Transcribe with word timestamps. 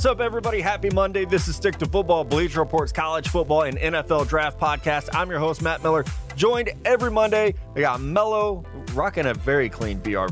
What's 0.00 0.06
up, 0.06 0.20
everybody? 0.20 0.62
Happy 0.62 0.88
Monday. 0.88 1.26
This 1.26 1.46
is 1.46 1.56
Stick 1.56 1.76
to 1.76 1.84
Football, 1.84 2.24
Bleacher 2.24 2.60
Report's 2.60 2.90
college 2.90 3.28
football 3.28 3.64
and 3.64 3.76
NFL 3.76 4.28
draft 4.28 4.58
podcast. 4.58 5.10
I'm 5.12 5.28
your 5.28 5.38
host, 5.38 5.60
Matt 5.60 5.82
Miller, 5.82 6.06
joined 6.36 6.70
every 6.86 7.10
Monday. 7.10 7.54
We 7.74 7.82
got 7.82 8.00
Mello 8.00 8.64
rocking 8.94 9.26
a 9.26 9.34
very 9.34 9.68
clean 9.68 9.98
BR 9.98 10.28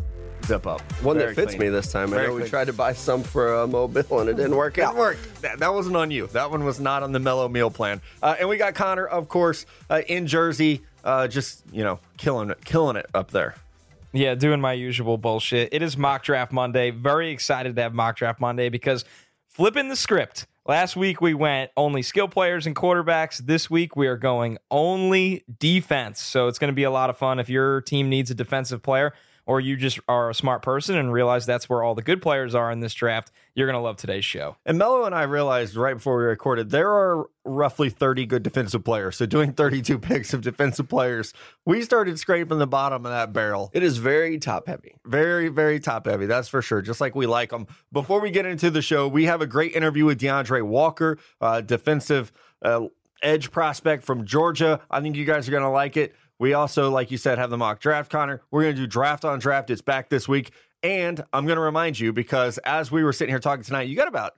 zip 0.47 0.67
up. 0.67 0.81
One 1.03 1.19
Very 1.19 1.35
that 1.35 1.35
fits 1.35 1.51
clean. 1.51 1.61
me 1.61 1.69
this 1.69 1.93
time. 1.93 2.09
Very 2.09 2.23
I 2.23 2.27
know 2.29 2.37
we 2.37 2.49
tried 2.49 2.69
to 2.69 2.73
buy 2.73 2.95
some 2.95 3.23
for 3.23 3.57
uh, 3.57 3.67
Mobile 3.67 4.21
and 4.21 4.31
it 4.31 4.39
didn't 4.39 4.57
work 4.57 4.79
out. 4.79 4.95
It 4.95 4.99
worked. 4.99 5.43
That, 5.43 5.59
that 5.59 5.75
wasn't 5.75 5.97
on 5.97 6.11
you. 6.11 6.29
That 6.29 6.51
one 6.51 6.65
was 6.65 6.81
not 6.81 7.03
on 7.03 7.13
the 7.13 7.21
mellow 7.21 7.47
meal 7.47 7.71
plan. 7.71 8.01
Uh, 8.23 8.37
and 8.41 8.49
we 8.49 8.57
got 8.57 8.75
Connor, 8.75 9.07
of 9.07 9.29
course, 9.29 9.67
uh, 9.91 10.01
in 10.09 10.27
Jersey, 10.27 10.81
uh, 11.05 11.29
just 11.29 11.63
you 11.71 11.85
know, 11.85 12.01
killing 12.17 12.49
it, 12.49 12.65
killing 12.65 12.97
it 12.97 13.05
up 13.13 13.33
there. 13.33 13.55
Yeah, 14.15 14.35
doing 14.35 14.63
my 14.63 14.73
usual 14.73 15.19
bullshit. 15.19 15.69
It 15.73 15.83
is 15.83 15.99
mock 15.99 16.23
draft 16.23 16.53
Monday. 16.53 16.91
Very 16.91 17.31
excited 17.31 17.77
to 17.77 17.83
have 17.83 17.93
mock 17.93 18.17
draft 18.17 18.41
Monday 18.41 18.71
because 18.71 19.05
flipping 19.59 19.89
the 19.89 19.97
script. 19.97 20.47
Last 20.69 20.95
week 20.95 21.21
we 21.21 21.35
went 21.35 21.73
only 21.77 22.01
skill 22.03 22.29
players 22.29 22.65
and 22.69 22.77
quarterbacks. 22.77 23.39
This 23.39 23.69
week 23.69 23.97
we 23.97 24.07
are 24.07 24.17
going 24.17 24.59
only 24.71 25.43
defense. 25.59 26.23
So 26.23 26.47
it's 26.47 26.61
going 26.61 26.71
to 26.71 26.77
be 26.77 26.85
a 26.85 26.93
lot 26.93 27.11
of 27.11 27.19
fun 27.19 27.41
if 27.41 27.49
your 27.49 27.81
team 27.81 28.09
needs 28.09 28.31
a 28.31 28.37
defensive 28.37 28.85
player 28.85 29.15
or 29.47 29.59
you 29.59 29.77
just 29.77 29.99
are 30.07 30.31
a 30.31 30.35
smart 30.35 30.63
person 30.63 30.97
and 30.97 31.13
realize 31.13 31.45
that's 31.45 31.69
where 31.69 31.83
all 31.83 31.97
the 31.97 32.03
good 32.03 32.23
players 32.23 32.55
are 32.55 32.71
in 32.71 32.79
this 32.79 32.95
draft. 32.95 33.33
You're 33.59 33.67
going 33.67 33.75
to 33.75 33.81
love 33.81 33.97
today's 33.97 34.25
show. 34.25 34.57
And 34.65 34.79
Mello 34.79 35.03
and 35.03 35.13
I 35.13 35.25
realized 35.25 35.75
right 35.75 35.95
before 35.95 36.17
we 36.17 36.23
recorded 36.23 36.71
there 36.71 36.93
are 36.93 37.29
roughly 37.45 37.91
30 37.91 38.25
good 38.25 38.45
defensive 38.45 38.85
players. 38.85 39.17
So 39.17 39.27
doing 39.27 39.53
32 39.53 39.99
picks 39.99 40.33
of 40.33 40.43
defensive 40.43 40.89
players, 40.89 41.35
we 41.67 41.83
started 41.83 42.21
scraping 42.21 42.59
the 42.59 42.69
bottom 42.69 43.05
of 43.05 43.11
that 43.11 43.33
barrel. 43.33 43.73
It 43.75 43.83
is 43.83 43.97
very 43.99 44.39
top 44.39 44.69
heavy. 44.69 44.95
Very, 45.05 45.49
very 45.49 45.81
top 45.81 46.07
heavy. 46.07 46.27
That's 46.27 46.47
for 46.47 46.63
sure. 46.63 46.81
Just 46.81 47.01
like 47.01 47.17
we 47.17 47.27
like 47.27 47.51
them. 47.51 47.67
Before 47.91 48.21
we 48.21 48.31
get 48.31 48.47
into 48.47 48.71
the 48.71 48.81
show, 48.81 49.09
we 49.09 49.25
have 49.25 49.43
a 49.43 49.47
great 49.47 49.75
interview 49.75 50.05
with 50.05 50.21
D'Andre 50.21 50.61
Walker, 50.61 51.19
uh, 51.41 51.61
defensive 51.61 52.31
uh, 52.63 52.87
edge 53.25 53.51
prospect 53.51 54.05
from 54.05 54.25
Georgia. 54.25 54.79
I 54.89 55.01
think 55.01 55.17
you 55.17 55.25
guys 55.25 55.49
are 55.49 55.51
going 55.51 55.65
to 55.65 55.69
like 55.69 55.97
it. 55.97 56.15
We 56.39 56.53
also, 56.53 56.91
like 56.91 57.11
you 57.11 57.19
said, 57.19 57.39
have 57.39 57.51
the 57.51 57.59
mock 57.59 57.81
draft, 57.81 58.13
Connor. 58.13 58.41
We're 58.53 58.63
going 58.63 58.77
to 58.77 58.83
do 58.83 58.87
draft 58.87 59.25
on 59.25 59.41
draft. 59.41 59.71
It's 59.71 59.83
back 59.83 60.09
this 60.09 60.29
week. 60.29 60.53
And 60.83 61.25
I'm 61.33 61.47
going 61.47 61.57
to 61.57 61.63
remind 61.63 61.99
you 61.99 62.13
because 62.13 62.59
as 62.59 62.91
we 62.91 63.03
were 63.03 63.13
sitting 63.13 63.33
here 63.33 63.41
talking 63.41 63.65
tonight, 63.65 63.89
you 63.89 63.97
got 63.97 64.09
about 64.09 64.35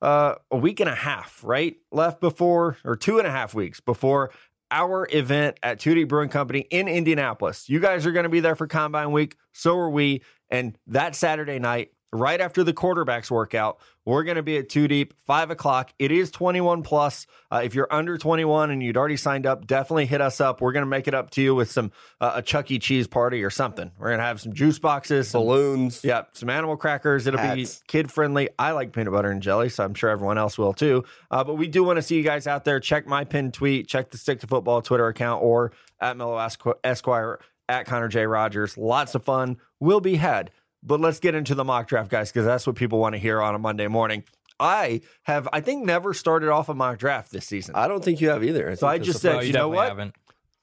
uh, 0.00 0.36
a 0.50 0.56
week 0.56 0.80
and 0.80 0.88
a 0.88 0.94
half, 0.94 1.40
right? 1.44 1.76
Left 1.90 2.20
before, 2.20 2.78
or 2.84 2.96
two 2.96 3.18
and 3.18 3.26
a 3.26 3.30
half 3.30 3.54
weeks 3.54 3.80
before 3.80 4.30
our 4.70 5.06
event 5.12 5.58
at 5.62 5.78
2 5.78 5.94
Deep 5.94 6.08
Brewing 6.08 6.28
Company 6.28 6.60
in 6.70 6.88
Indianapolis. 6.88 7.68
You 7.68 7.80
guys 7.80 8.06
are 8.06 8.12
going 8.12 8.24
to 8.24 8.30
be 8.30 8.40
there 8.40 8.56
for 8.56 8.66
Combine 8.66 9.12
Week. 9.12 9.36
So 9.52 9.76
are 9.78 9.90
we. 9.90 10.22
And 10.50 10.76
that 10.88 11.14
Saturday 11.14 11.58
night, 11.58 11.92
right 12.14 12.40
after 12.40 12.62
the 12.62 12.72
quarterbacks 12.72 13.30
workout, 13.30 13.78
we're 14.04 14.24
going 14.24 14.36
to 14.36 14.42
be 14.42 14.58
at 14.58 14.68
2 14.68 14.86
Deep, 14.86 15.14
5 15.26 15.50
o'clock. 15.50 15.92
It 15.98 16.12
is 16.12 16.30
21 16.30 16.82
plus. 16.82 17.26
Uh, 17.50 17.62
if 17.64 17.74
you're 17.74 17.92
under 17.92 18.18
21 18.18 18.70
and 18.70 18.82
you'd 18.82 18.96
already 18.96 19.16
signed 19.16 19.46
up, 19.46 19.66
definitely 19.66 20.06
hit 20.06 20.20
us 20.20 20.40
up. 20.40 20.60
We're 20.60 20.72
going 20.72 20.82
to 20.82 20.88
make 20.90 21.08
it 21.08 21.14
up 21.14 21.30
to 21.30 21.42
you 21.42 21.54
with 21.54 21.70
some 21.70 21.90
uh, 22.20 22.32
a 22.36 22.42
Chuck 22.42 22.70
E. 22.70 22.78
Cheese 22.78 23.06
party 23.06 23.42
or 23.42 23.50
something. 23.50 23.90
We're 23.98 24.08
going 24.08 24.18
to 24.18 24.24
have 24.24 24.40
some 24.40 24.52
juice 24.52 24.78
boxes, 24.78 25.28
some 25.28 25.42
Balloons. 25.42 26.04
yeah, 26.04 26.24
some 26.32 26.50
animal 26.50 26.76
crackers. 26.76 27.26
It'll 27.26 27.40
Hats. 27.40 27.78
be 27.78 27.84
kid 27.88 28.12
friendly. 28.12 28.48
I 28.58 28.72
like 28.72 28.92
peanut 28.92 29.12
butter 29.12 29.30
and 29.30 29.42
jelly, 29.42 29.68
so 29.68 29.84
I'm 29.84 29.94
sure 29.94 30.10
everyone 30.10 30.38
else 30.38 30.58
will 30.58 30.74
too. 30.74 31.04
Uh, 31.30 31.42
but 31.44 31.54
we 31.54 31.66
do 31.66 31.82
want 31.82 31.96
to 31.96 32.02
see 32.02 32.16
you 32.16 32.22
guys 32.22 32.46
out 32.46 32.64
there. 32.64 32.80
Check 32.80 33.06
my 33.06 33.24
pinned 33.24 33.54
tweet, 33.54 33.88
check 33.88 34.10
the 34.10 34.18
Stick 34.18 34.40
to 34.40 34.46
Football 34.46 34.82
Twitter 34.82 35.08
account, 35.08 35.42
or 35.42 35.72
at 36.00 36.16
Mellow 36.16 36.38
Esquire 36.84 37.40
at 37.68 37.86
Connor 37.86 38.08
J 38.08 38.26
Rogers. 38.26 38.76
Lots 38.76 39.14
of 39.14 39.24
fun 39.24 39.56
will 39.80 40.00
be 40.00 40.16
had. 40.16 40.50
But 40.84 41.00
let's 41.00 41.18
get 41.18 41.34
into 41.34 41.54
the 41.54 41.64
mock 41.64 41.88
draft, 41.88 42.10
guys, 42.10 42.30
because 42.30 42.44
that's 42.44 42.66
what 42.66 42.76
people 42.76 42.98
want 42.98 43.14
to 43.14 43.18
hear 43.18 43.40
on 43.40 43.54
a 43.54 43.58
Monday 43.58 43.88
morning. 43.88 44.22
I 44.60 45.00
have, 45.22 45.48
I 45.52 45.60
think, 45.60 45.84
never 45.84 46.14
started 46.14 46.50
off 46.50 46.68
a 46.68 46.74
mock 46.74 46.98
draft 46.98 47.32
this 47.32 47.46
season. 47.46 47.74
I 47.74 47.88
don't 47.88 48.04
think 48.04 48.20
you 48.20 48.28
have 48.28 48.44
either. 48.44 48.76
So 48.76 48.86
I 48.86 48.98
just 48.98 49.20
said, 49.20 49.32
a- 49.32 49.34
No, 49.36 49.40
you 49.40 49.52
know 49.52 49.68
what? 49.68 49.88
haven't. 49.88 50.14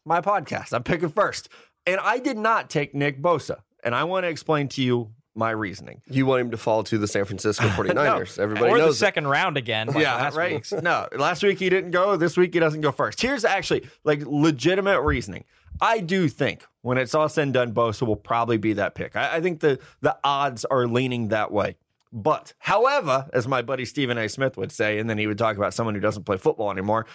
my 0.06 0.22
podcast. 0.22 0.74
I'm 0.74 0.84
picking 0.84 1.10
first. 1.10 1.50
And 1.86 2.00
I 2.00 2.20
did 2.20 2.38
not 2.38 2.70
take 2.70 2.94
Nick 2.94 3.22
Bosa. 3.22 3.62
And 3.84 3.96
I 3.96 4.04
want 4.04 4.24
to 4.26 4.30
explain 4.30 4.68
to 4.70 4.84
you 4.84 5.12
my 5.36 5.52
reasoning. 5.52 6.02
you 6.08 6.26
want 6.26 6.42
him 6.42 6.52
to 6.52 6.58
fall 6.58 6.84
to 6.84 6.98
the 6.98 7.08
San 7.08 7.26
Francisco 7.26 7.66
49ers. 7.70 8.38
Everybody 8.38 8.72
or 8.72 8.78
the 8.78 8.86
knows 8.86 9.00
second 9.00 9.28
round 9.28 9.58
again. 9.58 9.90
yeah, 9.96 10.16
last 10.16 10.36
right. 10.36 10.54
week's. 10.54 10.72
No, 10.82 11.08
last 11.18 11.44
week 11.44 11.60
he 11.60 11.70
didn't 11.70 11.92
go. 11.92 12.18
This 12.18 12.36
week 12.38 12.54
he 12.54 12.60
doesn't 12.60 12.82
go 12.82 12.92
first. 12.92 13.22
Here's 13.22 13.46
actually 13.46 13.88
like 14.04 14.22
legitimate 14.26 15.02
reasoning. 15.02 15.46
I 15.80 16.00
do 16.00 16.28
think 16.28 16.66
when 16.82 16.98
it's 16.98 17.16
all 17.16 17.30
said 17.30 17.44
and 17.44 17.54
done, 17.54 17.74
Bosa 17.74 18.06
will 18.06 18.16
probably 18.16 18.58
be 18.58 18.74
that 18.74 18.94
pick. 18.94 19.16
I, 19.16 19.38
I 19.38 19.42
think 19.42 19.62
the 19.62 19.80
the 20.02 20.18
odds 20.24 20.66
are 20.66 20.88
leaning 20.88 21.30
that 21.30 21.52
way. 21.52 21.78
But, 22.14 22.54
however, 22.60 23.30
as 23.32 23.48
my 23.48 23.62
buddy 23.62 23.86
Stephen 23.86 24.18
A. 24.18 24.28
Smith 24.28 24.58
would 24.58 24.72
say, 24.74 25.00
and 25.00 25.10
then 25.10 25.18
he 25.18 25.28
would 25.28 25.38
talk 25.38 25.56
about 25.56 25.74
someone 25.74 25.96
who 25.96 26.02
doesn't 26.02 26.24
play 26.24 26.36
football 26.36 26.70
anymore, 26.70 27.06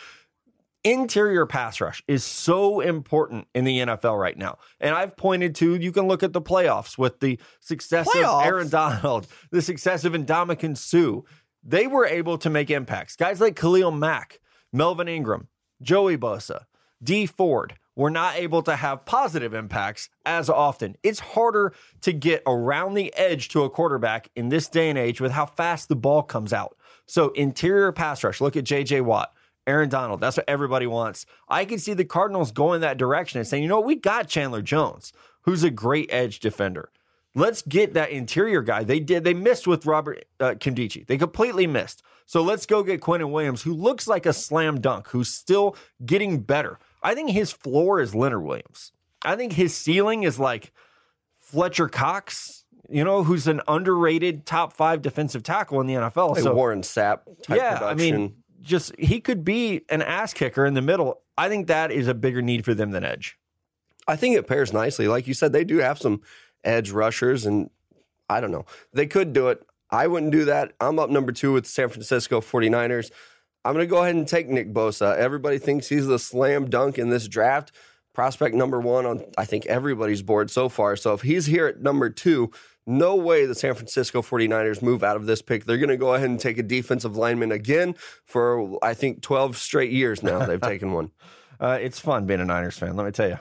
interior 0.84 1.46
pass 1.46 1.80
rush 1.80 2.02
is 2.06 2.24
so 2.24 2.80
important 2.80 3.48
in 3.54 3.64
the 3.64 3.80
NFL 3.80 4.18
right 4.20 4.36
now. 4.36 4.58
And 4.80 4.94
I've 4.94 5.16
pointed 5.16 5.54
to, 5.56 5.74
you 5.76 5.92
can 5.92 6.06
look 6.06 6.22
at 6.22 6.32
the 6.32 6.42
playoffs 6.42 6.96
with 6.96 7.20
the 7.20 7.38
success 7.60 8.08
Playoffs? 8.08 8.40
of 8.40 8.46
Aaron 8.46 8.68
Donald, 8.68 9.26
the 9.50 9.62
success 9.62 10.04
of 10.04 10.12
Ndamukong 10.12 10.76
Suh. 10.76 11.22
They 11.62 11.86
were 11.86 12.06
able 12.06 12.38
to 12.38 12.50
make 12.50 12.70
impacts. 12.70 13.16
Guys 13.16 13.40
like 13.40 13.56
Khalil 13.56 13.90
Mack, 13.90 14.40
Melvin 14.72 15.08
Ingram, 15.08 15.48
Joey 15.82 16.16
Bosa, 16.16 16.64
Dee 17.02 17.26
Ford 17.26 17.74
were 17.96 18.10
not 18.10 18.36
able 18.36 18.62
to 18.62 18.76
have 18.76 19.06
positive 19.06 19.54
impacts 19.54 20.10
as 20.24 20.50
often. 20.50 20.96
It's 21.02 21.18
harder 21.18 21.72
to 22.02 22.12
get 22.12 22.42
around 22.46 22.94
the 22.94 23.12
edge 23.16 23.48
to 23.48 23.64
a 23.64 23.70
quarterback 23.70 24.28
in 24.36 24.50
this 24.50 24.68
day 24.68 24.90
and 24.90 24.98
age 24.98 25.20
with 25.20 25.32
how 25.32 25.46
fast 25.46 25.88
the 25.88 25.96
ball 25.96 26.22
comes 26.22 26.52
out. 26.52 26.76
So 27.06 27.30
interior 27.30 27.90
pass 27.92 28.22
rush, 28.22 28.40
look 28.40 28.56
at 28.56 28.64
JJ 28.64 29.02
Watt. 29.02 29.32
Aaron 29.66 29.88
Donald. 29.88 30.20
That's 30.20 30.36
what 30.36 30.48
everybody 30.48 30.86
wants. 30.86 31.26
I 31.48 31.64
can 31.64 31.78
see 31.78 31.94
the 31.94 32.04
Cardinals 32.04 32.52
going 32.52 32.80
that 32.82 32.98
direction 32.98 33.38
and 33.38 33.48
saying, 33.48 33.62
you 33.62 33.68
know 33.68 33.76
what, 33.78 33.86
we 33.86 33.96
got 33.96 34.28
Chandler 34.28 34.62
Jones, 34.62 35.12
who's 35.42 35.64
a 35.64 35.70
great 35.70 36.08
edge 36.12 36.40
defender. 36.40 36.90
Let's 37.34 37.62
get 37.62 37.94
that 37.94 38.10
interior 38.10 38.62
guy. 38.62 38.84
They 38.84 38.98
did. 38.98 39.24
They 39.24 39.34
missed 39.34 39.66
with 39.66 39.84
Robert 39.84 40.24
uh, 40.40 40.52
Nkemdiche. 40.52 41.06
They 41.06 41.18
completely 41.18 41.66
missed. 41.66 42.02
So 42.24 42.42
let's 42.42 42.64
go 42.64 42.82
get 42.82 43.00
Quinnen 43.00 43.30
Williams, 43.30 43.62
who 43.62 43.74
looks 43.74 44.08
like 44.08 44.24
a 44.24 44.32
slam 44.32 44.80
dunk, 44.80 45.08
who's 45.08 45.28
still 45.28 45.76
getting 46.04 46.40
better. 46.40 46.78
I 47.02 47.14
think 47.14 47.30
his 47.30 47.52
floor 47.52 48.00
is 48.00 48.14
Leonard 48.14 48.42
Williams. 48.42 48.92
I 49.22 49.36
think 49.36 49.52
his 49.52 49.76
ceiling 49.76 50.22
is 50.22 50.38
like 50.38 50.72
Fletcher 51.38 51.88
Cox, 51.88 52.64
you 52.88 53.04
know, 53.04 53.22
who's 53.22 53.46
an 53.46 53.60
underrated 53.68 54.46
top 54.46 54.72
five 54.72 55.02
defensive 55.02 55.42
tackle 55.42 55.80
in 55.80 55.86
the 55.86 55.94
NFL. 55.94 56.34
Like 56.34 56.42
so 56.42 56.54
Warren 56.54 56.82
Sapp 56.82 57.20
type 57.42 57.58
yeah, 57.58 57.78
production. 57.78 58.14
I 58.14 58.18
mean, 58.18 58.34
just 58.66 58.94
he 58.98 59.20
could 59.20 59.44
be 59.44 59.82
an 59.88 60.02
ass 60.02 60.34
kicker 60.34 60.66
in 60.66 60.74
the 60.74 60.82
middle. 60.82 61.22
I 61.38 61.48
think 61.48 61.66
that 61.68 61.90
is 61.90 62.08
a 62.08 62.14
bigger 62.14 62.42
need 62.42 62.64
for 62.64 62.74
them 62.74 62.90
than 62.90 63.04
edge. 63.04 63.38
I 64.08 64.16
think 64.16 64.36
it 64.36 64.46
pairs 64.46 64.72
nicely. 64.72 65.08
Like 65.08 65.26
you 65.26 65.34
said, 65.34 65.52
they 65.52 65.64
do 65.64 65.78
have 65.78 65.98
some 65.98 66.20
edge 66.64 66.90
rushers, 66.90 67.46
and 67.46 67.70
I 68.28 68.40
don't 68.40 68.52
know. 68.52 68.66
They 68.92 69.06
could 69.06 69.32
do 69.32 69.48
it. 69.48 69.64
I 69.90 70.06
wouldn't 70.06 70.32
do 70.32 70.44
that. 70.46 70.72
I'm 70.80 70.98
up 70.98 71.10
number 71.10 71.32
two 71.32 71.52
with 71.52 71.66
San 71.66 71.88
Francisco 71.88 72.40
49ers. 72.40 73.10
I'm 73.64 73.72
going 73.72 73.86
to 73.86 73.90
go 73.90 74.02
ahead 74.02 74.14
and 74.14 74.28
take 74.28 74.48
Nick 74.48 74.72
Bosa. 74.72 75.16
Everybody 75.16 75.58
thinks 75.58 75.88
he's 75.88 76.06
the 76.06 76.18
slam 76.18 76.70
dunk 76.70 76.98
in 76.98 77.10
this 77.10 77.26
draft. 77.26 77.72
Prospect 78.14 78.54
number 78.54 78.80
one 78.80 79.06
on, 79.06 79.24
I 79.36 79.44
think, 79.44 79.66
everybody's 79.66 80.22
board 80.22 80.50
so 80.50 80.68
far. 80.68 80.96
So 80.96 81.14
if 81.14 81.22
he's 81.22 81.46
here 81.46 81.66
at 81.66 81.82
number 81.82 82.08
two, 82.08 82.50
no 82.86 83.16
way 83.16 83.46
the 83.46 83.54
San 83.54 83.74
Francisco 83.74 84.22
49ers 84.22 84.80
move 84.80 85.02
out 85.02 85.16
of 85.16 85.26
this 85.26 85.42
pick. 85.42 85.64
They're 85.64 85.78
going 85.78 85.88
to 85.88 85.96
go 85.96 86.14
ahead 86.14 86.30
and 86.30 86.38
take 86.38 86.58
a 86.58 86.62
defensive 86.62 87.16
lineman 87.16 87.52
again 87.52 87.96
for, 88.24 88.78
I 88.84 88.94
think, 88.94 89.22
12 89.22 89.56
straight 89.56 89.90
years 89.90 90.22
now. 90.22 90.46
They've 90.46 90.60
taken 90.62 90.92
one. 90.92 91.10
Uh, 91.58 91.78
it's 91.80 91.98
fun 91.98 92.26
being 92.26 92.40
a 92.40 92.44
Niners 92.44 92.78
fan. 92.78 92.96
Let 92.96 93.06
me 93.06 93.12
tell 93.12 93.28
you. 93.28 93.38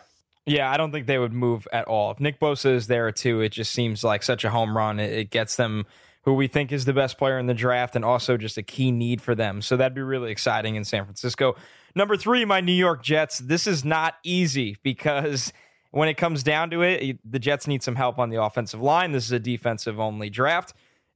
Yeah, 0.48 0.70
I 0.70 0.78
don't 0.78 0.92
think 0.92 1.08
they 1.08 1.18
would 1.18 1.34
move 1.34 1.68
at 1.74 1.86
all. 1.86 2.12
If 2.12 2.20
Nick 2.20 2.40
Bosa 2.40 2.74
is 2.74 2.88
there 2.88 3.12
too, 3.12 3.42
it 3.42 3.50
just 3.50 3.72
seems 3.72 4.04
like 4.04 4.24
such 4.24 4.44
a 4.44 4.50
home 4.50 4.76
run. 4.76 5.00
It, 5.00 5.12
it 5.12 5.30
gets 5.32 5.56
them 5.56 5.86
who 6.24 6.34
we 6.34 6.48
think 6.48 6.72
is 6.72 6.86
the 6.86 6.94
best 6.94 7.18
player 7.18 7.38
in 7.38 7.46
the 7.46 7.54
draft 7.54 7.96
and 7.96 8.04
also 8.04 8.38
just 8.38 8.58
a 8.58 8.64
key 8.64 8.92
need 8.92 9.22
for 9.22 9.36
them. 9.36 9.62
So 9.62 9.78
that'd 9.78 9.94
be 9.94 10.02
really 10.02 10.32
exciting 10.32 10.76
in 10.76 10.84
San 10.84 11.04
Francisco. 11.04 11.56
Number 11.94 12.18
three, 12.18 12.46
my 12.46 12.62
New 12.62 12.74
York 12.74 13.04
Jets. 13.04 13.40
This 13.40 13.68
is 13.68 13.86
not 13.86 14.16
easy 14.24 14.78
because 14.84 15.54
when 15.96 16.10
it 16.10 16.16
comes 16.16 16.44
down 16.44 16.70
to 16.72 16.82
it, 16.82 17.20
the 17.24 17.40
Jets 17.40 17.68
need 17.68 17.82
some 17.82 17.96
help 17.96 18.20
on 18.20 18.30
the 18.30 18.42
offensive 18.44 18.82
line. 18.82 19.14
This 19.14 19.24
is 19.24 19.32
a 19.32 19.40
defensive 19.40 19.98
only 19.98 20.30
draft. 20.30 20.74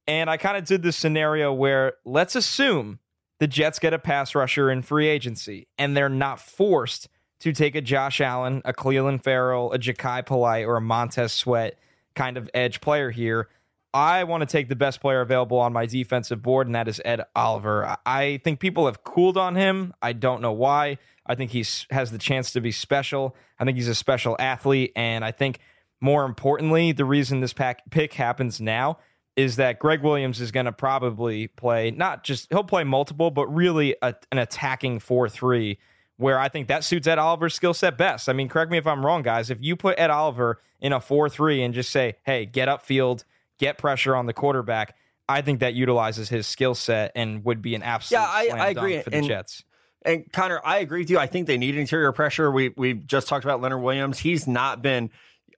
And 0.07 0.29
I 0.29 0.37
kind 0.37 0.55
of 0.55 0.63
did 0.63 0.83
this 0.83 0.95
scenario 0.95 1.51
where 1.51 1.95
let's 2.05 2.33
assume 2.33 2.99
the 3.41 3.47
Jets 3.47 3.77
get 3.77 3.93
a 3.93 3.99
pass 3.99 4.33
rusher 4.33 4.71
in 4.71 4.81
free 4.81 5.09
agency 5.09 5.67
and 5.77 5.97
they're 5.97 6.07
not 6.07 6.39
forced 6.39 7.09
to 7.41 7.51
take 7.51 7.75
a 7.75 7.81
Josh 7.81 8.21
Allen, 8.21 8.61
a 8.63 8.71
Clelin 8.71 9.21
Ferrell, 9.21 9.73
a 9.73 9.77
Jachai 9.79 10.25
Polite, 10.25 10.65
or 10.65 10.77
a 10.77 10.81
Montez 10.81 11.33
Sweat 11.33 11.77
kind 12.15 12.37
of 12.37 12.49
edge 12.53 12.79
player 12.79 13.11
here. 13.11 13.49
I 13.93 14.23
want 14.23 14.41
to 14.41 14.47
take 14.47 14.69
the 14.69 14.77
best 14.77 15.01
player 15.01 15.19
available 15.19 15.57
on 15.57 15.73
my 15.73 15.87
defensive 15.87 16.41
board, 16.41 16.67
and 16.67 16.75
that 16.75 16.87
is 16.87 17.01
Ed 17.03 17.25
Oliver. 17.35 17.85
I- 17.85 17.97
I 18.05 18.41
think 18.45 18.61
people 18.61 18.85
have 18.85 19.03
cooled 19.03 19.35
on 19.35 19.55
him. 19.55 19.93
I 20.01 20.13
don't 20.13 20.41
know 20.41 20.53
why. 20.53 20.99
I 21.29 21.35
think 21.35 21.51
he 21.51 21.63
has 21.91 22.11
the 22.11 22.17
chance 22.17 22.51
to 22.53 22.61
be 22.61 22.71
special. 22.71 23.35
I 23.59 23.63
think 23.63 23.77
he's 23.77 23.87
a 23.87 23.95
special 23.95 24.35
athlete, 24.39 24.91
and 24.95 25.23
I 25.23 25.31
think 25.31 25.59
more 26.01 26.25
importantly, 26.25 26.91
the 26.91 27.05
reason 27.05 27.39
this 27.39 27.53
pack 27.53 27.89
pick 27.91 28.13
happens 28.13 28.59
now 28.59 28.97
is 29.35 29.55
that 29.57 29.79
Gregg 29.79 30.01
Williams 30.01 30.41
is 30.41 30.51
going 30.51 30.65
to 30.65 30.71
probably 30.73 31.47
play 31.47 31.91
not 31.91 32.23
just 32.25 32.47
he'll 32.51 32.63
play 32.63 32.83
multiple, 32.83 33.31
but 33.31 33.47
really 33.47 33.95
a, 34.01 34.15
an 34.31 34.39
attacking 34.39 34.99
four 34.99 35.29
three. 35.29 35.77
Where 36.17 36.37
I 36.37 36.49
think 36.49 36.67
that 36.67 36.83
suits 36.83 37.07
Ed 37.07 37.17
Oliver's 37.17 37.53
skill 37.53 37.73
set 37.73 37.97
best. 37.97 38.27
I 38.27 38.33
mean, 38.33 38.49
correct 38.49 38.69
me 38.69 38.77
if 38.77 38.85
I'm 38.85 39.05
wrong, 39.05 39.21
guys. 39.21 39.49
If 39.49 39.61
you 39.61 39.77
put 39.77 39.97
Ed 39.97 40.09
Oliver 40.09 40.59
in 40.81 40.91
a 40.91 40.99
4 40.99 41.29
3 41.29 41.63
and 41.63 41.73
just 41.73 41.91
say, 41.91 42.15
hey, 42.25 42.45
get 42.45 42.67
upfield, 42.67 43.23
get 43.57 43.77
pressure 43.77 44.13
on 44.17 44.25
the 44.25 44.33
quarterback, 44.33 44.97
I 45.29 45.41
think 45.41 45.61
that 45.61 45.75
utilizes 45.75 46.27
his 46.27 46.45
skill 46.45 46.75
set 46.75 47.13
and 47.15 47.45
would 47.45 47.61
be 47.61 47.73
an 47.73 47.83
absolute 47.83 48.19
Yeah, 48.19 48.27
I- 48.29 48.47
slam 48.47 48.59
I 48.61 48.73
dunk 48.73 48.77
agree. 48.77 49.01
for 49.01 49.09
the 49.11 49.15
And- 49.17 49.27
Jets. 49.27 49.63
And 50.03 50.31
Connor, 50.31 50.61
I 50.63 50.77
agree 50.79 51.01
with 51.01 51.09
you. 51.09 51.19
I 51.19 51.27
think 51.27 51.47
they 51.47 51.57
need 51.57 51.75
interior 51.75 52.11
pressure. 52.11 52.51
We 52.51 52.69
we 52.77 52.93
just 52.93 53.27
talked 53.27 53.43
about 53.43 53.61
Leonard 53.61 53.81
Williams. 53.81 54.19
He's 54.19 54.47
not 54.47 54.81
been 54.81 55.09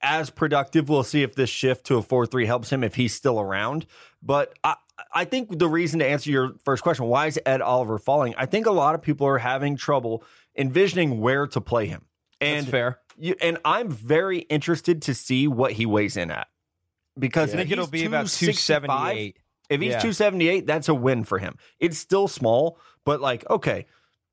as 0.01 0.29
productive. 0.31 0.89
We'll 0.89 1.03
see 1.03 1.21
if 1.21 1.35
this 1.35 1.49
shift 1.49 1.85
to 1.87 1.97
a 1.97 2.01
four 2.01 2.25
three 2.25 2.45
helps 2.47 2.71
him 2.71 2.83
if 2.83 2.95
he's 2.95 3.13
still 3.13 3.39
around. 3.39 3.85
But 4.23 4.53
I 4.63 4.75
I 5.13 5.25
think 5.25 5.57
the 5.59 5.67
reason 5.69 5.99
to 5.99 6.07
answer 6.07 6.31
your 6.31 6.53
first 6.65 6.81
question, 6.83 7.05
why 7.05 7.27
is 7.27 7.39
Ed 7.45 7.61
Oliver 7.61 7.97
falling? 7.99 8.33
I 8.37 8.45
think 8.45 8.65
a 8.65 8.71
lot 8.71 8.95
of 8.95 9.01
people 9.01 9.27
are 9.27 9.37
having 9.37 9.75
trouble 9.77 10.23
envisioning 10.55 11.19
where 11.19 11.47
to 11.47 11.61
play 11.61 11.85
him. 11.85 12.05
And 12.39 12.65
That's 12.65 12.71
fair. 12.71 12.99
you, 13.17 13.35
and 13.41 13.59
I'm 13.63 13.89
very 13.91 14.39
interested 14.39 15.03
to 15.03 15.13
see 15.13 15.47
what 15.47 15.73
he 15.73 15.85
weighs 15.85 16.17
in 16.17 16.31
at 16.31 16.47
because 17.17 17.53
I 17.53 17.57
think 17.57 17.67
if 17.67 17.73
it'll 17.73 17.85
he's 17.85 17.91
be 17.91 18.05
about 18.05 18.27
278. 18.27 19.37
If 19.69 19.79
he's 19.79 19.91
Yeah. 19.91 19.99
278, 19.99 20.65
that's 20.67 20.89
a 20.89 20.95
win 20.95 21.23
for 21.23 21.37
him. 21.37 21.55
It's 21.79 21.97
still 21.97 22.27
small, 22.27 22.77
but 23.05 23.21
like, 23.21 23.49
okay, 23.49 23.85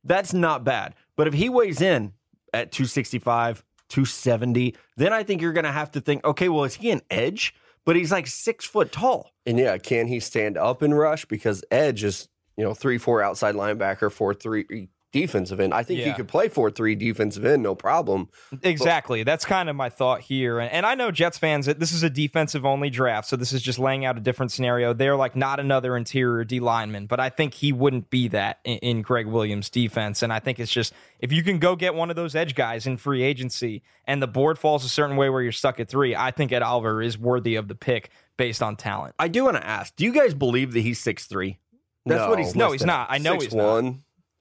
that's 0.05 0.33
not 0.33 0.65
bad. 0.65 0.95
But 1.17 1.29
if 1.29 1.35
he 1.35 1.49
weighs 1.49 1.81
in 1.81 2.13
at 2.53 2.73
265, 2.73 3.63
270, 3.89 4.77
then 4.97 5.13
I 5.13 5.23
think 5.23 5.43
you're 5.43 5.53
going 5.53 5.65
to 5.65 5.73
have 5.73 5.91
to 5.93 6.01
think, 6.01 6.25
okay, 6.25 6.49
well, 6.49 6.65
is 6.65 6.75
he 6.75 6.91
an 6.91 7.03
edge? 7.11 7.55
But 7.85 7.97
he's 7.97 8.13
like 8.13 8.27
six 8.27 8.65
foot 8.65 8.93
tall. 8.93 9.33
And 9.47 9.59
yeah, 9.59 9.79
can 9.79 10.09
he 10.09 10.21
stand 10.21 10.59
up 10.59 10.83
and 10.83 10.97
rush? 10.97 11.25
Because 11.25 11.65
Edge 11.71 12.05
is, 12.05 12.29
you 12.57 12.65
know, 12.65 12.75
three 12.75 12.99
four 12.99 13.23
outside 13.23 13.55
linebacker, 13.55 14.13
four 14.13 14.35
three 14.35 14.91
defensive 15.13 15.59
end. 15.61 15.73
I 15.73 15.83
think 15.83 16.01
he 16.01 16.13
could 16.13 16.29
play 16.29 16.49
four 16.49 16.71
three 16.71 16.95
defensive 16.95 17.45
end, 17.45 17.63
no 17.63 17.75
problem. 17.75 18.29
Exactly. 18.63 19.23
That's 19.23 19.45
kind 19.45 19.69
of 19.69 19.77
my 19.77 19.89
thought 19.89 20.21
here. 20.21 20.59
And, 20.59 20.71
and 20.71 20.85
I 20.85 20.95
know 20.95 21.11
Jets 21.11 21.39
fans 21.39 21.67
that 21.67 21.81
this 21.81 21.93
is 21.93 22.03
a 22.03 22.11
defensive 22.11 22.67
only 22.67 22.91
draft, 22.91 23.29
so 23.29 23.37
this 23.37 23.53
is 23.53 23.63
just 23.63 23.79
laying 23.79 24.05
out 24.05 24.17
a 24.17 24.21
different 24.21 24.53
scenario. 24.53 24.93
They're 24.93 25.17
like 25.17 25.35
not 25.35 25.61
another 25.61 25.97
interior 25.97 26.45
D 26.45 26.61
lineman, 26.61 27.07
but 27.07 27.21
I 27.21 27.31
think 27.31 27.55
he 27.55 27.73
wouldn't 27.73 28.11
be 28.11 28.29
that 28.29 28.59
in, 28.65 28.79
in 28.79 29.03
Gregg 29.03 29.27
Williams' 29.27 29.71
defense. 29.71 30.23
And 30.23 30.33
I 30.33 30.41
think 30.41 30.61
it's 30.61 30.73
just 30.73 30.93
if 31.21 31.33
you 31.33 31.43
can 31.43 31.59
go 31.59 31.75
get 31.77 31.95
one 31.95 32.11
of 32.11 32.17
those 32.17 32.35
edge 32.35 32.55
guys 32.55 32.87
in 32.87 32.97
free 32.97 33.23
agency 33.23 33.83
and 34.05 34.23
the 34.23 34.29
board 34.29 34.59
falls 34.59 34.85
a 34.85 34.89
certain 34.89 35.17
way 35.17 35.31
where 35.31 35.43
you're 35.43 35.53
stuck 35.53 35.81
at 35.81 35.89
three, 35.89 36.15
I 36.15 36.31
think 36.31 36.53
Ed 36.53 36.63
Oliver 36.63 37.01
is 37.03 37.19
worthy 37.19 37.57
of 37.57 37.69
the 37.69 37.75
pick 37.75 38.11
based 38.37 38.63
on 38.63 38.77
talent. 38.77 39.15
I 39.19 39.29
do 39.29 39.45
want 39.45 39.57
to 39.57 39.67
ask, 39.67 39.97
do 39.97 40.05
you 40.05 40.13
guys 40.13 40.35
believe 40.35 40.73
that 40.75 40.81
he's 40.81 40.99
six 41.01 41.27
three? 41.27 41.59
That's 42.07 42.21
No. 42.21 42.31
what 42.31 42.39
he's 42.39 42.55
No, 42.55 42.73
he's 42.73 42.85
not. 42.85 43.09
I 43.11 43.19
know 43.19 43.33
Six 43.33 43.45
he's 43.45 43.55
not. 43.55 43.95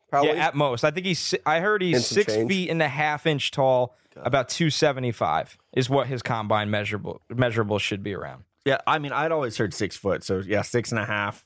One, 0.10 0.24
probably. 0.24 0.38
Yeah, 0.38 0.48
at 0.48 0.56
most. 0.56 0.84
I 0.84 0.92
think 0.92 1.06
he's. 1.06 1.36
I 1.46 1.60
heard 1.60 1.82
he's 1.82 2.06
six 2.06 2.34
change. 2.34 2.50
feet 2.50 2.70
and 2.70 2.82
a 2.82 2.88
half 2.88 3.26
inch 3.26 3.52
tall. 3.52 3.96
About 4.16 4.50
two 4.50 4.72
seventy 4.72 5.12
five 5.12 5.58
is 5.74 5.92
what 5.92 6.08
his 6.08 6.24
combine 6.24 6.72
measurable 6.72 7.22
measurable 7.30 7.78
should 7.78 8.02
be 8.02 8.16
around. 8.16 8.46
Yeah, 8.66 8.80
I 8.88 8.98
mean, 8.98 9.12
I'd 9.12 9.32
always 9.32 9.58
heard 9.58 9.74
six 9.74 9.96
foot, 9.96 10.24
so 10.24 10.40
yeah, 10.40 10.64
six 10.64 10.92
and 10.92 11.00
a 11.00 11.06
half, 11.06 11.46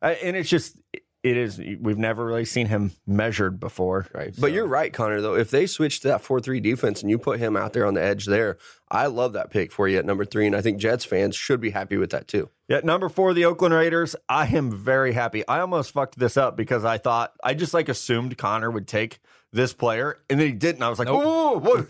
uh, 0.00 0.14
and 0.22 0.36
it's 0.36 0.48
just 0.48 0.76
it 1.22 1.36
is. 1.36 1.58
We've 1.58 1.98
never 1.98 2.24
really 2.24 2.44
seen 2.44 2.66
him 2.66 2.92
measured 3.06 3.60
before, 3.60 4.06
Right. 4.12 4.34
But 4.38 4.52
you're 4.52 4.66
right, 4.66 4.92
Connor, 4.92 5.20
though. 5.20 5.34
If 5.36 5.50
they 5.50 5.66
switch 5.66 6.00
to 6.00 6.08
that 6.08 6.20
4 6.22 6.40
3 6.40 6.60
defense 6.60 7.00
and 7.02 7.10
you 7.10 7.18
put 7.18 7.38
him 7.38 7.56
out 7.56 7.72
there 7.72 7.86
on 7.86 7.94
the 7.94 8.02
edge 8.02 8.26
there, 8.26 8.58
I 8.90 9.06
love 9.06 9.32
that 9.34 9.50
pick 9.50 9.72
for 9.72 9.86
you 9.88 9.98
at 9.98 10.04
number 10.04 10.24
three. 10.24 10.46
And 10.46 10.54
I 10.56 10.60
think 10.60 10.78
Jets 10.78 11.04
fans 11.04 11.34
should 11.36 11.60
be 11.60 11.70
happy 11.70 11.96
with 11.96 12.10
that 12.10 12.28
too. 12.28 12.50
Yeah, 12.68 12.80
number 12.84 13.08
four, 13.08 13.32
the 13.34 13.44
Oakland 13.44 13.72
Raiders. 13.74 14.16
I 14.28 14.46
am 14.48 14.70
very 14.70 15.12
happy. 15.12 15.46
I 15.46 15.60
almost 15.60 15.92
fucked 15.92 16.18
this 16.18 16.36
up 16.36 16.56
because 16.56 16.84
I 16.84 16.98
thought 16.98 17.32
I 17.42 17.54
just 17.54 17.72
like 17.74 17.88
assumed 17.88 18.36
Connor 18.36 18.70
would 18.70 18.88
take 18.88 19.18
this 19.54 19.74
player, 19.74 20.16
and 20.30 20.40
then 20.40 20.46
he 20.46 20.52
didn't. 20.54 20.82
I 20.82 20.88
was 20.88 20.98
like, 20.98 21.08
Nope. 21.08 21.24
whoa, 21.24 21.58
whoa, 21.58 21.76
whoa. 21.82 21.86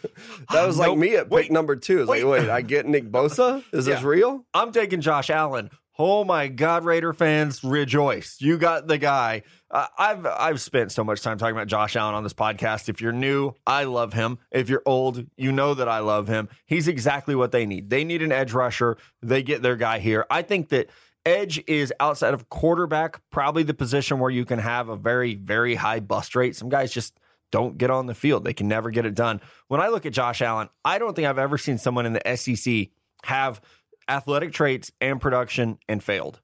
That 0.50 0.66
was 0.66 0.78
like 0.78 0.88
Nope. 0.90 0.98
me 0.98 1.14
at 1.14 1.24
pick 1.28 1.32
Wait, 1.32 1.52
number 1.52 1.76
two. 1.76 2.00
It's 2.00 2.08
like, 2.08 2.24
wait. 2.24 2.40
wait, 2.42 2.50
I 2.50 2.60
get 2.60 2.86
Nick 2.86 3.08
Bosa? 3.10 3.62
Is 3.72 3.84
this 3.86 4.02
real? 4.02 4.44
I'm 4.52 4.72
taking 4.72 5.00
Josh 5.00 5.30
Allen. 5.30 5.70
Oh 5.98 6.24
my 6.24 6.48
God, 6.48 6.86
Raider 6.86 7.12
fans, 7.12 7.62
rejoice! 7.62 8.36
You 8.40 8.56
got 8.56 8.86
the 8.86 8.96
guy. 8.96 9.42
Uh, 9.70 9.86
I've 9.98 10.24
I've 10.24 10.60
spent 10.60 10.90
so 10.90 11.04
much 11.04 11.20
time 11.20 11.36
talking 11.36 11.54
about 11.54 11.66
Josh 11.66 11.96
Allen 11.96 12.14
on 12.14 12.22
this 12.22 12.32
podcast. 12.32 12.88
If 12.88 13.02
you're 13.02 13.12
new, 13.12 13.52
I 13.66 13.84
love 13.84 14.14
him. 14.14 14.38
If 14.50 14.70
you're 14.70 14.82
old, 14.86 15.26
you 15.36 15.52
know 15.52 15.74
that 15.74 15.90
I 15.90 15.98
love 15.98 16.28
him. 16.28 16.48
He's 16.64 16.88
exactly 16.88 17.34
what 17.34 17.52
they 17.52 17.66
need. 17.66 17.90
They 17.90 18.04
need 18.04 18.22
an 18.22 18.32
edge 18.32 18.54
rusher. 18.54 18.96
They 19.20 19.42
get 19.42 19.60
their 19.60 19.76
guy 19.76 19.98
here. 19.98 20.24
I 20.30 20.40
think 20.40 20.70
that 20.70 20.88
edge 21.26 21.62
is 21.66 21.92
outside 22.00 22.32
of 22.32 22.48
quarterback, 22.48 23.20
probably 23.30 23.62
the 23.62 23.74
position 23.74 24.18
where 24.18 24.30
you 24.30 24.46
can 24.46 24.60
have 24.60 24.88
a 24.88 24.96
very 24.96 25.34
very 25.34 25.74
high 25.74 26.00
bust 26.00 26.34
rate. 26.34 26.56
Some 26.56 26.70
guys 26.70 26.90
just 26.90 27.20
don't 27.50 27.76
get 27.76 27.90
on 27.90 28.06
the 28.06 28.14
field. 28.14 28.44
They 28.44 28.54
can 28.54 28.66
never 28.66 28.90
get 28.90 29.04
it 29.04 29.14
done. 29.14 29.42
When 29.68 29.82
I 29.82 29.88
look 29.88 30.06
at 30.06 30.14
Josh 30.14 30.40
Allen, 30.40 30.70
I 30.86 30.98
don't 30.98 31.14
think 31.14 31.28
I've 31.28 31.38
ever 31.38 31.58
seen 31.58 31.76
someone 31.76 32.06
in 32.06 32.14
the 32.14 32.36
SEC 32.36 32.88
have 33.24 33.60
athletic 34.08 34.52
traits 34.52 34.90
and 35.00 35.20
production 35.20 35.78
and 35.88 36.02
failed. 36.02 36.40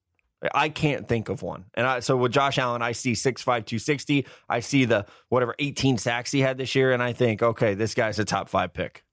I 0.55 0.69
can't 0.69 1.09
think 1.09 1.29
of 1.29 1.43
one. 1.43 1.65
And 1.75 1.87
I, 1.87 2.01
so 2.01 2.17
with 2.17 2.33
Josh 2.33 2.59
Allen, 2.59 2.81
I 2.81 2.93
see 2.93 3.13
6'5, 3.13 3.45
260. 3.45 4.27
I 4.49 4.61
see 4.61 4.85
the 4.85 5.07
whatever 5.31 5.55
18 5.59 5.99
sacks 5.99 6.31
he 6.31 6.41
had 6.41 6.59
this 6.59 6.75
year. 6.75 6.93
And 6.93 7.03
I 7.03 7.13
think, 7.13 7.43
okay, 7.43 7.75
this 7.75 7.95
guy's 7.95 8.19
a 8.19 8.25
top 8.25 8.49
five 8.49 8.73
pick. 8.73 9.05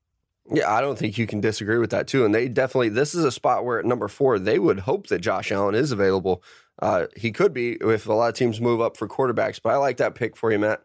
Yeah, 0.51 0.71
I 0.71 0.81
don't 0.81 0.97
think 0.97 1.17
you 1.17 1.25
can 1.25 1.41
disagree 1.41 1.79
with 1.79 1.89
that 1.89 2.07
too. 2.07 2.25
And 2.25 2.35
they 2.35 2.47
definitely, 2.47 2.89
this 2.89 3.15
is 3.15 3.23
a 3.23 3.31
spot 3.31 3.65
where 3.65 3.79
at 3.79 3.85
number 3.85 4.07
four, 4.07 4.37
they 4.37 4.59
would 4.59 4.81
hope 4.81 5.07
that 5.07 5.19
Josh 5.19 5.51
Allen 5.51 5.73
is 5.73 5.91
available. 5.91 6.43
Uh, 6.79 7.07
he 7.15 7.31
could 7.31 7.53
be 7.53 7.77
if 7.81 8.05
a 8.05 8.13
lot 8.13 8.29
of 8.29 8.35
teams 8.35 8.61
move 8.61 8.79
up 8.79 8.95
for 8.95 9.07
quarterbacks, 9.07 9.59
but 9.61 9.73
I 9.73 9.77
like 9.77 9.97
that 9.97 10.13
pick 10.13 10.37
for 10.37 10.51
you, 10.51 10.59
Matt. 10.59 10.83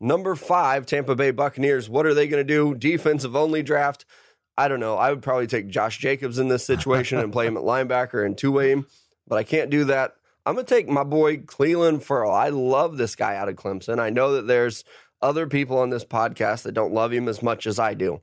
Number 0.00 0.34
five, 0.34 0.86
Tampa 0.86 1.14
Bay 1.14 1.30
Buccaneers. 1.30 1.88
What 1.88 2.04
are 2.04 2.14
they 2.14 2.26
going 2.26 2.44
to 2.44 2.52
do? 2.52 2.74
Defensive 2.74 3.36
only 3.36 3.62
draft. 3.62 4.04
I 4.58 4.68
don't 4.68 4.80
know. 4.80 4.96
I 4.96 5.10
would 5.10 5.22
probably 5.22 5.46
take 5.46 5.68
Josh 5.68 5.98
Jacobs 5.98 6.38
in 6.38 6.48
this 6.48 6.64
situation 6.64 7.18
and 7.18 7.32
play 7.32 7.46
him 7.46 7.56
at 7.56 7.62
linebacker 7.64 8.24
and 8.24 8.36
two 8.36 8.52
way 8.52 8.72
him, 8.72 8.86
but 9.26 9.36
I 9.36 9.42
can't 9.42 9.70
do 9.70 9.84
that. 9.84 10.14
I'm 10.44 10.54
going 10.54 10.66
to 10.66 10.74
take 10.74 10.88
my 10.88 11.04
boy 11.04 11.38
Clelin 11.38 12.02
Ferrell. 12.02 12.32
I 12.32 12.50
love 12.50 12.96
this 12.96 13.16
guy 13.16 13.36
out 13.36 13.48
of 13.48 13.56
Clemson. 13.56 13.98
I 13.98 14.10
know 14.10 14.34
that 14.34 14.46
there's 14.46 14.84
other 15.20 15.46
people 15.46 15.78
on 15.78 15.90
this 15.90 16.04
podcast 16.04 16.62
that 16.62 16.72
don't 16.72 16.94
love 16.94 17.12
him 17.12 17.28
as 17.28 17.42
much 17.42 17.66
as 17.66 17.78
I 17.78 17.94
do 17.94 18.20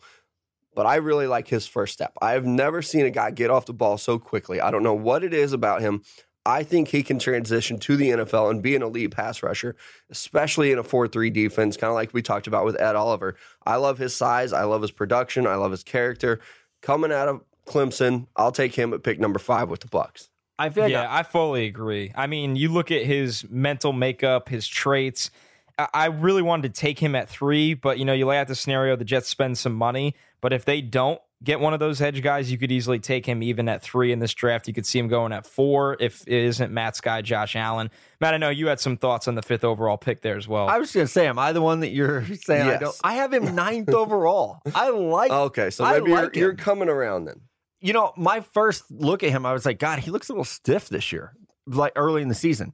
but 0.76 0.86
I 0.86 0.96
really 0.96 1.28
like 1.28 1.48
his 1.48 1.68
first 1.68 1.94
step. 1.94 2.14
I 2.22 2.32
have 2.32 2.46
never 2.46 2.82
seen 2.82 3.06
a 3.06 3.12
guy 3.12 3.32
get 3.32 3.50
off 3.50 3.66
the 3.66 3.74
ball 3.74 3.98
so 3.98 4.20
quickly. 4.20 4.60
I 4.60 4.72
don't 4.72 4.84
know 4.84 4.94
what 4.94 5.24
it 5.24 5.34
is 5.34 5.54
about 5.54 5.82
him. 5.82 6.04
I 6.46 6.64
think 6.64 6.90
he 6.90 7.04
can 7.04 7.20
transition 7.20 7.80
to 7.80 7.96
the 7.96 8.10
NFL 8.10 8.52
and 8.52 8.62
be 8.62 8.76
an 8.76 8.82
elite 8.82 9.12
pass 9.12 9.42
rusher, 9.42 9.76
especially 10.10 10.72
in 10.72 10.80
a 10.80 10.84
4 10.84 11.08
3 11.08 11.30
defense, 11.30 11.78
kind 11.78 11.90
of 11.90 11.96
like 11.96 12.14
we 12.14 12.22
talked 12.22 12.48
about 12.48 12.66
with 12.66 12.80
Ed 12.80 12.96
Oliver. 12.96 13.36
I 13.66 13.78
love 13.78 13.98
his 13.98 14.16
size. 14.16 14.52
I 14.52 14.64
love 14.64 14.82
his 14.82 14.92
production. 14.92 15.48
I 15.48 15.56
love 15.56 15.72
his 15.72 15.84
character. 15.84 16.40
Coming 16.82 17.14
out 17.14 17.30
of 17.30 17.42
Clemson, 17.66 18.28
I'll 18.36 18.52
take 18.52 18.76
him 18.76 18.94
at 18.94 19.04
pick 19.04 19.20
number 19.20 19.40
five 19.40 19.70
with 19.70 19.80
the 19.80 19.88
Bucks. 19.88 20.30
I 20.60 20.70
feel 20.70 20.84
like 20.84 20.92
yeah, 20.92 21.08
I 21.10 21.24
fully 21.24 21.66
agree. 21.66 22.12
I 22.16 22.28
mean, 22.28 22.56
you 22.56 22.70
look 22.70 22.92
at 22.92 23.04
his 23.04 23.46
mental 23.50 23.94
makeup, 23.94 24.50
his 24.50 24.68
traits. 24.68 25.32
I 25.80 25.88
I 25.94 26.06
really 26.08 26.42
wanted 26.42 26.74
to 26.74 26.80
take 26.80 27.00
him 27.00 27.16
at 27.16 27.30
three, 27.30 27.74
but 27.74 27.98
you 27.98 28.06
know, 28.06 28.14
you 28.14 28.26
lay 28.26 28.38
out 28.38 28.48
the 28.48 28.56
scenario: 28.56 28.96
the 28.96 29.06
Jets 29.06 29.30
spend 29.30 29.58
some 29.58 29.74
money, 29.74 30.14
but 30.42 30.54
if 30.54 30.66
they 30.66 30.82
don't 30.82 31.22
get 31.44 31.60
one 31.60 31.74
of 31.74 31.80
those 31.80 32.00
edge 32.02 32.22
guys, 32.22 32.52
you 32.52 32.58
could 32.58 32.72
easily 32.72 33.00
take 33.00 33.26
him 33.26 33.44
even 33.44 33.68
at 33.68 33.82
three 33.82 34.12
in 34.12 34.20
this 34.20 34.34
draft. 34.34 34.68
You 34.68 34.74
could 34.74 34.86
see 34.86 34.98
him 35.00 35.08
going 35.08 35.34
at 35.34 35.46
four 35.46 35.98
if 36.00 36.22
it 36.26 36.44
isn't 36.46 36.72
Matt's 36.72 37.02
guy, 37.02 37.22
Josh 37.22 37.56
Allen. 37.56 37.90
Matt, 38.22 38.34
I 38.34 38.38
know 38.38 38.50
you 38.50 38.68
had 38.68 38.80
some 38.80 38.96
thoughts 38.98 39.28
on 39.28 39.36
the 39.36 39.42
fifth 39.42 39.64
overall 39.64 39.98
pick 39.98 40.22
there 40.22 40.38
as 40.38 40.48
well. 40.48 40.68
I 40.68 40.78
was 40.78 40.92
going 40.94 41.06
to 41.06 41.12
say, 41.12 41.28
am 41.28 41.38
I 41.38 41.52
the 41.52 41.62
one 41.62 41.82
that 41.82 41.90
you're 41.90 42.26
saying 42.36 42.70
I 42.70 42.78
don't? 42.78 42.96
I 43.04 43.16
have 43.16 43.34
him 43.34 43.54
ninth 43.56 43.90
overall. 43.94 44.60
I 44.74 44.90
like 44.90 45.32
Okay, 45.50 45.70
so 45.70 45.84
maybe 45.84 46.12
like 46.12 46.36
you're, 46.36 46.46
you're 46.46 46.56
coming 46.56 46.88
around 46.90 47.26
then. 47.26 47.42
you 47.82 47.94
know, 47.94 48.14
my 48.16 48.40
first 48.42 48.90
look 48.90 49.24
at 49.24 49.30
him, 49.32 49.46
I 49.46 49.54
was 49.54 49.66
like, 49.66 49.80
God, 49.80 50.00
he 50.00 50.12
looks 50.12 50.30
a 50.30 50.32
little 50.32 50.46
stiff 50.46 50.88
this 50.90 51.12
year, 51.12 51.34
like 51.68 51.92
early 51.96 52.22
in 52.22 52.30
the 52.30 52.36
season. 52.36 52.74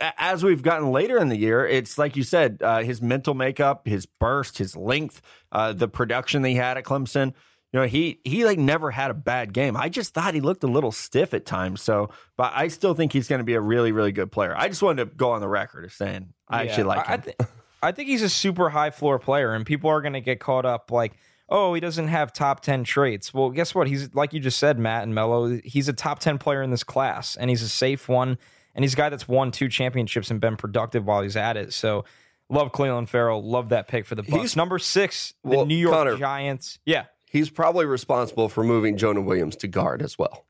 As 0.00 0.44
we've 0.44 0.62
gotten 0.62 0.92
later 0.92 1.18
in 1.18 1.28
the 1.28 1.36
year, 1.36 1.66
it's 1.66 1.98
like 1.98 2.14
you 2.14 2.22
said, 2.22 2.58
uh, 2.62 2.82
his 2.84 3.02
mental 3.02 3.34
makeup, 3.34 3.88
his 3.88 4.06
burst, 4.06 4.58
his 4.58 4.76
length, 4.76 5.20
uh, 5.50 5.72
the 5.72 5.88
production 5.88 6.42
that 6.42 6.50
he 6.50 6.54
had 6.54 6.78
at 6.78 6.84
Clemson. 6.84 7.34
You 7.72 7.80
know, 7.80 7.86
he 7.86 8.20
he 8.24 8.44
like 8.46 8.58
never 8.58 8.90
had 8.90 9.10
a 9.10 9.14
bad 9.14 9.52
game. 9.52 9.76
I 9.76 9.88
just 9.90 10.14
thought 10.14 10.32
he 10.34 10.40
looked 10.40 10.64
a 10.64 10.66
little 10.68 10.90
stiff 10.92 11.34
at 11.34 11.44
times. 11.44 11.82
So, 11.82 12.08
but 12.36 12.52
I 12.54 12.68
still 12.68 12.94
think 12.94 13.12
he's 13.12 13.28
going 13.28 13.40
to 13.40 13.44
be 13.44 13.54
a 13.54 13.60
really, 13.60 13.92
really 13.92 14.12
good 14.12 14.32
player. 14.32 14.54
I 14.56 14.68
just 14.68 14.82
wanted 14.82 15.04
to 15.10 15.14
go 15.14 15.32
on 15.32 15.40
the 15.42 15.48
record 15.48 15.84
of 15.84 15.92
saying 15.92 16.32
I 16.48 16.62
Yeah, 16.62 16.68
actually 16.70 16.84
like 16.84 17.06
him. 17.06 17.12
I, 17.12 17.16
thi- 17.18 17.34
I 17.82 17.92
think 17.92 18.08
he's 18.08 18.22
a 18.22 18.28
super 18.30 18.70
high 18.70 18.90
floor 18.90 19.18
player, 19.18 19.52
and 19.52 19.66
people 19.66 19.90
are 19.90 20.00
going 20.00 20.14
to 20.14 20.20
get 20.22 20.40
caught 20.40 20.64
up 20.64 20.90
like, 20.90 21.12
oh, 21.50 21.74
he 21.74 21.80
doesn't 21.80 22.08
have 22.08 22.32
top 22.32 22.60
10 22.60 22.84
traits. 22.84 23.32
Well, 23.34 23.50
guess 23.50 23.74
what? 23.74 23.86
He's, 23.86 24.14
like 24.14 24.32
you 24.32 24.40
just 24.40 24.58
said, 24.58 24.78
Matt 24.78 25.02
and 25.04 25.14
Mello, 25.14 25.60
he's 25.62 25.88
a 25.88 25.92
top 25.92 26.18
10 26.20 26.38
player 26.38 26.62
in 26.62 26.70
this 26.70 26.82
class, 26.84 27.36
and 27.36 27.48
he's 27.50 27.62
a 27.62 27.68
safe 27.68 28.08
one, 28.08 28.36
and 28.74 28.82
he's 28.84 28.94
a 28.94 28.96
guy 28.96 29.10
that's 29.10 29.28
won 29.28 29.50
two 29.52 29.68
championships 29.68 30.30
and 30.30 30.40
been 30.40 30.56
productive 30.56 31.04
while 31.04 31.20
he's 31.22 31.36
at 31.36 31.56
it. 31.58 31.72
So, 31.72 32.04
love 32.50 32.72
Clelin 32.72 33.06
Ferrell. 33.08 33.42
Love 33.42 33.68
that 33.68 33.88
pick 33.88 34.06
for 34.06 34.14
the 34.14 34.22
Bucks. 34.22 34.34
He's- 34.34 34.56
Number 34.56 34.78
six, 34.78 35.34
the 35.44 35.50
Well, 35.50 35.66
New 35.66 35.76
York 35.76 35.94
Connor- 35.94 36.16
Giants. 36.16 36.78
Yeah. 36.86 37.04
He's 37.30 37.50
probably 37.50 37.84
responsible 37.86 38.48
for 38.48 38.64
moving 38.64 38.96
Jonah 38.96 39.20
Williams 39.20 39.56
to 39.56 39.68
guard 39.68 40.02
as 40.02 40.18
well. 40.18 40.46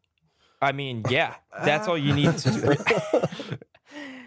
I 0.60 0.72
mean, 0.72 1.04
yeah, 1.08 1.34
that's 1.64 1.86
all 1.88 1.96
you 1.98 2.14
need 2.14 2.36
to. 2.38 3.58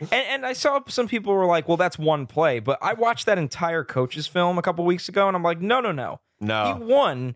and, 0.02 0.12
and 0.14 0.46
I 0.46 0.54
saw 0.54 0.80
some 0.88 1.08
people 1.08 1.34
were 1.34 1.46
like, 1.46 1.68
"Well, 1.68 1.78
that's 1.78 1.98
one 2.00 2.26
play," 2.26 2.60
but 2.60 2.78
I 2.82 2.94
watched 2.94 3.26
that 3.26 3.38
entire 3.38 3.84
coach's 3.84 4.28
film 4.28 4.58
a 4.58 4.62
couple 4.62 4.86
weeks 4.86 5.10
ago, 5.10 5.28
and 5.28 5.36
I'm 5.36 5.44
like, 5.44 5.60
"No, 5.62 5.82
no, 5.82 5.92
no, 5.92 6.20
No. 6.40 6.76
he 6.78 6.84
won 6.84 7.36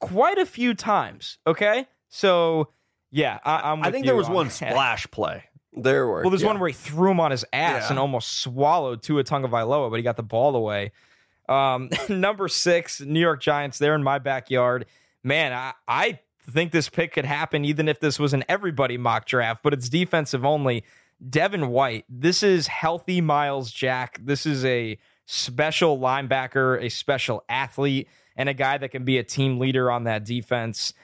quite 0.00 0.38
a 0.38 0.46
few 0.46 0.74
times." 0.74 1.38
Okay, 1.46 1.86
so 2.08 2.68
yeah, 3.10 3.38
I, 3.44 3.72
I'm. 3.72 3.82
I 3.82 3.90
think 3.90 4.04
you 4.04 4.08
there 4.10 4.16
was 4.16 4.28
on 4.28 4.34
one 4.34 4.46
that. 4.46 4.52
splash 4.52 5.06
play. 5.10 5.44
There 5.72 6.06
were. 6.06 6.22
Well, 6.22 6.30
there's 6.30 6.42
yeah. 6.42 6.48
one 6.48 6.58
where 6.60 6.68
he 6.68 6.74
threw 6.74 7.10
him 7.10 7.20
on 7.20 7.30
his 7.30 7.44
ass 7.52 7.82
Yeah. 7.84 7.90
and 7.90 7.98
almost 7.98 8.38
swallowed 8.40 9.02
Tua 9.02 9.22
Tagovailoa, 9.22 9.90
but 9.90 9.96
he 9.96 10.02
got 10.02 10.16
the 10.16 10.22
ball 10.22 10.56
away. 10.56 10.92
Um, 11.50 11.90
number 12.08 12.48
six, 12.48 13.00
New 13.00 13.20
York 13.20 13.42
Giants. 13.42 13.78
They're 13.78 13.94
in 13.94 14.02
my 14.02 14.18
backyard. 14.18 14.86
Man, 15.22 15.52
I, 15.52 15.72
I 15.86 16.20
think 16.48 16.72
this 16.72 16.88
pick 16.88 17.12
could 17.12 17.26
happen 17.26 17.64
even 17.64 17.88
if 17.88 18.00
this 18.00 18.18
was 18.18 18.32
an 18.32 18.44
everybody 18.48 18.96
mock 18.96 19.26
draft, 19.26 19.62
but 19.62 19.74
it's 19.74 19.88
defensive 19.88 20.44
only. 20.44 20.84
Devin 21.28 21.68
White. 21.68 22.06
This 22.08 22.42
is 22.42 22.66
healthy 22.66 23.20
Myles 23.20 23.70
Jack. 23.70 24.18
This 24.24 24.46
is 24.46 24.64
a 24.64 24.98
special 25.26 25.98
linebacker, 25.98 26.82
a 26.82 26.88
special 26.88 27.44
athlete, 27.48 28.08
and 28.36 28.48
a 28.48 28.54
guy 28.54 28.78
that 28.78 28.88
can 28.88 29.04
be 29.04 29.18
a 29.18 29.22
team 29.22 29.58
leader 29.58 29.90
on 29.90 30.04
that 30.04 30.24
defense. 30.24 30.94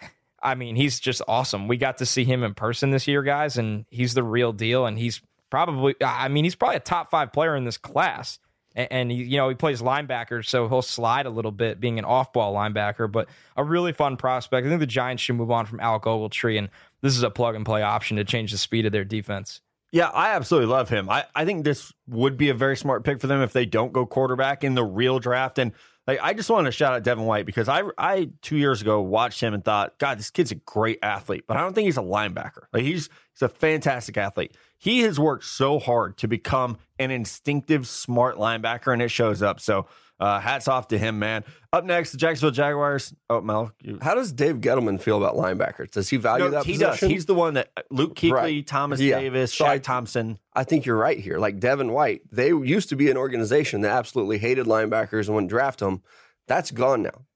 I 0.43 0.55
mean, 0.55 0.77
he's 0.77 1.01
just 1.01 1.21
awesome. 1.29 1.69
We 1.69 1.77
got 1.77 1.99
to 1.99 2.07
see 2.07 2.25
him 2.25 2.43
in 2.43 2.55
person 2.55 2.91
this 2.91 3.07
year, 3.07 3.23
guys, 3.23 3.59
and 3.59 3.85
he's 3.91 4.15
the 4.15 4.23
real 4.23 4.53
deal. 4.53 4.87
And 4.87 4.99
he's 4.99 5.21
probably, 5.51 5.95
I 6.03 6.29
mean, 6.29 6.45
he's 6.45 6.55
probably 6.55 6.77
a 6.77 6.81
top 6.81 7.11
five 7.11 7.33
player 7.33 7.55
in 7.57 7.65
this 7.65 7.79
class. 7.79 8.39
And, 8.77 8.93
and 8.93 9.11
he, 9.11 9.25
you 9.25 9.39
know, 9.39 9.49
he 9.49 9.57
plays 9.57 9.83
linebacker, 9.83 10.47
so 10.47 10.69
he'll 10.69 10.83
slide 10.83 11.27
a 11.27 11.31
little 11.31 11.51
bit, 11.51 11.81
being 11.81 11.99
an 11.99 12.05
off-ball 12.05 12.55
linebacker. 12.55 13.11
But 13.11 13.29
a 13.57 13.65
really 13.65 13.93
fun 13.93 14.17
prospect. 14.17 14.65
I 14.65 14.69
think 14.69 14.79
the 14.79 14.87
Giants 14.87 15.25
should 15.25 15.35
move 15.35 15.51
on 15.51 15.67
from 15.67 15.81
Alec 15.81 16.05
Ogletree, 16.05 16.59
and 16.59 16.69
this 17.01 17.17
is 17.17 17.25
a 17.25 17.31
plug-and-play 17.31 17.83
option 17.83 18.19
to 18.19 18.25
change 18.25 18.53
the 18.53 18.59
speed 18.59 18.87
of 18.87 18.93
their 18.93 19.05
defense. 19.05 19.63
Yeah, 19.93 20.09
I 20.09 20.33
absolutely 20.33 20.69
love 20.69 20.89
him. 20.89 21.09
I, 21.09 21.25
I 21.35 21.45
think 21.45 21.65
this 21.65 21.93
would 22.07 22.37
be 22.37 22.51
a 22.51 22.55
very 22.55 22.77
smart 22.77 23.03
pick 23.05 23.21
for 23.21 23.29
them 23.29 23.41
if 23.41 23.53
they 23.53 23.65
don't 23.65 23.93
go 23.93 24.05
quarterback 24.05 24.63
in 24.63 24.75
the 24.75 24.85
real 24.85 25.19
draft. 25.19 25.59
And 25.59 25.73
like, 26.07 26.21
I 26.23 26.35
just 26.35 26.49
wanted 26.49 26.67
to 26.67 26.73
shout 26.73 26.93
out 26.93 27.03
Devin 27.03 27.25
White 27.25 27.47
because 27.47 27.69
I 27.69 27.83
I 27.99 28.31
two 28.41 28.57
years 28.57 28.81
ago 28.81 29.01
watched 29.01 29.41
him 29.41 29.55
and 29.55 29.65
thought, 29.65 29.99
God, 29.99 30.19
this 30.19 30.31
kid's 30.31 30.53
a 30.53 30.57
great 30.57 30.99
athlete, 31.03 31.45
but 31.47 31.57
I 31.57 31.61
don't 31.61 31.75
think 31.75 31.87
he's 31.87 31.99
a 31.99 32.03
linebacker. 32.03 32.65
Like 32.73 32.85
he's 32.85 33.09
he's 33.33 33.43
a 33.43 33.49
fantastic 33.49 34.17
athlete. 34.17 34.57
He 34.79 35.01
has 35.01 35.19
worked 35.19 35.45
so 35.45 35.79
hard 35.79 36.17
to 36.19 36.29
become 36.29 36.79
an 36.99 37.11
instinctive, 37.11 37.89
smart 37.89 38.37
linebacker, 38.37 38.93
and 38.93 39.03
it 39.03 39.11
shows 39.11 39.43
up. 39.43 39.59
So 39.61 39.87
uh, 40.19 40.41
hats 40.41 40.69
off 40.69 40.89
to 40.89 40.99
him, 40.99 41.19
man. 41.19 41.45
Up 41.73 41.85
next, 41.85 42.13
the 42.13 42.17
Jacksonville 42.19 42.51
Jaguars. 42.53 43.15
Oh, 43.29 43.41
Mel, 43.41 43.73
you, 43.83 43.99
How 44.01 44.15
does 44.15 44.33
Dave 44.33 44.57
Gettleman 44.57 45.01
feel 45.01 45.23
about 45.23 45.35
linebackers? 45.35 45.91
Does 45.91 46.09
he 46.09 46.17
value 46.17 46.45
no, 46.47 46.51
that 46.53 46.65
he 46.65 46.73
position? 46.73 47.09
does. 47.09 47.11
He's 47.15 47.27
the 47.27 47.35
one 47.35 47.55
that 47.55 47.71
Luke 47.91 48.15
Kuechly, 48.15 48.33
Right. 48.33 48.67
Thomas 48.67 49.01
Yeah. 49.01 49.19
Davis, 49.21 49.53
So 49.53 49.65
Shaq 49.65 49.69
I- 49.69 49.79
Thompson. 49.79 50.39
I 50.55 50.65
think 50.65 50.87
you're 50.87 50.97
right 50.97 51.19
here. 51.19 51.39
Like 51.39 51.61
Devin 51.61 51.93
White, 51.93 52.23
they 52.33 52.49
used 52.49 52.89
to 52.89 52.97
be 52.97 53.11
an 53.11 53.17
organization 53.19 53.83
that 53.83 53.91
absolutely 53.93 54.39
hated 54.39 54.67
linebackers 54.67 55.27
and 55.27 55.35
wouldn't 55.35 55.51
draft 55.51 55.81
them. 55.81 56.03
That's 56.49 56.71
gone 56.71 57.03
now. 57.03 57.27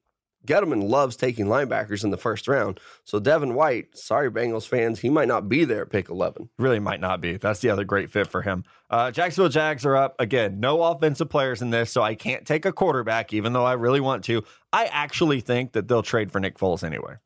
Gettleman 0.47 0.89
loves 0.89 1.17
taking 1.17 1.47
linebackers 1.47 2.03
in 2.03 2.11
the 2.11 2.17
first 2.17 2.49
round. 2.49 2.81
So 3.05 3.21
Devin 3.21 3.55
White, 3.55 3.97
sorry 3.97 4.31
Bengals 4.31 4.67
fans, 4.67 5.01
he 5.01 5.11
might 5.11 5.29
not 5.29 5.49
be 5.49 5.65
there 5.65 5.83
at 5.83 5.91
pick 5.91 6.09
11. 6.09 6.49
Really 6.59 6.79
might 6.79 7.01
not 7.01 7.21
be. 7.21 7.37
That's 7.37 7.61
the 7.61 7.71
other 7.71 7.85
great 7.85 8.11
fit 8.11 8.27
for 8.27 8.43
him. 8.43 8.65
Uh, 8.89 9.11
Jacksonville 9.11 9.51
Jags 9.51 9.85
are 9.85 9.97
up 9.97 10.17
again. 10.19 10.59
No 10.59 10.83
offensive 10.83 11.29
players 11.29 11.63
in 11.63 11.71
this, 11.71 11.93
so 11.93 12.03
I 12.03 12.15
can't 12.15 12.47
take 12.47 12.65
a 12.65 12.73
quarterback, 12.73 13.33
even 13.33 13.53
though 13.53 13.65
I 13.65 13.75
really 13.75 14.01
want 14.01 14.25
to. 14.25 14.43
I 14.73 14.87
actually 14.87 15.41
think 15.41 15.73
that 15.73 15.89
they'll 15.89 16.03
trade 16.03 16.33
for 16.33 16.41
Nick 16.41 16.59
Foles 16.59 16.83
anyway. 16.83 17.17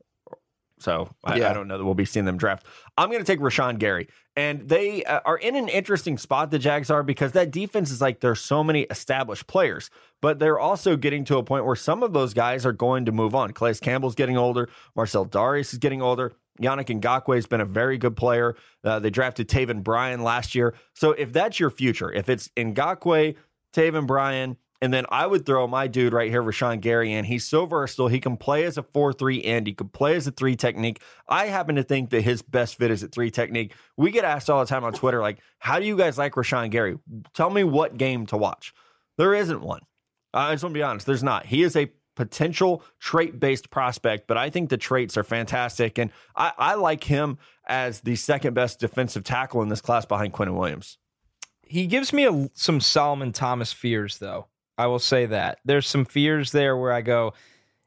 So 0.85 1.09
I, 1.25 1.37
Yeah. 1.39 1.51
I 1.51 1.55
don't 1.55 1.67
know 1.67 1.79
that 1.79 1.85
we'll 1.85 1.95
be 1.95 2.05
seeing 2.05 2.27
them 2.27 2.37
draft. 2.37 2.67
I'm 2.99 3.09
going 3.11 3.25
to 3.25 3.27
take 3.27 3.41
Rashan 3.41 3.79
Gary, 3.79 4.07
and 4.37 4.69
they 4.69 5.03
uh, 5.05 5.21
are 5.25 5.39
in 5.39 5.57
an 5.57 5.69
interesting 5.69 6.19
spot. 6.19 6.51
The 6.51 6.59
Jags 6.59 6.91
are 6.91 7.03
because 7.03 7.33
that 7.33 7.51
defense 7.51 7.91
is 7.91 8.03
like 8.03 8.21
there's 8.21 8.41
so 8.41 8.63
many 8.63 8.83
established 8.83 9.47
players, 9.47 9.89
but 10.21 10.39
they're 10.39 10.59
also 10.59 10.97
getting 10.97 11.25
to 11.25 11.39
a 11.39 11.43
point 11.43 11.65
where 11.65 11.75
some 11.75 12.03
of 12.03 12.13
those 12.13 12.35
guys 12.35 12.67
are 12.67 12.73
going 12.73 13.07
to 13.07 13.13
move 13.13 13.35
on. 13.35 13.53
Calais 13.53 13.77
Campbell's 13.81 14.15
getting 14.15 14.37
older. 14.37 14.69
Marcell 14.95 15.27
Dareus 15.27 15.73
is 15.73 15.79
getting 15.79 16.03
older. 16.03 16.33
Yannick 16.61 17.01
Ngakoue 17.01 17.35
has 17.35 17.47
been 17.47 17.63
a 17.63 17.65
very 17.65 17.99
good 17.99 18.15
player. 18.15 18.55
Uh, 18.85 18.99
they 19.01 19.11
drafted 19.11 19.49
Taven 19.49 19.83
Bryan 19.83 20.23
last 20.23 20.55
year. 20.55 20.75
So 20.93 21.13
if 21.13 21.33
that's 21.33 21.59
your 21.59 21.71
future, 21.71 22.13
if 22.13 22.29
it's 22.29 22.49
Ngakoue, 22.57 23.35
Taven 23.73 24.07
Bryan, 24.07 24.57
and 24.85 24.93
then 24.93 25.07
I 25.09 25.27
would 25.27 25.47
throw 25.47 25.67
my 25.67 25.87
dude 25.87 26.13
right 26.13 26.31
here, 26.31 26.43
Rashan 26.43 26.83
Gary, 26.83 27.11
in. 27.11 27.25
He's 27.25 27.47
so 27.47 27.65
versatile. 27.65 28.09
He 28.09 28.21
can 28.21 28.37
play 28.37 28.65
as 28.65 28.77
a 28.77 28.83
4 28.83 29.15
3 29.15 29.43
end. 29.43 29.67
He 29.67 29.73
could 29.73 29.95
play 29.95 30.15
as 30.15 30.27
a 30.27 30.31
three 30.31 30.57
technique. 30.57 31.01
I 31.27 31.47
happen 31.47 31.77
to 31.77 31.83
think 31.83 32.11
that 32.11 32.21
his 32.21 32.43
best 32.43 32.77
fit 32.77 32.91
is 32.91 33.03
at 33.03 33.11
three 33.11 33.31
technique. 33.31 33.75
We 33.97 34.11
get 34.11 34.27
asked 34.27 34.51
all 34.51 34.61
the 34.61 34.67
time 34.67 34.85
on 34.85 34.93
Twitter, 34.93 35.23
like, 35.23 35.39
how 35.59 35.79
do 35.79 35.87
you 35.87 35.97
guys 35.97 36.19
like 36.19 36.35
Rashan 36.35 36.71
Gary? 36.71 36.99
Tell 37.33 37.49
me 37.49 37.65
what 37.65 37.97
game 37.97 38.27
to 38.27 38.37
watch. 38.37 38.75
There 39.17 39.33
isn't 39.33 39.63
one. 39.63 39.81
I 40.35 40.53
just 40.53 40.65
want 40.65 40.75
to 40.75 40.79
be 40.79 40.83
honest. 40.83 41.07
There's 41.07 41.23
not. 41.23 41.47
He 41.47 41.63
is 41.63 41.77
a 41.77 41.91
potential 42.15 42.85
trait 43.01 43.41
based 43.41 43.71
prospect, 43.71 44.27
but 44.27 44.37
I 44.37 44.51
think 44.51 44.69
the 44.69 44.77
traits 44.77 45.17
are 45.17 45.25
fantastic. 45.25 45.97
And 45.97 46.11
I, 46.37 46.53
I 46.59 46.75
like 46.75 47.05
him 47.05 47.39
as 47.67 48.01
the 48.03 48.17
second 48.17 48.53
best 48.53 48.81
defensive 48.81 49.25
tackle 49.25 49.63
in 49.63 49.71
this 49.71 49.81
class 49.81 50.05
behind 50.05 50.35
Quinnen 50.35 50.59
Williams. 50.59 50.99
He 51.63 51.87
gives 51.87 52.13
me 52.13 52.27
a, 52.27 52.51
some 52.53 52.83
Solomon 52.83 53.33
Thomas 53.33 53.73
fears, 53.73 54.19
though. 54.19 54.49
I 54.77 54.87
will 54.87 54.99
say 54.99 55.27
that 55.27 55.59
there's 55.65 55.87
some 55.87 56.05
fears 56.05 56.53
there 56.53 56.77
where 56.77 56.93
I 56.93 57.01
go, 57.03 57.35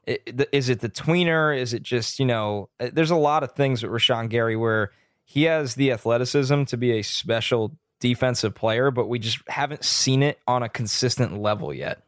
is 0.06 0.70
it 0.70 0.79
the 0.79 0.89
tweener? 0.89 1.58
Is 1.58 1.74
it 1.74 1.84
just 1.84 2.20
you 2.20 2.25
know? 2.25 2.70
uh, 2.79 2.89
There's 2.94 3.12
a 3.12 3.15
lot 3.15 3.44
of 3.44 3.51
things 3.53 3.84
with 3.84 3.91
Rashan 3.91 4.29
Gary 4.29 4.56
where 4.56 4.91
he 5.25 5.44
has 5.44 5.75
the 5.75 5.91
athleticism 5.91 6.63
to 6.65 6.77
be 6.77 6.91
a 7.00 7.01
special 7.01 7.75
defensive 8.00 8.56
player, 8.56 8.91
but 8.91 9.08
we 9.08 9.20
just 9.20 9.39
haven't 9.50 9.84
seen 9.84 10.24
it 10.24 10.39
on 10.48 10.63
a 10.63 10.70
consistent 10.70 11.38
level 11.41 11.74
yet. 11.74 12.03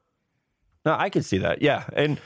No, 0.86 0.96
I 0.98 1.10
could 1.10 1.26
see 1.26 1.40
that. 1.40 1.62
Yeah. 1.62 1.84
And 1.92 2.22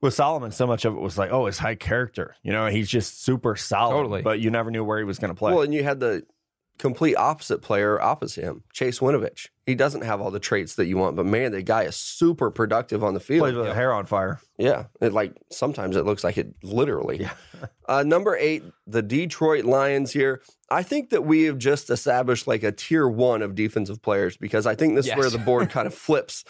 with 0.00 0.14
Solomon, 0.14 0.52
so 0.52 0.66
much 0.66 0.84
of 0.84 0.94
it 0.94 1.00
was 1.00 1.18
like, 1.18 1.32
oh, 1.32 1.46
his 1.46 1.58
high 1.58 1.74
character. 1.74 2.36
You 2.44 2.52
know, 2.52 2.66
he's 2.66 2.88
just 2.88 3.24
super 3.24 3.56
solid. 3.56 3.94
Totally. 3.94 4.22
But 4.22 4.38
you 4.38 4.50
never 4.50 4.70
knew 4.70 4.84
where 4.84 4.98
he 4.98 5.04
was 5.04 5.18
going 5.18 5.30
to 5.30 5.34
play. 5.34 5.52
Well, 5.52 5.62
and 5.62 5.74
you 5.74 5.82
had 5.82 5.98
the 5.98 6.24
complete 6.78 7.14
opposite 7.16 7.62
player 7.62 8.00
opposite 8.00 8.42
him, 8.42 8.64
Chase 8.72 8.98
Winovich. 8.98 9.48
He 9.66 9.74
doesn't 9.74 10.02
have 10.02 10.20
all 10.20 10.30
the 10.30 10.40
traits 10.40 10.74
that 10.74 10.86
you 10.86 10.96
want, 10.96 11.14
but 11.14 11.26
man, 11.26 11.52
the 11.52 11.62
guy 11.62 11.84
is 11.84 11.94
super 11.94 12.50
productive 12.50 13.04
on 13.04 13.14
the 13.14 13.20
field. 13.20 13.42
Plays 13.42 13.54
with 13.54 13.66
the 13.66 13.74
hair 13.74 13.92
on 13.92 14.06
fire. 14.06 14.40
Yeah, 14.58 14.86
it 15.00 15.12
like 15.12 15.34
sometimes 15.50 15.96
it 15.96 16.04
looks 16.04 16.24
like 16.24 16.36
it 16.36 16.54
literally. 16.62 17.28
uh, 17.88 18.02
number 18.02 18.36
eight, 18.36 18.64
the 18.86 19.02
Detroit 19.02 19.64
Lions 19.64 20.12
here. 20.12 20.42
I 20.70 20.82
think 20.82 21.10
that 21.10 21.24
we 21.24 21.44
have 21.44 21.58
just 21.58 21.90
established 21.90 22.46
like 22.46 22.62
a 22.62 22.72
tier 22.72 23.06
one 23.06 23.42
of 23.42 23.54
defensive 23.54 24.02
players 24.02 24.36
because 24.36 24.66
I 24.66 24.74
think 24.74 24.96
this 24.96 25.06
is 25.06 25.14
where 25.14 25.30
the 25.30 25.38
board 25.38 25.70
kind 25.70 25.86
of 25.86 25.94
flips. 26.08 26.44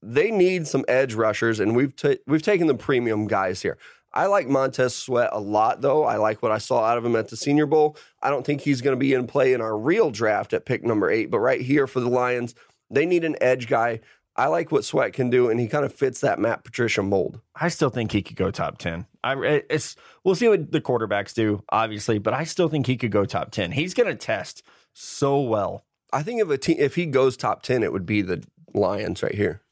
They 0.00 0.30
need 0.30 0.68
some 0.68 0.84
edge 0.86 1.14
rushers, 1.14 1.58
and 1.58 1.74
we've 1.74 1.96
ta- 1.96 2.22
we've 2.28 2.42
taken 2.42 2.68
the 2.68 2.74
premium 2.74 3.26
guys 3.26 3.62
here. 3.62 3.78
I 4.18 4.26
like 4.26 4.48
Montez 4.48 4.96
Sweat 4.96 5.30
a 5.30 5.38
lot, 5.38 5.80
though. 5.80 6.02
I 6.02 6.16
like 6.16 6.42
what 6.42 6.50
I 6.50 6.58
saw 6.58 6.82
out 6.82 6.98
of 6.98 7.04
him 7.04 7.14
at 7.14 7.28
the 7.28 7.36
Senior 7.36 7.66
Bowl. 7.66 7.96
I 8.20 8.30
don't 8.30 8.44
think 8.44 8.60
he's 8.60 8.80
going 8.80 8.96
to 8.96 8.98
be 8.98 9.14
in 9.14 9.28
play 9.28 9.52
in 9.52 9.60
our 9.60 9.78
real 9.78 10.10
draft 10.10 10.52
at 10.52 10.66
pick 10.66 10.82
number 10.82 11.08
eight, 11.08 11.30
but 11.30 11.38
right 11.38 11.60
here 11.60 11.86
for 11.86 12.00
the 12.00 12.08
Lions, 12.08 12.56
they 12.90 13.06
need 13.06 13.22
an 13.22 13.36
edge 13.40 13.68
guy. 13.68 14.00
I 14.34 14.48
like 14.48 14.72
what 14.72 14.84
Sweat 14.84 15.12
can 15.12 15.30
do, 15.30 15.48
and 15.48 15.60
he 15.60 15.68
kind 15.68 15.84
of 15.84 15.94
fits 15.94 16.20
that 16.22 16.40
Matt 16.40 16.64
Patricia 16.64 17.00
mold. 17.00 17.40
I 17.54 17.68
still 17.68 17.90
think 17.90 18.10
he 18.10 18.22
could 18.22 18.34
go 18.34 18.50
top 18.50 18.78
10. 18.78 19.06
I, 19.22 19.34
eh, 19.34 19.60
it's, 19.70 19.94
we'll 20.24 20.34
see 20.34 20.48
what 20.48 20.72
the 20.72 20.80
quarterbacks 20.80 21.32
do, 21.32 21.62
obviously, 21.70 22.18
but 22.18 22.34
I 22.34 22.42
still 22.42 22.68
think 22.68 22.88
he 22.88 22.96
could 22.96 23.12
go 23.12 23.24
top 23.24 23.52
10. 23.52 23.70
He's 23.70 23.94
going 23.94 24.08
to 24.08 24.16
test 24.16 24.64
so 24.94 25.40
well. 25.40 25.84
I 26.12 26.24
think 26.24 26.40
if 26.40 26.50
a 26.50 26.58
team, 26.58 26.76
if 26.80 26.94
he 26.94 27.06
goes 27.06 27.36
top 27.36 27.62
ten, 27.62 27.82
it 27.82 27.92
would 27.92 28.06
be 28.06 28.22
the 28.22 28.42
Lions 28.74 29.22
right 29.22 29.34
here. 29.34 29.62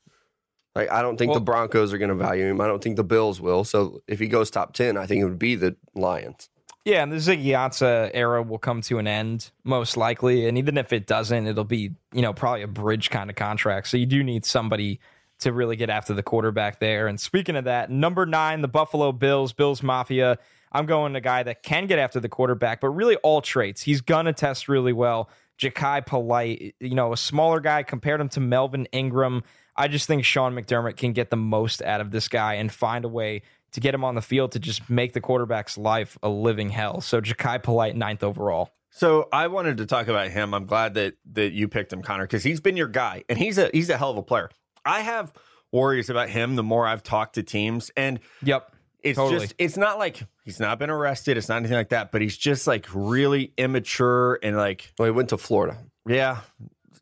Like 0.76 0.90
I 0.90 1.02
don't 1.02 1.16
think 1.16 1.30
Well- 1.30 1.40
the 1.40 1.44
Broncos 1.44 1.92
are 1.92 1.98
going 1.98 2.10
to 2.10 2.14
value 2.14 2.44
him. 2.44 2.60
I 2.60 2.66
don't 2.66 2.82
think 2.82 2.96
the 2.96 3.04
Bills 3.04 3.40
will. 3.40 3.64
So 3.64 4.02
if 4.06 4.18
he 4.20 4.28
goes 4.28 4.50
top 4.50 4.74
ten, 4.74 4.96
I 4.96 5.06
think 5.06 5.22
it 5.22 5.24
would 5.24 5.38
be 5.38 5.54
the 5.56 5.74
Lions. 5.94 6.50
Yeah, 6.84 7.02
and 7.02 7.10
the 7.10 7.16
Ziggy 7.16 7.46
Ansah 7.46 8.12
era 8.14 8.42
will 8.44 8.58
come 8.58 8.80
to 8.82 8.98
an 8.98 9.08
end 9.08 9.50
most 9.64 9.96
likely, 9.96 10.46
and 10.46 10.56
even 10.56 10.78
if 10.78 10.92
it 10.92 11.08
doesn't, 11.08 11.46
it'll 11.48 11.64
be 11.64 11.90
you 12.12 12.22
know 12.22 12.32
probably 12.32 12.62
a 12.62 12.68
bridge 12.68 13.10
kind 13.10 13.30
of 13.30 13.34
contract. 13.36 13.88
So 13.88 13.96
you 13.96 14.06
do 14.06 14.22
need 14.22 14.44
somebody 14.44 15.00
to 15.40 15.52
really 15.52 15.76
get 15.76 15.90
after 15.90 16.14
the 16.14 16.22
quarterback 16.22 16.78
there. 16.78 17.08
And 17.08 17.18
speaking 17.18 17.56
of 17.56 17.64
that, 17.64 17.90
number 17.90 18.24
nine, 18.24 18.60
the 18.62 18.68
Buffalo 18.68 19.12
Bills, 19.12 19.52
Bills 19.52 19.82
Mafia. 19.82 20.38
I'm 20.72 20.84
going 20.84 21.16
a 21.16 21.20
guy 21.20 21.42
that 21.42 21.62
can 21.62 21.86
get 21.86 21.98
after 21.98 22.20
the 22.20 22.28
quarterback, 22.28 22.80
but 22.82 22.90
really 22.90 23.16
all 23.16 23.40
traits. 23.40 23.80
He's 23.82 24.02
gonna 24.02 24.32
test 24.34 24.68
really 24.68 24.92
well. 24.92 25.30
Jachai 25.58 26.04
Polite, 26.04 26.74
you 26.80 26.94
know, 26.94 27.12
a 27.12 27.16
smaller 27.16 27.60
guy 27.60 27.82
compared 27.82 28.20
him 28.20 28.28
to 28.30 28.40
Melvin 28.40 28.86
Ingram. 28.92 29.42
I 29.76 29.88
just 29.88 30.06
think 30.06 30.24
Sean 30.24 30.54
McDermott 30.54 30.96
can 30.96 31.12
get 31.12 31.30
the 31.30 31.36
most 31.36 31.82
out 31.82 32.00
of 32.00 32.10
this 32.10 32.28
guy 32.28 32.54
and 32.54 32.72
find 32.72 33.04
a 33.04 33.08
way 33.08 33.42
to 33.72 33.80
get 33.80 33.94
him 33.94 34.04
on 34.04 34.14
the 34.14 34.22
field 34.22 34.52
to 34.52 34.58
just 34.58 34.88
make 34.88 35.12
the 35.12 35.20
quarterback's 35.20 35.76
life 35.76 36.16
a 36.22 36.28
living 36.28 36.70
hell. 36.70 37.00
So 37.00 37.20
Jachai 37.20 37.62
Polite, 37.62 37.96
ninth 37.96 38.22
overall. 38.22 38.70
So 38.90 39.28
I 39.32 39.48
wanted 39.48 39.76
to 39.78 39.86
talk 39.86 40.08
about 40.08 40.28
him. 40.28 40.54
I'm 40.54 40.64
glad 40.64 40.94
that 40.94 41.14
that 41.32 41.52
you 41.52 41.68
picked 41.68 41.92
him, 41.92 42.02
Connor, 42.02 42.24
because 42.24 42.42
he's 42.42 42.60
been 42.60 42.78
your 42.78 42.88
guy, 42.88 43.24
and 43.28 43.38
he's 43.38 43.58
a 43.58 43.68
he's 43.72 43.90
a 43.90 43.98
hell 43.98 44.10
of 44.10 44.16
a 44.16 44.22
player. 44.22 44.48
I 44.86 45.00
have 45.00 45.34
worries 45.72 46.08
about 46.08 46.30
him 46.30 46.56
the 46.56 46.62
more 46.62 46.86
I've 46.86 47.02
talked 47.02 47.34
to 47.34 47.42
teams, 47.42 47.90
and 47.96 48.20
Yep. 48.42 48.72
It's 49.02 49.16
Totally. 49.16 49.40
just 49.40 49.54
it's 49.58 49.76
not 49.76 49.98
like 49.98 50.22
he's 50.44 50.58
not 50.58 50.78
been 50.78 50.90
arrested, 50.90 51.36
it's 51.36 51.48
not 51.48 51.56
anything 51.58 51.76
like 51.76 51.90
that, 51.90 52.10
but 52.12 52.22
he's 52.22 52.36
just 52.36 52.66
like 52.66 52.86
really 52.92 53.52
immature 53.56 54.38
and 54.42 54.56
like 54.56 54.92
Well, 54.98 55.06
he 55.06 55.12
went 55.12 55.28
to 55.30 55.38
Florida. 55.38 55.78
yeah. 56.06 56.40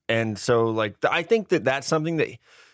And 0.08 0.38
so 0.38 0.66
like 0.66 0.96
I 1.08 1.22
think 1.22 1.48
that 1.48 1.64
that's 1.64 1.86
something 1.86 2.18
that 2.18 2.28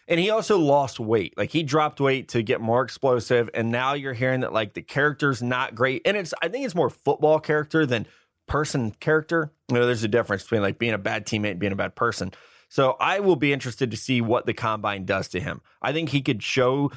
and 0.09 0.19
he 0.19 0.31
also 0.31 0.59
lost 0.59 0.99
weight. 0.99 1.35
Like 1.37 1.51
he 1.51 1.63
dropped 1.63 2.01
weight 2.01 2.29
to 2.31 2.43
get 2.43 2.61
more 2.61 2.83
explosive 2.83 3.49
and 3.55 3.71
now 3.71 3.95
you're 3.95 4.15
hearing 4.15 4.41
that 4.41 4.53
like 4.53 4.75
the 4.75 4.83
character's 4.83 5.41
not 5.43 5.75
great 5.77 6.03
and 6.05 6.17
it's 6.17 6.35
I 6.43 6.49
think 6.49 6.65
it's 6.65 6.75
more 6.75 6.91
football 6.91 7.39
character 7.39 7.87
than 7.87 8.07
person 8.49 8.91
character. 8.91 9.53
You 9.69 9.77
know, 9.77 9.87
there's 9.87 10.03
a 10.03 10.09
difference 10.09 10.43
between 10.43 10.63
like 10.63 10.79
being 10.79 10.93
a 10.95 10.99
bad 10.99 11.25
teammate 11.27 11.53
and 11.53 11.61
being 11.61 11.73
a 11.73 11.77
bad 11.77 11.95
person. 11.95 12.33
So 12.69 12.97
I 13.01 13.21
will 13.21 13.37
be 13.37 13.53
interested 13.53 13.91
to 13.91 13.97
see 13.97 14.21
what 14.21 14.47
the 14.47 14.55
combine 14.55 15.05
does 15.05 15.29
to 15.29 15.41
him. 15.41 15.61
I 15.83 15.93
think 15.93 16.09
he 16.09 16.21
could 16.21 16.43
show 16.43 16.91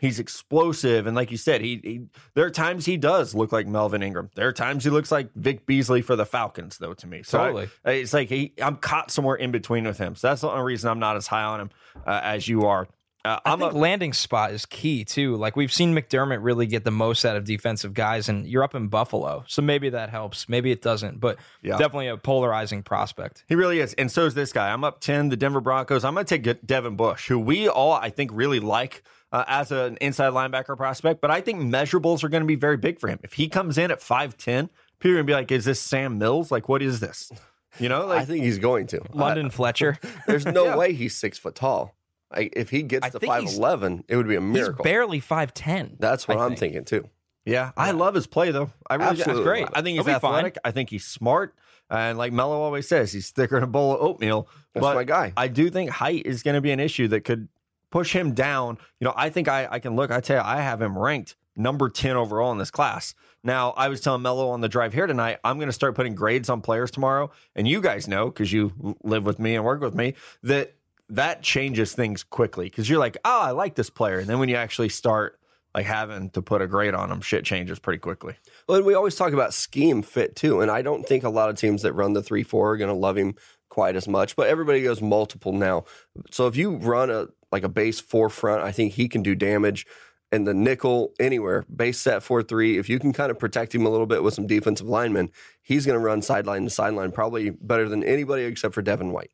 he's 0.00 0.18
explosive 0.18 1.06
and 1.06 1.14
like 1.14 1.30
you 1.30 1.36
said, 1.36 1.60
he, 1.60 1.80
he 1.82 2.00
there 2.34 2.44
are 2.46 2.50
times 2.50 2.86
he 2.86 2.96
does 2.96 3.34
look 3.34 3.52
like 3.52 3.66
Melvin 3.66 4.02
Ingram. 4.02 4.30
There 4.34 4.48
are 4.48 4.52
times 4.52 4.82
he 4.84 4.90
looks 4.90 5.12
like 5.12 5.30
Vic 5.34 5.66
Beasley 5.66 6.02
for 6.02 6.16
the 6.16 6.26
Falcons 6.26 6.78
though 6.78 6.94
to 6.94 7.06
me. 7.06 7.22
So 7.22 7.68
I- 7.84 7.90
it's 7.90 8.12
like 8.12 8.28
he, 8.28 8.52
I'm 8.60 8.76
caught 8.76 9.10
somewhere 9.10 9.36
in 9.36 9.52
between 9.52 9.84
with 9.84 9.98
him. 9.98 10.14
So 10.16 10.28
that's 10.28 10.40
the 10.40 10.48
only 10.48 10.64
reason 10.64 10.90
I'm 10.90 10.98
not 10.98 11.16
as 11.16 11.26
high 11.26 11.44
on 11.44 11.60
him 11.60 11.70
uh, 12.06 12.20
as 12.24 12.48
you 12.48 12.62
are. 12.66 12.88
Uh, 13.22 13.38
I 13.44 13.54
think 13.56 13.74
a, 13.74 13.76
landing 13.76 14.14
spot 14.14 14.50
is 14.52 14.64
key 14.64 15.04
too. 15.04 15.36
Like 15.36 15.54
we've 15.54 15.70
seen 15.70 15.94
McDermott 15.94 16.38
really 16.40 16.66
get 16.66 16.84
the 16.84 16.90
most 16.90 17.26
out 17.26 17.36
of 17.36 17.44
defensive 17.44 17.92
guys, 17.92 18.30
and 18.30 18.46
you're 18.46 18.62
up 18.62 18.74
in 18.74 18.88
Buffalo, 18.88 19.44
so 19.46 19.60
maybe 19.60 19.90
that 19.90 20.08
helps. 20.08 20.48
Maybe 20.48 20.70
it 20.70 20.80
doesn't, 20.80 21.20
but 21.20 21.36
Yeah. 21.60 21.72
definitely 21.76 22.06
a 22.08 22.16
polarizing 22.16 22.82
prospect. 22.82 23.44
He 23.46 23.54
really 23.56 23.80
is. 23.80 23.92
And 23.92 24.10
so 24.10 24.24
is 24.24 24.32
this 24.32 24.54
guy. 24.54 24.72
I'm 24.72 24.84
up 24.84 25.00
10, 25.02 25.28
the 25.28 25.36
Denver 25.36 25.60
Broncos. 25.60 26.02
I'm 26.02 26.14
going 26.14 26.24
to 26.24 26.38
take 26.38 26.64
Devin 26.66 26.96
Bush, 26.96 27.28
who 27.28 27.38
we 27.38 27.68
all, 27.68 27.92
I 27.92 28.08
think, 28.08 28.30
really 28.32 28.58
like 28.58 29.02
uh, 29.32 29.44
as 29.46 29.70
an 29.72 29.96
inside 30.00 30.32
linebacker 30.32 30.76
prospect. 30.76 31.20
But 31.20 31.30
I 31.30 31.40
think 31.40 31.60
measurables 31.60 32.22
are 32.24 32.28
going 32.28 32.42
to 32.42 32.46
be 32.46 32.56
very 32.56 32.76
big 32.76 32.98
for 32.98 33.08
him. 33.08 33.18
If 33.22 33.34
he 33.34 33.48
comes 33.48 33.78
in 33.78 33.90
at 33.90 34.00
5'10, 34.00 34.68
people 34.98 35.12
are 35.12 35.14
going 35.14 35.16
to 35.18 35.24
be 35.24 35.32
like, 35.32 35.50
is 35.52 35.64
this 35.64 35.80
Sam 35.80 36.18
Mills? 36.18 36.50
Like, 36.50 36.68
what 36.68 36.82
is 36.82 37.00
this? 37.00 37.30
You 37.78 37.88
know, 37.88 38.10
I 38.10 38.24
think 38.24 38.42
he's 38.44 38.58
going 38.58 38.88
to. 38.88 39.00
London 39.12 39.48
Fletcher, 39.50 39.96
there's 40.26 40.44
no 40.44 40.64
Yeah. 40.64 40.76
way 40.76 40.92
he's 40.92 41.16
six 41.16 41.38
foot 41.38 41.54
tall. 41.54 41.94
Like, 42.34 42.52
if 42.56 42.70
he 42.70 42.82
gets 42.82 43.06
I 43.06 43.10
to 43.10 43.20
five 43.20 43.44
eleven, 43.44 44.04
it 44.08 44.16
would 44.16 44.28
be 44.28 44.34
a 44.36 44.40
he's 44.40 44.52
miracle. 44.52 44.82
barely 44.84 45.20
five 45.20 45.54
ten. 45.54 45.96
That's 45.98 46.26
what 46.28 46.36
I 46.38 46.42
I'm 46.44 46.50
think. 46.50 46.74
thinking 46.74 46.84
too. 46.84 47.08
yeah, 47.44 47.70
I 47.76 47.90
love 47.92 48.14
his 48.14 48.26
play, 48.26 48.50
though. 48.50 48.70
I 48.88 48.96
really 48.96 49.14
do. 49.16 49.20
Absolutely. 49.22 49.44
great. 49.44 49.68
I 49.72 49.82
think 49.82 49.96
he's 49.98 50.06
He'll 50.06 50.18
fine. 50.20 50.30
athletic. 50.34 50.58
I 50.64 50.70
think 50.72 50.90
he's 50.90 51.04
smart. 51.06 51.54
And 51.88 52.18
like 52.18 52.32
Mello 52.32 52.60
always 52.60 52.86
says, 52.88 53.12
he's 53.12 53.30
thicker 53.30 53.56
than 53.56 53.64
a 53.64 53.66
bowl 53.66 53.94
of 53.94 54.00
oatmeal. 54.00 54.48
That's 54.74 54.82
but 54.82 54.94
my 54.94 55.02
guy. 55.04 55.32
I 55.36 55.48
do 55.48 55.70
think 55.70 55.90
height 55.90 56.24
is 56.24 56.42
going 56.44 56.54
to 56.54 56.60
be 56.60 56.70
an 56.70 56.78
issue 56.78 57.08
that 57.08 57.22
could 57.24 57.48
push 57.90 58.14
him 58.14 58.32
down. 58.32 58.78
You 58.98 59.06
know, 59.06 59.14
I 59.16 59.30
think 59.30 59.48
I, 59.48 59.68
I 59.70 59.78
can 59.78 59.96
look, 59.96 60.10
I 60.10 60.20
tell 60.20 60.38
you, 60.38 60.42
I 60.44 60.60
have 60.60 60.80
him 60.80 60.98
ranked 60.98 61.36
number 61.56 61.88
10 61.88 62.16
overall 62.16 62.52
in 62.52 62.58
this 62.58 62.70
class. 62.70 63.14
Now, 63.42 63.70
I 63.70 63.88
was 63.88 64.00
telling 64.00 64.22
Mello 64.22 64.50
on 64.50 64.60
the 64.60 64.68
drive 64.68 64.92
here 64.92 65.06
tonight, 65.06 65.38
I'm 65.44 65.56
going 65.56 65.68
to 65.68 65.72
start 65.72 65.94
putting 65.94 66.14
grades 66.14 66.48
on 66.48 66.60
players 66.60 66.90
tomorrow. 66.90 67.30
And 67.54 67.66
you 67.66 67.80
guys 67.80 68.08
know, 68.08 68.26
because 68.26 68.52
you 68.52 68.96
live 69.02 69.24
with 69.24 69.38
me 69.38 69.54
and 69.54 69.64
work 69.64 69.80
with 69.80 69.94
me, 69.94 70.14
that 70.42 70.74
that 71.08 71.42
changes 71.42 71.92
things 71.92 72.22
quickly. 72.22 72.66
Because 72.66 72.88
you're 72.88 72.98
like, 72.98 73.16
oh, 73.24 73.40
I 73.40 73.50
like 73.50 73.74
this 73.74 73.90
player. 73.90 74.18
And 74.18 74.28
then 74.28 74.38
when 74.38 74.48
you 74.48 74.56
actually 74.56 74.90
start 74.90 75.40
like 75.74 75.86
having 75.86 76.30
to 76.30 76.42
put 76.42 76.62
a 76.62 76.66
grade 76.66 76.94
on 76.94 77.08
them, 77.08 77.20
shit 77.20 77.44
changes 77.44 77.78
pretty 77.78 77.98
quickly. 77.98 78.34
Well, 78.68 78.78
and 78.78 78.86
we 78.86 78.94
always 78.94 79.14
talk 79.14 79.32
about 79.32 79.54
scheme 79.54 80.02
fit 80.02 80.34
too, 80.34 80.60
and 80.60 80.70
I 80.70 80.82
don't 80.82 81.06
think 81.06 81.22
a 81.22 81.28
lot 81.28 81.48
of 81.48 81.56
teams 81.56 81.82
that 81.82 81.92
run 81.92 82.12
the 82.12 82.22
three 82.22 82.42
four 82.42 82.72
are 82.72 82.76
going 82.76 82.88
to 82.88 82.94
love 82.94 83.16
him 83.16 83.36
quite 83.70 83.96
as 83.96 84.06
much. 84.06 84.36
But 84.36 84.48
everybody 84.48 84.82
goes 84.82 85.00
multiple 85.00 85.52
now, 85.52 85.84
so 86.30 86.46
if 86.46 86.56
you 86.56 86.76
run 86.76 87.10
a 87.10 87.28
like 87.50 87.64
a 87.64 87.68
base 87.68 87.98
four 87.98 88.28
front, 88.28 88.62
I 88.62 88.72
think 88.72 88.92
he 88.92 89.08
can 89.08 89.22
do 89.22 89.34
damage. 89.34 89.86
And 90.32 90.46
the 90.46 90.54
nickel 90.54 91.12
anywhere 91.18 91.64
base 91.74 91.98
set 91.98 92.22
four 92.22 92.42
three, 92.42 92.78
if 92.78 92.88
you 92.88 93.00
can 93.00 93.12
kind 93.12 93.30
of 93.30 93.38
protect 93.38 93.74
him 93.74 93.86
a 93.86 93.90
little 93.90 94.06
bit 94.06 94.22
with 94.22 94.34
some 94.34 94.46
defensive 94.46 94.86
linemen, 94.86 95.30
he's 95.62 95.86
going 95.86 95.98
to 95.98 96.04
run 96.04 96.22
sideline 96.22 96.64
to 96.64 96.70
sideline 96.70 97.10
probably 97.10 97.50
better 97.50 97.88
than 97.88 98.04
anybody 98.04 98.44
except 98.44 98.74
for 98.74 98.82
Devin 98.82 99.10
White. 99.10 99.30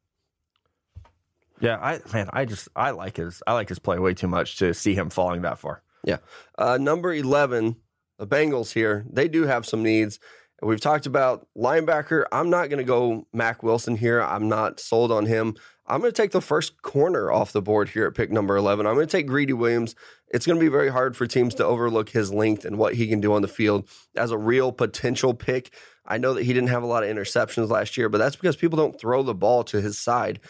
Yeah, 1.60 1.76
I 1.76 2.00
man, 2.12 2.30
I 2.32 2.44
just 2.44 2.68
I 2.76 2.90
like 2.90 3.16
his 3.16 3.42
I 3.46 3.54
like 3.54 3.68
his 3.68 3.78
play 3.78 3.98
way 3.98 4.14
too 4.14 4.28
much 4.28 4.56
to 4.58 4.72
see 4.72 4.94
him 4.94 5.10
falling 5.10 5.42
that 5.42 5.58
far. 5.58 5.82
Yeah. 6.06 6.18
Uh, 6.56 6.78
number 6.80 7.12
11, 7.12 7.76
the 8.18 8.26
Bengals 8.26 8.72
here, 8.72 9.04
they 9.10 9.28
do 9.28 9.42
have 9.42 9.66
some 9.66 9.82
needs. 9.82 10.18
We've 10.62 10.80
talked 10.80 11.06
about 11.06 11.46
linebacker. 11.56 12.24
I'm 12.32 12.48
not 12.48 12.70
going 12.70 12.78
to 12.78 12.84
go 12.84 13.26
Mack 13.32 13.62
Wilson 13.62 13.96
here. 13.96 14.22
I'm 14.22 14.48
not 14.48 14.80
sold 14.80 15.12
on 15.12 15.26
him. 15.26 15.54
I'm 15.86 16.00
going 16.00 16.12
to 16.12 16.16
take 16.16 16.32
the 16.32 16.40
first 16.40 16.82
corner 16.82 17.30
off 17.30 17.52
the 17.52 17.62
board 17.62 17.90
here 17.90 18.06
at 18.06 18.14
pick 18.14 18.32
number 18.32 18.56
11. 18.56 18.86
I'm 18.86 18.94
going 18.94 19.06
to 19.06 19.10
take 19.10 19.26
Greedy 19.26 19.52
Williams. 19.52 19.94
It's 20.28 20.46
going 20.46 20.58
to 20.58 20.64
be 20.64 20.70
very 20.70 20.88
hard 20.88 21.16
for 21.16 21.26
teams 21.26 21.54
to 21.56 21.64
overlook 21.64 22.08
his 22.08 22.32
length 22.32 22.64
and 22.64 22.78
what 22.78 22.94
he 22.94 23.06
can 23.06 23.20
do 23.20 23.34
on 23.34 23.42
the 23.42 23.48
field 23.48 23.88
as 24.16 24.30
a 24.30 24.38
real 24.38 24.72
potential 24.72 25.34
pick. 25.34 25.72
I 26.06 26.18
know 26.18 26.34
that 26.34 26.44
he 26.44 26.52
didn't 26.52 26.70
have 26.70 26.82
a 26.82 26.86
lot 26.86 27.04
of 27.04 27.10
interceptions 27.10 27.68
last 27.68 27.96
year, 27.96 28.08
but 28.08 28.18
that's 28.18 28.36
because 28.36 28.56
people 28.56 28.78
don't 28.78 28.98
throw 28.98 29.22
the 29.22 29.34
ball 29.34 29.62
to 29.64 29.80
his 29.80 29.98
side. 29.98 30.40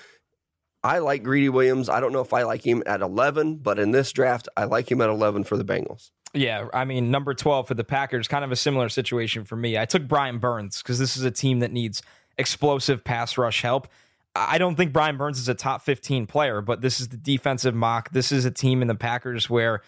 I 0.83 0.99
like 0.99 1.25
Greedy 1.25 1.49
Williams. 1.49 1.89
I 1.89 2.01
don't 2.01 2.13
know 2.13 2.21
if 2.21 2.33
I 2.33 2.45
like 2.45 2.65
him 2.65 2.83
at 2.87 3.01
11, 3.01 3.57
but 3.57 3.79
in 3.79 3.91
this 3.91 4.13
draft, 4.13 4.49
I 4.57 4.65
like 4.65 4.91
him 4.91 5.01
at 5.01 5.11
11 5.11 5.45
for 5.45 5.57
the 5.57 5.65
Bengals. 5.65 6.13
Yeah, 6.37 6.69
I 6.75 6.85
mean, 6.85 7.11
number 7.11 7.35
12 7.35 7.69
for 7.69 7.75
the 7.75 7.85
Packers, 7.85 8.29
kind 8.29 8.45
of 8.45 8.53
a 8.53 8.57
similar 8.57 8.89
situation 8.89 9.45
for 9.45 9.57
me. 9.57 9.79
I 9.79 9.87
took 9.87 10.07
Brian 10.07 10.39
Burns 10.39 10.83
because 10.83 10.99
this 10.99 11.17
is 11.17 11.23
a 11.25 11.31
team 11.31 11.61
that 11.61 11.73
needs 11.73 12.03
explosive 12.39 13.03
pass 13.03 13.39
rush 13.39 13.63
help. 13.63 13.89
I 14.35 14.59
don't 14.59 14.77
think 14.77 14.93
Brian 14.93 15.17
Burns 15.17 15.39
is 15.39 15.49
a 15.49 15.55
top 15.55 15.83
15 15.83 16.27
player, 16.27 16.61
but 16.61 16.83
this 16.83 17.01
is 17.01 17.09
the 17.09 17.17
defensive 17.17 17.75
mock. 17.75 18.11
This 18.11 18.31
is 18.33 18.45
a 18.45 18.51
team 18.51 18.83
in 18.83 18.89
the 18.89 18.95
Packers 18.95 19.49
where 19.49 19.81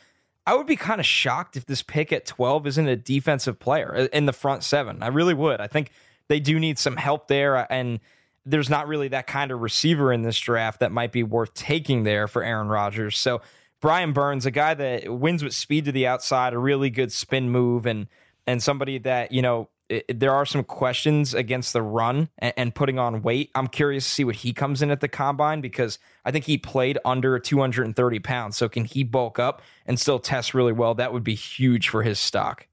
I 0.47 0.55
would 0.55 0.67
be 0.67 0.77
kind 0.77 1.01
of 1.01 1.07
shocked 1.07 1.57
if 1.59 1.67
this 1.67 1.83
pick 1.83 2.13
at 2.13 2.25
12 2.25 2.67
isn't 2.67 2.89
a 2.89 2.97
defensive 2.97 3.59
player 3.59 3.95
uh, 3.95 4.09
in 4.17 4.25
the 4.25 4.33
front 4.33 4.65
seven. 4.65 5.03
I 5.03 5.09
really 5.09 5.35
would. 5.35 5.61
I 5.61 5.67
think 5.67 5.91
they 6.29 6.41
do 6.41 6.59
need 6.59 6.79
some 6.79 6.97
help 6.97 7.29
there. 7.29 7.59
Uh, 7.59 7.67
and 7.69 8.01
there's 8.47 8.71
not 8.71 8.89
really 8.89 9.09
that 9.09 9.27
kind 9.27 9.51
of 9.51 9.61
receiver 9.61 10.11
in 10.11 10.23
this 10.23 10.41
draft 10.41 10.81
that 10.81 10.91
might 10.91 11.13
be 11.13 11.23
worth 11.23 11.53
taking 11.53 12.05
there 12.05 12.27
for 12.27 12.43
Aaron 12.43 12.69
Rodgers. 12.69 13.19
So 13.19 13.43
Brian 13.81 14.12
Burns, 14.12 14.47
a 14.47 14.51
guy 14.51 14.75
that 14.75 15.12
wins 15.12 15.45
with 15.45 15.55
speed 15.55 15.85
to 15.85 15.93
the 15.93 16.07
outside, 16.07 16.53
a 16.53 16.59
really 16.59 16.91
good 16.91 17.12
spin 17.12 17.51
move, 17.51 17.87
and 17.87 18.09
and 18.47 18.62
somebody 18.62 18.99
that 18.99 19.33
you 19.33 19.43
know 19.43 19.69
it, 19.88 20.21
there 20.21 20.33
are 20.33 20.45
some 20.45 20.64
questions 20.64 21.35
against 21.35 21.73
the 21.73 21.83
run 21.83 22.29
and, 22.38 22.53
and 22.57 22.75
putting 22.75 22.99
on 22.99 23.23
weight. 23.23 23.51
I'm 23.55 23.69
curious 23.69 24.05
to 24.05 24.11
see 24.11 24.25
what 24.25 24.37
he 24.37 24.53
comes 24.53 24.83
in 24.83 24.91
at 24.91 25.01
the 25.01 25.09
combine 25.09 25.61
because 25.61 25.99
I 26.25 26.31
think 26.31 26.45
he 26.45 26.59
played 26.59 26.99
under 27.05 27.38
230 27.38 28.19
pounds. 28.21 28.57
So 28.57 28.69
can 28.69 28.85
he 28.85 29.03
bulk 29.03 29.38
up 29.38 29.62
and 29.87 29.99
still 29.99 30.19
test 30.19 30.55
really 30.55 30.73
well? 30.73 30.95
That 30.95 31.12
would 31.12 31.25
be 31.25 31.35
huge 31.35 31.88
for 31.88 32.03
his 32.03 32.19
stock. 32.19 32.67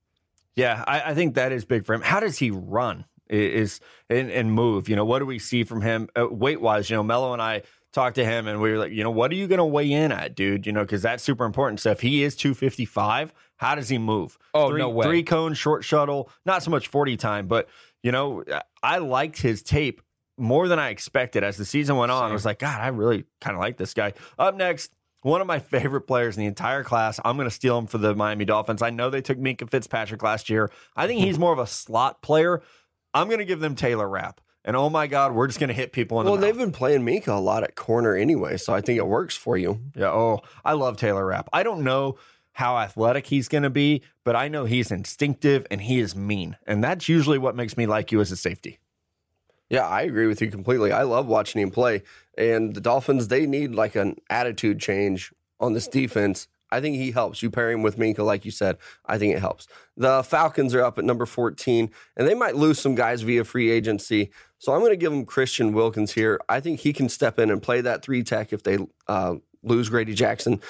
Yeah, 0.56 0.84
I, 0.88 1.12
I 1.12 1.14
think 1.14 1.36
that 1.36 1.52
is 1.52 1.66
big 1.66 1.86
for 1.86 1.94
him. 1.94 2.02
How 2.02 2.20
does 2.20 2.38
he 2.38 2.52
run? 2.52 3.06
Is 3.28 3.80
and, 4.08 4.30
and 4.30 4.52
move? 4.52 4.88
You 4.88 4.96
know, 4.96 5.04
what 5.04 5.18
do 5.20 5.26
we 5.26 5.40
see 5.40 5.64
from 5.64 5.82
him 5.82 6.10
uh, 6.16 6.28
weight 6.30 6.62
wise? 6.62 6.92
You 6.92 6.98
know, 6.98 7.04
Mello 7.04 7.34
and 7.34 7.42
I 7.42 7.64
talked 7.96 8.16
to 8.16 8.26
him, 8.26 8.48
and 8.48 8.62
we 8.62 8.72
were 8.72 8.78
like, 8.78 8.92
you 8.92 9.04
know, 9.04 9.10
what 9.10 9.32
are 9.32 9.36
you 9.36 9.48
going 9.48 9.58
to 9.58 9.66
weigh 9.66 9.92
in 9.92 10.12
at, 10.12 10.36
dude? 10.36 10.68
You 10.68 10.74
know, 10.74 10.82
because 10.82 11.02
that's 11.02 11.24
super 11.24 11.46
important. 11.46 11.80
So 11.80 11.90
if 11.92 12.02
he 12.02 12.22
is 12.24 12.36
two 12.36 12.54
fifty 12.54 12.86
five, 12.86 13.34
how 13.58 13.74
does 13.74 13.90
he 13.90 13.98
move? 13.98 14.38
Oh, 14.54 14.70
three, 14.70 14.80
no 14.80 14.90
way. 14.90 15.06
Three 15.06 15.24
cone 15.24 15.56
short 15.56 15.84
shuttle, 15.84 16.30
not 16.46 16.62
so 16.62 16.70
much 16.70 16.90
forty 16.90 17.18
time, 17.18 17.48
but 17.48 17.68
you 18.04 18.12
know, 18.12 18.44
I 18.84 19.00
liked 19.00 19.42
his 19.42 19.64
tape 19.64 20.02
more 20.38 20.68
than 20.68 20.78
I 20.78 20.90
expected 20.90 21.44
as 21.44 21.58
the 21.58 21.66
season 21.66 21.96
went 21.96 22.12
on. 22.12 22.30
I 22.30 22.34
was 22.34 22.46
like, 22.46 22.60
God, 22.60 22.82
I 22.82 22.88
really 22.90 23.26
kind 23.42 23.56
of 23.56 23.62
like 23.62 23.78
this 23.78 23.94
guy. 23.96 24.14
Up 24.38 24.56
next. 24.56 24.92
One 25.22 25.42
of 25.42 25.48
my 25.48 25.58
favorite 25.74 26.02
players 26.02 26.38
in 26.38 26.42
the 26.42 26.48
entire 26.48 26.84
class. 26.84 27.20
I'm 27.26 27.36
going 27.36 27.48
to 27.48 27.56
steal 27.56 27.80
him 27.80 27.88
for 27.88 27.98
the 27.98 28.14
Miami 28.14 28.46
Dolphins. 28.46 28.84
I 28.84 28.92
know 28.92 29.10
they 29.10 29.22
took 29.22 29.40
Minkah 29.40 29.68
Fitzpatrick 29.68 30.22
last 30.22 30.52
year. 30.52 30.70
I 30.96 31.08
think 31.08 31.22
he's 31.24 31.40
more 31.40 31.52
of 31.52 31.58
a 31.58 31.66
slot 31.66 32.22
player. 32.22 32.62
I'm 33.14 33.28
going 33.28 33.40
to 33.40 33.46
give 33.46 33.60
them 33.60 33.76
Taylor 33.76 34.08
Rapp. 34.08 34.40
And 34.66 34.76
oh 34.76 34.90
my 34.90 35.06
God, 35.06 35.34
we're 35.34 35.46
just 35.46 35.60
going 35.60 35.68
to 35.68 35.76
hit 35.76 35.92
people 35.92 36.20
in 36.20 36.26
Well, 36.26 36.36
the 36.36 36.42
Well, 36.42 36.50
they've 36.50 36.58
been 36.58 36.72
playing 36.72 37.06
Mika 37.06 37.32
a 37.32 37.40
lot 37.40 37.64
at 37.64 37.76
corner 37.76 38.16
anyway, 38.16 38.58
so 38.58 38.74
I 38.74 38.82
think 38.82 38.98
it 38.98 39.06
works 39.06 39.38
for 39.38 39.56
you. 39.56 39.80
Yeah. 39.96 40.08
Oh, 40.08 40.42
I 40.66 40.74
love 40.74 40.98
Taylor 40.98 41.24
Rapp. 41.24 41.48
I 41.54 41.62
don't 41.62 41.84
know 41.84 42.18
how 42.54 42.78
athletic 42.78 43.28
he's 43.28 43.48
going 43.48 43.64
to 43.64 43.70
be, 43.70 44.02
but 44.24 44.36
I 44.36 44.48
know 44.48 44.66
he's 44.66 44.90
instinctive 44.90 45.68
and 45.70 45.82
he 45.82 46.00
is 46.00 46.16
mean. 46.16 46.58
And 46.66 46.84
that's 46.84 47.08
usually 47.08 47.38
what 47.38 47.56
makes 47.56 47.78
me 47.78 47.86
like 47.86 48.12
you 48.12 48.20
as 48.22 48.32
a 48.32 48.38
safety. 48.38 48.80
Yeah, 49.70 49.88
I 49.88 50.02
agree 50.02 50.26
with 50.26 50.42
you 50.42 50.50
completely. 50.50 50.92
I 50.92 51.04
love 51.04 51.28
watching 51.28 51.62
him 51.62 51.70
play. 51.70 52.02
And 52.38 52.74
the 52.74 52.82
Dolphins, 52.82 53.28
they 53.28 53.46
need 53.46 53.76
like 53.76 53.96
an 53.96 54.18
attitude 54.30 54.80
change 54.80 55.32
on 55.60 55.74
this 55.74 55.88
defense. 55.88 56.48
I 56.72 56.82
think 56.82 56.96
he 56.96 57.12
helps. 57.12 57.44
You 57.44 57.50
pair 57.50 57.72
him 57.72 57.82
with 57.82 57.98
Minkah, 57.98 58.26
like 58.26 58.46
you 58.46 58.52
said. 58.52 58.78
I 59.06 59.18
think 59.18 59.36
it 59.36 59.40
helps. 59.40 59.68
The 59.98 60.24
Falcons 60.24 60.74
are 60.74 60.84
up 60.84 60.98
at 60.98 61.06
number 61.06 61.26
14, 61.26 61.90
and 62.18 62.28
they 62.28 62.34
might 62.34 62.56
lose 62.56 62.80
some 62.80 62.96
guys 62.96 63.22
via 63.22 63.44
free 63.44 63.70
agency. 63.70 64.32
So 64.58 64.74
I'm 64.74 64.80
going 64.80 64.92
to 64.92 64.98
give 64.98 65.12
them 65.12 65.26
Christian 65.26 65.74
Wilkins 65.74 66.14
here. 66.14 66.40
I 66.50 66.60
think 66.60 66.80
he 66.80 66.92
can 66.92 67.08
step 67.10 67.40
in 67.40 67.52
and 67.52 67.62
play 67.62 67.82
that 67.82 68.02
three 68.02 68.24
tech 68.24 68.52
if 68.52 68.64
they 68.64 68.80
uh, 69.08 69.36
lose 69.64 69.90
Grady 69.90 70.14
Jackson. 70.14 70.62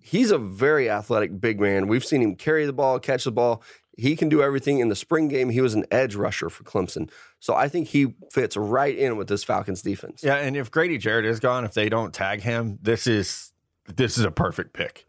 He's 0.00 0.30
a 0.30 0.38
very 0.38 0.88
athletic 0.88 1.40
big 1.40 1.60
man. 1.60 1.86
We've 1.86 2.04
seen 2.04 2.22
him 2.22 2.36
carry 2.36 2.66
the 2.66 2.72
ball, 2.72 2.98
catch 2.98 3.24
the 3.24 3.32
ball. 3.32 3.62
He 3.96 4.14
can 4.14 4.28
do 4.28 4.40
everything. 4.40 4.78
In 4.78 4.88
the 4.88 4.96
spring 4.96 5.28
game, 5.28 5.50
he 5.50 5.60
was 5.60 5.74
an 5.74 5.84
edge 5.90 6.14
rusher 6.14 6.48
for 6.48 6.62
Clemson. 6.62 7.10
So 7.40 7.54
I 7.54 7.68
think 7.68 7.88
he 7.88 8.14
fits 8.30 8.56
right 8.56 8.96
in 8.96 9.16
with 9.16 9.28
this 9.28 9.42
Falcons 9.42 9.82
defense. 9.82 10.22
Yeah. 10.22 10.36
And 10.36 10.56
if 10.56 10.70
Grady 10.70 10.98
Jarrett 10.98 11.24
is 11.24 11.40
gone, 11.40 11.64
if 11.64 11.74
they 11.74 11.88
don't 11.88 12.14
tag 12.14 12.42
him, 12.42 12.78
this 12.80 13.06
is 13.06 13.52
this 13.96 14.16
is 14.16 14.24
a 14.24 14.30
perfect 14.30 14.72
pick. 14.72 15.07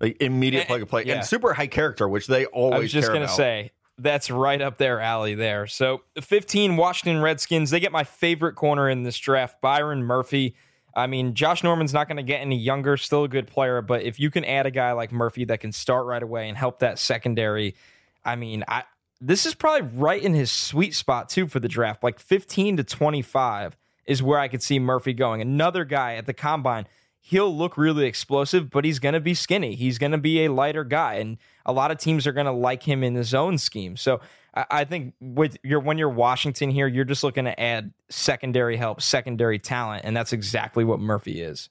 Like 0.00 0.16
immediate 0.20 0.66
plug 0.66 0.80
and 0.80 0.88
play, 0.88 1.04
yeah. 1.04 1.16
and 1.16 1.24
super 1.24 1.52
high 1.52 1.66
character, 1.66 2.08
which 2.08 2.26
they 2.26 2.46
always. 2.46 2.74
I 2.74 2.78
was 2.78 2.92
just 2.92 3.08
to 3.08 3.16
about. 3.16 3.30
say 3.30 3.70
that's 3.98 4.30
right 4.30 4.60
up 4.60 4.78
their 4.78 5.00
alley 5.00 5.34
there. 5.34 5.66
So 5.66 6.02
15 6.20 6.76
Washington 6.76 7.22
Redskins, 7.22 7.70
they 7.70 7.80
get 7.80 7.92
my 7.92 8.04
favorite 8.04 8.54
corner 8.54 8.88
in 8.88 9.02
this 9.02 9.18
draft, 9.18 9.60
Byron 9.60 10.02
Murphy. 10.02 10.54
I 10.94 11.06
mean, 11.06 11.34
Josh 11.34 11.62
Norman's 11.62 11.92
not 11.92 12.08
going 12.08 12.16
to 12.16 12.22
get 12.22 12.40
any 12.40 12.56
younger, 12.56 12.96
still 12.96 13.24
a 13.24 13.28
good 13.28 13.46
player, 13.46 13.80
but 13.80 14.02
if 14.02 14.18
you 14.18 14.30
can 14.30 14.44
add 14.44 14.66
a 14.66 14.70
guy 14.70 14.92
like 14.92 15.12
Murphy 15.12 15.44
that 15.46 15.60
can 15.60 15.70
start 15.70 16.06
right 16.06 16.22
away 16.22 16.48
and 16.48 16.56
help 16.56 16.80
that 16.80 16.98
secondary, 16.98 17.76
I 18.24 18.36
mean, 18.36 18.64
I 18.66 18.84
this 19.20 19.44
is 19.44 19.54
probably 19.54 19.86
right 19.98 20.22
in 20.22 20.32
his 20.32 20.50
sweet 20.50 20.94
spot 20.94 21.28
too 21.28 21.46
for 21.46 21.60
the 21.60 21.68
draft. 21.68 22.02
Like 22.02 22.18
15 22.18 22.78
to 22.78 22.84
25 22.84 23.76
is 24.06 24.22
where 24.22 24.38
I 24.38 24.48
could 24.48 24.62
see 24.62 24.78
Murphy 24.78 25.12
going. 25.12 25.42
Another 25.42 25.84
guy 25.84 26.14
at 26.14 26.26
the 26.26 26.32
combine 26.32 26.86
he'll 27.20 27.54
look 27.54 27.76
really 27.76 28.06
explosive, 28.06 28.70
but 28.70 28.84
he's 28.84 28.98
going 28.98 29.14
to 29.14 29.20
be 29.20 29.34
skinny. 29.34 29.74
He's 29.74 29.98
going 29.98 30.12
to 30.12 30.18
be 30.18 30.44
a 30.44 30.52
lighter 30.52 30.84
guy, 30.84 31.14
and 31.14 31.38
a 31.66 31.72
lot 31.72 31.90
of 31.90 31.98
teams 31.98 32.26
are 32.26 32.32
going 32.32 32.46
to 32.46 32.52
like 32.52 32.82
him 32.82 33.04
in 33.04 33.14
the 33.14 33.24
zone 33.24 33.58
scheme. 33.58 33.96
So 33.96 34.20
I, 34.54 34.64
I 34.70 34.84
think 34.84 35.14
with 35.20 35.56
your 35.62 35.80
when 35.80 35.98
you're 35.98 36.08
Washington 36.08 36.70
here, 36.70 36.86
you're 36.86 37.04
just 37.04 37.22
looking 37.22 37.44
to 37.44 37.60
add 37.60 37.92
secondary 38.08 38.76
help, 38.76 39.00
secondary 39.02 39.58
talent, 39.58 40.04
and 40.04 40.16
that's 40.16 40.32
exactly 40.32 40.84
what 40.84 41.00
Murphy 41.00 41.40
is. 41.40 41.68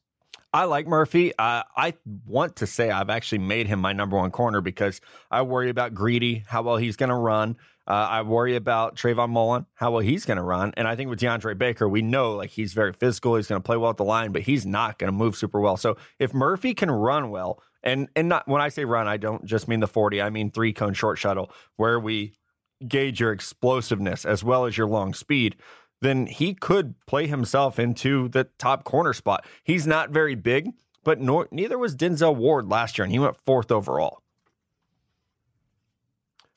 I 0.52 0.64
like 0.64 0.88
Murphy. 0.88 1.32
Uh, 1.38 1.62
I 1.78 1.94
want 2.26 2.56
to 2.58 2.68
say 2.68 2.90
I've 2.90 3.12
actually 3.12 3.38
made 3.38 3.68
him 3.68 3.80
my 3.80 3.94
number 3.94 4.18
one 4.18 4.32
corner 4.32 4.62
because 4.62 5.00
I 5.30 5.44
worry 5.44 5.70
about 5.70 5.94
Greedy, 5.94 6.44
how 6.48 6.64
well 6.64 6.78
he's 6.78 6.96
going 6.96 7.10
to 7.10 7.16
run. 7.16 7.56
Uh, 7.90 8.08
I 8.10 8.22
worry 8.22 8.56
about 8.56 8.96
Trayvon 8.96 9.30
Mullen, 9.30 9.66
how 9.74 9.92
well 9.92 10.02
he's 10.02 10.26
going 10.26 10.38
to 10.38 10.44
run. 10.44 10.74
And 10.78 10.88
I 10.88 10.96
think 10.96 11.10
with 11.10 11.20
DeAndre 11.20 11.58
Baker, 11.58 11.90
we 11.90 12.04
know 12.04 12.36
like 12.36 12.52
he's 12.52 12.74
very 12.74 12.94
physical. 12.94 13.36
He's 13.36 13.48
going 13.48 13.60
to 13.62 13.66
play 13.66 13.78
well 13.78 13.90
at 13.90 13.98
the 13.98 14.04
line, 14.04 14.32
but 14.32 14.44
he's 14.44 14.66
not 14.66 15.00
going 15.00 15.12
to 15.12 15.18
move 15.18 15.36
super 15.36 15.60
well. 15.60 15.76
So 15.76 15.98
if 16.20 16.34
Murphy 16.34 16.76
can 16.76 16.92
run 16.92 17.32
well, 17.32 17.64
and 17.82 18.08
and 18.16 18.30
not 18.30 18.48
when 18.48 18.62
I 18.62 18.70
say 18.70 18.86
run, 18.86 19.08
I 19.08 19.18
don't 19.18 19.46
just 19.46 19.68
mean 19.68 19.80
the 19.80 19.88
40, 19.88 20.22
I 20.22 20.30
mean 20.30 20.52
three 20.52 20.74
cone 20.74 20.94
short 20.94 21.18
shuttle, 21.18 21.52
where 21.78 22.00
we 22.00 22.34
gauge 22.88 23.20
your 23.20 23.32
explosiveness 23.32 24.24
as 24.24 24.44
well 24.44 24.66
as 24.66 24.78
your 24.78 24.88
long 24.88 25.14
speed 25.14 25.56
then 26.02 26.28
he 26.28 26.54
could 26.54 26.96
play 27.06 27.28
himself 27.28 27.80
into 27.80 28.30
the 28.30 28.46
top 28.58 28.84
corner 28.84 29.14
spot. 29.14 29.46
He's 29.64 29.86
not 29.86 30.12
very 30.12 30.36
big, 30.36 30.72
but 31.04 31.20
nor, 31.20 31.48
neither 31.52 31.78
was 31.78 31.96
Denzel 31.96 32.36
Ward 32.36 32.70
last 32.70 32.98
year, 32.98 33.04
and 33.04 33.12
he 33.12 33.20
went 33.20 33.38
fourth 33.38 33.72
overall. 33.72 34.22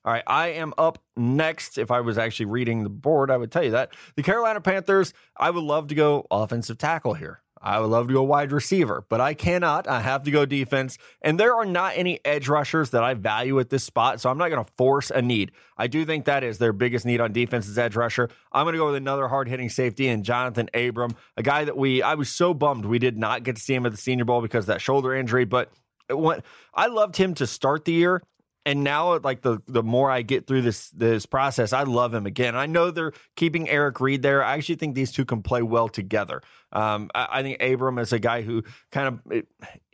All 0.04 0.12
right, 0.12 0.24
I 0.26 0.48
am 0.48 0.74
up 0.78 0.98
next. 1.16 1.78
If 1.78 1.90
I 1.92 2.00
was 2.00 2.18
actually 2.18 2.46
reading 2.46 2.82
the 2.82 2.90
board, 2.90 3.30
I 3.30 3.36
would 3.36 3.52
tell 3.52 3.62
you 3.62 3.70
that. 3.70 3.94
The 4.16 4.22
Carolina 4.22 4.60
Panthers, 4.60 5.14
I 5.36 5.50
would 5.50 5.62
love 5.62 5.86
to 5.88 5.94
go 5.94 6.26
offensive 6.30 6.78
tackle 6.78 7.14
here. 7.14 7.40
I 7.64 7.78
would 7.78 7.90
love 7.90 8.08
to 8.08 8.14
go 8.14 8.24
wide 8.24 8.50
receiver, 8.50 9.04
but 9.08 9.20
I 9.20 9.34
cannot. 9.34 9.86
I 9.86 10.00
have 10.00 10.24
to 10.24 10.32
go 10.32 10.44
defense. 10.44 10.98
And 11.22 11.38
there 11.38 11.54
are 11.54 11.64
not 11.64 11.92
any 11.96 12.18
edge 12.24 12.48
rushers 12.48 12.90
that 12.90 13.04
I 13.04 13.14
value 13.14 13.60
at 13.60 13.70
this 13.70 13.84
spot, 13.84 14.20
so 14.20 14.28
I'm 14.28 14.38
not 14.38 14.48
going 14.48 14.64
to 14.64 14.70
force 14.76 15.12
a 15.12 15.22
need. 15.22 15.52
I 15.78 15.86
do 15.86 16.04
think 16.04 16.24
that 16.24 16.42
is 16.42 16.58
their 16.58 16.72
biggest 16.72 17.06
need 17.06 17.20
on 17.20 17.32
defense 17.32 17.68
is 17.68 17.78
edge 17.78 17.94
rusher. 17.94 18.28
I'm 18.50 18.64
going 18.64 18.72
to 18.72 18.78
go 18.78 18.86
with 18.86 18.96
another 18.96 19.28
hard 19.28 19.48
hitting 19.48 19.68
safety 19.68 20.08
and 20.08 20.24
Johnathan 20.24 20.88
Abram, 20.88 21.14
a 21.36 21.42
guy 21.44 21.64
that 21.64 21.76
we 21.76 22.02
I 22.02 22.14
was 22.14 22.28
so 22.28 22.52
bummed 22.52 22.84
we 22.84 22.98
did 22.98 23.16
not 23.16 23.44
get 23.44 23.54
to 23.54 23.62
see 23.62 23.74
him 23.74 23.86
at 23.86 23.92
the 23.92 23.98
Senior 23.98 24.24
Bowl 24.24 24.42
because 24.42 24.64
of 24.64 24.68
that 24.68 24.80
shoulder 24.80 25.14
injury, 25.14 25.44
but 25.44 25.70
when 26.10 26.42
I 26.74 26.86
loved 26.88 27.16
him 27.16 27.34
to 27.34 27.46
start 27.46 27.84
the 27.84 27.92
year 27.92 28.22
and 28.64 28.84
now 28.84 29.18
like 29.18 29.42
the 29.42 29.60
the 29.66 29.82
more 29.82 30.10
I 30.10 30.22
get 30.22 30.46
through 30.46 30.62
this 30.62 30.90
this 30.90 31.26
process, 31.26 31.72
I 31.72 31.82
love 31.82 32.14
him 32.14 32.26
again. 32.26 32.54
I 32.54 32.66
know 32.66 32.90
they're 32.90 33.12
keeping 33.36 33.68
Eric 33.68 34.00
Reid 34.00 34.22
there. 34.22 34.44
I 34.44 34.54
actually 34.54 34.76
think 34.76 34.94
these 34.94 35.12
two 35.12 35.24
can 35.24 35.42
play 35.42 35.62
well 35.62 35.88
together. 35.88 36.42
Um, 36.72 37.10
I, 37.14 37.28
I, 37.30 37.42
think 37.42 37.62
Abram 37.62 37.98
is 37.98 38.14
a 38.14 38.18
guy 38.18 38.40
who 38.42 38.62
kind 38.90 39.08
of 39.08 39.42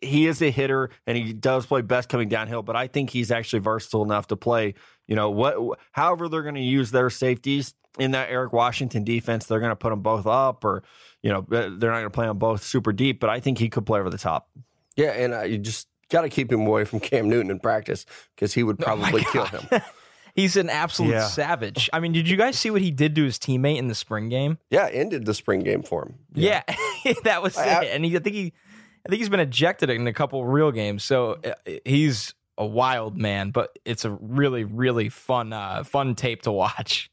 he 0.00 0.26
is 0.26 0.40
a 0.42 0.50
hitter 0.50 0.90
and 1.06 1.16
he 1.18 1.32
does 1.32 1.66
play 1.66 1.82
best 1.82 2.08
coming 2.08 2.28
downhill, 2.28 2.62
but 2.62 2.76
I 2.76 2.86
think 2.86 3.10
he's 3.10 3.32
actually 3.32 3.60
versatile 3.60 4.04
enough 4.04 4.28
to 4.28 4.36
play. 4.36 4.74
You 5.06 5.16
know 5.16 5.30
what? 5.30 5.78
However, 5.92 6.28
they're 6.28 6.42
going 6.42 6.54
to 6.54 6.60
use 6.60 6.90
their 6.90 7.10
safeties 7.10 7.74
in 7.98 8.12
that 8.12 8.30
Eric 8.30 8.52
Washington 8.52 9.02
defense. 9.02 9.46
They're 9.46 9.60
going 9.60 9.70
to 9.70 9.76
put 9.76 9.90
them 9.90 10.02
both 10.02 10.26
up, 10.26 10.64
or 10.64 10.84
you 11.22 11.32
know 11.32 11.44
they're 11.48 11.70
not 11.70 11.80
going 11.80 12.04
to 12.04 12.10
play 12.10 12.26
them 12.26 12.38
both 12.38 12.62
super 12.62 12.92
deep. 12.92 13.18
But 13.18 13.30
I 13.30 13.40
think 13.40 13.58
he 13.58 13.68
could 13.68 13.86
play 13.86 13.98
over 13.98 14.10
the 14.10 14.18
top. 14.18 14.50
Yeah, 14.96 15.10
and 15.12 15.34
I 15.34 15.56
just 15.56 15.88
got 16.10 16.22
to 16.22 16.28
keep 16.28 16.52
him 16.52 16.66
away 16.66 16.84
from 16.84 17.00
Cam 17.00 17.28
Newton 17.28 17.50
in 17.50 17.60
practice 17.60 18.06
because 18.34 18.54
he 18.54 18.62
would 18.62 18.78
probably 18.78 19.24
oh 19.26 19.32
kill 19.32 19.46
him. 19.46 19.82
He's 20.34 20.56
an 20.56 20.70
absolute 20.70 21.10
yeah. 21.10 21.26
savage. 21.26 21.90
I 21.92 21.98
mean, 21.98 22.12
did 22.12 22.28
you 22.28 22.36
guys 22.36 22.56
see 22.56 22.70
what 22.70 22.80
he 22.80 22.92
did 22.92 23.16
to 23.16 23.24
his 23.24 23.40
teammate 23.40 23.78
in 23.78 23.88
the 23.88 23.94
spring 23.94 24.28
game? 24.28 24.58
Yeah, 24.70 24.86
ended 24.86 25.24
the 25.24 25.34
spring 25.34 25.64
game 25.64 25.82
for 25.82 26.04
him. 26.04 26.14
Yeah, 26.32 26.62
yeah 27.04 27.14
that 27.24 27.42
was 27.42 27.56
I, 27.56 27.82
it. 27.82 27.88
And 27.92 28.04
he, 28.04 28.14
I 28.14 28.20
think 28.20 28.36
he, 28.36 28.52
I 29.04 29.08
think 29.08 29.18
he's 29.18 29.28
been 29.28 29.40
ejected 29.40 29.90
in 29.90 30.06
a 30.06 30.12
couple 30.12 30.44
real 30.44 30.70
games. 30.70 31.02
So 31.02 31.40
uh, 31.44 31.54
he's 31.84 32.34
a 32.56 32.64
wild 32.64 33.16
man, 33.16 33.50
but 33.50 33.76
it's 33.84 34.04
a 34.04 34.10
really, 34.10 34.62
really 34.62 35.08
fun, 35.08 35.52
uh, 35.52 35.82
fun 35.82 36.14
tape 36.14 36.42
to 36.42 36.52
watch. 36.52 37.10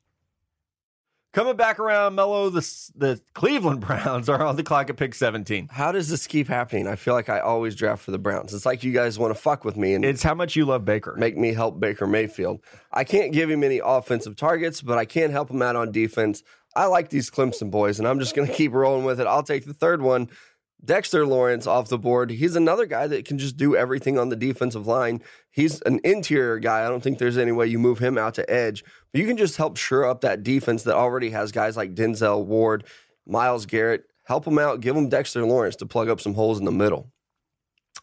Coming 1.35 1.57
back 1.57 1.79
around, 1.79 2.15
Mello, 2.15 2.49
the, 2.49 2.61
the 2.95 3.19
Cleveland 3.33 3.81
Browns 3.85 4.29
are 4.29 4.41
on 4.41 4.55
the 4.55 4.63
clock 4.63 4.89
at 4.89 4.95
pick 4.95 5.13
17. 5.13 5.67
How 5.69 5.91
does 5.91 6.07
this 6.07 6.27
keep 6.27 6.47
happening? 6.47 6.87
I 6.87 6.95
feel 6.95 7.13
like 7.13 7.27
I 7.27 7.41
always 7.41 7.75
draft 7.75 8.03
for 8.03 8.11
the 8.11 8.17
Browns. 8.17 8.53
It's 8.53 8.65
like 8.65 8.85
you 8.85 8.93
guys 8.93 9.19
want 9.19 9.35
to 9.35 9.41
fuck 9.41 9.65
with 9.65 9.75
me 9.75 9.95
and 9.95 10.05
it's 10.05 10.23
how 10.23 10.33
much 10.33 10.55
you 10.55 10.63
love 10.63 10.85
Baker. 10.85 11.13
Make 11.17 11.35
me 11.35 11.51
help 11.51 11.77
Baker 11.77 12.07
Mayfield. 12.07 12.61
I 12.89 13.03
can't 13.03 13.33
give 13.33 13.49
him 13.49 13.65
any 13.65 13.81
offensive 13.83 14.37
targets, 14.37 14.81
but 14.81 14.97
I 14.97 15.03
can 15.03 15.29
help 15.29 15.51
him 15.51 15.61
out 15.61 15.75
on 15.75 15.91
defense. 15.91 16.41
I 16.73 16.85
like 16.85 17.09
these 17.09 17.29
Clemson 17.29 17.69
boys, 17.69 17.99
and 17.99 18.07
I'm 18.07 18.19
just 18.19 18.33
going 18.33 18.47
to 18.49 18.53
keep 18.53 18.71
rolling 18.71 19.03
with 19.03 19.19
it. 19.19 19.27
I'll 19.27 19.43
take 19.43 19.65
the 19.65 19.73
third 19.73 20.01
one. 20.01 20.29
Dexter 20.85 21.25
Lawrence 21.25 21.67
off 21.67 21.89
the 21.89 21.97
board. 21.97 22.29
He's 22.29 22.55
another 22.55 22.85
guy 22.85 23.07
that 23.07 23.25
can 23.25 23.37
just 23.37 23.57
do 23.57 23.75
everything 23.75 24.17
on 24.17 24.29
the 24.29 24.35
defensive 24.35 24.85
line. 24.85 25.21
He's 25.51 25.81
an 25.81 25.99
interior 26.03 26.59
guy. 26.59 26.85
I 26.85 26.89
don't 26.89 27.01
think 27.01 27.17
there's 27.17 27.37
any 27.37 27.51
way 27.51 27.67
you 27.67 27.79
move 27.79 27.99
him 27.99 28.17
out 28.17 28.35
to 28.35 28.49
edge, 28.49 28.83
you 29.15 29.25
can 29.25 29.37
just 29.37 29.57
help 29.57 29.77
shore 29.77 30.05
up 30.05 30.21
that 30.21 30.43
defense 30.43 30.83
that 30.83 30.95
already 30.95 31.29
has 31.31 31.51
guys 31.51 31.77
like 31.77 31.95
Denzel 31.95 32.45
Ward, 32.45 32.85
Myles 33.25 33.65
Garrett. 33.65 34.05
Help 34.23 34.45
them 34.45 34.57
out. 34.57 34.81
Give 34.81 34.95
them 34.95 35.09
Dexter 35.09 35.45
Lawrence 35.45 35.75
to 35.77 35.85
plug 35.85 36.09
up 36.09 36.19
some 36.19 36.33
holes 36.33 36.59
in 36.59 36.65
the 36.65 36.71
middle. 36.71 37.11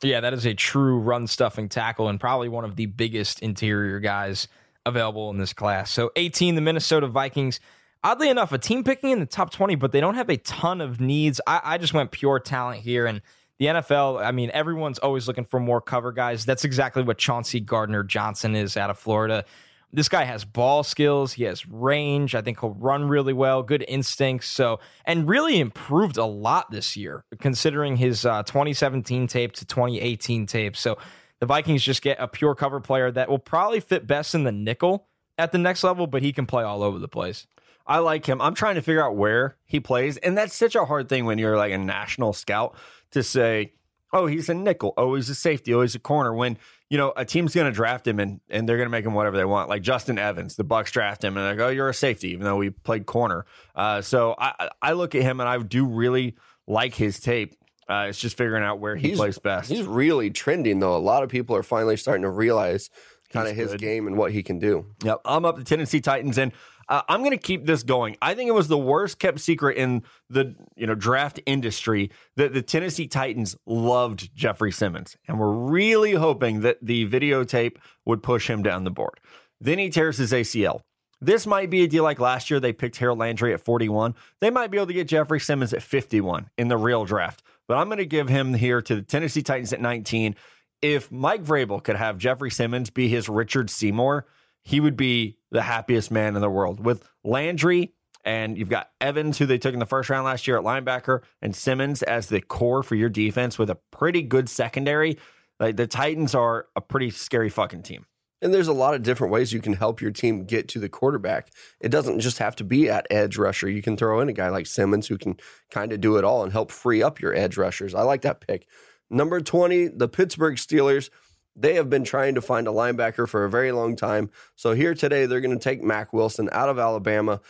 Yeah, 0.03 0.21
that 0.21 0.33
is 0.33 0.47
a 0.47 0.55
true 0.55 0.99
run 0.99 1.27
stuffing 1.27 1.69
tackle 1.69 2.09
and 2.09 2.19
probably 2.19 2.49
one 2.49 2.65
of 2.65 2.77
the 2.77 2.87
biggest 2.87 3.41
interior 3.41 4.01
guys 4.01 4.49
available 4.87 5.31
in 5.31 5.39
this 5.39 5.53
class. 5.53 5.91
So 5.91 6.11
18, 6.17 6.55
the 6.55 6.61
Minnesota 6.61 7.07
Vikings 7.07 7.61
oddly 8.05 8.29
enough, 8.29 8.53
a 8.53 8.59
team 8.59 8.85
picking 8.85 9.11
in 9.11 9.21
the 9.21 9.27
top 9.27 9.51
20, 9.51 9.77
but 9.77 9.93
they 9.93 10.01
don't 10.01 10.15
have 10.15 10.29
a 10.29 10.37
ton 10.39 10.81
of 10.81 11.01
needs. 11.01 11.41
I, 11.47 11.61
I, 11.63 11.79
just 11.79 11.95
went 11.95 12.11
pure 12.11 12.41
talent 12.41 12.81
here. 12.81 13.07
And 13.07 13.23
the 13.59 13.67
NFL, 13.67 14.25
I 14.25 14.33
mean, 14.33 14.51
everyone's 14.53 14.99
always 14.99 15.29
looking 15.29 15.45
for 15.45 15.61
more 15.61 15.81
cover 15.81 16.13
guys. 16.13 16.45
That's 16.45 16.65
exactly 16.65 17.03
what 17.03 17.19
Chauncey 17.19 17.61
Gardner 17.61 18.03
Johnson 18.03 18.57
is 18.57 18.77
out 18.77 18.91
of 18.91 18.99
Florida. 18.99 19.45
This 19.93 20.09
guy 20.09 20.25
has 20.25 20.45
ball 20.45 20.83
skills. 20.83 21.35
He 21.35 21.45
has 21.45 21.67
range. 21.67 22.35
I 22.35 22.41
think 22.41 22.61
he'll 22.61 22.75
run 22.75 23.09
really 23.09 23.35
well, 23.35 23.63
good 23.63 23.85
instincts. 23.87 24.49
So, 24.49 24.81
and 25.05 25.29
really 25.29 25.61
improved 25.61 26.17
a 26.17 26.25
lot 26.25 26.71
this 26.71 26.97
year, 26.97 27.25
considering 27.41 27.97
his 27.97 28.25
uh, 28.25 28.43
2017 28.45 29.27
tape 29.27 29.53
to 29.53 29.67
2018 29.67 30.47
tape. 30.47 30.77
So, 30.77 30.99
the 31.41 31.47
Vikings 31.47 31.83
just 31.83 32.03
get 32.03 32.19
a 32.21 32.29
pure 32.29 32.55
cover 32.55 32.79
player 32.81 33.11
that 33.11 33.29
will 33.29 33.39
probably 33.39 33.81
fit 33.81 34.07
best 34.07 34.35
in 34.35 34.45
the 34.45 34.53
nickel 34.53 35.09
at 35.37 35.51
the 35.51 35.59
next 35.59 35.83
level, 35.83 36.07
but 36.07 36.23
he 36.23 36.33
can 36.33 36.47
play 36.47 36.63
all 36.63 36.83
over 36.83 36.99
the 36.99 37.09
place. 37.09 37.47
I 37.87 37.99
like 37.99 38.27
him. 38.27 38.41
I'm 38.41 38.55
trying 38.55 38.77
to 38.77 38.83
figure 38.83 39.05
out 39.05 39.17
where 39.17 39.57
he 39.65 39.81
plays. 39.81 40.17
And 40.19 40.39
that's 40.39 40.55
such 40.55 40.77
a 40.77 40.85
hard 40.85 41.09
thing 41.09 41.25
when 41.25 41.39
you're 41.39 41.57
like 41.57 41.73
a 41.73 41.79
national 41.79 42.33
scout 42.33 42.77
to 43.11 43.23
say, 43.23 43.73
oh, 44.13 44.27
he's 44.27 44.49
a 44.49 44.55
nickel. 44.55 44.95
Oh, 44.97 45.15
he's 45.15 45.29
a 45.29 45.35
safety. 45.35 45.75
Oh, 45.75 45.83
he's 45.83 45.95
a 45.95 45.99
corner. 45.99 46.33
When, 46.33 46.59
you 46.93 46.99
know, 46.99 47.11
a 47.17 47.25
team's 47.25 47.55
going 47.55 47.65
to 47.65 47.75
draft 47.75 48.07
him 48.07 48.21
and, 48.21 48.39
and 48.51 48.69
they're 48.69 48.77
going 48.77 48.85
to 48.85 48.91
make 48.91 49.07
him 49.07 49.15
whatever 49.15 49.39
they 49.39 49.47
want. 49.47 49.71
Like 49.71 49.81
Justin 49.81 50.19
Evans, 50.19 50.57
the 50.57 50.63
Bucks 50.63 50.93
draft 50.93 51.25
him 51.25 51.39
and 51.39 51.51
they 51.51 51.57
go, 51.57 51.69
oh, 51.69 51.71
you're 51.71 51.89
a 51.89 51.95
safety, 51.95 52.33
even 52.33 52.45
though 52.45 52.57
we 52.57 52.69
played 52.69 53.07
corner. 53.07 53.47
Uh, 53.75 54.03
so 54.03 54.35
I, 54.37 54.69
I 54.83 54.93
look 54.93 55.15
at 55.15 55.23
him 55.23 55.41
and 55.41 55.49
I 55.49 55.57
do 55.57 55.87
really 55.87 56.37
like 56.67 56.95
his 56.95 57.19
tape. 57.19 57.57
Uh, 57.89 58.09
it's 58.11 58.19
just 58.19 58.37
figuring 58.37 58.63
out 58.63 58.79
where 58.79 58.95
he 58.95 59.09
he's, 59.09 59.17
plays 59.17 59.39
best. 59.39 59.71
He's 59.71 59.87
really 59.87 60.29
trending, 60.29 60.81
though. 60.81 60.95
A 60.95 60.99
lot 60.99 61.23
of 61.23 61.31
people 61.31 61.57
are 61.57 61.63
finally 61.63 61.97
starting 61.97 62.25
to 62.25 62.31
realize 62.31 62.91
kind 63.31 63.49
of 63.49 63.57
his 63.57 63.71
good. 63.71 63.81
game 63.81 64.07
and 64.07 64.19
what 64.19 64.31
he 64.31 64.43
can 64.43 64.59
do. 64.59 64.85
Yep. 65.03 65.23
I'm 65.25 65.47
up 65.47 65.57
the 65.57 65.65
Tennessee 65.65 66.03
Titans 66.03 66.37
and 66.37 66.53
uh, 66.89 67.03
I'm 67.09 67.21
going 67.21 67.33
to 67.33 67.37
keep 67.37 67.67
this 67.67 67.83
going. 67.83 68.17
I 68.23 68.35
think 68.35 68.49
it 68.49 68.55
was 68.55 68.69
the 68.69 68.79
worst 68.79 69.19
kept 69.19 69.41
secret 69.41 69.77
in 69.77 70.03
the 70.29 70.55
you 70.77 70.87
know 70.87 70.95
draft 70.95 71.41
industry 71.47 72.11
that 72.37 72.53
the 72.53 72.63
Tennessee 72.63 73.07
Titans 73.07 73.57
loved 73.67 74.35
Jeffrey 74.35 74.73
Simmons, 74.73 75.17
and 75.29 75.39
we're 75.39 75.53
really 75.53 76.13
hoping 76.13 76.61
that 76.61 76.79
the 76.83 77.09
videotape 77.09 77.77
would 78.05 78.23
push 78.23 78.49
him 78.49 78.63
down 78.63 78.85
the 78.85 78.91
board. 78.91 79.21
Then 79.61 79.79
he 79.79 79.91
tears 79.91 80.19
his 80.19 80.33
ACL. 80.33 80.81
This 81.21 81.47
might 81.47 81.71
be 81.71 81.85
a 81.85 81.87
deal 81.87 82.03
like 82.03 82.19
last 82.19 82.51
year. 82.51 82.59
They 82.59 82.73
picked 82.73 82.97
Harold 82.97 83.21
Landry 83.21 83.55
at 83.55 83.61
41. 83.61 84.17
They 84.41 84.51
might 84.51 84.73
be 84.73 84.79
able 84.79 84.89
to 84.89 84.93
get 84.93 85.07
Jeffrey 85.07 85.39
Simmons 85.39 85.73
at 85.73 85.81
51 85.81 86.51
in 86.59 86.67
the 86.67 86.77
real 86.77 87.05
draft. 87.05 87.45
But 87.69 87.77
I'm 87.77 87.87
going 87.87 87.99
to 87.99 88.07
give 88.07 88.29
him 88.29 88.55
here 88.55 88.83
to 88.83 88.97
the 88.97 89.03
Tennessee 89.03 89.43
Titans 89.43 89.73
at 89.73 89.81
19. 89.81 90.35
If 90.83 91.13
Mike 91.13 91.45
Vrabel 91.45 91.83
could 91.83 91.95
have 91.95 92.19
Jeffrey 92.19 92.51
Simmons 92.51 92.91
be 92.91 93.09
his 93.09 93.29
Richard 93.29 93.71
Seymour, 93.71 94.27
he 94.63 94.81
would 94.81 94.97
be 94.97 95.39
the 95.51 95.63
happiest 95.63 96.11
man 96.11 96.35
in 96.35 96.43
the 96.43 96.51
world. 96.51 96.85
With 96.85 97.09
Landry 97.25 97.95
and 98.25 98.57
you've 98.57 98.69
got 98.69 98.91
Evans, 99.01 99.39
who 99.39 99.47
they 99.47 99.59
took 99.59 99.75
in 99.75 99.81
the 99.81 99.87
first 99.87 100.09
round 100.09 100.25
last 100.25 100.47
year 100.47 100.57
at 100.57 100.65
linebacker, 100.65 101.23
and 101.41 101.55
Simmons 101.55 102.03
as 102.03 102.29
the 102.29 102.41
core 102.41 102.83
for 102.83 102.95
your 102.95 103.09
defense 103.09 103.59
with 103.59 103.71
a 103.71 103.79
pretty 103.91 104.23
good 104.23 104.49
secondary. 104.49 105.19
Like 105.59 105.77
the 105.77 105.87
Titans 105.87 106.35
are 106.35 106.67
a 106.77 106.81
pretty 106.81 107.11
scary 107.11 107.51
fucking 107.51 107.83
team. 107.83 108.07
And 108.41 108.53
there's 108.53 108.69
a 108.69 108.73
lot 108.73 108.95
of 108.95 109.05
different 109.05 109.33
ways 109.33 109.53
you 109.53 109.61
can 109.61 109.75
help 109.75 110.01
your 110.01 110.11
team 110.11 110.45
get 110.45 110.67
to 110.71 110.81
the 110.81 110.89
quarterback. 110.89 111.53
It 111.81 111.91
doesn't 111.91 112.19
just 112.19 112.39
have 112.39 112.57
to 112.57 112.65
be 112.65 112.91
at 112.91 113.07
edge 113.09 113.39
rusher. 113.39 113.69
You 113.69 113.83
can 113.83 113.97
throw 113.97 114.19
in 114.21 114.29
a 114.29 114.33
guy 114.33 114.49
like 114.49 114.67
Simmons 114.67 115.07
who 115.07 115.17
can 115.17 115.37
kind 115.71 115.93
of 115.93 116.01
do 116.01 116.17
it 116.17 116.25
all 116.25 116.43
and 116.43 116.53
help 116.53 116.73
free 116.73 117.05
up 117.05 117.21
your 117.21 117.35
edge 117.35 117.57
rushers. 117.57 117.95
I 117.95 118.03
like 118.03 118.23
that 118.23 118.41
pick. 118.41 118.67
Number 119.09 119.41
20, 119.41 119.89
the 119.89 120.09
Pittsburgh 120.09 120.57
Steelers. 120.57 121.09
They 121.55 121.75
have 121.75 121.91
been 121.91 122.05
trying 122.05 122.35
to 122.37 122.41
find 122.41 122.67
a 122.67 122.71
linebacker 122.71 123.29
for 123.29 123.45
a 123.45 123.51
very 123.51 123.73
long 123.73 123.97
time. 123.97 124.31
So 124.57 124.73
here 124.73 124.95
today, 124.95 125.27
they're 125.27 125.41
going 125.41 125.59
to 125.59 125.63
take 125.63 125.83
Mack 125.83 126.13
Wilson 126.13 126.49
out 126.53 126.69
of 126.69 126.79
Alabama. 126.79 127.41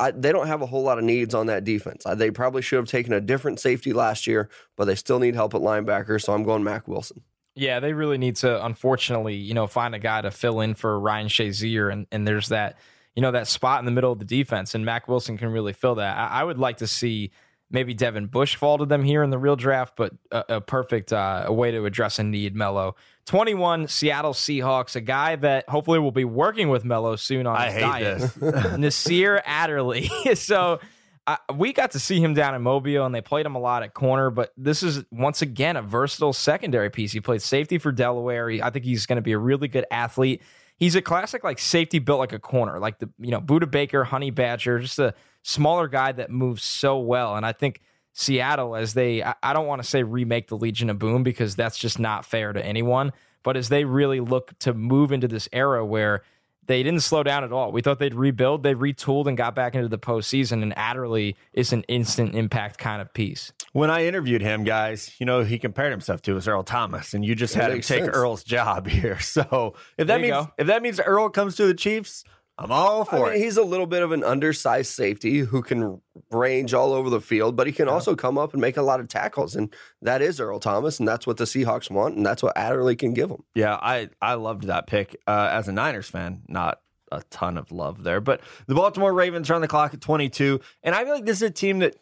I, 0.00 0.10
they 0.10 0.32
don't 0.32 0.48
have 0.48 0.60
a 0.60 0.66
whole 0.66 0.82
lot 0.82 0.98
of 0.98 1.04
needs 1.04 1.34
on 1.34 1.46
that 1.46 1.62
defense. 1.62 2.04
I, 2.04 2.14
they 2.14 2.32
probably 2.32 2.62
should 2.62 2.78
have 2.78 2.88
taken 2.88 3.12
a 3.12 3.20
different 3.20 3.60
safety 3.60 3.92
last 3.92 4.26
year, 4.26 4.48
but 4.76 4.86
they 4.86 4.96
still 4.96 5.20
need 5.20 5.36
help 5.36 5.54
at 5.54 5.60
linebacker. 5.60 6.20
So 6.20 6.32
I'm 6.32 6.42
going 6.42 6.64
Mack 6.64 6.88
Wilson. 6.88 7.22
Yeah, 7.54 7.78
they 7.78 7.92
really 7.92 8.18
need 8.18 8.34
to, 8.36 8.64
unfortunately, 8.66 9.36
you 9.36 9.54
know, 9.54 9.68
find 9.68 9.94
a 9.94 10.00
guy 10.00 10.20
to 10.20 10.32
fill 10.32 10.60
in 10.60 10.74
for 10.74 10.98
Ryan 10.98 11.28
Shazier, 11.28 11.92
and 11.92 12.08
and 12.10 12.26
there's 12.26 12.48
that, 12.48 12.76
you 13.14 13.22
know, 13.22 13.30
that 13.30 13.46
spot 13.46 13.78
in 13.78 13.84
the 13.84 13.92
middle 13.92 14.10
of 14.10 14.18
the 14.18 14.24
defense, 14.24 14.74
and 14.74 14.84
Mack 14.84 15.06
Wilson 15.06 15.38
can 15.38 15.50
really 15.50 15.72
fill 15.72 15.94
that. 15.94 16.18
I, 16.18 16.40
I 16.40 16.42
would 16.42 16.58
like 16.58 16.78
to 16.78 16.88
see 16.88 17.30
maybe 17.74 17.92
Devin 17.92 18.26
Bush 18.26 18.56
fall 18.56 18.78
to 18.78 18.86
them 18.86 19.02
here 19.02 19.22
in 19.22 19.28
the 19.28 19.36
real 19.36 19.56
draft, 19.56 19.94
but 19.96 20.14
a, 20.30 20.44
a 20.56 20.60
perfect 20.62 21.12
uh, 21.12 21.44
a 21.46 21.52
way 21.52 21.72
to 21.72 21.84
address 21.84 22.18
a 22.18 22.22
need. 22.22 22.54
Mello, 22.54 22.96
twenty 23.26 23.52
one, 23.52 23.88
Seattle 23.88 24.32
Seahawks, 24.32 24.96
a 24.96 25.02
guy 25.02 25.36
that 25.36 25.68
hopefully 25.68 25.98
will 25.98 26.12
be 26.12 26.24
working 26.24 26.70
with 26.70 26.84
Mello 26.84 27.16
soon 27.16 27.46
on 27.46 27.56
I 27.56 27.70
his 27.70 27.74
hate 27.74 28.40
diet. 28.40 28.78
Nasir 28.78 29.42
Adderley. 29.44 30.10
so. 30.34 30.80
I, 31.26 31.38
we 31.54 31.72
got 31.72 31.92
to 31.92 31.98
see 31.98 32.20
him 32.20 32.34
down 32.34 32.54
in 32.54 32.60
Mobile, 32.60 33.06
and 33.06 33.14
they 33.14 33.22
played 33.22 33.46
him 33.46 33.54
a 33.54 33.58
lot 33.58 33.82
at 33.82 33.94
corner. 33.94 34.28
But 34.28 34.52
this 34.58 34.82
is 34.82 35.04
once 35.10 35.40
again 35.40 35.74
a 35.78 35.80
versatile 35.80 36.34
secondary 36.34 36.90
piece. 36.90 37.12
He 37.12 37.20
played 37.22 37.40
safety 37.40 37.78
for 37.78 37.92
Delaware. 37.92 38.50
He, 38.50 38.60
I 38.60 38.68
think 38.68 38.84
he's 38.84 39.06
going 39.06 39.16
to 39.16 39.22
be 39.22 39.32
a 39.32 39.38
really 39.38 39.66
good 39.66 39.86
athlete. 39.90 40.42
He's 40.76 40.96
a 40.96 41.02
classic 41.02 41.44
like 41.44 41.58
safety 41.58 41.98
built 41.98 42.18
like 42.18 42.32
a 42.32 42.38
corner, 42.38 42.78
like 42.78 42.98
the 42.98 43.08
you 43.18 43.30
know 43.30 43.40
Budda 43.40 43.70
Baker, 43.70 44.04
Honey 44.04 44.30
Badger, 44.30 44.80
just 44.80 44.98
a 44.98 45.14
smaller 45.42 45.88
guy 45.88 46.12
that 46.12 46.30
moves 46.30 46.64
so 46.64 46.98
well. 46.98 47.36
And 47.36 47.46
I 47.46 47.52
think 47.52 47.80
Seattle, 48.12 48.76
as 48.76 48.94
they, 48.94 49.22
I, 49.22 49.34
I 49.42 49.52
don't 49.52 49.66
want 49.66 49.82
to 49.82 49.88
say 49.88 50.02
remake 50.02 50.48
the 50.48 50.56
Legion 50.56 50.90
of 50.90 50.98
Boom 50.98 51.22
because 51.22 51.56
that's 51.56 51.78
just 51.78 51.98
not 51.98 52.24
fair 52.24 52.52
to 52.52 52.64
anyone. 52.64 53.12
But 53.42 53.56
as 53.56 53.68
they 53.68 53.84
really 53.84 54.20
look 54.20 54.58
to 54.60 54.72
move 54.72 55.12
into 55.12 55.28
this 55.28 55.48
era 55.52 55.84
where 55.84 56.22
they 56.66 56.82
didn't 56.82 57.00
slow 57.00 57.22
down 57.22 57.44
at 57.44 57.52
all. 57.52 57.72
We 57.72 57.82
thought 57.82 57.98
they'd 57.98 58.14
rebuild. 58.14 58.62
They 58.62 58.74
retooled 58.74 59.26
and 59.26 59.36
got 59.36 59.54
back 59.54 59.74
into 59.74 59.88
the 59.88 59.98
postseason. 59.98 60.62
And 60.62 60.76
Adderley 60.76 61.36
is 61.52 61.72
an 61.72 61.82
instant 61.84 62.34
impact 62.34 62.78
kind 62.78 63.02
of 63.02 63.12
piece. 63.12 63.52
When 63.72 63.90
I 63.90 64.06
interviewed 64.06 64.40
him, 64.42 64.64
guys, 64.64 65.14
you 65.18 65.26
know, 65.26 65.42
he 65.42 65.58
compared 65.58 65.90
himself 65.90 66.22
to 66.22 66.34
was 66.34 66.46
Earl 66.46 66.62
Thomas, 66.62 67.12
and 67.14 67.24
you 67.24 67.34
just 67.34 67.54
That 67.54 67.62
had 67.64 67.70
him 67.72 67.76
take 67.78 68.04
sense. 68.04 68.16
Earl's 68.16 68.44
job 68.44 68.86
here. 68.88 69.18
So 69.18 69.74
if 69.98 70.06
that 70.06 70.20
means 70.20 70.32
go. 70.32 70.52
if 70.58 70.66
that 70.68 70.82
means 70.82 71.00
Earl 71.00 71.28
comes 71.28 71.56
to 71.56 71.66
the 71.66 71.74
Chiefs, 71.74 72.24
I'm 72.56 72.70
all 72.70 73.02
I 73.02 73.04
for 73.04 73.26
mean, 73.26 73.34
it. 73.34 73.38
he's 73.44 73.56
a 73.56 73.64
little 73.64 73.86
bit 73.86 74.02
of 74.02 74.12
an 74.12 74.22
undersized 74.22 74.92
safety 74.92 75.40
who 75.40 75.60
can 75.60 76.00
range 76.30 76.72
all 76.72 76.92
over 76.92 77.10
the 77.10 77.20
field, 77.20 77.56
but 77.56 77.66
he 77.66 77.72
can 77.72 77.88
also 77.88 78.14
come 78.14 78.38
up 78.38 78.52
and 78.52 78.60
make 78.60 78.76
a 78.76 78.82
lot 78.82 79.00
of 79.00 79.08
tackles. 79.08 79.56
And 79.56 79.74
that 80.02 80.22
is 80.22 80.38
Earl 80.38 80.60
Thomas, 80.60 81.00
and 81.00 81.08
that's 81.08 81.26
what 81.26 81.36
the 81.36 81.44
Seahawks 81.44 81.90
want, 81.90 82.16
and 82.16 82.24
that's 82.24 82.42
what 82.42 82.56
Adderley 82.56 82.94
can 82.94 83.12
give 83.12 83.28
them. 83.28 83.42
Yeah, 83.54 83.74
I 83.82 84.08
I 84.22 84.34
loved 84.34 84.64
that 84.64 84.86
pick 84.86 85.16
uh, 85.26 85.48
as 85.50 85.66
a 85.66 85.72
Niners 85.72 86.08
fan. 86.08 86.42
Not 86.46 86.80
a 87.10 87.22
ton 87.30 87.58
of 87.58 87.72
love 87.72 88.04
there, 88.04 88.20
but 88.20 88.40
the 88.66 88.74
Baltimore 88.74 89.12
Ravens 89.12 89.50
are 89.50 89.54
on 89.54 89.60
the 89.60 89.68
clock 89.68 89.92
at 89.92 90.00
22, 90.00 90.60
and 90.84 90.94
I 90.94 91.04
feel 91.04 91.14
like 91.14 91.26
this 91.26 91.38
is 91.38 91.42
a 91.42 91.50
team 91.50 91.80
that 91.80 91.96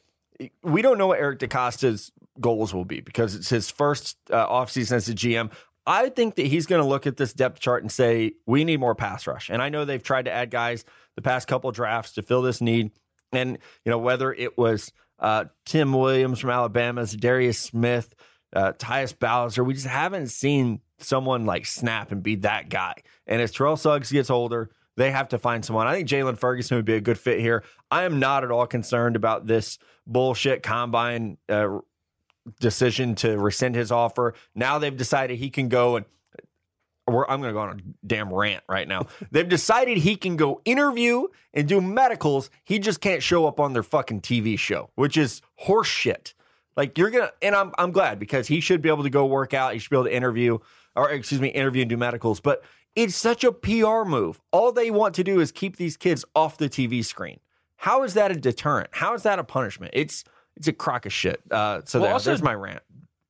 we 0.63 0.83
don't 0.83 0.99
know 0.99 1.07
what 1.07 1.19
Eric 1.19 1.39
DeCosta's 1.39 2.13
goals 2.41 2.75
will 2.75 2.85
be 2.85 3.01
because 3.01 3.35
it's 3.35 3.49
his 3.49 3.71
first 3.71 4.17
uh, 4.31 4.47
offseason 4.49 4.93
as 4.93 5.09
a 5.09 5.15
GM. 5.15 5.51
I 5.87 6.11
think 6.11 6.37
that 6.37 6.47
he's 6.47 6.67
going 6.67 6.83
to 6.83 6.89
look 6.89 7.07
at 7.07 7.17
this 7.17 7.33
depth 7.33 7.61
chart 7.61 7.83
and 7.83 7.91
say 7.91 8.35
we 8.47 8.65
need 8.65 8.79
more 8.81 8.95
pass 8.95 9.27
rush. 9.27 9.51
And 9.51 9.61
I 9.61 9.69
know 9.69 9.85
they've 9.85 10.03
tried 10.03 10.27
to 10.27 10.31
add 10.31 10.51
guys 10.51 10.85
the 11.17 11.23
past 11.23 11.49
couple 11.49 11.71
drafts 11.73 12.13
to 12.13 12.23
fill 12.23 12.43
this 12.43 12.61
need, 12.61 12.93
and 13.33 13.59
you 13.85 13.91
know 13.91 13.99
whether 13.99 14.33
it 14.33 14.57
was 14.57 14.93
uh, 15.19 15.47
Tim 15.65 15.93
Williams 15.93 16.41
from 16.41 16.51
Alabama, 16.51 17.07
Darius 17.07 17.59
Smith, 17.59 18.15
uh, 18.55 18.73
Tyus 18.73 19.19
Bowser, 19.19 19.65
we 19.65 19.75
just 19.75 19.87
haven't 19.87 20.29
seen 20.29 20.81
someone 20.99 21.47
like 21.47 21.67
snap 21.67 22.13
and 22.13 22.23
be 22.23 22.37
that 22.37 22.69
guy. 22.69 22.95
And 23.27 23.41
as 23.41 23.53
Terrell 23.53 23.77
Suggs 23.77 24.13
gets 24.13 24.31
older, 24.31 24.71
they 24.97 25.11
have 25.11 25.29
to 25.29 25.39
find 25.39 25.65
someone. 25.65 25.87
I 25.87 25.95
think 25.95 26.09
Jaylon 26.09 26.39
Ferguson 26.39 26.77
would 26.77 26.85
be 26.85 26.95
a 26.95 27.01
good 27.01 27.19
fit 27.19 27.41
here. 27.41 27.65
I 27.91 28.05
am 28.05 28.19
not 28.19 28.45
at 28.45 28.51
all 28.51 28.67
concerned 28.67 29.17
about 29.17 29.47
this 29.47 29.79
bullshit 30.07 30.63
combine 30.63 31.39
uh, 31.49 31.79
decision 32.61 33.15
to 33.17 33.39
rescind 33.39 33.75
his 33.75 33.93
offer. 33.93 34.35
Now 34.55 34.79
they've 34.79 34.97
decided 34.97 35.39
he 35.39 35.51
can 35.51 35.69
go 35.69 35.97
and 35.97 36.07
we're, 37.09 37.27
I'm 37.27 37.41
going 37.41 37.51
to 37.51 37.55
go 37.55 37.61
on 37.61 37.81
a 37.81 38.07
damn 38.07 38.33
rant 38.33 38.63
right 38.69 38.87
now. 38.87 39.07
They've 39.31 39.49
decided 39.49 39.99
he 39.99 40.17
can 40.17 40.37
go 40.37 40.61
interview 40.65 41.27
and 41.53 41.69
do 41.69 41.81
medicals. 41.81 42.49
He 42.65 42.79
just 42.79 43.01
can't 43.01 43.23
show 43.23 43.47
up 43.47 43.59
on 43.59 43.73
their 43.73 43.83
fucking 43.83 44.21
TV 44.21 44.59
show, 44.59 44.91
which 44.95 45.17
is 45.17 45.43
horse 45.57 45.89
shit. 45.89 46.35
Like 46.77 46.97
you're 46.97 47.11
gonna, 47.11 47.33
and 47.43 47.55
I'm 47.55 47.73
I'm 47.77 47.93
glad 47.93 48.19
because 48.19 48.47
he 48.47 48.61
should 48.61 48.81
be 48.81 48.89
able 48.89 49.03
to 49.03 49.11
go 49.11 49.27
work 49.27 49.53
out. 49.53 49.75
He 49.75 49.79
should 49.79 49.91
be 49.91 49.97
able 49.97 50.05
to 50.05 50.15
interview, 50.15 50.59
or 50.97 51.11
excuse 51.11 51.41
me, 51.41 51.49
interview 51.49 51.83
and 51.83 51.91
do 51.91 51.99
medicals. 51.99 52.41
But 52.41 52.63
it's 52.97 53.15
such 53.15 53.45
a 53.45 53.53
PR 53.53 54.05
move. 54.05 54.41
All 54.53 54.73
they 54.73 54.91
want 54.91 55.15
to 55.17 55.25
do 55.25 55.41
is 55.41 55.53
keep 55.53 55.77
these 55.77 55.99
kids 55.99 56.25
off 56.35 56.57
the 56.57 56.71
TV 56.71 57.05
screen. 57.05 57.41
How 57.77 58.05
is 58.05 58.15
that 58.15 58.31
a 58.31 58.37
deterrent? 58.37 58.91
How 58.93 59.13
is 59.13 59.23
that 59.25 59.39
a 59.39 59.45
punishment? 59.45 59.93
It's 59.95 60.25
it's 60.57 60.69
a 60.69 60.73
crock 60.73 61.07
of 61.07 61.13
shit. 61.13 61.41
Uh, 61.51 61.83
so 61.85 61.99
Well, 61.99 62.07
there- 62.07 62.13
also- 62.15 62.31
there's 62.31 62.43
my 62.43 62.55
rant. 62.55 62.83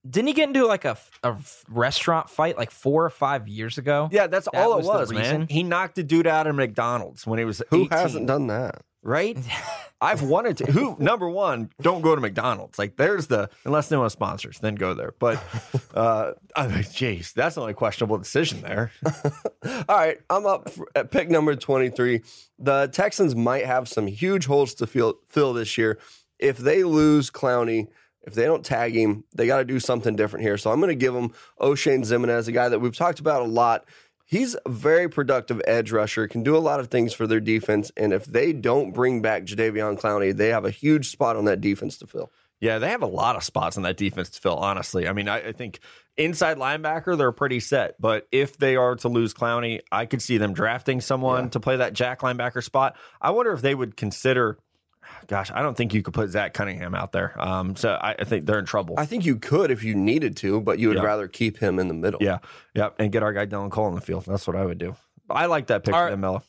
Didn't 0.09 0.27
he 0.27 0.33
get 0.35 0.49
into 0.49 0.67
like 0.67 0.85
a, 0.85 0.97
a 1.23 1.37
restaurant 1.69 2.29
fight 2.29 2.57
like 2.59 2.73
four 2.73 3.05
or 3.05 3.11
five 3.11 3.47
years 3.47 3.79
ago? 3.79 4.09
Yeah, 4.11 4.27
that's 4.27 4.49
That 4.53 4.61
all 4.61 4.77
was 4.79 4.87
it 4.89 4.93
the 4.93 4.99
was, 4.99 5.13
man. 5.13 5.47
He 5.49 5.63
knocked 5.63 5.97
a 5.97 6.03
dude 6.03 6.27
out 6.27 6.49
of 6.49 6.57
McDonald's 6.57 7.25
when 7.25 7.39
he 7.39 7.45
was 7.45 7.63
Who 7.71 7.83
18, 7.85 7.89
hasn't 7.91 8.27
done 8.27 8.49
that? 8.49 8.83
right? 9.05 9.39
I've 10.01 10.23
wanted 10.23 10.57
to. 10.57 10.73
Who 10.73 10.97
number 10.99 11.29
one? 11.31 11.71
Don't 11.81 12.03
go 12.03 12.17
to 12.17 12.21
McDonald's. 12.21 12.77
Like 12.81 12.97
there's 12.97 13.29
the 13.29 13.49
unless 13.65 13.89
they 13.89 13.97
want 13.97 14.11
sponsors, 14.11 14.59
then 14.59 14.75
go 14.75 14.93
there. 14.95 15.15
But 15.21 15.41
uh, 15.95 16.33
I 16.57 16.67
mean, 16.67 16.79
jeez, 16.79 17.33
that's 17.33 17.55
the 17.55 17.61
only 17.61 17.75
questionable 17.75 18.19
decision 18.19 18.61
there. 18.63 18.91
All 19.65 19.85
right, 19.97 20.19
I'm 20.29 20.47
up 20.47 20.69
for, 20.71 20.89
at 20.97 21.13
pick 21.13 21.31
number 21.31 21.55
23. 21.55 22.23
The 22.59 22.89
Texans 22.93 23.37
might 23.37 23.67
have 23.67 23.89
some 23.89 24.09
huge 24.09 24.47
holes 24.47 24.75
to 24.75 24.89
fill, 24.89 25.21
fill 25.29 25.53
this 25.53 25.79
year. 25.79 25.99
If 26.43 26.59
they 26.59 26.85
lose 26.85 27.31
Clowney, 27.31 27.89
if 28.23 28.35
they 28.35 28.45
don't 28.45 28.65
tag 28.65 28.95
him, 28.95 29.25
they 29.35 29.47
got 29.47 29.59
to 29.59 29.65
do 29.65 29.81
something 29.81 30.17
different 30.17 30.45
here. 30.45 30.59
So 30.59 30.71
I'm 30.71 30.81
going 30.81 30.91
to 30.91 30.95
give 30.97 31.15
them 31.15 31.33
Oshane 31.61 32.01
Ximines, 32.01 32.49
a 32.49 32.53
guy 32.53 32.69
that 32.69 32.81
we've 32.81 32.97
talked 32.97 33.21
about 33.21 33.43
a 33.43 33.47
lot. 33.47 33.85
He's 34.25 34.57
a 34.65 34.71
very 34.71 35.09
productive 35.09 35.61
edge 35.67 35.93
rusher, 35.93 36.27
can 36.27 36.43
do 36.43 36.57
a 36.57 36.59
lot 36.59 36.81
of 36.81 36.89
things 36.89 37.13
for 37.13 37.27
their 37.27 37.41
defense. 37.41 37.93
And 37.97 38.13
if 38.13 38.25
they 38.25 38.53
don't 38.53 38.93
bring 38.93 39.23
back 39.23 39.45
Jadeveon 39.45 40.01
Clowney, 40.01 40.35
they 40.35 40.49
have 40.49 40.65
a 40.65 40.71
huge 40.71 41.11
spot 41.11 41.37
on 41.37 41.45
that 41.45 41.61
defense 41.61 41.99
to 41.99 42.07
fill. 42.07 42.33
Yeah, 42.61 42.79
they 42.79 42.91
have 42.91 43.03
a 43.03 43.07
lot 43.07 43.35
of 43.37 43.43
spots 43.43 43.77
on 43.77 43.83
that 43.83 43.97
defense 43.97 44.31
to 44.31 44.41
fill. 44.41 44.57
Honestly, 44.57 45.09
I 45.09 45.13
mean, 45.13 45.29
I, 45.29 45.49
I 45.49 45.53
think 45.53 45.81
inside 46.17 46.59
linebacker 46.59 47.19
they're 47.19 47.33
pretty 47.33 47.61
set. 47.61 48.01
But 48.01 48.27
if 48.31 48.57
they 48.57 48.77
are 48.77 48.95
to 48.97 49.09
lose 49.09 49.35
Clowney, 49.35 49.81
I 49.91 50.07
could 50.07 50.23
see 50.23 50.39
them 50.39 50.55
drafting 50.55 51.01
someone 51.01 51.51
to 51.51 51.61
play 51.61 51.77
that 51.77 51.93
Jack 51.93 52.21
linebacker 52.21 52.63
spot. 52.63 52.97
I 53.21 53.31
wonder 53.33 53.53
if 53.53 53.63
they 53.63 53.75
would 53.75 53.97
consider. 53.97 54.59
Gosh, 55.27 55.51
I 55.53 55.63
don't 55.63 55.77
think 55.77 55.95
you 55.95 56.03
could 56.03 56.15
put 56.15 56.31
Zach 56.31 56.55
Cunningham 56.55 56.95
out 56.95 57.13
there. 57.13 57.35
Um, 57.41 57.75
so 57.77 57.91
I, 58.01 58.15
I 58.19 58.25
think 58.25 58.47
they're 58.47 58.59
in 58.59 58.65
trouble. 58.67 58.95
I 58.99 59.07
think 59.07 59.25
you 59.25 59.37
could 59.37 59.71
if 59.71 59.83
you 59.85 59.95
needed 59.95 60.37
to, 60.39 60.61
but 60.61 60.79
you 60.79 60.89
would 60.89 60.97
Yeah. 60.99 61.03
rather 61.05 61.29
keep 61.29 61.59
him 61.59 61.79
in 61.79 61.89
the 61.89 61.95
middle. 61.95 62.23
yeah, 62.23 62.39
yeah, 62.75 62.91
and 62.99 63.11
get 63.13 63.23
our 63.23 63.33
guy 63.33 63.47
Dylan 63.47 63.71
Cole 63.71 63.87
on 63.87 63.95
the 63.95 64.01
field. 64.01 64.25
That's 64.27 64.47
what 64.47 64.57
I 64.57 64.65
would 64.65 64.79
do. 64.79 64.97
I 65.31 65.47
like 65.47 65.69
that 65.69 65.85
pick 65.85 65.95
All 65.95 66.05
right. 66.05 66.19
Mello. 66.19 66.43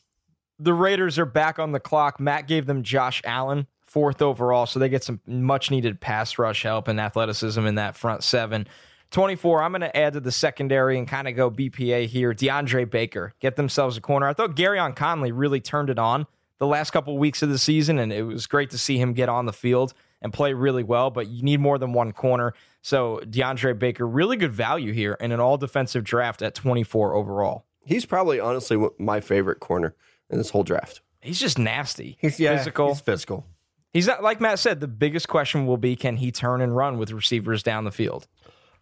the 0.58 0.74
Raiders 0.74 1.18
are 1.18 1.24
back 1.26 1.58
on 1.58 1.72
the 1.72 1.80
clock. 1.80 2.20
Matt 2.20 2.46
gave 2.48 2.66
them 2.66 2.82
Josh 2.82 3.22
Allen, 3.24 3.66
fourth 3.86 4.20
overall, 4.22 4.66
so 4.66 4.78
they 4.78 4.88
get 4.88 5.02
some 5.04 5.20
much 5.26 5.70
needed 5.70 6.00
pass 6.00 6.38
rush 6.38 6.62
help 6.64 6.88
and 6.88 7.00
athleticism 7.00 7.64
in 7.66 7.76
that 7.76 7.96
front 7.96 8.22
seven. 8.22 8.66
24, 9.10 9.62
I'm 9.62 9.70
going 9.70 9.82
to 9.82 9.96
add 9.96 10.14
to 10.14 10.20
the 10.20 10.32
secondary 10.32 10.98
and 10.98 11.06
kind 11.06 11.28
of 11.28 11.36
go 11.36 11.48
BPA 11.50 12.06
here. 12.06 12.34
DeAndre 12.34 12.90
Baker, 12.90 13.32
get 13.38 13.54
themselves 13.54 13.96
a 13.96 14.00
corner. 14.00 14.26
I 14.26 14.32
thought 14.32 14.56
Gareon 14.56 14.96
Conley 14.96 15.30
really 15.30 15.60
turned 15.60 15.88
it 15.88 15.98
on 16.00 16.26
the 16.58 16.66
last 16.66 16.90
couple 16.90 17.16
weeks 17.18 17.42
of 17.42 17.48
the 17.48 17.58
season, 17.58 17.98
and 17.98 18.12
it 18.12 18.22
was 18.22 18.46
great 18.46 18.70
to 18.70 18.78
see 18.78 18.98
him 18.98 19.12
get 19.12 19.28
on 19.28 19.46
the 19.46 19.52
field 19.52 19.94
and 20.22 20.32
play 20.32 20.54
really 20.54 20.82
well, 20.82 21.10
but 21.10 21.28
you 21.28 21.42
need 21.42 21.60
more 21.60 21.78
than 21.78 21.92
one 21.92 22.12
corner. 22.12 22.54
So 22.80 23.20
DeAndre 23.24 23.78
Baker, 23.78 24.06
really 24.06 24.36
good 24.36 24.52
value 24.52 24.92
here 24.92 25.16
in 25.20 25.32
an 25.32 25.40
all 25.40 25.58
defensive 25.58 26.04
draft 26.04 26.42
at 26.42 26.54
24 26.54 27.14
overall. 27.14 27.66
He's 27.84 28.06
probably 28.06 28.40
honestly 28.40 28.78
my 28.98 29.20
favorite 29.20 29.60
corner 29.60 29.94
in 30.30 30.38
this 30.38 30.50
whole 30.50 30.62
draft. 30.62 31.02
He's 31.20 31.38
just 31.38 31.58
nasty. 31.58 32.16
He's 32.20 32.40
yeah, 32.40 32.56
physical. 32.56 32.88
He's 32.88 33.00
physical. 33.00 33.46
He's 33.92 34.06
not 34.06 34.22
like 34.22 34.40
Matt 34.40 34.58
said. 34.58 34.80
The 34.80 34.88
biggest 34.88 35.28
question 35.28 35.66
will 35.66 35.76
be 35.76 35.94
can 35.94 36.16
he 36.16 36.32
turn 36.32 36.60
and 36.60 36.74
run 36.74 36.98
with 36.98 37.12
receivers 37.12 37.62
down 37.62 37.84
the 37.84 37.92
field? 37.92 38.26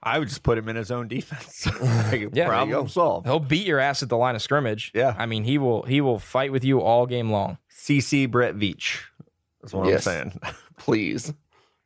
I 0.02 0.18
would 0.18 0.28
just 0.28 0.42
put 0.42 0.58
him 0.58 0.68
in 0.68 0.76
his 0.76 0.90
own 0.90 1.06
defense. 1.08 1.66
like, 2.10 2.30
Yeah, 2.32 2.46
problem 2.48 2.68
there 2.70 2.78
you 2.78 2.84
go. 2.84 2.86
solved. 2.88 3.26
He'll 3.26 3.38
beat 3.38 3.66
your 3.66 3.78
ass 3.78 4.02
at 4.02 4.08
the 4.08 4.16
line 4.16 4.34
of 4.34 4.42
scrimmage. 4.42 4.90
Yeah. 4.94 5.14
I 5.16 5.26
mean 5.26 5.44
he 5.44 5.58
will 5.58 5.82
he 5.82 6.00
will 6.00 6.18
fight 6.18 6.50
with 6.52 6.64
you 6.64 6.80
all 6.80 7.06
game 7.06 7.30
long. 7.30 7.58
CC 7.70 8.30
Brett 8.30 8.56
Veach. 8.56 9.00
That's 9.60 9.72
what 9.74 9.86
Yes. 9.88 10.06
I'm 10.06 10.12
saying. 10.30 10.40
Please. 10.78 11.32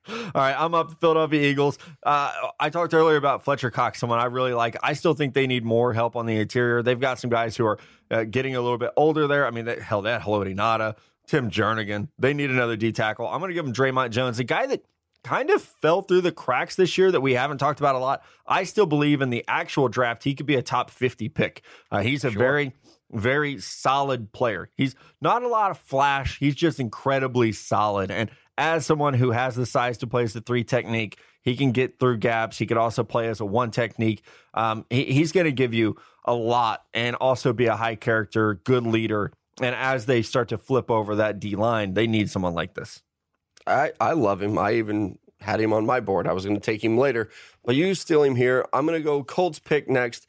All 0.09 0.15
right, 0.37 0.55
I'm 0.57 0.73
up 0.73 1.01
Philadelphia 1.01 1.43
Eagles. 1.51 1.79
Uh, 2.01 2.31
I 2.61 2.71
talked 2.71 2.95
earlier 2.95 3.17
about 3.17 3.43
Fletcher 3.43 3.73
Cox, 3.73 3.99
someone 3.99 4.21
I 4.21 4.27
really 4.27 4.53
like. 4.55 4.77
I 4.81 4.93
still 4.93 5.15
think 5.15 5.35
they 5.35 5.49
need 5.49 5.65
more 5.65 5.93
help 5.93 6.15
on 6.15 6.27
the 6.27 6.37
interior. 6.37 6.81
They've 6.81 7.01
got 7.01 7.19
some 7.19 7.29
guys 7.29 7.57
who 7.57 7.67
are 7.67 7.79
uh, 8.09 8.23
getting 8.23 8.55
a 8.55 8.61
little 8.61 8.79
bit 8.79 8.93
older 8.97 9.27
there. 9.27 9.45
I 9.47 9.51
mean, 9.51 9.65
they, 9.65 9.81
hell, 9.81 10.03
that 10.03 10.23
Haloti 10.23 10.55
Ngata, 10.55 10.95
Tim 11.27 11.51
Jernigan. 11.51 12.07
They 12.21 12.35
need 12.35 12.51
another 12.51 12.77
D 12.77 12.93
tackle. 12.93 13.27
I'm 13.27 13.41
going 13.41 13.49
to 13.51 13.55
give 13.55 13.65
them 13.65 13.75
Dre'Mont 13.75 14.11
Jones, 14.11 14.39
a 14.39 14.45
guy 14.45 14.67
that 14.67 14.85
kind 15.27 15.51
of 15.51 15.61
fell 15.61 16.03
through 16.03 16.21
the 16.21 16.31
cracks 16.31 16.77
this 16.77 16.97
year 16.97 17.11
that 17.11 17.21
we 17.21 17.35
haven't 17.35 17.59
talked 17.59 17.81
about 17.81 17.97
a 17.97 17.99
lot. 17.99 18.23
I 18.47 18.62
still 18.62 18.87
believe 18.87 19.21
in 19.21 19.31
the 19.31 19.45
actual 19.49 19.89
draft, 19.89 20.23
he 20.23 20.35
could 20.35 20.47
be 20.47 20.55
a 20.55 20.62
top 20.62 20.89
50 20.91 21.29
pick. 21.31 21.62
Uh, 21.91 22.01
he's 22.01 22.25
a 22.25 22.31
very 22.31 22.73
very 23.12 23.61
solid 23.61 24.33
player. 24.33 24.69
He's 24.77 24.97
not 25.21 25.45
a 25.45 25.49
lot 25.49 25.71
of 25.71 25.79
flash. 25.79 26.39
He's 26.39 26.57
just 26.57 26.81
incredibly 26.81 27.53
solid. 27.53 28.11
And 28.11 28.31
as 28.59 28.85
someone 28.85 29.15
who 29.15 29.31
has 29.31 29.55
the 29.55 29.65
size 29.65 29.99
to 29.99 30.07
play 30.07 30.25
as 30.25 30.33
the 30.33 30.41
three 30.41 30.65
technique, 30.65 31.19
he 31.43 31.57
can 31.57 31.71
get 31.71 32.01
through 32.01 32.19
gaps. 32.19 32.59
He 32.59 32.67
could 32.67 32.77
also 32.77 33.05
play 33.05 33.29
as 33.29 33.39
a 33.39 33.45
one 33.45 33.71
technique. 33.71 34.23
Um, 34.55 34.87
he, 34.91 35.05
he's 35.05 35.31
going 35.31 35.47
to 35.47 35.53
give 35.53 35.73
you 35.73 35.97
a 36.25 36.35
lot 36.35 36.83
and 36.93 37.15
also 37.17 37.53
be 37.53 37.67
a 37.67 37.77
high 37.77 37.95
character, 37.95 38.55
good 38.65 38.85
leader. 38.85 39.33
And 39.62 39.75
as 39.75 40.07
they 40.07 40.23
start 40.23 40.49
to 40.49 40.59
flip 40.59 40.91
over 40.91 41.17
that 41.17 41.39
D 41.39 41.55
line, 41.55 41.95
they 41.95 42.07
need 42.07 42.29
someone 42.31 42.55
like 42.55 42.75
this. 42.75 43.03
I, 43.67 43.93
I 44.01 44.13
love 44.13 44.43
him. 44.43 44.59
I 44.59 44.75
even 44.75 45.19
had 45.41 45.61
him 45.61 45.73
on 45.73 45.87
my 45.87 46.01
board. 46.01 46.27
I 46.27 46.33
was 46.33 46.45
going 46.45 46.57
to 46.57 46.63
take 46.63 46.83
him 46.83 46.99
later, 46.99 47.29
but 47.65 47.77
you 47.77 47.95
steal 47.95 48.23
him 48.23 48.37
here. 48.37 48.67
I'm 48.73 48.87
going 48.87 48.99
to 48.99 49.05
go 49.05 49.23
Colts 49.23 49.59
pick 49.59 49.89
next. 49.89 50.27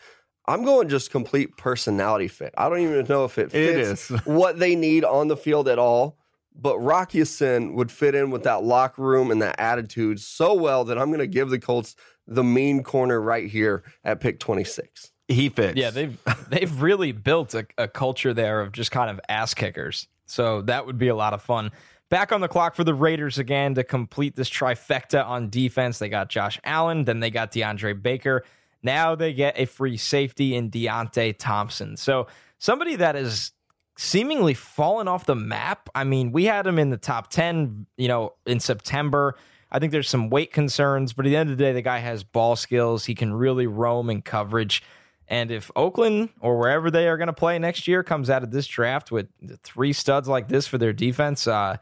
I'm 0.47 0.63
going 0.63 0.88
just 0.88 1.12
complete 1.12 1.58
personality 1.58 2.28
fit. 2.28 2.54
I 2.58 2.69
don't 2.69 2.80
even 2.80 3.06
know 3.08 3.26
if 3.26 3.38
it 3.38 3.52
fits 3.52 4.10
It 4.10 4.15
is. 4.15 4.21
what 4.26 4.60
they 4.60 4.76
need 4.76 5.04
on 5.04 5.28
the 5.28 5.38
field 5.38 5.67
at 5.67 5.80
all. 5.80 6.17
But 6.60 6.80
Rock 6.80 7.13
Ya-Sin 7.13 7.76
would 7.76 7.91
fit 7.91 8.15
in 8.15 8.32
with 8.32 8.43
that 8.43 8.63
locker 8.63 9.04
room 9.04 9.30
and 9.30 9.41
that 9.43 9.60
attitude 9.60 10.19
so 10.19 10.56
well 10.56 10.86
that 10.86 10.97
I'm 10.97 11.10
going 11.10 11.19
to 11.19 11.28
give 11.28 11.50
the 11.50 11.60
Colts 11.60 11.95
the 12.26 12.43
mean 12.43 12.82
corner 12.82 13.21
right 13.21 13.50
here 13.50 13.84
at 14.04 14.19
pick 14.19 14.39
26. 14.39 15.12
He 15.28 15.50
fits. 15.50 15.78
Yeah, 15.78 15.91
they've 15.91 16.17
they've 16.50 16.82
really 16.82 17.12
built 17.12 17.54
a, 17.54 17.67
a 17.78 17.88
culture 17.88 18.34
there 18.34 18.62
of 18.62 18.71
just 18.71 18.91
kind 18.91 19.12
of 19.12 19.19
ass 19.30 19.54
kickers. 19.54 20.08
So 20.26 20.62
that 20.63 20.86
would 20.86 20.97
be 20.97 21.10
a 21.10 21.15
lot 21.15 21.34
of 21.34 21.41
fun. 21.41 21.71
Back 22.09 22.31
on 22.31 22.39
the 22.39 22.47
clock 22.47 22.75
for 22.75 22.85
the 22.85 22.93
Raiders 22.93 23.37
again 23.37 23.75
to 23.75 23.83
complete 23.83 24.35
this 24.35 24.49
trifecta 24.49 25.25
on 25.25 25.49
defense. 25.49 25.99
They 25.99 26.07
got 26.07 26.29
Josh 26.29 26.59
Allen, 26.63 27.03
then 27.03 27.19
they 27.19 27.29
got 27.29 27.51
DeAndre 27.51 28.01
Baker. 28.01 28.43
Now 28.81 29.15
they 29.15 29.33
get 29.33 29.59
a 29.59 29.65
free 29.65 29.97
safety 29.97 30.55
in 30.55 30.71
Deionte 30.71 31.35
Thompson. 31.37 31.97
So 31.97 32.27
somebody 32.59 32.95
that 32.95 33.15
is 33.15 33.51
seemingly 33.97 34.53
fallen 34.53 35.07
off 35.07 35.25
the 35.25 35.35
map. 35.35 35.89
I 35.95 36.03
mean, 36.03 36.31
we 36.31 36.45
had 36.45 36.65
him 36.65 36.79
in 36.79 36.91
the 36.91 36.97
top 36.97 37.29
10, 37.29 37.87
you 37.97 38.07
know, 38.07 38.33
in 38.45 38.59
September. 38.59 39.35
I 39.71 39.79
think 39.79 39.91
there's 39.91 40.09
some 40.09 40.29
weight 40.29 40.53
concerns, 40.53 41.11
but 41.11 41.25
at 41.25 41.29
the 41.29 41.35
end 41.35 41.49
of 41.49 41.57
the 41.57 41.63
day, 41.63 41.73
the 41.73 41.81
guy 41.81 41.97
has 41.97 42.23
ball 42.23 42.55
skills. 42.55 43.05
He 43.05 43.15
can 43.15 43.33
really 43.33 43.67
roam 43.67 44.09
in 44.09 44.21
coverage. 44.21 44.81
And 45.27 45.51
if 45.51 45.69
Oakland 45.75 46.29
or 46.39 46.57
wherever 46.57 46.89
they 46.89 47.09
are 47.09 47.17
going 47.17 47.27
to 47.27 47.33
play 47.33 47.59
next 47.59 47.87
year 47.87 48.01
comes 48.01 48.29
out 48.29 48.43
of 48.43 48.51
this 48.51 48.65
draft 48.65 49.11
with 49.11 49.27
three 49.61 49.91
studs 49.91 50.29
like 50.29 50.47
this 50.47 50.67
for 50.67 50.77
their 50.77 50.93
defense, 50.93 51.47
uh, 51.47 51.77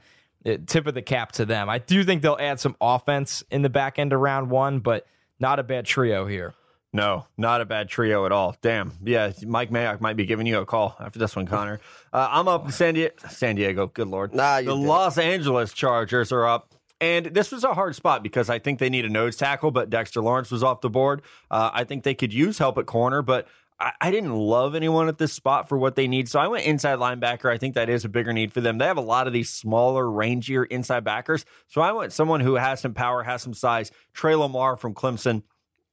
tip 0.67 0.87
of 0.87 0.93
the 0.93 1.01
cap 1.01 1.31
to 1.33 1.45
them. 1.45 1.69
I 1.69 1.79
do 1.79 2.03
think 2.03 2.21
they'll 2.21 2.37
add 2.39 2.59
some 2.59 2.75
offense 2.79 3.43
in 3.49 3.61
the 3.61 3.69
back 3.69 3.99
end 3.99 4.13
of 4.13 4.19
round 4.19 4.49
one, 4.49 4.79
but 4.79 5.05
not 5.39 5.59
a 5.59 5.63
bad 5.63 5.85
trio 5.85 6.25
here. 6.25 6.53
No, 6.93 7.25
not 7.37 7.59
a 7.59 7.65
bad 7.65 7.89
trio 7.89 8.25
at 8.25 8.31
all. 8.31 8.55
Damn. 8.61 8.93
Yeah, 9.03 9.33
Mike 9.45 9.69
Mayock 9.69 9.99
might 9.99 10.15
be 10.15 10.25
giving 10.25 10.47
you 10.47 10.59
a 10.59 10.65
call 10.65 10.95
after 10.97 11.19
this 11.19 11.35
one, 11.35 11.45
Connor. 11.45 11.81
Uh, 12.13 12.29
I'm 12.31 12.47
up 12.47 12.65
in 12.65 12.71
San 12.71 12.93
Diego. 12.93 13.13
San 13.29 13.55
Diego, 13.57 13.87
good 13.87 14.07
lord. 14.07 14.33
Nah, 14.33 14.57
the 14.57 14.67
did. 14.67 14.71
Los 14.71 15.17
Angeles 15.17 15.73
Chargers 15.73 16.31
are 16.31 16.45
up. 16.45 16.71
And 17.01 17.25
this 17.25 17.51
was 17.51 17.65
a 17.65 17.73
hard 17.73 17.95
spot 17.95 18.23
because 18.23 18.49
I 18.49 18.59
think 18.59 18.79
they 18.79 18.89
need 18.89 19.03
a 19.03 19.09
nose 19.09 19.35
tackle, 19.35 19.71
but 19.71 19.89
Dexter 19.89 20.21
Lawrence 20.21 20.49
was 20.49 20.63
off 20.63 20.79
the 20.79 20.89
board. 20.89 21.21
Uh, 21.51 21.69
I 21.73 21.83
think 21.83 22.03
they 22.03 22.15
could 22.15 22.33
use 22.33 22.57
help 22.57 22.77
at 22.77 22.85
corner, 22.85 23.21
but 23.21 23.47
I, 23.79 23.91
I 24.01 24.11
didn't 24.11 24.33
love 24.33 24.75
anyone 24.75 25.07
at 25.07 25.17
this 25.17 25.33
spot 25.33 25.67
for 25.67 25.77
what 25.77 25.95
they 25.95 26.07
need. 26.07 26.29
So 26.29 26.39
I 26.39 26.47
went 26.47 26.65
inside 26.65 26.99
linebacker. 26.99 27.51
I 27.51 27.57
think 27.57 27.75
that 27.75 27.89
is 27.89 28.05
a 28.05 28.09
bigger 28.09 28.33
need 28.33 28.53
for 28.53 28.61
them. 28.61 28.77
They 28.77 28.85
have 28.85 28.97
a 28.97 29.01
lot 29.01 29.27
of 29.27 29.33
these 29.33 29.51
smaller, 29.51 30.05
rangier 30.05 30.65
inside 30.67 31.03
backers. 31.03 31.45
So 31.67 31.81
I 31.81 31.91
went 31.91 32.13
someone 32.13 32.41
who 32.41 32.55
has 32.55 32.79
some 32.79 32.93
power, 32.93 33.23
has 33.23 33.41
some 33.41 33.53
size. 33.53 33.91
Tre 34.13 34.35
Lamar 34.35 34.77
from 34.77 34.93
Clemson 34.93 35.43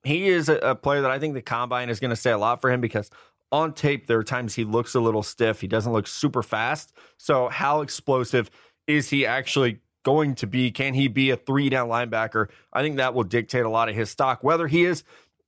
he 0.04 0.28
is 0.28 0.48
a, 0.48 0.56
a 0.56 0.74
player 0.74 1.02
that 1.02 1.10
I 1.10 1.18
think 1.18 1.34
the 1.34 1.42
combine 1.42 1.88
is 1.88 2.00
going 2.00 2.10
to 2.10 2.16
say 2.16 2.30
a 2.30 2.38
lot 2.38 2.60
for 2.60 2.70
him 2.70 2.80
because 2.80 3.10
on 3.50 3.72
tape 3.72 4.06
there 4.06 4.18
are 4.18 4.24
times 4.24 4.54
he 4.54 4.64
looks 4.64 4.94
a 4.94 5.00
little 5.00 5.22
stiff. 5.22 5.60
He 5.60 5.68
doesn't 5.68 5.92
look 5.92 6.06
super 6.06 6.42
fast. 6.42 6.92
So 7.18 7.48
how 7.48 7.82
explosive 7.82 8.50
is 8.86 9.10
he 9.10 9.26
actually 9.26 9.80
going 10.04 10.34
to 10.36 10.46
be? 10.46 10.70
Can 10.70 10.94
he 10.94 11.08
be 11.08 11.30
a 11.30 11.36
three 11.36 11.68
down 11.68 11.88
linebacker? 11.88 12.48
I 12.72 12.82
think 12.82 12.96
that 12.96 13.14
will 13.14 13.24
dictate 13.24 13.64
a 13.64 13.68
lot 13.70 13.88
of 13.88 13.94
his 13.94 14.10
stock. 14.10 14.42
Whether 14.42 14.66
he 14.66 14.84
is 14.84 15.04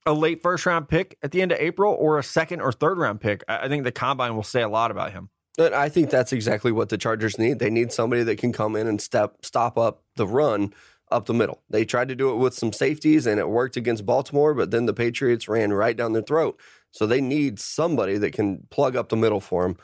a 0.07 0.13
late 0.13 0.43
first 0.43 0.67
round 0.67 0.89
pick 0.89 1.17
at 1.23 1.31
the 1.31 1.43
end 1.43 1.53
of 1.53 1.59
April 1.59 1.95
or 1.95 2.19
a 2.19 2.23
second 2.23 2.61
or 2.61 2.73
third 2.73 2.99
round 2.99 3.21
pick, 3.21 3.43
I 3.49 3.69
think 3.69 3.85
the 3.85 3.93
combine 3.93 4.37
will 4.37 4.43
say 4.43 4.63
a 4.63 4.69
lot 4.69 4.91
about 4.91 5.13
him. 5.13 5.31
I 5.59 5.89
think 5.89 6.11
that's 6.11 6.33
exactly 6.33 6.73
what 6.73 6.89
the 6.89 6.99
Chargers 6.99 7.39
need. 7.39 7.61
They 7.61 7.71
need 7.71 7.93
somebody 7.93 8.25
that 8.25 8.39
can 8.39 8.53
come 8.53 8.75
in 8.75 8.89
and 8.89 9.01
step 9.01 9.45
stop 9.45 9.79
up 9.79 10.03
the 10.17 10.27
run 10.27 10.75
up 11.11 11.27
the 11.27 11.35
middle. 11.35 11.63
They 11.71 11.85
tried 11.85 12.09
to 12.09 12.17
do 12.17 12.31
it 12.31 12.37
with 12.37 12.55
some 12.55 12.73
safeties 12.73 13.27
and 13.27 13.39
it 13.39 13.49
worked 13.49 13.77
against 13.77 14.05
Baltimore, 14.05 14.53
but 14.53 14.73
then 14.73 14.87
the 14.87 14.95
Patriots 14.95 15.49
ran 15.49 15.73
right 15.73 15.97
down 15.97 16.13
their 16.13 16.23
throat. 16.23 16.61
So 16.91 17.07
they 17.07 17.21
need 17.21 17.61
somebody 17.61 18.19
that 18.19 18.33
can 18.33 18.67
plug 18.71 18.97
up 18.97 19.11
the 19.11 19.17
middle 19.17 19.41
for 19.41 19.63
them. 19.63 19.77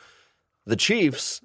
The 0.66 0.76
Chiefs 0.76 1.40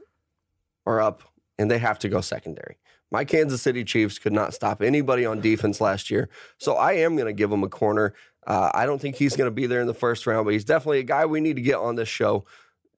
are 0.87 1.01
up 1.01 1.23
and 1.59 1.69
they 1.69 1.77
have 1.77 1.99
to 1.99 2.09
go 2.09 2.21
secondary. 2.21 2.77
My 3.11 3.23
Kansas 3.23 3.61
City 3.61 3.83
Chiefs 3.83 4.17
could 4.17 4.33
not 4.33 4.53
stop 4.53 4.81
anybody 4.81 5.25
on 5.25 5.39
defense 5.39 5.79
last 5.79 6.09
year. 6.09 6.29
So 6.57 6.73
I 6.73 6.93
am 6.93 7.15
going 7.15 7.27
to 7.27 7.33
give 7.33 7.49
them 7.49 7.63
a 7.63 7.69
corner. 7.69 8.13
Uh, 8.45 8.71
I 8.73 8.85
don't 8.85 8.99
think 8.99 9.15
he's 9.15 9.35
going 9.35 9.47
to 9.47 9.51
be 9.51 9.65
there 9.65 9.81
in 9.81 9.87
the 9.87 9.93
first 9.93 10.27
round, 10.27 10.45
but 10.45 10.53
he's 10.53 10.65
definitely 10.65 10.99
a 10.99 11.03
guy 11.03 11.25
we 11.25 11.41
need 11.41 11.55
to 11.55 11.61
get 11.61 11.75
on 11.75 11.95
this 11.95 12.09
show. 12.09 12.45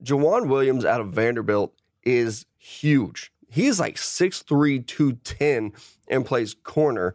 Joejuan 0.04 0.48
Williams 0.48 0.84
out 0.84 1.00
of 1.00 1.08
Vanderbilt 1.08 1.74
is 2.04 2.46
huge. 2.58 3.32
He's 3.50 3.80
like 3.80 3.96
6'3, 3.96 4.86
210 4.86 5.72
and 6.08 6.26
plays 6.26 6.54
corner. 6.62 7.14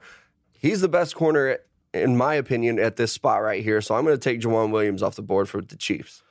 He's 0.51 0.81
the 0.81 0.87
best 0.87 1.15
corner, 1.15 1.59
in 1.93 2.17
my 2.17 2.33
opinion, 2.33 2.79
at 2.79 2.95
this 2.95 3.11
spot 3.11 3.41
right 3.41 3.63
here. 3.63 3.81
So 3.81 3.95
I'm 3.95 4.03
going 4.03 4.17
to 4.17 4.21
take 4.21 4.41
Joejuan 4.41 4.71
Williams 4.71 5.03
off 5.03 5.15
the 5.15 5.21
board 5.21 5.47
for 5.47 5.61
the 5.61 5.77
Chiefs. 5.77 6.23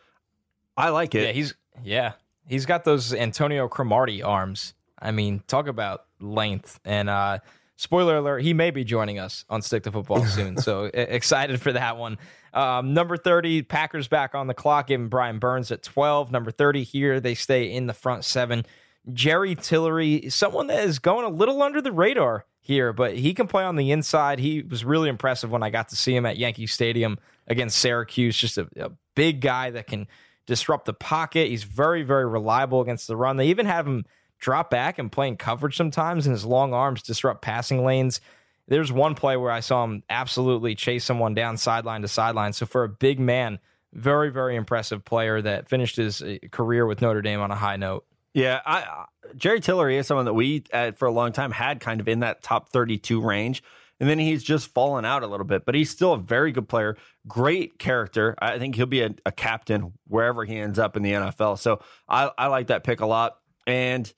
I 0.76 0.88
like 0.88 1.14
it. 1.14 1.22
Yeah, 1.22 1.32
he's 1.32 1.54
yeah, 1.84 2.12
he's 2.46 2.66
got 2.66 2.84
those 2.84 3.12
Antonio 3.12 3.68
Cromartie 3.68 4.22
arms. 4.22 4.74
I 4.98 5.10
mean, 5.10 5.42
talk 5.46 5.68
about 5.68 6.06
length. 6.20 6.80
And 6.84 7.10
uh 7.10 7.38
spoiler 7.82 8.16
alert, 8.16 8.42
he 8.42 8.54
may 8.54 8.70
be 8.70 8.84
joining 8.84 9.18
us 9.18 9.44
on 9.50 9.60
Stick 9.60 9.82
to 9.82 9.92
Football 9.92 10.24
soon. 10.26 10.56
so 10.56 10.84
excited 10.84 11.60
for 11.60 11.72
that 11.72 11.96
one. 11.96 12.16
Um, 12.54 12.94
number 12.94 13.16
30, 13.16 13.62
Packers 13.62 14.06
back 14.06 14.34
on 14.34 14.46
the 14.46 14.54
clock, 14.54 14.86
giving 14.86 15.08
Brian 15.08 15.40
Burns 15.40 15.72
at 15.72 15.82
12. 15.82 16.30
Number 16.30 16.52
30 16.52 16.84
here, 16.84 17.18
they 17.18 17.34
stay 17.34 17.72
in 17.72 17.86
the 17.86 17.92
front 17.92 18.24
seven. 18.24 18.64
Jerry 19.12 19.56
Tillery, 19.56 20.30
someone 20.30 20.68
that 20.68 20.84
is 20.84 21.00
going 21.00 21.24
a 21.24 21.28
little 21.28 21.60
under 21.60 21.82
the 21.82 21.90
radar 21.90 22.46
here, 22.60 22.92
but 22.92 23.16
he 23.16 23.34
can 23.34 23.48
play 23.48 23.64
on 23.64 23.74
the 23.74 23.90
inside. 23.90 24.38
He 24.38 24.62
was 24.62 24.84
really 24.84 25.08
impressive 25.08 25.50
when 25.50 25.64
I 25.64 25.70
got 25.70 25.88
to 25.88 25.96
see 25.96 26.14
him 26.14 26.24
at 26.24 26.36
Yankee 26.36 26.68
Stadium 26.68 27.18
against 27.48 27.78
Syracuse. 27.78 28.36
Just 28.36 28.58
a, 28.58 28.68
a 28.76 28.92
big 29.16 29.40
guy 29.40 29.70
that 29.70 29.88
can 29.88 30.06
disrupt 30.46 30.84
the 30.84 30.94
pocket. 30.94 31.48
He's 31.48 31.64
very, 31.64 32.04
very 32.04 32.26
reliable 32.26 32.80
against 32.80 33.08
the 33.08 33.16
run. 33.16 33.38
They 33.38 33.48
even 33.48 33.66
have 33.66 33.88
him 33.88 34.04
drop 34.42 34.70
back 34.70 34.98
and 34.98 35.10
playing 35.10 35.36
coverage 35.36 35.76
sometimes, 35.76 36.26
and 36.26 36.34
his 36.34 36.44
long 36.44 36.74
arms 36.74 37.02
disrupt 37.02 37.40
passing 37.40 37.84
lanes. 37.84 38.20
There's 38.66 38.92
one 38.92 39.14
play 39.14 39.36
where 39.36 39.52
I 39.52 39.60
saw 39.60 39.84
him 39.84 40.02
absolutely 40.10 40.74
chase 40.74 41.04
someone 41.04 41.34
down 41.34 41.56
sideline 41.56 42.02
to 42.02 42.08
sideline. 42.08 42.52
So 42.52 42.66
for 42.66 42.84
a 42.84 42.88
big 42.88 43.18
man, 43.20 43.60
very, 43.92 44.30
very 44.30 44.56
impressive 44.56 45.04
player 45.04 45.40
that 45.40 45.68
finished 45.68 45.96
his 45.96 46.20
uh, 46.22 46.36
career 46.50 46.86
with 46.86 47.00
Notre 47.00 47.22
Dame 47.22 47.40
on 47.40 47.50
a 47.50 47.56
high 47.56 47.76
note. 47.76 48.04
Yeah, 48.34 48.60
I, 48.66 49.04
Jerry 49.36 49.60
Tillery 49.60 49.96
is 49.96 50.06
someone 50.06 50.24
that 50.24 50.34
we 50.34 50.64
uh, 50.72 50.92
for 50.92 51.06
a 51.06 51.12
long 51.12 51.32
time 51.32 51.50
had 51.50 51.80
kind 51.80 52.00
of 52.00 52.08
in 52.08 52.20
that 52.20 52.42
top 52.42 52.70
32 52.70 53.20
range. 53.20 53.62
And 54.00 54.08
then 54.08 54.18
he's 54.18 54.42
just 54.42 54.68
fallen 54.68 55.04
out 55.04 55.22
a 55.22 55.28
little 55.28 55.46
bit, 55.46 55.64
but 55.64 55.76
he's 55.76 55.90
still 55.90 56.14
a 56.14 56.18
very 56.18 56.50
good 56.50 56.68
player, 56.68 56.96
great 57.28 57.78
character. 57.78 58.34
I 58.40 58.58
think 58.58 58.74
he'll 58.74 58.86
be 58.86 59.02
a, 59.02 59.14
a 59.24 59.30
captain 59.30 59.92
wherever 60.08 60.44
he 60.44 60.58
ends 60.58 60.80
up 60.80 60.96
in 60.96 61.04
the 61.04 61.12
NFL. 61.12 61.58
So 61.60 61.80
I, 62.08 62.30
I 62.36 62.48
like 62.48 62.68
that 62.68 62.82
pick 62.82 63.00
a 63.00 63.06
lot. 63.06 63.36
And 63.64 64.12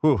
whew, 0.00 0.20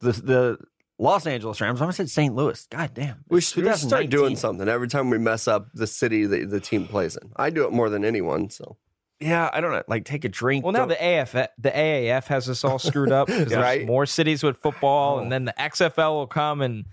the 0.00 0.12
the 0.12 0.58
Los 0.98 1.26
Angeles 1.26 1.60
Rams. 1.60 1.80
I 1.80 1.84
almost 1.84 1.96
said 1.96 2.10
St. 2.10 2.34
Louis. 2.34 2.66
God 2.70 2.90
damn. 2.94 3.24
We 3.28 3.38
It's 3.38 3.52
should 3.52 3.64
we 3.64 3.70
should 3.70 3.80
start 3.88 4.08
doing 4.10 4.36
something 4.36 4.68
every 4.68 4.88
time 4.88 5.10
we 5.10 5.18
mess 5.18 5.48
up 5.48 5.68
the 5.74 5.86
city 5.86 6.24
that 6.26 6.50
the 6.50 6.60
team 6.60 6.86
plays 6.86 7.16
in. 7.16 7.32
I 7.36 7.50
do 7.50 7.64
it 7.64 7.72
more 7.72 7.90
than 7.90 8.04
anyone. 8.04 8.48
So 8.50 8.76
Yeah, 9.20 9.50
I 9.52 9.60
don't 9.60 9.72
know. 9.72 9.82
Like 9.88 10.04
take 10.04 10.24
a 10.24 10.28
drink. 10.28 10.64
Well, 10.64 10.72
now 10.72 10.86
the 10.86 10.94
AF, 11.20 11.32
the 11.32 11.70
AAF 11.70 12.26
has 12.26 12.48
us 12.48 12.62
all 12.64 12.78
screwed 12.78 13.10
up 13.10 13.26
because 13.28 13.46
there's 13.48 13.60
Right. 13.62 13.86
more 13.86 14.06
cities 14.06 14.42
with 14.44 14.58
football, 14.58 15.18
and 15.18 15.26
oh. 15.26 15.30
then 15.30 15.44
the 15.46 15.54
XFL 15.58 16.12
will 16.12 16.26
come 16.28 16.60
and 16.62 16.84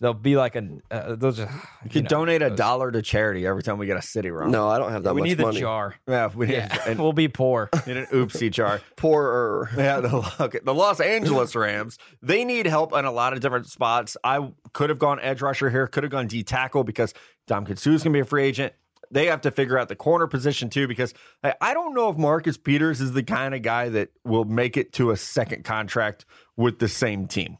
They'll 0.00 0.14
be 0.14 0.36
like 0.36 0.54
a. 0.54 0.68
Uh, 0.92 1.16
they'll 1.16 1.32
just. 1.32 1.50
You 1.84 1.90
could 1.90 2.04
know, 2.04 2.08
donate 2.08 2.40
a 2.42 2.50
those- 2.50 2.58
dollar 2.58 2.92
to 2.92 3.02
charity 3.02 3.46
every 3.46 3.62
time 3.64 3.78
we 3.78 3.86
get 3.86 3.96
a 3.96 4.02
city 4.02 4.30
run. 4.30 4.50
No, 4.52 4.68
I 4.68 4.78
don't 4.78 4.92
have 4.92 5.02
that 5.02 5.14
We 5.14 5.22
much 5.22 5.28
need 5.30 5.40
money. 5.40 5.54
the 5.56 5.60
jar. 5.60 5.94
Yeah, 6.08 6.30
we 6.34 6.46
need, 6.46 6.52
Yeah, 6.54 6.88
an, 6.90 6.98
we'll 6.98 7.12
be 7.12 7.26
poor. 7.26 7.68
need 7.86 7.96
an 7.96 8.06
oopsie 8.06 8.50
jar. 8.50 8.80
Poorer. 8.96 9.68
Yeah, 9.76 9.98
the, 10.00 10.34
okay, 10.40 10.60
the 10.62 10.72
Los 10.74 11.00
Angeles 11.00 11.56
Rams, 11.56 11.98
they 12.22 12.44
need 12.44 12.66
help 12.66 12.92
in 12.92 13.04
a 13.06 13.10
lot 13.10 13.32
of 13.32 13.40
different 13.40 13.66
spots. 13.66 14.16
I 14.22 14.52
could 14.72 14.90
have 14.90 15.00
gone 15.00 15.18
edge 15.20 15.42
rusher 15.42 15.68
here, 15.68 15.86
could 15.88 16.04
have 16.04 16.12
gone 16.12 16.28
D 16.28 16.44
tackle 16.44 16.84
because 16.84 17.12
Dom 17.48 17.66
Suh's 17.66 18.04
going 18.04 18.12
to 18.12 18.16
be 18.16 18.20
a 18.20 18.24
free 18.24 18.44
agent. 18.44 18.74
They 19.10 19.26
have 19.26 19.40
to 19.40 19.50
figure 19.50 19.78
out 19.78 19.88
the 19.88 19.96
corner 19.96 20.26
position 20.28 20.68
too 20.70 20.86
because 20.86 21.12
I, 21.42 21.54
I 21.60 21.74
don't 21.74 21.94
know 21.94 22.10
if 22.10 22.16
Marcus 22.18 22.56
Peters 22.56 23.00
is 23.00 23.12
the 23.12 23.22
kind 23.24 23.54
of 23.54 23.62
guy 23.62 23.88
that 23.88 24.10
will 24.24 24.44
make 24.44 24.76
it 24.76 24.92
to 24.92 25.10
a 25.10 25.16
second 25.16 25.64
contract 25.64 26.24
with 26.56 26.78
the 26.78 26.88
same 26.88 27.26
team. 27.26 27.56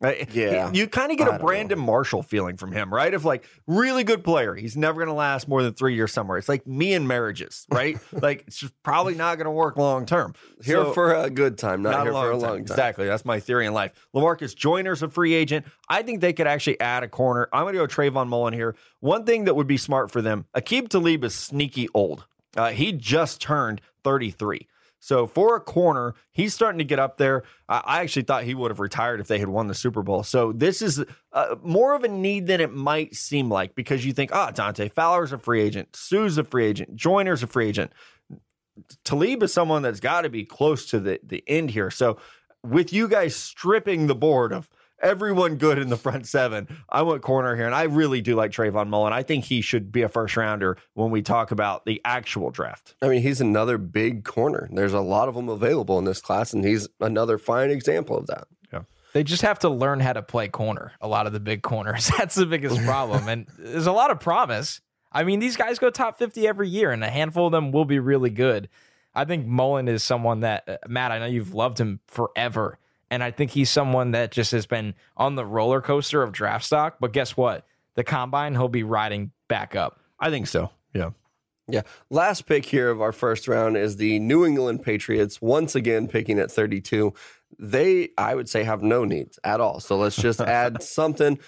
Uh, 0.00 0.12
Yeah. 0.32 0.70
you 0.72 0.86
kind 0.86 1.10
of 1.10 1.18
get 1.18 1.26
a 1.26 1.38
Brandon 1.40 1.78
Marshall 1.78 2.22
feeling 2.22 2.56
from 2.56 2.70
him, 2.70 2.94
right? 2.94 3.12
Of 3.12 3.24
like 3.24 3.44
really 3.66 4.04
good 4.04 4.22
player, 4.22 4.54
he's 4.54 4.76
never 4.76 4.94
going 5.00 5.08
to 5.08 5.12
last 5.14 5.48
more 5.48 5.60
than 5.62 5.74
three 5.74 5.96
years 5.96 6.12
somewhere. 6.12 6.38
It's 6.38 6.48
like 6.48 6.66
me 6.68 6.94
and 6.94 7.08
marriages, 7.08 7.66
right? 7.68 7.98
like 8.12 8.44
it's 8.46 8.58
just 8.58 8.72
probably 8.84 9.16
not 9.16 9.38
going 9.38 9.46
to 9.46 9.50
work 9.50 9.76
long 9.76 10.06
term. 10.06 10.34
Here 10.62 10.76
So- 10.84 10.92
for 10.92 11.14
a 11.14 11.28
good 11.30 11.58
time, 11.58 11.82
not, 11.82 12.02
here 12.04 12.12
for 12.12 12.30
a 12.30 12.36
long 12.36 12.50
time. 12.50 12.60
Exactly. 12.60 13.06
That's 13.06 13.24
my 13.24 13.40
theory 13.40 13.66
in 13.66 13.72
life. 13.74 13.92
Lamarcus 14.14 14.54
Joyner's 14.54 15.02
a 15.02 15.08
free 15.08 15.34
agent. 15.34 15.66
I 15.88 16.02
think 16.02 16.20
they 16.20 16.32
could 16.32 16.46
actually 16.46 16.78
add 16.80 17.02
a 17.02 17.08
corner. 17.08 17.48
I'm 17.52 17.64
going 17.64 17.74
to 17.74 17.78
go 17.80 17.86
Trayvon 17.88 18.28
Mullen 18.28 18.54
here. 18.54 18.76
One 19.00 19.24
thing 19.24 19.46
that 19.46 19.56
would 19.56 19.66
be 19.66 19.78
smart 19.78 20.12
for 20.12 20.22
them, 20.22 20.46
Aqib 20.54 20.88
Talib 20.90 21.24
is 21.24 21.34
sneaky 21.34 21.88
old. 21.92 22.24
Uh, 22.56 22.70
he 22.70 22.92
just 22.92 23.40
turned 23.40 23.80
33. 24.04 24.68
So 25.00 25.26
for 25.26 25.56
a 25.56 25.60
corner, 25.60 26.14
he's 26.32 26.54
starting 26.54 26.78
to 26.78 26.84
get 26.84 26.98
up 26.98 27.18
there. 27.18 27.44
I 27.68 28.02
actually 28.02 28.22
thought 28.22 28.44
he 28.44 28.54
would 28.54 28.70
have 28.70 28.80
retired 28.80 29.20
if 29.20 29.28
they 29.28 29.38
had 29.38 29.48
won 29.48 29.68
the 29.68 29.74
Super 29.74 30.02
Bowl. 30.02 30.22
So 30.22 30.52
this 30.52 30.82
is 30.82 31.04
uh, 31.32 31.56
more 31.62 31.94
of 31.94 32.04
a 32.04 32.08
need 32.08 32.46
than 32.46 32.60
it 32.60 32.72
might 32.74 33.14
seem 33.14 33.48
like 33.48 33.74
because 33.74 34.04
you 34.04 34.12
think, 34.12 34.34
ah, 34.34 34.50
Dante 34.50 34.88
Fowler's 34.88 35.32
a 35.32 35.38
free 35.38 35.62
agent, 35.62 35.94
Suh's 35.94 36.38
a 36.38 36.44
free 36.44 36.66
agent, 36.66 36.96
Joyner's 36.96 37.42
a 37.42 37.46
free 37.46 37.68
agent. 37.68 37.92
Talib 39.04 39.42
is 39.42 39.52
someone 39.52 39.82
that's 39.82 40.00
got 40.00 40.22
to 40.22 40.28
be 40.28 40.44
close 40.44 40.86
to 40.86 41.00
the, 41.00 41.20
the 41.22 41.42
end 41.46 41.70
here. 41.70 41.90
So 41.90 42.18
with 42.64 42.92
you 42.92 43.08
guys 43.08 43.36
stripping 43.36 44.06
the 44.06 44.14
board 44.14 44.52
of 44.52 44.68
everyone 45.02 45.56
good 45.56 45.78
in 45.78 45.88
the 45.88 45.96
front 45.96 46.26
seven, 46.26 46.68
I 46.88 47.02
went 47.02 47.22
corner 47.22 47.56
here, 47.56 47.66
and 47.66 47.74
I 47.74 47.84
really 47.84 48.20
do 48.20 48.34
like 48.34 48.50
Trayvon 48.50 48.88
Mullen. 48.88 49.12
I 49.12 49.22
think 49.22 49.44
he 49.44 49.60
should 49.60 49.92
be 49.92 50.02
a 50.02 50.08
first 50.08 50.36
rounder 50.36 50.76
when 50.94 51.10
we 51.10 51.22
talk 51.22 51.50
about 51.50 51.84
the 51.84 52.00
actual 52.04 52.50
draft. 52.50 52.94
I 53.02 53.08
mean, 53.08 53.22
he's 53.22 53.40
another 53.40 53.78
big 53.78 54.24
corner. 54.24 54.68
There's 54.72 54.92
a 54.92 55.00
lot 55.00 55.28
of 55.28 55.34
them 55.34 55.48
available 55.48 55.98
in 55.98 56.04
this 56.04 56.20
class, 56.20 56.52
and 56.52 56.64
he's 56.64 56.88
another 57.00 57.38
fine 57.38 57.70
example 57.70 58.16
of 58.16 58.26
that. 58.26 58.48
They 59.12 59.24
just 59.24 59.42
have 59.42 59.58
to 59.60 59.68
learn 59.68 60.00
how 60.00 60.12
to 60.12 60.22
play 60.22 60.48
corner. 60.48 60.92
A 61.00 61.08
lot 61.08 61.26
of 61.26 61.32
the 61.32 61.40
big 61.40 61.62
corners. 61.62 62.10
That's 62.18 62.34
the 62.34 62.46
biggest 62.46 62.80
problem. 62.84 63.28
and 63.28 63.46
there's 63.58 63.86
a 63.86 63.92
lot 63.92 64.10
of 64.10 64.20
promise. 64.20 64.80
I 65.10 65.24
mean, 65.24 65.40
these 65.40 65.56
guys 65.56 65.78
go 65.78 65.90
top 65.90 66.18
50 66.18 66.46
every 66.46 66.68
year, 66.68 66.90
and 66.90 67.02
a 67.02 67.08
handful 67.08 67.46
of 67.46 67.52
them 67.52 67.72
will 67.72 67.86
be 67.86 67.98
really 67.98 68.30
good. 68.30 68.68
I 69.14 69.24
think 69.24 69.46
Mullen 69.46 69.88
is 69.88 70.04
someone 70.04 70.40
that, 70.40 70.68
uh, 70.68 70.76
Matt, 70.86 71.12
I 71.12 71.18
know 71.18 71.26
you've 71.26 71.54
loved 71.54 71.80
him 71.80 72.00
forever. 72.06 72.78
And 73.10 73.22
I 73.22 73.30
think 73.30 73.50
he's 73.50 73.70
someone 73.70 74.10
that 74.12 74.30
just 74.30 74.52
has 74.52 74.66
been 74.66 74.94
on 75.16 75.34
the 75.34 75.44
roller 75.44 75.80
coaster 75.80 76.22
of 76.22 76.32
draft 76.32 76.64
stock. 76.64 76.96
But 77.00 77.12
guess 77.12 77.36
what? 77.36 77.66
The 77.94 78.04
combine, 78.04 78.54
he'll 78.54 78.68
be 78.68 78.82
riding 78.82 79.32
back 79.48 79.74
up. 79.74 80.00
I 80.20 80.30
think 80.30 80.46
so. 80.46 80.70
Yeah. 80.94 81.10
Yeah. 81.68 81.82
Last 82.10 82.46
pick 82.46 82.64
here 82.64 82.90
of 82.90 83.00
our 83.00 83.12
first 83.12 83.48
round 83.48 83.76
is 83.76 83.96
the 83.96 84.18
New 84.18 84.44
England 84.44 84.82
Patriots, 84.82 85.40
once 85.40 85.74
again 85.74 86.08
picking 86.08 86.38
at 86.38 86.50
32. 86.50 87.12
They, 87.58 88.10
I 88.16 88.34
would 88.34 88.48
say, 88.48 88.64
have 88.64 88.82
no 88.82 89.04
needs 89.04 89.38
at 89.44 89.60
all. 89.60 89.80
So 89.80 89.96
let's 89.96 90.16
just 90.16 90.40
add 90.40 90.82
something. 90.82 91.38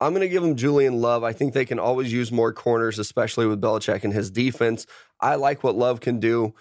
I'm 0.00 0.12
going 0.12 0.22
to 0.22 0.28
give 0.28 0.42
them 0.42 0.56
Julian 0.56 1.00
Love. 1.00 1.22
I 1.22 1.32
think 1.32 1.54
they 1.54 1.64
can 1.64 1.78
always 1.78 2.12
use 2.12 2.32
more 2.32 2.52
corners, 2.52 2.98
especially 2.98 3.46
with 3.46 3.60
Belichick 3.60 4.02
and 4.02 4.12
his 4.12 4.30
defense. 4.30 4.86
I 5.20 5.36
like 5.36 5.62
what 5.62 5.76
Love 5.76 6.00
can 6.00 6.18
do. 6.18 6.54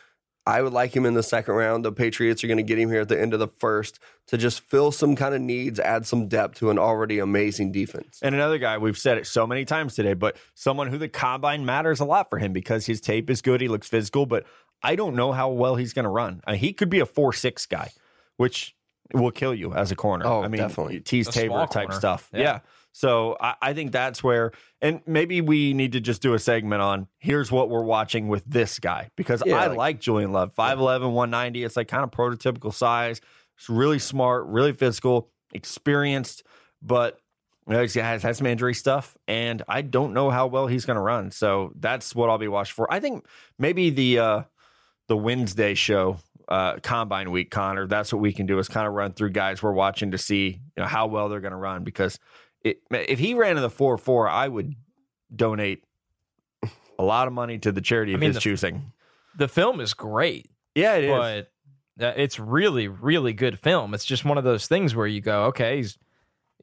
I 0.46 0.62
would 0.64 0.74
like 0.74 0.96
him 0.96 1.06
in 1.06 1.14
the 1.14 1.22
second 1.24 1.54
round. 1.54 1.86
The 1.86 1.92
Patriots 1.92 2.44
are 2.44 2.48
going 2.48 2.58
to 2.58 2.64
get 2.64 2.80
him 2.80 2.90
here 2.90 3.02
at 3.02 3.10
the 3.10 3.20
end 3.20 3.34
of 3.34 3.40
the 3.40 3.48
first 3.48 4.00
to 4.28 4.38
just 4.38 4.62
fill 4.62 4.92
some 4.92 5.16
kind 5.16 5.36
of 5.36 5.42
needs, 5.42 5.80
add 5.80 6.08
some 6.08 6.28
depth 6.28 6.56
to 6.56 6.72
an 6.72 6.80
already 6.80 7.20
amazing 7.20 7.72
defense. 7.72 8.20
And 8.24 8.34
another 8.34 8.58
guy, 8.58 8.78
we've 8.80 8.98
said 8.98 9.18
it 9.20 9.28
so 9.28 9.46
many 9.46 9.66
times 9.66 9.94
today, 9.94 10.14
but 10.16 10.38
someone 10.56 10.88
who 10.88 10.98
the 10.98 11.10
combine 11.10 11.64
matters 11.66 12.00
a 12.00 12.06
lot 12.06 12.30
for 12.30 12.40
him 12.40 12.54
because 12.54 12.88
his 12.88 13.00
tape 13.02 13.30
is 13.30 13.42
good. 13.42 13.62
He 13.62 13.68
looks 13.68 13.88
physical, 13.88 14.26
but 14.26 14.46
I 14.82 14.96
don't 14.96 15.16
know 15.16 15.32
how 15.32 15.50
well 15.50 15.76
he's 15.76 15.94
going 15.94 16.06
to 16.06 16.10
run. 16.10 16.42
Uh, 16.48 16.54
he 16.54 16.74
could 16.74 16.90
be 16.90 17.00
a 17.00 17.06
4 17.06 17.34
6 17.34 17.66
guy, 17.68 17.92
which 18.38 18.76
will 19.14 19.32
kill 19.32 19.54
you 19.54 19.74
as 19.74 19.92
a 19.92 19.96
corner. 19.96 20.26
Oh, 20.26 20.42
I 20.42 20.48
mean, 20.48 20.62
definitely. 20.62 21.02
Teez 21.02 21.28
A 21.28 21.32
Tabor 21.32 21.68
type 21.68 21.90
corner. 21.90 21.92
stuff. 21.92 22.30
Yeah. 22.34 22.40
Yeah. 22.42 22.60
So 22.94 23.38
I, 23.40 23.56
I 23.62 23.74
think 23.74 23.92
that's 23.92 24.24
where, 24.24 24.52
and 24.82 25.02
maybe 25.06 25.40
we 25.42 25.74
need 25.74 25.94
to 25.94 26.00
just 26.02 26.22
do 26.22 26.34
a 26.34 26.40
segment 26.40 26.82
on 26.82 27.08
here's 27.20 27.52
what 27.52 27.70
we're 27.70 27.84
watching 27.84 28.28
with 28.28 28.44
this 28.46 28.80
guy 28.80 29.10
because 29.16 29.42
Yeah, 29.46 29.58
I 29.58 29.68
like- 29.68 29.78
like 29.78 30.00
Julian 30.02 30.32
Love, 30.32 30.54
5'11, 30.56 31.12
190. 31.14 31.64
It's 31.64 31.78
like 31.78 31.88
kind 31.88 32.04
of 32.04 32.12
prototypical 32.12 32.74
size. 32.74 33.22
It's 33.58 33.70
really 33.70 34.00
smart, 34.00 34.46
really 34.48 34.74
physical, 34.74 35.30
experienced, 35.54 36.44
but 36.82 37.20
you 37.68 37.74
know, 37.74 37.84
he 37.86 38.00
has, 38.00 38.24
has 38.24 38.38
some 38.40 38.48
injury 38.48 38.74
stuff, 38.74 39.16
and 39.28 39.62
I 39.68 39.84
don't 39.84 40.14
know 40.14 40.30
how 40.32 40.48
well 40.48 40.66
he's 40.68 40.84
going 40.86 40.96
to 40.96 41.02
run. 41.02 41.30
So 41.32 41.72
that's 41.80 42.16
what 42.16 42.30
I'll 42.30 42.40
be 42.40 42.48
watching 42.48 42.74
for. 42.74 42.92
I 42.92 43.00
think 43.00 43.26
maybe 43.60 43.92
the 43.92 44.20
uh, 44.20 44.42
the 45.08 45.16
Wednesday 45.16 45.76
show, 45.76 46.18
uh, 46.48 46.78
Combine 46.78 47.30
Week, 47.30 47.52
Connor. 47.52 47.86
That's 47.86 48.12
what 48.12 48.20
we 48.20 48.34
can 48.34 48.48
do 48.48 48.58
is 48.58 48.68
kind 48.68 48.88
of 48.88 48.94
run 48.94 49.14
through 49.14 49.30
guys 49.30 49.62
we're 49.62 49.74
watching 49.74 50.12
to 50.12 50.18
see 50.18 50.60
you 50.76 50.82
know 50.82 50.88
how 50.88 51.06
well 51.06 51.30
they're 51.30 51.40
going 51.40 51.52
to 51.52 51.58
run. 51.58 51.84
Because 51.84 52.18
it, 52.64 52.82
if 52.92 53.20
he 53.20 53.34
ran 53.34 53.56
in 53.58 53.62
the 53.62 53.70
four 53.70 53.98
four, 53.98 54.28
I 54.30 54.48
would 54.48 54.76
donate 55.36 55.84
a 57.00 57.04
lot 57.04 57.28
of 57.28 57.34
money 57.34 57.58
to 57.60 57.72
the 57.72 57.82
charity 57.82 58.12
I 58.12 58.16
of 58.16 58.22
mean, 58.22 58.30
his 58.30 58.36
the- 58.36 58.42
choosing. 58.42 58.92
The 59.38 59.48
film 59.48 59.80
is 59.80 59.94
great. 59.94 60.50
Yeah, 60.76 60.96
it 60.96 61.06
is. 61.06 61.10
but 61.98 62.06
uh, 62.06 62.14
it's 62.18 62.40
really 62.40 62.88
really 62.88 63.34
good 63.34 63.60
film 63.60 63.94
it's 63.94 64.06
just 64.06 64.24
one 64.26 64.38
of 64.38 64.44
those 64.46 64.66
things 64.68 64.96
where 64.96 65.06
you 65.06 65.20
go 65.22 65.44
okay 65.48 65.78
he's 65.78 65.98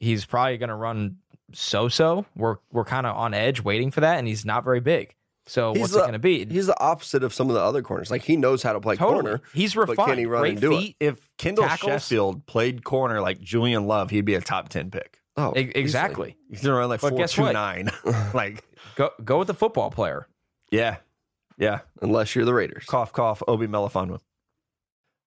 he's 0.01 0.25
probably 0.25 0.57
going 0.57 0.71
to 0.71 0.75
run 0.75 1.17
so 1.53 1.89
so 1.89 2.25
we're 2.35 2.57
we're 2.73 2.85
kind 2.85 3.07
of 3.07 3.15
on 3.15 3.35
edge 3.35 3.63
waiting 3.63 3.91
for 3.91 4.01
that 4.01 4.19
and 4.19 4.27
he's 4.27 4.45
not 4.47 4.65
very 4.65 4.81
big 4.81 5.15
so 5.47 5.73
He's 5.75 5.81
what's 5.83 5.93
the- 5.93 5.99
it 5.99 6.03
going 6.03 6.13
to 6.15 6.19
be 6.19 6.45
He's 6.47 6.67
the 6.67 6.79
opposite 6.81 7.23
of 7.23 7.33
some 7.33 7.49
of 7.49 7.55
the 7.55 7.61
other 7.63 7.81
corners. 7.83 8.11
Like 8.11 8.23
he 8.23 8.37
knows 8.37 8.63
how 8.63 8.73
to 8.75 8.81
play 8.81 8.97
totally 8.97 9.23
corner. 9.23 9.41
he's 9.55 9.75
but 9.75 9.89
refined 9.91 10.09
can 10.11 10.19
he 10.19 10.27
run 10.27 10.41
great 10.43 10.51
and 10.53 10.61
do 10.61 10.79
it? 10.79 10.95
if 11.01 11.31
Kendall 11.39 11.65
Tackles? 11.65 11.91
Sheffield 12.03 12.45
played 12.47 12.83
corner 12.85 13.21
like 13.23 13.41
Julian 13.41 13.87
Love, 13.87 14.11
he'd 14.11 14.25
be 14.27 14.35
a 14.35 14.41
top 14.43 14.69
ten 14.71 14.91
pick. 14.91 15.18
Oh, 15.39 15.53
E- 15.57 15.71
exactly 15.75 16.37
He's 16.51 16.63
gonna 16.63 16.75
run 16.75 16.89
like 16.89 17.01
But 17.01 17.11
four 17.11 17.27
two 17.29 17.43
what? 17.43 17.53
nine. 17.53 17.91
like 18.35 18.65
go 18.97 19.11
go 19.25 19.39
with 19.39 19.47
the 19.47 19.55
football 19.55 19.91
player 19.91 20.27
yeah, 20.71 20.97
yeah. 21.57 21.81
Unless 22.03 22.35
you're 22.35 22.45
the 22.45 22.53
Raiders. 22.53 22.85
Cough, 22.85 23.13
cough. 23.13 23.43
Obi 23.49 23.67
Melifonwu. 23.67 24.19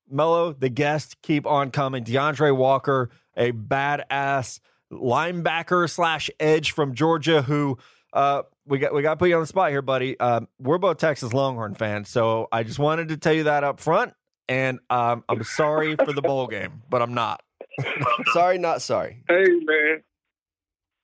Mello, 0.09 0.53
the 0.53 0.69
guest, 0.69 1.17
keep 1.21 1.47
on 1.47 1.71
coming. 1.71 2.03
D'Andre 2.03 2.51
Walker, 2.51 3.09
a 3.35 3.51
badass 3.51 4.59
linebacker 4.91 5.89
slash 5.89 6.29
edge 6.39 6.71
from 6.73 6.93
Georgia, 6.93 7.41
who 7.41 7.77
uh, 8.13 8.43
we 8.65 8.77
got 8.77 8.93
we 8.93 9.01
got 9.01 9.11
to 9.11 9.17
put 9.17 9.29
you 9.29 9.35
on 9.35 9.41
the 9.41 9.47
spot 9.47 9.71
here, 9.71 9.81
buddy. 9.81 10.19
Um, 10.19 10.47
we're 10.59 10.77
both 10.77 10.97
Texas 10.97 11.33
Longhorn 11.33 11.75
fans, 11.75 12.09
so 12.09 12.47
I 12.51 12.63
just 12.63 12.77
wanted 12.77 13.07
to 13.09 13.17
tell 13.17 13.33
you 13.33 13.43
that 13.43 13.63
up 13.63 13.79
front. 13.79 14.13
And 14.49 14.79
um, 14.89 15.23
I'm 15.29 15.43
sorry 15.43 15.95
for 15.95 16.11
the 16.11 16.21
bowl 16.21 16.45
game, 16.49 16.83
but 16.89 17.01
I'm 17.01 17.13
not. 17.13 17.41
sorry, 18.33 18.57
not 18.57 18.81
sorry. 18.81 19.23
Hey 19.27 19.45
man, 19.63 20.03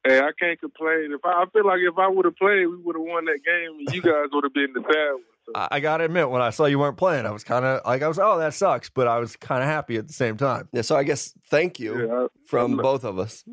hey, 0.06 0.20
I 0.20 0.32
can't 0.40 0.60
complain. 0.60 1.12
If 1.12 1.22
I, 1.24 1.44
I 1.44 1.46
feel 1.52 1.66
like 1.66 1.80
if 1.80 1.98
I 1.98 2.08
would 2.08 2.26
have 2.26 2.36
played, 2.36 2.66
we 2.68 2.78
would 2.78 2.96
have 2.96 3.06
won 3.06 3.26
that 3.26 3.40
game, 3.46 3.80
and 3.86 3.96
you 3.96 4.02
guys 4.02 4.28
would 4.32 4.44
have 4.44 4.54
been 4.54 4.74
the 4.74 4.82
bad 4.82 5.12
ones. 5.14 5.24
So, 5.46 5.52
I, 5.56 5.68
I 5.72 5.80
gotta 5.80 6.04
admit, 6.06 6.30
when 6.30 6.42
I 6.42 6.50
saw 6.50 6.66
you 6.66 6.80
weren't 6.80 6.98
playing, 6.98 7.26
I 7.26 7.32
was 7.32 7.44
kind 7.44 7.64
of 7.66 7.82
like, 7.86 8.02
I 8.02 8.08
was, 8.08 8.20
oh, 8.20 8.38
that 8.40 8.54
sucks, 8.54 8.90
but 8.90 9.08
I 9.08 9.20
was 9.20 9.36
kind 9.38 9.62
of 9.64 9.70
happy 9.70 9.96
at 9.98 10.08
the 10.08 10.14
same 10.14 10.36
time. 10.38 10.68
Yeah, 10.74 10.82
so 10.82 10.96
I 10.96 11.04
guess 11.04 11.34
thank 11.50 11.80
you 11.80 12.08
yeah, 12.08 12.14
I- 12.14 12.28
from 12.46 12.74
I'm- 12.74 12.82
both 12.82 13.04
of 13.06 13.18
us. 13.20 13.44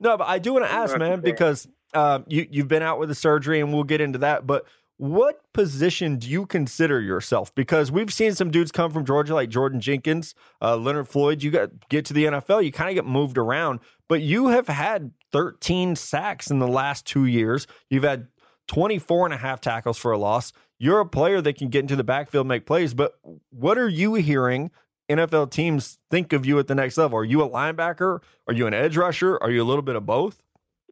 No, 0.00 0.16
but 0.16 0.28
I 0.28 0.38
do 0.38 0.52
want 0.52 0.64
to 0.64 0.70
ask, 0.70 0.96
man, 0.96 1.20
because 1.20 1.66
um, 1.92 2.24
you 2.28 2.46
you've 2.50 2.68
been 2.68 2.82
out 2.82 3.00
with 3.00 3.08
the 3.08 3.14
surgery, 3.16 3.60
and 3.60 3.72
we'll 3.74 3.82
get 3.84 4.00
into 4.00 4.20
that. 4.20 4.46
But 4.46 4.64
what 4.98 5.40
position 5.54 6.16
do 6.16 6.28
you 6.28 6.44
consider 6.44 7.00
yourself? 7.00 7.54
Because 7.54 7.90
we've 7.90 8.12
seen 8.12 8.34
some 8.34 8.50
dudes 8.50 8.72
come 8.72 8.90
from 8.90 9.04
Georgia, 9.04 9.32
like 9.32 9.48
Jordan 9.48 9.80
Jenkins, 9.80 10.34
uh, 10.60 10.76
Leonard 10.76 11.08
Floyd. 11.08 11.42
You 11.42 11.52
got 11.52 11.88
get 11.88 12.04
to 12.06 12.12
the 12.12 12.24
NFL, 12.24 12.64
you 12.64 12.72
kind 12.72 12.90
of 12.90 12.96
get 12.96 13.06
moved 13.06 13.38
around, 13.38 13.78
but 14.08 14.22
you 14.22 14.48
have 14.48 14.66
had 14.66 15.12
13 15.32 15.94
sacks 15.94 16.50
in 16.50 16.58
the 16.58 16.68
last 16.68 17.06
two 17.06 17.26
years. 17.26 17.68
You've 17.88 18.02
had 18.02 18.26
24 18.66 19.26
and 19.26 19.34
a 19.34 19.38
half 19.38 19.60
tackles 19.60 19.98
for 19.98 20.10
a 20.10 20.18
loss. 20.18 20.52
You're 20.78 21.00
a 21.00 21.06
player 21.06 21.40
that 21.40 21.56
can 21.56 21.68
get 21.68 21.80
into 21.80 21.96
the 21.96 22.04
backfield, 22.04 22.46
make 22.48 22.66
plays. 22.66 22.92
But 22.92 23.14
what 23.50 23.78
are 23.78 23.88
you 23.88 24.14
hearing 24.14 24.70
NFL 25.08 25.52
teams 25.52 25.98
think 26.10 26.32
of 26.32 26.44
you 26.44 26.58
at 26.58 26.66
the 26.66 26.74
next 26.74 26.98
level? 26.98 27.18
Are 27.18 27.24
you 27.24 27.42
a 27.42 27.48
linebacker? 27.48 28.20
Are 28.48 28.54
you 28.54 28.66
an 28.66 28.74
edge 28.74 28.96
rusher? 28.96 29.38
Are 29.40 29.50
you 29.50 29.62
a 29.62 29.64
little 29.64 29.82
bit 29.82 29.96
of 29.96 30.04
both? 30.06 30.42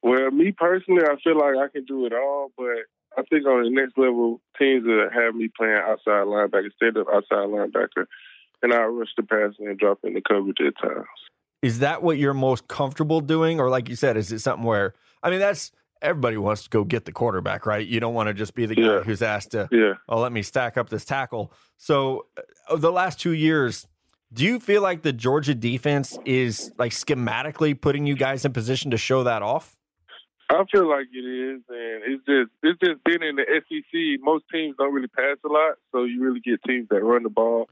Well, 0.02 0.30
me 0.30 0.52
personally, 0.52 1.02
I 1.04 1.16
feel 1.22 1.36
like 1.36 1.57
I 1.57 1.68
can 1.72 1.84
do 1.84 2.07
it 2.07 2.12
all, 2.12 2.52
but 2.57 2.66
I 3.18 3.22
think 3.22 3.46
on 3.46 3.64
the 3.64 3.70
next 3.70 3.96
level, 3.96 4.40
teams 4.58 4.84
that 4.84 5.08
have 5.14 5.34
me 5.34 5.48
playing 5.56 5.78
outside 5.78 6.26
linebacker 6.26 6.66
instead 6.66 6.96
of 6.96 7.08
outside 7.08 7.48
linebacker, 7.48 8.06
and 8.62 8.72
I 8.72 8.82
rush 8.84 9.08
the 9.16 9.22
passer 9.22 9.68
and 9.70 9.78
drop 9.78 10.00
in 10.04 10.14
the 10.14 10.20
coverage 10.20 10.58
at 10.60 10.78
times. 10.80 11.06
Is 11.62 11.78
that 11.80 12.02
what 12.02 12.18
you're 12.18 12.34
most 12.34 12.68
comfortable 12.68 13.20
doing? 13.20 13.58
Or, 13.60 13.70
like 13.70 13.88
you 13.88 13.96
said, 13.96 14.16
is 14.16 14.30
it 14.30 14.40
something 14.40 14.66
where, 14.66 14.94
I 15.22 15.30
mean, 15.30 15.40
that's 15.40 15.72
everybody 16.02 16.36
wants 16.36 16.64
to 16.64 16.68
go 16.70 16.84
get 16.84 17.06
the 17.06 17.12
quarterback, 17.12 17.64
right? 17.64 17.86
You 17.86 18.00
don't 18.00 18.12
want 18.14 18.28
to 18.28 18.34
just 18.34 18.54
be 18.54 18.66
the 18.66 18.74
guy 18.74 18.82
Yeah. 18.82 19.00
who's 19.00 19.22
asked 19.22 19.52
to, 19.52 19.66
Yeah. 19.72 19.94
oh, 20.08 20.20
let 20.20 20.30
me 20.30 20.42
stack 20.42 20.76
up 20.76 20.90
this 20.90 21.06
tackle. 21.06 21.52
So, 21.78 22.26
uh, 22.68 22.76
the 22.76 22.92
last 22.92 23.18
two 23.18 23.32
years, 23.32 23.86
do 24.32 24.44
you 24.44 24.60
feel 24.60 24.82
like 24.82 25.02
the 25.02 25.12
Georgia 25.14 25.54
defense 25.54 26.18
is 26.26 26.70
like 26.78 26.92
schematically 26.92 27.80
putting 27.80 28.06
you 28.06 28.14
guys 28.14 28.44
in 28.44 28.52
position 28.52 28.90
to 28.90 28.98
show 28.98 29.22
that 29.24 29.40
off? 29.42 29.74
I 30.49 30.62
feel 30.70 30.88
like 30.88 31.09
it 31.12 31.26
is, 31.26 31.62
and 31.68 32.03
it's 32.07 32.24
just 32.24 32.51
it's 32.62 32.78
just 32.78 33.03
been 33.05 33.22
in 33.22 33.36
the 33.36 33.44
SEC. 33.47 34.20
Most 34.22 34.44
teams 34.53 34.76
don't 34.78 34.94
really 34.94 35.09
pass 35.09 35.38
a 35.44 35.49
lot, 35.49 35.74
so 35.90 36.05
you 36.05 36.22
really 36.22 36.40
get 36.40 36.62
teams 36.62 36.88
that 36.90 37.03
run 37.03 37.24
the 37.24 37.30
ball. 37.30 37.68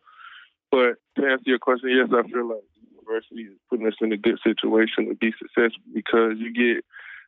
But 0.73 0.97
to 1.17 1.27
answer 1.27 1.45
your 1.47 1.61
question, 1.61 1.91
yes, 1.91 2.09
I 2.11 2.29
feel 2.29 2.49
like 2.49 2.65
university 2.99 3.43
is 3.43 3.59
putting 3.71 3.87
us 3.87 3.95
in 4.01 4.13
a 4.13 4.17
good 4.17 4.39
situation 4.43 5.09
to 5.09 5.15
be 5.15 5.33
successful 5.39 5.83
because 5.93 6.35
you 6.39 6.53
get 6.53 6.85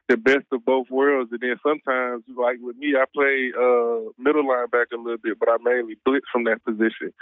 the 0.09 0.17
best 0.17 0.47
of 0.53 0.65
both 0.65 0.91
worlds, 0.91 1.31
and 1.33 1.41
then 1.41 1.57
sometimes, 1.63 2.25
like 2.37 2.59
with 2.61 2.77
me, 2.77 2.95
I 2.97 3.05
play 3.15 3.53
uh, 3.55 4.11
middle 4.19 4.45
linebacker 4.45 4.95
a 4.95 5.03
little 5.03 5.19
bit, 5.19 5.39
but 5.39 5.49
I 5.49 5.57
mainly 5.63 5.97
blitz 6.05 6.27
from 6.33 6.45
that 6.45 6.65
position. 6.65 7.13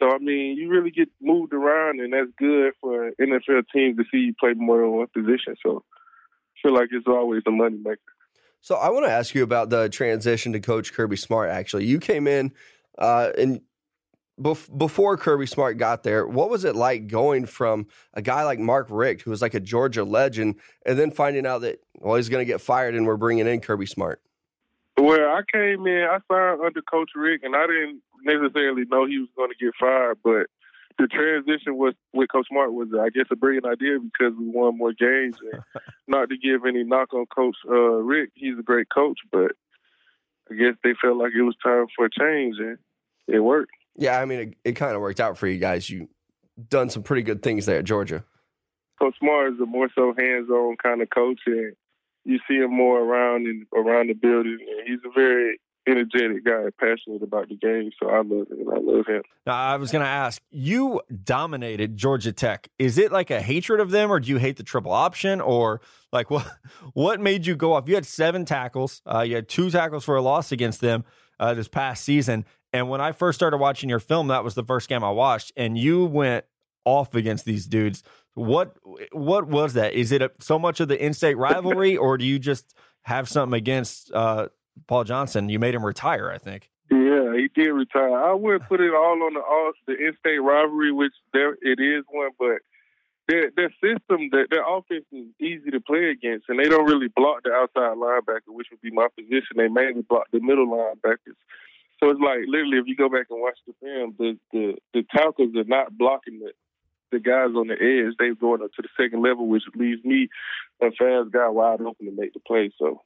So 0.00 0.10
I 0.10 0.18
mean, 0.18 0.56
you 0.56 0.68
really 0.68 0.90
get 0.90 1.08
moved 1.20 1.52
around, 1.52 2.00
and 2.00 2.12
that's 2.12 2.30
good 2.36 2.72
for 2.80 3.12
NFL 3.20 3.64
teams 3.72 3.98
to 3.98 4.04
see 4.10 4.18
you 4.18 4.34
play 4.34 4.54
more 4.54 4.78
than 4.78 4.90
one 4.90 5.06
position. 5.08 5.54
So 5.62 5.84
feel 6.62 6.74
like 6.74 6.88
it's 6.92 7.06
always 7.06 7.42
a 7.46 7.50
moneymaker. 7.50 7.96
So 8.60 8.76
I 8.76 8.90
want 8.90 9.06
to 9.06 9.10
ask 9.10 9.34
you 9.34 9.42
about 9.42 9.70
the 9.70 9.88
transition 9.88 10.52
to 10.52 10.60
Coach 10.60 10.92
Kirby 10.92 11.16
Smart. 11.16 11.50
Actually, 11.50 11.86
you 11.86 11.98
came 11.98 12.28
in 12.28 12.52
uh, 12.96 13.30
and 13.36 13.60
bef- 14.40 14.76
before 14.78 15.16
Kirby 15.16 15.46
Smart 15.46 15.78
got 15.78 16.04
there. 16.04 16.26
What 16.26 16.48
was 16.48 16.64
it 16.64 16.76
like 16.76 17.08
going 17.08 17.46
from 17.46 17.88
a 18.14 18.22
guy 18.22 18.44
like 18.44 18.60
Mark 18.60 18.86
Richt, 18.90 19.22
who 19.22 19.30
was 19.30 19.42
like 19.42 19.54
a 19.54 19.60
Georgia 19.60 20.04
legend, 20.04 20.60
and 20.86 20.98
then 20.98 21.10
finding 21.10 21.44
out 21.44 21.62
that 21.62 21.80
well 21.98 22.16
he's 22.16 22.28
going 22.28 22.44
to 22.44 22.50
get 22.50 22.60
fired 22.60 22.94
and 22.94 23.04
we're 23.06 23.16
bringing 23.16 23.48
in 23.48 23.60
Kirby 23.60 23.86
Smart? 23.86 24.22
Well, 24.96 25.20
I 25.20 25.40
came 25.52 25.86
in, 25.86 26.04
I 26.04 26.18
signed 26.30 26.60
under 26.64 26.82
Coach 26.82 27.10
Richt, 27.16 27.44
and 27.44 27.56
I 27.56 27.66
didn't 27.66 28.02
necessarily 28.24 28.84
know 28.90 29.06
he 29.06 29.18
was 29.18 29.28
going 29.36 29.50
to 29.50 29.64
get 29.64 29.74
fired, 29.80 30.18
but 30.22 30.46
the 30.98 31.06
transition 31.06 31.76
was 31.76 31.94
with 32.12 32.30
Coach 32.30 32.48
Smart 32.48 32.72
was, 32.72 32.88
I 32.98 33.10
guess, 33.10 33.26
a 33.30 33.36
brilliant 33.36 33.66
idea 33.66 33.98
because 34.00 34.34
we 34.38 34.48
won 34.48 34.78
more 34.78 34.92
games. 34.92 35.36
And 35.52 35.62
not 36.08 36.28
to 36.30 36.36
give 36.36 36.66
any 36.66 36.84
knock 36.84 37.12
on 37.14 37.26
Coach 37.26 37.56
uh, 37.68 37.74
Richt, 37.74 38.32
he's 38.34 38.58
a 38.58 38.62
great 38.62 38.88
coach, 38.92 39.18
but 39.30 39.52
I 40.50 40.54
guess 40.54 40.74
they 40.82 40.94
felt 41.00 41.18
like 41.18 41.32
it 41.36 41.42
was 41.42 41.56
time 41.62 41.86
for 41.96 42.06
a 42.06 42.10
change, 42.10 42.56
and 42.58 42.78
it 43.28 43.40
worked. 43.40 43.72
Yeah, 43.96 44.20
I 44.20 44.24
mean 44.24 44.40
it, 44.40 44.54
it 44.64 44.72
kind 44.72 44.94
of 44.94 45.00
worked 45.00 45.20
out 45.20 45.38
for 45.38 45.46
you 45.46 45.58
guys. 45.58 45.88
You 45.88 46.08
done 46.68 46.90
some 46.90 47.02
pretty 47.02 47.22
good 47.22 47.42
things 47.42 47.66
there 47.66 47.78
at 47.78 47.84
Georgia. 47.84 48.24
Coach 49.00 49.14
Smart 49.18 49.54
is 49.54 49.60
a 49.60 49.66
more 49.66 49.88
so 49.94 50.14
hands-on 50.16 50.76
kind 50.82 51.02
of 51.02 51.10
coach, 51.10 51.40
and 51.46 51.74
you 52.24 52.38
see 52.48 52.56
him 52.56 52.72
more 52.72 53.00
around 53.00 53.46
and 53.46 53.66
around 53.74 54.08
the 54.08 54.14
building. 54.14 54.58
And 54.60 54.88
he's 54.88 55.00
a 55.04 55.12
very 55.12 55.58
energetic 55.86 56.44
guy, 56.44 56.64
passionate 56.78 57.22
about 57.22 57.48
the 57.48 57.56
game. 57.56 57.90
So 58.00 58.08
I 58.08 58.18
love 58.18 58.48
him. 58.48 58.68
I 58.70 58.78
love 58.78 59.06
him. 59.06 59.22
Now, 59.46 59.54
I 59.54 59.76
was 59.76 59.90
going 59.90 60.04
to 60.04 60.08
ask, 60.08 60.40
you 60.50 61.00
dominated 61.24 61.96
Georgia 61.96 62.32
Tech. 62.32 62.68
Is 62.78 62.98
it 62.98 63.12
like 63.12 63.30
a 63.30 63.40
hatred 63.40 63.80
of 63.80 63.90
them, 63.90 64.10
or 64.10 64.20
do 64.20 64.30
you 64.30 64.38
hate 64.38 64.56
the 64.56 64.62
triple 64.62 64.92
option, 64.92 65.40
or 65.40 65.80
like 66.12 66.30
what? 66.30 66.46
What 66.94 67.20
made 67.20 67.46
you 67.46 67.56
go 67.56 67.74
off? 67.74 67.88
You 67.88 67.94
had 67.94 68.06
seven 68.06 68.44
tackles. 68.44 69.02
Uh, 69.06 69.20
you 69.20 69.34
had 69.34 69.48
two 69.48 69.70
tackles 69.70 70.04
for 70.04 70.16
a 70.16 70.22
loss 70.22 70.52
against 70.52 70.80
them 70.80 71.04
uh, 71.40 71.54
this 71.54 71.68
past 71.68 72.04
season. 72.04 72.44
And 72.72 72.88
when 72.88 73.00
I 73.00 73.12
first 73.12 73.38
started 73.38 73.58
watching 73.58 73.90
your 73.90 74.00
film, 74.00 74.28
that 74.28 74.44
was 74.44 74.54
the 74.54 74.64
first 74.64 74.88
game 74.88 75.04
I 75.04 75.10
watched, 75.10 75.52
and 75.56 75.76
you 75.76 76.06
went 76.06 76.44
off 76.84 77.14
against 77.14 77.44
these 77.44 77.66
dudes. 77.66 78.02
What 78.34 78.76
what 79.12 79.46
was 79.46 79.74
that? 79.74 79.92
Is 79.92 80.10
it 80.12 80.22
a, 80.22 80.30
so 80.40 80.58
much 80.58 80.80
of 80.80 80.88
the 80.88 81.02
in-state 81.04 81.36
rivalry, 81.36 81.96
or 81.96 82.16
do 82.16 82.24
you 82.24 82.38
just 82.38 82.74
have 83.02 83.28
something 83.28 83.56
against 83.56 84.10
uh, 84.12 84.48
Paul 84.86 85.04
Johnson? 85.04 85.48
You 85.48 85.58
made 85.58 85.74
him 85.74 85.84
retire, 85.84 86.30
I 86.30 86.38
think. 86.38 86.70
Yeah, 86.90 87.34
he 87.36 87.48
did 87.54 87.70
retire. 87.70 88.14
I 88.14 88.34
would 88.34 88.68
put 88.68 88.80
it 88.80 88.92
all 88.92 89.22
on 89.22 89.34
the 89.34 89.40
all 89.40 89.72
the 89.86 89.94
in-state 89.94 90.38
rivalry, 90.38 90.92
which 90.92 91.12
there 91.32 91.56
it 91.62 91.80
is 91.80 92.04
one, 92.10 92.30
but 92.38 92.58
their 93.28 93.50
their 93.56 93.70
system, 93.82 94.28
their, 94.30 94.46
their 94.50 94.64
offense 94.68 95.06
is 95.12 95.26
easy 95.40 95.70
to 95.70 95.80
play 95.80 96.10
against, 96.10 96.48
and 96.48 96.58
they 96.58 96.68
don't 96.68 96.84
really 96.84 97.08
block 97.08 97.44
the 97.44 97.52
outside 97.52 97.96
linebacker, 97.96 98.48
which 98.48 98.68
would 98.70 98.80
be 98.80 98.90
my 98.90 99.08
position. 99.16 99.56
They 99.56 99.68
mainly 99.68 100.02
block 100.02 100.26
the 100.32 100.40
middle 100.40 100.66
linebackers. 100.66 101.38
So 102.00 102.10
it's 102.10 102.20
like 102.20 102.40
literally, 102.46 102.78
if 102.78 102.86
you 102.86 102.96
go 102.96 103.08
back 103.08 103.26
and 103.30 103.40
watch 103.40 103.58
the 103.66 103.74
film, 103.80 104.14
the 104.18 104.38
the, 104.52 104.74
the 104.92 105.02
tackles 105.14 105.54
are 105.56 105.64
not 105.64 105.96
blocking 105.96 106.40
the 106.40 106.52
the 107.12 107.20
guys 107.20 107.54
on 107.54 107.68
the 107.68 107.74
edge. 107.74 108.16
They're 108.18 108.34
going 108.34 108.62
up 108.62 108.72
to 108.74 108.82
the 108.82 108.88
second 109.00 109.22
level, 109.22 109.46
which 109.46 109.62
leaves 109.76 110.04
me 110.04 110.28
a 110.80 110.90
fast 110.90 111.30
guy 111.30 111.48
wide 111.48 111.80
open 111.80 112.06
to 112.06 112.12
make 112.12 112.34
the 112.34 112.40
play. 112.40 112.72
So 112.78 113.02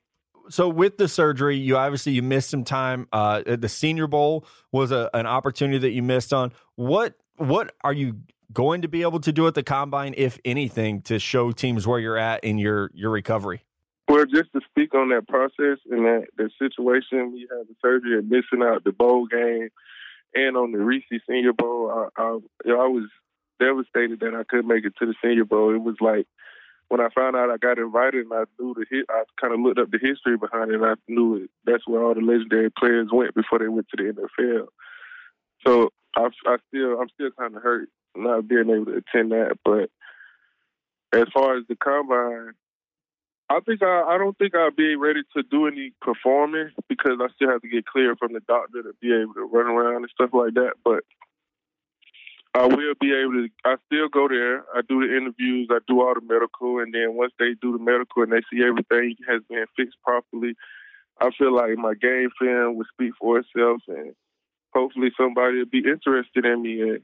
so 0.49 0.69
with 0.69 0.97
the 0.97 1.09
surgery, 1.09 1.57
you 1.57 1.77
obviously 1.77 2.13
you 2.13 2.23
missed 2.23 2.51
some 2.51 2.65
time. 2.65 3.09
Uh, 3.13 3.43
the 3.47 3.69
Senior 3.69 4.07
Bowl 4.07 4.47
was 4.73 4.93
a, 4.93 5.11
an 5.15 5.27
opportunity 5.27 5.79
that 5.79 5.91
you 5.91 6.03
missed 6.03 6.33
on. 6.33 6.53
What 6.75 7.15
what 7.37 7.75
are 7.85 7.93
you 7.93 8.21
going 8.53 8.83
to 8.83 8.89
be 8.89 9.03
able 9.03 9.21
to 9.21 9.33
do 9.33 9.47
at 9.47 9.55
the 9.55 9.63
combine, 9.63 10.15
if 10.17 10.39
anything, 10.45 11.03
to 11.03 11.19
show 11.19 11.53
teams 11.53 11.87
where 11.87 11.99
you're 11.99 12.19
at 12.19 12.45
in 12.45 12.59
your 12.59 12.91
your 12.95 13.11
recovery? 13.11 13.63
Well, 14.09 14.25
just 14.25 14.53
to 14.53 14.61
speak 14.71 14.95
on 14.95 15.09
that 15.09 15.27
process 15.27 15.79
and 15.91 16.05
that 16.05 16.27
the 16.37 16.49
situation, 16.61 17.33
we 17.33 17.49
had 17.51 17.67
the 17.69 17.75
surgery 17.83 18.19
and 18.19 18.29
missing 18.29 18.63
out 18.63 18.85
the 18.85 18.93
bowl 18.93 19.27
game, 19.27 19.71
and 20.35 20.57
on 20.57 20.73
the 20.73 20.79
Reese 20.79 21.05
Senior 21.29 21.53
Bowl, 21.53 21.91
I, 22.17 22.23
I, 22.23 22.39
I 22.69 22.87
was 22.87 23.09
devastated 23.59 24.21
that 24.21 24.35
I 24.35 24.45
couldn't 24.45 24.69
make 24.69 24.85
it 24.85 24.95
to 24.99 25.07
the 25.07 25.15
Senior 25.23 25.45
Bowl. 25.45 25.75
It 25.75 25.83
was 25.83 25.97
like 26.01 26.27
when 26.89 27.01
I 27.01 27.09
found 27.15 27.37
out 27.37 27.51
I 27.51 27.57
got 27.57 27.79
invited, 27.79 28.27
and 28.27 28.33
I 28.33 28.45
knew 28.59 28.75
the 28.75 28.87
hit. 28.89 29.07
I 29.09 29.25
kind 29.41 29.53
of 29.53 29.61
looked 29.61 29.79
up 29.79 29.91
the 29.91 29.99
history 29.99 30.37
behind 30.37 30.71
it, 30.71 30.77
and 30.77 30.85
I 30.85 30.95
knew 31.09 31.37
it. 31.37 31.51
That's 31.65 31.87
where 31.87 32.03
all 32.03 32.15
the 32.15 32.21
legendary 32.21 32.71
players 32.71 33.09
went 33.13 33.35
before 33.35 33.59
they 33.59 33.69
went 33.69 33.89
to 33.91 33.97
the 33.97 34.13
NFL. 34.13 34.67
So 35.67 35.91
I, 36.17 36.29
I 36.47 36.57
still, 36.69 37.01
I'm 37.01 37.09
still 37.15 37.31
kind 37.39 37.57
of 37.57 37.63
hurt 37.63 37.89
not 38.15 38.49
being 38.49 38.71
able 38.71 38.87
to 38.87 39.03
attend 39.03 39.33
that. 39.33 39.59
But 39.65 39.91
as 41.13 41.27
far 41.35 41.57
as 41.57 41.65
the 41.69 41.77
combine, 41.77 42.53
I 43.49 43.61
think 43.61 43.83
I, 43.83 44.03
I 44.03 44.19
don't 44.19 44.37
think 44.39 44.55
I'll 44.55 44.71
be 44.71 44.97
ready 44.97 45.23
to 45.37 45.43
do 45.43 45.67
any 45.67 45.93
performing 46.01 46.71
because 46.89 47.19
I 47.21 47.29
still 47.35 47.51
have 47.51 47.63
to 47.63 47.69
get 47.69 47.87
clear 47.87 48.17
from 48.17 48.33
the 48.33 48.41
doctor 48.41 48.83
to 48.83 48.93
be 49.01 49.13
able 49.13 49.35
to 49.35 49.45
run 49.45 49.67
around 49.67 50.03
and 50.03 50.11
stuff 50.11 50.31
like 50.33 50.55
that. 50.55 50.75
But 50.85 51.05
I 52.57 52.67
will 52.67 52.95
be 52.99 53.13
able 53.13 53.33
to. 53.33 53.49
I 53.65 53.77
still 53.87 54.09
go 54.09 54.29
there. 54.29 54.65
I 54.75 54.81
do 54.89 55.07
the 55.07 55.15
interviews. 55.15 55.69
I 55.71 55.79
do 55.87 56.01
all 56.01 56.15
the 56.15 56.23
medical, 56.23 56.79
and 56.79 56.93
then 56.93 57.15
once 57.15 57.33
they 57.39 57.55
do 57.61 57.73
the 57.73 57.79
medical 57.79 58.23
and 58.23 58.33
they 58.33 58.41
see 58.51 58.65
everything 58.65 59.17
has 59.29 59.43
been 59.49 59.67
fixed 59.77 59.99
properly, 60.03 60.55
I 61.21 61.31
feel 61.37 61.55
like 61.55 61.77
my 61.77 61.93
game 61.95 62.31
film 62.41 62.77
will 62.77 62.87
speak 62.93 63.13
for 63.21 63.39
itself, 63.39 63.83
and 63.89 64.15
hopefully 64.73 65.11
somebody 65.19 65.59
will 65.59 65.67
be 65.67 65.85
interested 65.87 66.47
in 66.47 66.63
me 66.63 66.81
and 66.81 67.01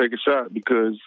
take 0.00 0.12
a 0.12 0.18
shot 0.18 0.54
because 0.54 1.00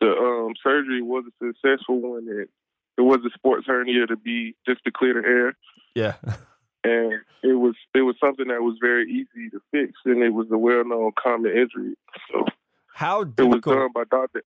the 0.00 0.08
um, 0.08 0.54
surgery 0.62 1.02
was 1.02 1.24
a 1.26 1.46
successful 1.46 2.00
one. 2.00 2.26
And 2.26 2.48
it 2.96 3.02
was 3.02 3.20
a 3.26 3.30
sports 3.34 3.66
hernia 3.66 4.06
to 4.06 4.16
be 4.16 4.54
just 4.66 4.82
to 4.84 4.90
clear 4.90 5.20
the 5.20 5.28
air 5.28 5.54
Yeah. 5.94 6.14
and 6.84 7.12
it 7.42 7.54
was 7.54 7.74
it 7.94 8.02
was 8.02 8.16
something 8.20 8.48
that 8.48 8.60
was 8.62 8.76
very 8.80 9.10
easy 9.10 9.50
to 9.50 9.60
fix, 9.70 9.92
and 10.04 10.22
it 10.22 10.30
was 10.30 10.46
a 10.50 10.58
well 10.58 10.84
known 10.84 11.12
common 11.22 11.50
injury. 11.50 11.94
So 12.30 12.44
How 12.94 13.22
it 13.22 13.26
was 13.26 13.34
difficult? 13.36 13.76
done 13.76 13.90
by 13.94 14.04
doctor. 14.10 14.42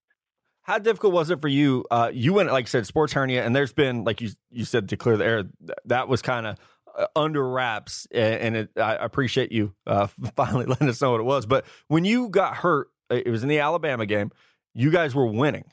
How 0.62 0.78
difficult 0.78 1.12
was 1.12 1.30
it 1.30 1.40
for 1.40 1.46
you? 1.48 1.84
Uh, 1.92 2.10
you 2.12 2.32
went, 2.34 2.50
like 2.50 2.64
I 2.64 2.68
said, 2.68 2.86
sports 2.86 3.12
hernia, 3.12 3.44
and 3.44 3.54
there's 3.54 3.72
been, 3.72 4.02
like 4.04 4.20
you 4.20 4.30
you 4.50 4.64
said, 4.64 4.88
to 4.88 4.96
clear 4.96 5.16
the 5.16 5.24
air. 5.24 5.44
That 5.84 6.08
was 6.08 6.22
kind 6.22 6.44
of 6.46 6.58
uh, 6.96 7.06
under 7.14 7.48
wraps, 7.48 8.06
and 8.10 8.56
it, 8.56 8.70
I 8.76 8.94
appreciate 8.96 9.52
you 9.52 9.74
uh, 9.86 10.08
finally 10.36 10.66
letting 10.66 10.88
us 10.88 11.00
know 11.00 11.12
what 11.12 11.20
it 11.20 11.24
was. 11.24 11.46
But 11.46 11.66
when 11.88 12.04
you 12.04 12.28
got 12.28 12.56
hurt, 12.56 12.88
it 13.10 13.28
was 13.28 13.44
in 13.44 13.48
the 13.48 13.60
Alabama 13.60 14.06
game. 14.06 14.32
You 14.74 14.90
guys 14.90 15.14
were 15.14 15.26
winning. 15.26 15.64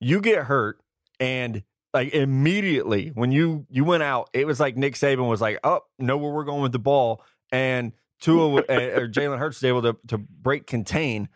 You 0.00 0.20
get 0.20 0.44
hurt, 0.44 0.80
and 1.20 1.62
like 1.94 2.12
immediately 2.12 3.12
when 3.14 3.32
you 3.32 3.66
you 3.70 3.84
went 3.84 4.02
out, 4.02 4.28
it 4.32 4.46
was 4.46 4.60
like 4.60 4.76
Nick 4.76 4.94
Saban 4.94 5.28
was 5.28 5.40
like, 5.40 5.58
"Oh, 5.64 5.80
know 5.98 6.18
where 6.18 6.32
we're 6.32 6.44
going 6.44 6.62
with 6.62 6.72
the 6.72 6.78
ball," 6.78 7.22
and 7.52 7.92
Tua 8.20 8.62
or 8.62 9.08
Jalen 9.08 9.38
Hurts 9.38 9.58
was 9.58 9.64
able 9.64 9.82
to 9.82 9.96
to 10.08 10.18
break 10.18 10.66
contain 10.66 11.28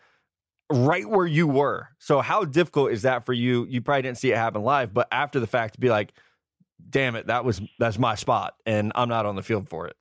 right 0.71 1.07
where 1.09 1.25
you 1.25 1.47
were. 1.47 1.89
So 1.97 2.21
how 2.21 2.45
difficult 2.45 2.91
is 2.91 3.03
that 3.03 3.25
for 3.25 3.33
you? 3.33 3.65
You 3.69 3.81
probably 3.81 4.03
didn't 4.03 4.17
see 4.17 4.31
it 4.31 4.37
happen 4.37 4.61
live, 4.61 4.93
but 4.93 5.07
after 5.11 5.39
the 5.39 5.47
fact 5.47 5.75
to 5.75 5.79
be 5.79 5.89
like, 5.89 6.13
damn 6.89 7.15
it, 7.15 7.27
that 7.27 7.45
was 7.45 7.61
that's 7.79 7.97
my 7.97 8.15
spot 8.15 8.55
and 8.65 8.91
I'm 8.95 9.09
not 9.09 9.25
on 9.25 9.35
the 9.35 9.43
field 9.43 9.69
for 9.69 9.87
it. 9.87 9.95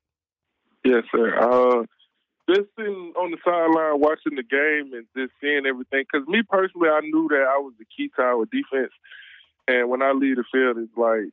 Yes, 0.85 1.05
sir. 1.15 1.39
Uh, 1.39 1.85
just 2.49 2.69
sitting 2.79 3.13
on 3.17 3.31
the 3.31 3.39
sideline 3.45 4.01
watching 4.01 4.37
the 4.37 4.43
game 4.43 4.93
and 4.95 5.07
just 5.17 5.33
seeing 5.41 5.67
everything. 5.67 6.05
Because 6.11 6.27
me 6.29 6.43
personally, 6.49 6.89
I 6.89 7.01
knew 7.01 7.29
that 7.31 7.47
I 7.49 7.59
was 7.59 7.75
the 7.79 7.85
key 7.85 8.11
to 8.17 8.23
our 8.23 8.47
defense, 8.47 8.93
and 9.69 9.91
when 9.91 10.03
I 10.03 10.13
leave 10.13 10.37
the 10.37 10.45
field, 10.51 10.79
it's 10.79 10.97
like 10.97 11.31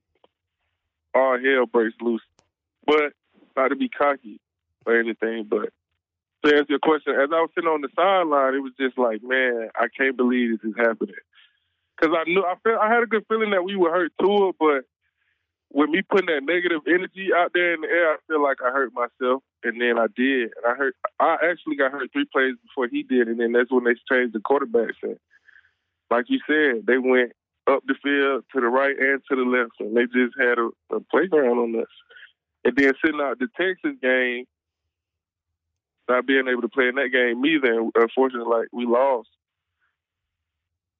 all 1.15 1.39
hell 1.39 1.65
breaks 1.65 1.95
loose. 2.01 2.21
But 2.85 3.13
not 3.55 3.69
to 3.69 3.75
be 3.75 3.89
cocky 3.89 4.39
or 4.85 4.99
anything, 4.99 5.45
but 5.49 5.69
to 6.43 6.55
answer 6.55 6.65
your 6.69 6.79
question, 6.79 7.13
as 7.13 7.29
I 7.31 7.41
was 7.41 7.49
sitting 7.55 7.69
on 7.69 7.81
the 7.81 7.89
sideline, 7.95 8.53
it 8.53 8.59
was 8.59 8.73
just 8.79 8.97
like, 8.97 9.23
man, 9.23 9.69
I 9.75 9.87
can't 9.97 10.17
believe 10.17 10.51
this 10.51 10.69
is 10.69 10.75
happening. 10.77 11.15
Because 11.97 12.15
I 12.15 12.29
knew 12.29 12.43
I 12.43 12.55
felt 12.61 12.81
I 12.81 12.93
had 12.93 13.03
a 13.03 13.07
good 13.07 13.25
feeling 13.27 13.51
that 13.51 13.63
we 13.63 13.75
would 13.75 13.91
hurt 13.91 14.11
Tua, 14.21 14.51
but 14.59 14.83
with 15.73 15.89
me 15.89 16.01
putting 16.03 16.27
that 16.27 16.43
negative 16.43 16.81
energy 16.87 17.29
out 17.35 17.51
there 17.53 17.73
in 17.73 17.81
the 17.81 17.87
air, 17.87 18.13
I 18.13 18.17
feel 18.27 18.43
like 18.43 18.57
I 18.61 18.69
hurt 18.69 18.93
myself, 18.93 19.43
and 19.63 19.81
then 19.81 19.97
I 19.97 20.07
did, 20.15 20.51
and 20.55 20.65
I 20.67 20.75
hurt. 20.75 20.95
I 21.19 21.37
actually 21.49 21.77
got 21.77 21.91
hurt 21.91 22.11
three 22.11 22.25
plays 22.31 22.55
before 22.63 22.87
he 22.87 23.03
did, 23.03 23.27
and 23.27 23.39
then 23.39 23.53
that's 23.53 23.71
when 23.71 23.85
they 23.85 23.95
changed 24.11 24.35
the 24.35 24.39
quarterbacks. 24.39 25.01
And 25.01 25.17
like 26.11 26.25
you 26.27 26.39
said, 26.45 26.85
they 26.85 26.97
went 26.97 27.31
up 27.67 27.83
the 27.85 27.95
field 28.03 28.43
to 28.53 28.61
the 28.61 28.67
right 28.67 28.95
and 28.97 29.21
to 29.29 29.35
the 29.35 29.43
left, 29.43 29.73
and 29.79 29.95
they 29.95 30.05
just 30.05 30.35
had 30.39 30.57
a, 30.59 30.69
a 30.95 30.99
playground 31.11 31.57
on 31.57 31.81
us. 31.81 31.87
And 32.63 32.75
then 32.75 32.93
sitting 33.03 33.21
out 33.21 33.39
the 33.39 33.47
Texas 33.59 33.97
game, 34.01 34.45
not 36.09 36.25
being 36.25 36.47
able 36.47 36.61
to 36.61 36.69
play 36.69 36.87
in 36.87 36.95
that 36.95 37.09
game 37.11 37.45
either. 37.45 37.89
Unfortunately, 37.95 38.47
like 38.49 38.67
we 38.71 38.85
lost. 38.85 39.29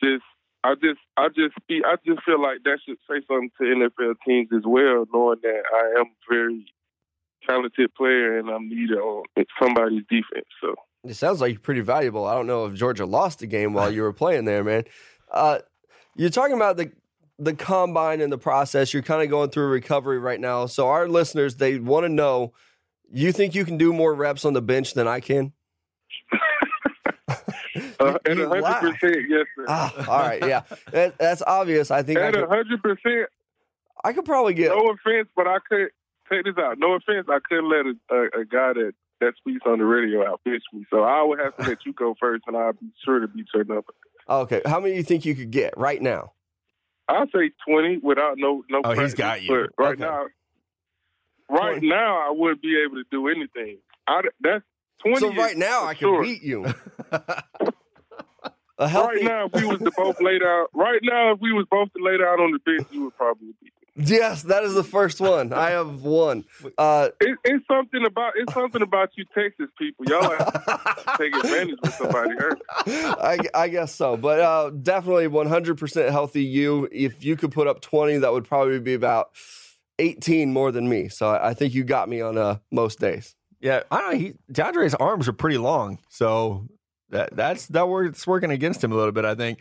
Just, 0.04 0.24
I 0.64 0.76
just, 0.76 1.00
I 1.18 1.28
just, 1.30 1.56
I 1.70 1.96
just 2.06 2.24
feel 2.24 2.42
like 2.42 2.64
that 2.64 2.80
should 2.86 2.98
say 3.10 3.22
something 3.28 3.52
to 3.60 3.64
NFL 3.64 4.16
teams 4.28 4.50
as 4.56 4.64
well, 4.66 5.06
knowing 5.14 5.40
that 5.44 5.64
I 5.74 6.00
am 6.00 6.06
very 6.30 6.66
talented 7.48 7.94
player 7.96 8.38
and 8.38 8.50
I'm 8.50 8.68
needed 8.70 8.98
on 8.98 9.24
somebody's 9.62 10.04
defense. 10.10 10.48
So 10.62 10.76
It 11.04 11.16
sounds 11.16 11.42
like 11.42 11.54
you're 11.54 11.60
pretty 11.60 11.82
valuable. 11.82 12.26
I 12.26 12.36
don't 12.36 12.48
know 12.48 12.66
if 12.66 12.74
Georgia 12.74 13.06
lost 13.06 13.40
the 13.40 13.48
game 13.48 13.74
while 13.74 13.92
you 13.92 14.02
were 14.02 14.14
playing 14.14 14.46
there, 14.46 14.64
man. 14.64 14.84
Uh, 15.32 15.60
you're 16.16 16.30
talking 16.30 16.56
about 16.56 16.78
the 16.78 16.92
the 17.38 17.54
combine 17.54 18.22
and 18.22 18.32
the 18.32 18.38
process. 18.38 18.94
You're 18.94 19.04
kind 19.04 19.22
of 19.22 19.30
going 19.30 19.50
through 19.50 19.68
recovery 19.68 20.20
right 20.20 20.40
now. 20.40 20.66
So 20.68 20.88
our 20.88 21.08
listeners, 21.08 21.56
they 21.56 21.80
want 21.80 22.06
to 22.06 22.10
know. 22.10 22.54
You 23.12 23.32
think 23.32 23.54
you 23.54 23.66
can 23.66 23.78
do 23.78 23.94
more 23.94 24.14
reps 24.14 24.46
on 24.46 24.54
the 24.54 24.62
bench 24.62 24.94
than 24.94 25.08
I 25.08 25.20
can? 25.20 25.54
uh, 28.00 28.18
and 28.26 28.40
a 28.40 28.50
hundred 28.50 29.00
percent, 29.00 29.26
yes, 29.30 29.46
sir. 29.56 29.66
Ah, 29.68 29.94
all 30.08 30.20
right, 30.28 30.46
yeah, 30.46 30.62
that, 30.92 31.18
that's 31.18 31.42
obvious. 31.46 31.92
I 31.92 32.04
think 32.04 32.20
I 32.20 32.28
And 32.28 32.36
a 32.36 32.40
could, 32.42 32.50
hundred 32.50 32.82
percent. 32.82 33.30
I 34.04 34.14
could 34.14 34.26
probably 34.26 34.54
get. 34.54 34.70
No 34.70 34.90
offense, 34.90 35.28
but 35.36 35.48
I 35.48 35.58
could 35.68 35.90
take 36.32 36.46
this 36.46 36.56
out. 36.58 36.78
No 36.80 36.94
offense, 36.94 37.28
I 37.30 37.40
couldn't 37.48 37.70
let 37.70 37.86
a, 37.86 38.16
a, 38.16 38.42
a 38.42 38.46
guy 38.46 38.74
that 38.74 38.94
that 39.22 39.34
speaks 39.38 39.62
on 39.66 39.80
the 39.80 39.86
radio 39.86 40.26
out 40.28 40.42
pitch 40.44 40.64
me. 40.74 40.86
So 40.90 41.04
I 41.04 41.24
would 41.24 41.40
have 41.40 41.56
to 41.58 41.64
let 41.64 41.86
you 41.86 41.94
go 41.94 42.16
first, 42.20 42.44
and 42.48 42.56
I'll 42.58 42.74
be 42.74 42.92
sure 43.04 43.20
to 43.20 43.28
beat 43.28 43.48
your 43.54 43.64
number. 43.64 43.94
Okay, 44.30 44.62
how 44.66 44.80
many 44.80 44.94
do 44.94 44.98
you 44.98 45.04
think 45.04 45.26
you 45.26 45.36
could 45.36 45.52
get 45.52 45.78
right 45.78 46.02
now? 46.02 46.34
I'll 47.08 47.28
say 47.28 47.52
twenty 47.68 47.98
without 47.98 48.38
no 48.38 48.64
no. 48.70 48.82
Oh, 48.84 48.90
he's 48.90 48.98
practice, 48.98 49.14
got 49.14 49.42
you. 49.44 49.50
But 49.78 49.84
right 49.84 49.94
Okay. 49.94 50.02
now, 50.04 50.26
right 51.50 51.74
20. 51.80 51.88
now, 51.88 52.28
I 52.28 52.32
wouldn't 52.36 52.62
be 52.62 52.82
able 52.84 52.96
to 52.96 53.04
do 53.12 53.28
anything. 53.28 53.78
I, 54.08 54.22
that's 54.42 54.64
twenty. 55.02 55.20
So 55.20 55.34
right 55.34 55.56
now, 55.58 55.86
I 55.86 55.94
could 55.94 56.00
sure. 56.00 56.24
beat 56.24 56.42
you. 56.42 56.66
A 58.78 58.90
healthy, 58.90 59.08
Right 59.08 59.24
now, 59.24 59.46
if 59.46 59.54
we 59.54 59.66
was 59.66 59.80
to 59.80 59.92
both 59.96 60.20
laid 60.20 60.44
out, 60.44 60.68
Right 60.74 61.00
now, 61.02 61.32
if 61.32 61.40
we 61.40 61.54
was 61.54 61.66
both 61.72 61.94
to 61.94 62.04
lay 62.04 62.18
down 62.18 62.42
on 62.42 62.52
the 62.52 62.60
bench, 62.60 62.86
you 62.92 63.06
would 63.06 63.16
probably 63.16 63.54
beat. 63.64 63.72
Me. 63.96 64.06
yes, 64.06 64.44
that 64.44 64.64
is 64.64 64.74
the 64.74 64.84
first 64.84 65.22
one. 65.22 65.54
I 65.54 65.72
have 65.72 66.02
one. 66.02 66.46
Uh, 66.78 67.10
It, 67.22 67.38
it's 67.44 67.66
something 67.68 68.06
about 68.06 68.34
it's 68.36 68.54
something 68.54 68.82
about 68.82 69.12
you 69.16 69.26
Texas 69.34 69.68
people. 69.78 70.06
Y'all 70.06 70.22
like 70.22 71.18
take 71.18 71.36
advantage 71.36 71.80
of 71.84 71.94
somebody 71.94 72.32
hurt. 72.38 72.60
I, 72.88 73.40
I 73.54 73.68
guess 73.70 73.94
so, 73.94 74.18
but 74.18 74.40
uh, 74.40 74.70
definitely 74.70 75.28
100% 75.28 76.12
healthy. 76.12 76.44
You, 76.44 76.88
if 76.92 77.24
you 77.24 77.36
could 77.36 77.52
put 77.52 77.68
up 77.68 77.82
20, 77.82 78.18
that 78.18 78.32
would 78.32 78.46
probably 78.46 78.80
be 78.80 78.94
about 78.94 79.30
18 80.00 80.52
more 80.52 80.72
than 80.72 80.90
me. 80.90 81.08
So 81.08 81.30
I, 81.30 81.50
I 81.50 81.54
think 81.54 81.74
you 81.74 81.84
got 81.84 82.10
me 82.10 82.22
on 82.22 82.38
uh, 82.38 82.58
most 82.72 83.00
days. 83.00 83.36
Yeah, 83.62 83.84
I 83.90 84.02
don't 84.02 84.12
know. 84.12 84.18
He, 84.20 84.34
D'Andre's 84.52 84.94
arms 84.96 85.28
are 85.28 85.34
pretty 85.34 85.58
long, 85.58 86.00
so 86.10 86.68
that 87.10 87.36
that's 87.36 87.68
that 87.68 87.88
works 87.88 88.28
working 88.28 88.52
against 88.52 88.84
him 88.84 88.92
a 88.92 88.96
little 88.96 89.12
bit, 89.12 89.26
I 89.26 89.36
think. 89.36 89.60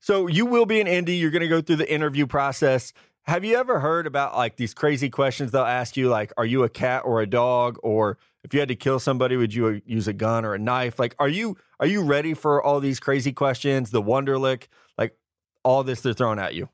So 0.00 0.26
you 0.26 0.46
will 0.46 0.64
be 0.66 0.80
in 0.80 0.86
Indy. 0.86 1.16
You're 1.16 1.30
going 1.30 1.42
to 1.42 1.48
go 1.48 1.60
through 1.60 1.76
the 1.76 1.92
interview 1.92 2.26
process. 2.26 2.92
Have 3.24 3.44
you 3.44 3.56
ever 3.56 3.80
heard 3.80 4.06
about 4.06 4.36
like 4.36 4.56
these 4.56 4.74
crazy 4.74 5.10
questions 5.10 5.50
they'll 5.50 5.62
ask 5.62 5.96
you, 5.96 6.08
like, 6.08 6.32
"Are 6.36 6.46
you 6.46 6.64
a 6.64 6.68
cat 6.68 7.02
or 7.04 7.20
a 7.20 7.26
dog?" 7.26 7.78
Or 7.82 8.18
if 8.42 8.54
you 8.54 8.60
had 8.60 8.68
to 8.68 8.76
kill 8.76 8.98
somebody, 8.98 9.36
would 9.36 9.54
you 9.54 9.66
uh, 9.66 9.80
use 9.84 10.08
a 10.08 10.12
gun 10.12 10.44
or 10.44 10.54
a 10.54 10.58
knife? 10.58 10.98
Like, 10.98 11.14
are 11.18 11.28
you 11.28 11.56
are 11.78 11.86
you 11.86 12.02
ready 12.02 12.34
for 12.34 12.62
all 12.62 12.80
these 12.80 12.98
crazy 12.98 13.32
questions? 13.32 13.90
The 13.90 14.02
Wonderlic, 14.02 14.68
like 14.98 15.16
all 15.62 15.84
this 15.84 16.00
they're 16.00 16.12
throwing 16.14 16.38
at 16.38 16.54
you. 16.54 16.68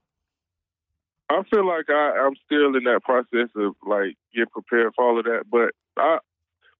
I 1.29 1.43
feel 1.51 1.67
like 1.67 1.91
I, 1.91 2.25
I'm 2.25 2.37
still 2.45 2.77
in 2.77 2.85
that 2.85 3.01
process 3.03 3.49
of 3.57 3.75
like 3.85 4.17
getting 4.33 4.47
prepared 4.51 4.93
for 4.95 5.05
all 5.05 5.19
of 5.19 5.25
that. 5.25 5.45
But 5.51 5.73
I, 5.97 6.19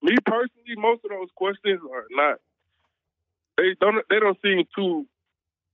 me 0.01 0.15
personally, 0.25 0.75
most 0.77 1.03
of 1.03 1.11
those 1.11 1.27
questions 1.35 1.81
are 1.93 2.05
not. 2.11 2.37
They 3.57 3.75
don't. 3.81 4.03
They 4.09 4.19
don't 4.19 4.37
seem 4.41 4.63
too 4.75 5.05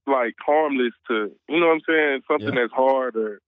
like 0.06 0.34
harmless 0.44 0.92
to 1.08 1.30
you 1.48 1.60
know 1.60 1.68
what 1.68 1.74
I'm 1.74 1.80
saying. 1.88 2.22
Something 2.28 2.54
Yeah. 2.54 2.62
that's 2.62 2.72
hard 2.72 3.16
or 3.16 3.40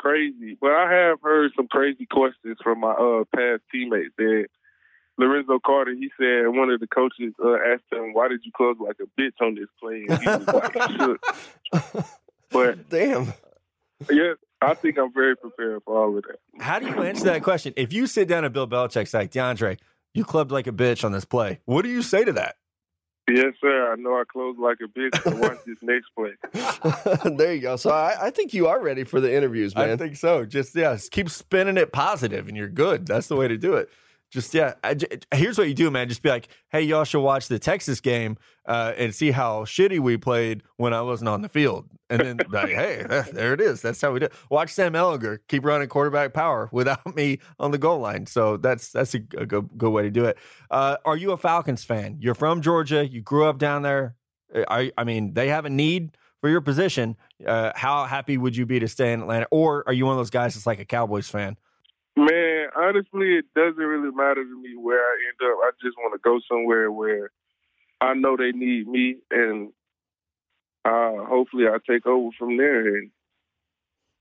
crazy. 0.00 0.56
But 0.60 0.72
I 0.72 0.90
have 0.92 1.18
heard 1.22 1.52
some 1.54 1.68
crazy 1.68 2.06
questions 2.06 2.56
from 2.62 2.80
my 2.80 2.92
uh, 2.92 3.24
past 3.36 3.62
teammates. 3.70 4.14
That 4.16 4.46
Lorenzo 5.18 5.58
Carter, 5.64 5.94
he 5.94 6.10
said 6.18 6.48
one 6.48 6.70
of 6.70 6.80
the 6.80 6.86
coaches 6.86 7.34
uh, 7.44 7.54
asked 7.72 7.92
him, 7.92 8.14
"Why 8.14 8.28
did 8.28 8.40
you 8.44 8.52
close 8.56 8.76
like 8.80 8.96
a 9.00 9.20
bitch 9.20 9.40
on 9.40 9.54
this 9.54 9.68
play?" 9.78 10.06
And 10.08 10.18
he 10.18 10.26
was 10.26 10.46
like. 11.72 12.04
But 12.50 12.90
Damn. 12.90 13.32
yeah, 14.10 14.32
I 14.60 14.74
think 14.74 14.98
I'm 14.98 15.12
very 15.12 15.36
prepared 15.36 15.82
for 15.84 15.96
all 15.96 16.16
of 16.16 16.24
that. 16.24 16.38
How 16.60 16.78
do 16.78 16.86
you 16.86 17.02
answer 17.02 17.24
that 17.26 17.42
question? 17.42 17.72
If 17.76 17.92
you 17.92 18.06
sit 18.06 18.28
down 18.28 18.44
at 18.44 18.52
Bill 18.52 18.66
Belichick's 18.66 19.14
like, 19.14 19.30
D'Andre, 19.30 19.76
you 20.14 20.24
clubbed 20.24 20.50
like 20.50 20.66
a 20.66 20.72
bitch 20.72 21.04
on 21.04 21.12
this 21.12 21.24
play. 21.24 21.60
What 21.64 21.82
do 21.82 21.88
you 21.88 22.02
say 22.02 22.24
to 22.24 22.32
that? 22.32 22.56
Yes, 23.28 23.54
sir. 23.60 23.92
I 23.92 23.96
know 23.96 24.14
I 24.14 24.24
closed 24.30 24.58
like 24.58 24.78
a 24.82 24.88
bitch 24.88 25.22
to 25.22 25.36
watch 25.36 25.58
this 25.64 25.76
next 25.82 26.08
play. 26.16 27.36
there 27.36 27.54
you 27.54 27.60
go. 27.60 27.76
So 27.76 27.90
I, 27.90 28.26
I 28.26 28.30
think 28.30 28.52
you 28.52 28.66
are 28.66 28.80
ready 28.82 29.04
for 29.04 29.20
the 29.20 29.32
interviews, 29.32 29.74
man. 29.74 29.90
I 29.90 29.96
think 29.96 30.16
so. 30.16 30.44
Just 30.44 30.74
yeah, 30.74 30.94
just 30.94 31.12
keep 31.12 31.30
spinning 31.30 31.76
it 31.76 31.92
positive, 31.92 32.48
and 32.48 32.56
you're 32.56 32.68
good. 32.68 33.06
That's 33.06 33.28
the 33.28 33.36
way 33.36 33.46
to 33.46 33.56
do 33.56 33.74
it. 33.74 33.88
Just 34.30 34.54
yeah. 34.54 34.74
I 34.84 34.96
here's 35.34 35.58
what 35.58 35.68
you 35.68 35.74
do, 35.74 35.90
man. 35.90 36.08
Just 36.08 36.22
be 36.22 36.28
like, 36.28 36.48
hey, 36.70 36.82
y'all 36.82 37.04
should 37.04 37.22
watch 37.22 37.48
the 37.48 37.58
Texas 37.58 38.00
game 38.00 38.36
uh, 38.64 38.92
and 38.96 39.14
see 39.14 39.32
how 39.32 39.64
shitty 39.64 39.98
we 39.98 40.16
played 40.16 40.62
when 40.76 40.94
I 40.94 41.02
wasn't 41.02 41.28
on 41.28 41.42
the 41.42 41.48
field. 41.48 41.88
And 42.08 42.20
then 42.20 42.40
like, 42.50 42.68
hey, 42.68 43.04
there 43.32 43.54
it 43.54 43.60
is. 43.60 43.82
That's 43.82 44.00
how 44.00 44.12
we 44.12 44.20
do. 44.20 44.28
Watch 44.48 44.72
Sam 44.72 44.92
Ehlinger 44.92 45.38
keep 45.48 45.64
running 45.64 45.88
quarterback 45.88 46.32
power 46.32 46.68
without 46.72 47.14
me 47.16 47.38
on 47.58 47.72
the 47.72 47.78
goal 47.78 47.98
line. 47.98 48.26
So 48.26 48.56
that's 48.56 48.92
that's 48.92 49.14
a, 49.14 49.18
a 49.36 49.46
good, 49.46 49.68
good 49.76 49.90
way 49.90 50.02
to 50.02 50.10
do 50.10 50.24
it. 50.26 50.38
Uh, 50.70 50.96
are 51.04 51.16
you 51.16 51.32
a 51.32 51.36
Falcons 51.36 51.82
fan? 51.82 52.18
You're 52.20 52.34
from 52.34 52.62
Georgia. 52.62 53.06
You 53.06 53.22
grew 53.22 53.46
up 53.46 53.58
down 53.58 53.82
there. 53.82 54.14
I, 54.54 54.92
I 54.96 55.04
mean, 55.04 55.34
they 55.34 55.48
have 55.48 55.64
a 55.64 55.70
need 55.70 56.16
for 56.40 56.48
your 56.48 56.60
position. 56.60 57.16
Uh, 57.44 57.72
how 57.74 58.04
happy 58.04 58.36
would 58.36 58.56
you 58.56 58.66
be 58.66 58.78
to 58.80 58.88
stay 58.88 59.12
in 59.12 59.20
Atlanta? 59.20 59.46
Or 59.50 59.84
are 59.86 59.92
you 59.92 60.06
one 60.06 60.12
of 60.12 60.18
those 60.18 60.30
guys 60.30 60.54
that's 60.54 60.66
like 60.66 60.80
a 60.80 60.84
Cowboys 60.84 61.28
fan? 61.28 61.56
Man, 62.20 62.68
honestly, 62.76 63.36
it 63.38 63.46
doesn't 63.54 63.78
really 63.78 64.14
matter 64.14 64.44
to 64.44 64.62
me 64.62 64.76
where 64.76 65.00
I 65.00 65.16
end 65.26 65.50
up. 65.50 65.58
I 65.62 65.70
just 65.82 65.96
want 65.96 66.12
to 66.12 66.18
go 66.22 66.38
somewhere 66.46 66.92
where 66.92 67.30
I 67.98 68.12
know 68.12 68.36
they 68.36 68.52
need 68.52 68.86
me, 68.86 69.16
and 69.30 69.72
uh, 70.84 71.24
hopefully 71.24 71.64
I 71.66 71.78
take 71.88 72.06
over 72.06 72.28
from 72.38 72.58
there, 72.58 72.96
and 72.96 73.10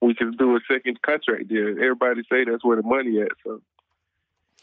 we 0.01 0.15
can 0.15 0.31
do 0.31 0.55
a 0.55 0.59
second 0.71 1.01
contract 1.01 1.49
deal. 1.49 1.71
Everybody 1.71 2.21
say 2.31 2.45
that's 2.45 2.63
where 2.63 2.77
the 2.77 2.87
money 2.87 3.19
at, 3.19 3.31
so 3.45 3.61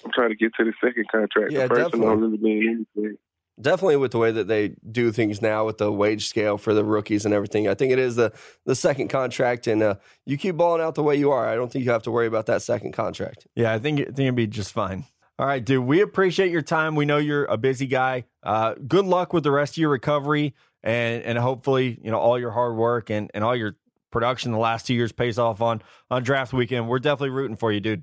I'm 0.02 0.12
trying 0.12 0.30
to 0.30 0.36
get 0.36 0.54
to 0.54 0.64
the 0.64 0.72
second 0.82 1.04
contract. 1.12 1.52
Yeah, 1.52 1.66
the 1.66 1.74
first 1.74 1.94
one 1.94 2.00
don't 2.00 2.20
really 2.20 2.38
mean 2.38 2.86
anything. 2.96 3.18
Definitely 3.58 3.96
with 3.96 4.12
the 4.12 4.18
way 4.18 4.30
that 4.32 4.48
they 4.48 4.76
do 4.90 5.10
things 5.10 5.40
now 5.40 5.64
with 5.64 5.78
the 5.78 5.90
wage 5.90 6.28
scale 6.28 6.58
for 6.58 6.74
the 6.74 6.84
rookies 6.84 7.24
and 7.24 7.32
everything. 7.32 7.68
I 7.68 7.74
think 7.74 7.90
it 7.90 7.98
is 7.98 8.16
the 8.16 8.32
the 8.66 8.74
second 8.74 9.08
contract, 9.08 9.66
and 9.66 9.82
uh, 9.82 9.94
you 10.26 10.36
keep 10.36 10.56
balling 10.56 10.82
out 10.82 10.94
the 10.94 11.02
way 11.02 11.16
you 11.16 11.30
are. 11.30 11.48
I 11.48 11.54
don't 11.54 11.72
think 11.72 11.84
you 11.84 11.90
have 11.90 12.02
to 12.02 12.10
worry 12.10 12.26
about 12.26 12.46
that 12.46 12.60
second 12.60 12.92
contract. 12.92 13.46
Yeah, 13.54 13.72
I 13.72 13.78
think, 13.78 14.00
I 14.00 14.04
think 14.04 14.18
it'd 14.18 14.34
be 14.34 14.46
just 14.46 14.72
fine. 14.72 15.06
All 15.38 15.46
right, 15.46 15.64
dude. 15.64 15.84
We 15.84 16.00
appreciate 16.00 16.50
your 16.50 16.62
time. 16.62 16.96
We 16.96 17.04
know 17.04 17.18
you're 17.18 17.44
a 17.46 17.56
busy 17.56 17.86
guy. 17.86 18.24
Uh, 18.42 18.74
good 18.86 19.04
luck 19.04 19.32
with 19.32 19.44
the 19.44 19.50
rest 19.50 19.74
of 19.74 19.78
your 19.78 19.90
recovery, 19.90 20.54
and 20.82 21.22
and 21.22 21.38
hopefully, 21.38 21.98
you 22.02 22.10
know, 22.10 22.18
all 22.18 22.38
your 22.38 22.50
hard 22.50 22.76
work 22.76 23.10
and, 23.10 23.30
and 23.32 23.42
all 23.42 23.56
your 23.56 23.76
production 24.10 24.52
the 24.52 24.58
last 24.58 24.86
two 24.86 24.94
years 24.94 25.12
pays 25.12 25.38
off 25.38 25.60
on 25.60 25.82
on 26.10 26.22
draft 26.22 26.52
weekend. 26.52 26.88
We're 26.88 26.98
definitely 26.98 27.30
rooting 27.30 27.56
for 27.56 27.72
you, 27.72 27.80
dude. 27.80 28.02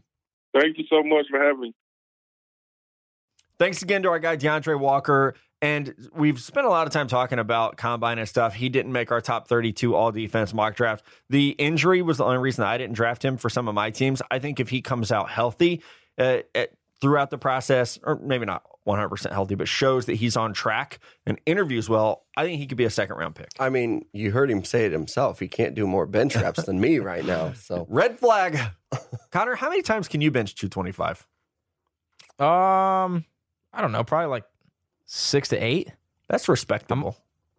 Thank 0.54 0.78
you 0.78 0.86
so 0.90 1.02
much 1.04 1.26
for 1.30 1.40
having 1.40 1.62
me. 1.62 1.74
Thanks 3.60 3.82
again 3.82 4.04
to 4.04 4.10
our 4.10 4.20
guy 4.20 4.36
D'Andre 4.36 4.76
Walker. 4.76 5.36
And 5.62 6.10
we've 6.14 6.42
spent 6.42 6.68
a 6.68 6.70
lot 6.70 6.88
of 6.88 6.94
time 6.94 7.08
talking 7.08 7.40
about 7.40 7.78
combine 7.78 8.20
and 8.20 8.28
stuff. 8.28 8.54
He 8.54 8.68
didn't 8.68 8.92
make 8.92 9.14
our 9.14 9.22
top 9.22 9.48
32 9.48 9.96
all 9.96 10.12
defense 10.12 10.54
mock 10.54 10.76
draft. 10.76 11.06
The 11.30 11.52
injury 11.52 12.02
was 12.02 12.18
the 12.18 12.26
only 12.26 12.40
reason 12.40 12.66
I 12.66 12.78
didn't 12.78 12.96
draft 12.96 13.24
him 13.24 13.38
for 13.38 13.50
some 13.50 13.70
of 13.70 13.74
my 13.74 13.90
teams. 13.90 14.22
I 14.30 14.40
think 14.40 14.60
if 14.60 14.68
he 14.68 14.82
comes 14.82 15.10
out 15.10 15.30
healthy 15.30 15.82
uh, 16.18 16.40
at, 16.54 16.72
throughout 17.00 17.30
the 17.30 17.38
process, 17.38 17.98
or 18.04 18.20
maybe 18.22 18.46
not 18.46 18.64
100% 18.86 19.32
healthy, 19.32 19.56
but 19.56 19.70
shows 19.70 20.06
that 20.08 20.16
he's 20.16 20.36
on 20.36 20.52
track 20.52 21.00
and 21.26 21.40
interviews 21.46 21.88
well, 21.88 22.26
I 22.36 22.44
think 22.44 22.60
he 22.60 22.68
could 22.68 22.78
be 22.78 22.84
a 22.84 22.90
second 22.90 23.16
round 23.16 23.36
pick. 23.36 23.48
I 23.58 23.70
mean, 23.70 24.06
you 24.12 24.32
heard 24.32 24.52
him 24.52 24.66
say 24.66 24.86
it 24.86 24.92
himself. 24.92 25.40
He 25.40 25.48
can't 25.48 25.76
do 25.76 25.88
more 25.88 26.06
bench 26.06 26.36
reps 26.36 26.64
than 26.64 26.82
me 26.82 27.00
right 27.00 27.24
now. 27.24 27.54
So 27.54 27.86
Red 27.90 28.20
flag. 28.20 28.60
Connor, 29.32 29.56
how 29.56 29.70
many 29.70 29.82
times 29.82 30.10
can 30.10 30.20
you 30.20 30.30
bench 30.30 30.56
225? 30.56 31.26
Um, 32.46 33.24
I 33.74 33.82
don't 33.82 33.92
know, 33.92 34.04
probably 34.04 34.28
like 34.28 34.44
six 35.06 35.50
to 35.50 35.58
eight. 35.58 35.92
That's 36.30 36.48
respectable. 36.48 37.18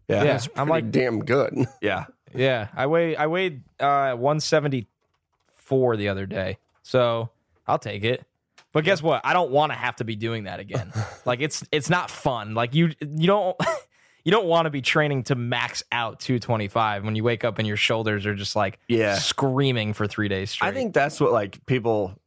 yeah. 0.08 0.16
Yeah, 0.18 0.24
That's 0.32 0.46
I'm 0.56 0.66
pretty 0.68 0.70
like, 0.86 0.90
damn 0.90 1.24
good. 1.24 1.66
Yeah. 1.82 2.04
yeah. 2.34 2.68
I 2.74 2.86
weigh 2.86 3.16
I 3.16 3.26
weighed 3.26 3.62
uh 3.80 4.14
174 4.14 5.96
the 5.96 6.08
other 6.08 6.26
day, 6.26 6.58
so 6.82 7.30
I'll 7.66 7.78
take 7.78 8.04
it. 8.04 8.24
But 8.72 8.84
guess 8.84 9.02
what? 9.02 9.20
I 9.24 9.32
don't 9.32 9.50
want 9.52 9.70
to 9.72 9.78
have 9.78 9.96
to 9.96 10.04
be 10.04 10.16
doing 10.16 10.44
that 10.44 10.60
again. 10.60 10.92
like 11.24 11.40
it's 11.40 11.64
it's 11.70 11.88
not 11.90 12.10
fun. 12.10 12.54
Like 12.54 12.74
you 12.74 12.90
you 13.00 13.26
don't 13.26 13.56
you 14.24 14.32
don't 14.32 14.46
want 14.46 14.66
to 14.66 14.70
be 14.70 14.82
training 14.82 15.24
to 15.24 15.34
max 15.34 15.82
out 15.92 16.18
225 16.20 17.04
when 17.04 17.14
you 17.14 17.22
wake 17.22 17.44
up 17.44 17.58
and 17.58 17.68
your 17.68 17.76
shoulders 17.76 18.26
are 18.26 18.34
just 18.34 18.56
like 18.56 18.78
Yeah. 18.88 19.16
screaming 19.16 19.92
for 19.92 20.06
three 20.06 20.28
days 20.28 20.50
straight. 20.50 20.68
I 20.68 20.72
think 20.72 20.94
that's 20.94 21.20
what 21.20 21.30
like 21.32 21.64
people. 21.66 22.18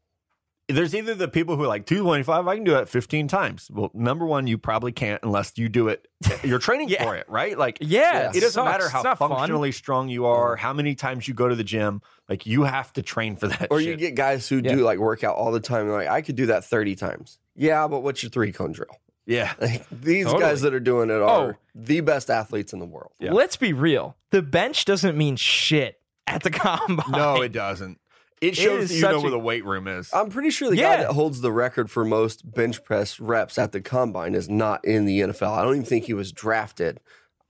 There's 0.70 0.94
either 0.94 1.16
the 1.16 1.30
people 1.30 1.56
who 1.56 1.64
are 1.64 1.68
like 1.68 1.86
225, 1.86 2.46
I 2.48 2.56
can 2.56 2.66
do 2.66 2.72
that 2.72 2.90
15 2.90 3.30
times. 3.30 3.70
Well, 3.72 3.90
number 3.94 4.26
one, 4.26 4.48
you 4.48 4.58
probably 4.58 4.92
can't 4.92 5.22
unless 5.24 5.54
you 5.58 5.70
do 5.70 5.88
it. 5.88 6.08
You're 6.44 6.60
training 6.60 6.90
Yeah. 6.90 7.06
for 7.06 7.16
it, 7.16 7.26
right? 7.30 7.58
Like, 7.58 7.78
yeah, 7.80 8.30
it 8.32 8.34
doesn't 8.34 8.52
sucks. 8.52 8.66
matter 8.72 8.90
how 8.90 9.02
not 9.02 9.18
fun. 9.18 9.30
functionally 9.30 9.72
strong 9.72 10.10
you 10.10 10.26
are, 10.26 10.58
how 10.58 10.74
many 10.74 10.94
times 10.94 11.26
you 11.26 11.34
go 11.34 11.48
to 11.48 11.56
the 11.56 11.64
gym. 11.64 12.02
Like, 12.28 12.46
you 12.46 12.64
have 12.64 12.92
to 12.94 13.02
train 13.02 13.38
for 13.38 13.48
that. 13.48 13.68
Or 13.72 13.80
shit. 13.80 13.88
you 13.92 13.96
get 13.96 14.16
guys 14.16 14.50
who 14.50 14.58
Yeah. 14.58 14.76
do 14.76 14.82
like 14.84 15.00
workout 15.00 15.38
all 15.38 15.54
the 15.54 15.62
time. 15.62 15.88
They're 15.88 15.96
like, 15.98 16.10
I 16.10 16.22
could 16.22 16.36
do 16.36 16.48
that 16.48 16.66
30 16.66 16.96
times. 16.98 17.40
Yeah, 17.56 17.88
but 17.88 18.02
what's 18.02 18.22
your 18.22 18.30
three 18.30 18.52
cone 18.52 18.74
drill? 18.74 18.90
yeah. 19.26 19.54
Like, 19.62 19.86
these 19.90 20.26
Totally. 20.26 20.42
guys 20.44 20.62
that 20.62 20.74
are 20.74 20.80
doing 20.82 21.10
it 21.10 21.14
Oh. 21.14 21.26
are 21.28 21.58
the 21.76 22.02
best 22.02 22.30
athletes 22.30 22.74
in 22.74 22.80
the 22.80 22.86
world. 22.86 23.12
Yeah. 23.20 23.32
Let's 23.32 23.56
be 23.56 23.72
real. 23.72 24.18
The 24.32 24.42
bench 24.42 24.84
doesn't 24.84 25.18
mean 25.18 25.38
shit 25.38 26.00
at 26.28 26.44
the 26.44 26.50
combine. 26.52 27.10
No, 27.12 27.42
it 27.42 27.54
doesn't. 27.54 28.00
It 28.42 28.50
It 28.50 28.56
shows 28.56 28.84
is 28.84 28.90
that 28.90 28.96
you 28.96 29.02
know 29.02 29.12
such 29.14 29.22
where 29.24 29.32
the 29.32 29.40
weight 29.40 29.66
room 29.66 29.88
is. 29.88 30.10
I'm 30.14 30.30
pretty 30.30 30.52
sure 30.52 30.70
the 30.70 30.76
Yeah. 30.78 30.98
guy 30.98 31.04
that 31.04 31.14
holds 31.14 31.42
the 31.42 31.52
record 31.52 31.90
for 31.90 32.06
most 32.06 32.50
bench 32.54 32.84
press 32.84 33.20
reps 33.20 33.58
at 33.58 33.72
the 33.72 33.82
combine 33.82 34.36
is 34.36 34.48
not 34.50 34.86
in 34.86 35.06
the 35.06 35.22
NFL. 35.22 35.54
I 35.54 35.64
don't 35.64 35.74
even 35.76 35.86
think 35.86 36.06
he 36.06 36.14
was 36.14 36.32
drafted. 36.32 37.00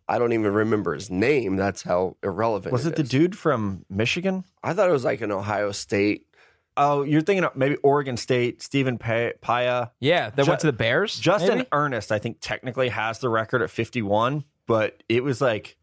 I 0.08 0.18
don't 0.20 0.32
even 0.32 0.54
remember 0.54 0.94
his 0.94 1.10
name. 1.10 1.58
That's 1.58 1.84
how 1.84 2.16
irrelevant. 2.24 2.72
was 2.72 2.86
it 2.86 2.96
the 2.96 3.02
is. 3.04 3.10
dude 3.10 3.38
from 3.38 3.86
Michigan? 3.90 4.46
I 4.64 4.74
thought 4.74 4.88
it 4.88 4.94
was 4.94 5.04
like 5.04 5.20
an 5.22 5.32
Ohio 5.32 5.72
State. 5.74 6.26
Oh, 6.78 7.02
you're 7.04 7.22
thinking 7.22 7.44
of 7.44 7.56
maybe 7.56 7.76
Oregon 7.78 8.16
State, 8.18 8.62
Stephen 8.62 8.98
Pa- 9.00 9.32
Paea. 9.44 9.90
Yeah, 10.00 10.30
that 10.30 10.44
Ju- 10.46 10.50
went 10.52 10.62
to 10.62 10.68
the 10.68 10.74
Bears. 10.74 11.20
Justin 11.20 11.58
maybe? 11.58 11.68
Ernest, 11.72 12.12
I 12.12 12.20
think, 12.20 12.38
technically 12.40 12.90
has 12.90 13.18
the 13.20 13.30
record 13.30 13.62
at 13.64 13.70
51, 13.72 14.44
but 14.68 15.02
it 15.10 15.24
was 15.24 15.42
like 15.42 15.76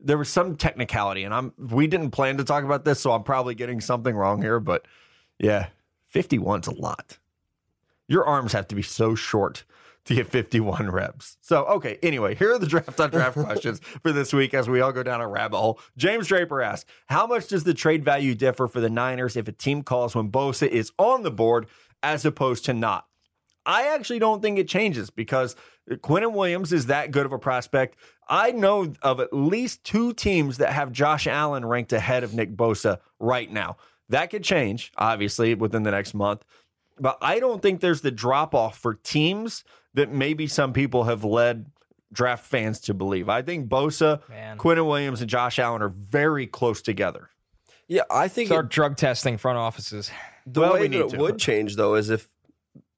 there 0.00 0.18
was 0.18 0.28
some 0.28 0.56
technicality, 0.56 1.24
and 1.24 1.34
I'm 1.34 1.52
we 1.58 1.86
didn't 1.86 2.10
plan 2.10 2.36
to 2.38 2.44
talk 2.44 2.64
about 2.64 2.84
this, 2.84 3.00
so 3.00 3.12
I'm 3.12 3.22
probably 3.22 3.54
getting 3.54 3.80
something 3.80 4.14
wrong 4.14 4.42
here. 4.42 4.60
But 4.60 4.86
yeah, 5.38 5.68
51's 6.14 6.68
a 6.68 6.74
lot. 6.74 7.18
Your 8.06 8.24
arms 8.24 8.52
have 8.52 8.68
to 8.68 8.74
be 8.74 8.82
so 8.82 9.14
short 9.14 9.64
to 10.06 10.14
get 10.14 10.28
51 10.28 10.90
reps. 10.90 11.36
So 11.40 11.64
okay, 11.66 11.98
anyway, 12.02 12.34
here 12.34 12.54
are 12.54 12.58
the 12.58 12.66
draft 12.66 12.98
on 12.98 13.10
draft 13.10 13.36
questions 13.44 13.80
for 14.02 14.12
this 14.12 14.32
week 14.32 14.54
as 14.54 14.68
we 14.68 14.80
all 14.80 14.92
go 14.92 15.02
down 15.02 15.20
a 15.20 15.28
rabbit 15.28 15.58
hole. 15.58 15.80
James 15.96 16.28
Draper 16.28 16.62
asks, 16.62 16.90
how 17.06 17.26
much 17.26 17.48
does 17.48 17.64
the 17.64 17.74
trade 17.74 18.04
value 18.04 18.34
differ 18.34 18.68
for 18.68 18.80
the 18.80 18.88
Niners 18.88 19.36
if 19.36 19.48
a 19.48 19.52
team 19.52 19.82
calls 19.82 20.14
when 20.14 20.30
Bosa 20.30 20.66
is 20.66 20.92
on 20.98 21.24
the 21.24 21.30
board 21.30 21.66
as 22.02 22.24
opposed 22.24 22.64
to 22.66 22.72
not? 22.72 23.07
I 23.66 23.94
actually 23.94 24.18
don't 24.18 24.40
think 24.40 24.58
it 24.58 24.68
changes 24.68 25.10
because 25.10 25.56
Quinnen 25.90 26.32
Williams 26.32 26.72
is 26.72 26.86
that 26.86 27.10
good 27.10 27.26
of 27.26 27.32
a 27.32 27.38
prospect. 27.38 27.96
I 28.28 28.52
know 28.52 28.92
of 29.02 29.20
at 29.20 29.32
least 29.32 29.84
two 29.84 30.12
teams 30.12 30.58
that 30.58 30.72
have 30.72 30.92
Josh 30.92 31.26
Allen 31.26 31.64
ranked 31.64 31.92
ahead 31.92 32.24
of 32.24 32.34
Nick 32.34 32.56
Bosa 32.56 32.98
right 33.18 33.50
now. 33.50 33.76
That 34.08 34.30
could 34.30 34.44
change, 34.44 34.92
obviously, 34.96 35.54
within 35.54 35.82
the 35.82 35.90
next 35.90 36.14
month. 36.14 36.44
But 36.98 37.18
I 37.20 37.40
don't 37.40 37.62
think 37.62 37.80
there's 37.80 38.00
the 38.00 38.10
drop 38.10 38.54
off 38.54 38.78
for 38.78 38.94
teams 38.94 39.64
that 39.94 40.10
maybe 40.12 40.46
some 40.46 40.72
people 40.72 41.04
have 41.04 41.24
led 41.24 41.66
draft 42.12 42.46
fans 42.46 42.80
to 42.80 42.94
believe. 42.94 43.28
I 43.28 43.42
think 43.42 43.68
Bosa, 43.68 44.26
Man. 44.28 44.56
Quinnen 44.56 44.86
Williams, 44.86 45.20
and 45.20 45.28
Josh 45.28 45.58
Allen 45.58 45.82
are 45.82 45.88
very 45.90 46.46
close 46.46 46.80
together. 46.82 47.28
Yeah, 47.86 48.02
I 48.10 48.28
think 48.28 48.48
Start 48.48 48.66
it, 48.66 48.70
drug 48.70 48.96
testing 48.96 49.38
front 49.38 49.58
offices. 49.58 50.10
the 50.46 50.60
well, 50.60 50.74
way 50.74 50.80
we 50.80 50.88
that 50.88 50.90
need 50.90 51.04
it 51.04 51.10
to. 51.10 51.18
would 51.18 51.38
change 51.38 51.76
though 51.76 51.94
is 51.94 52.10
if, 52.10 52.28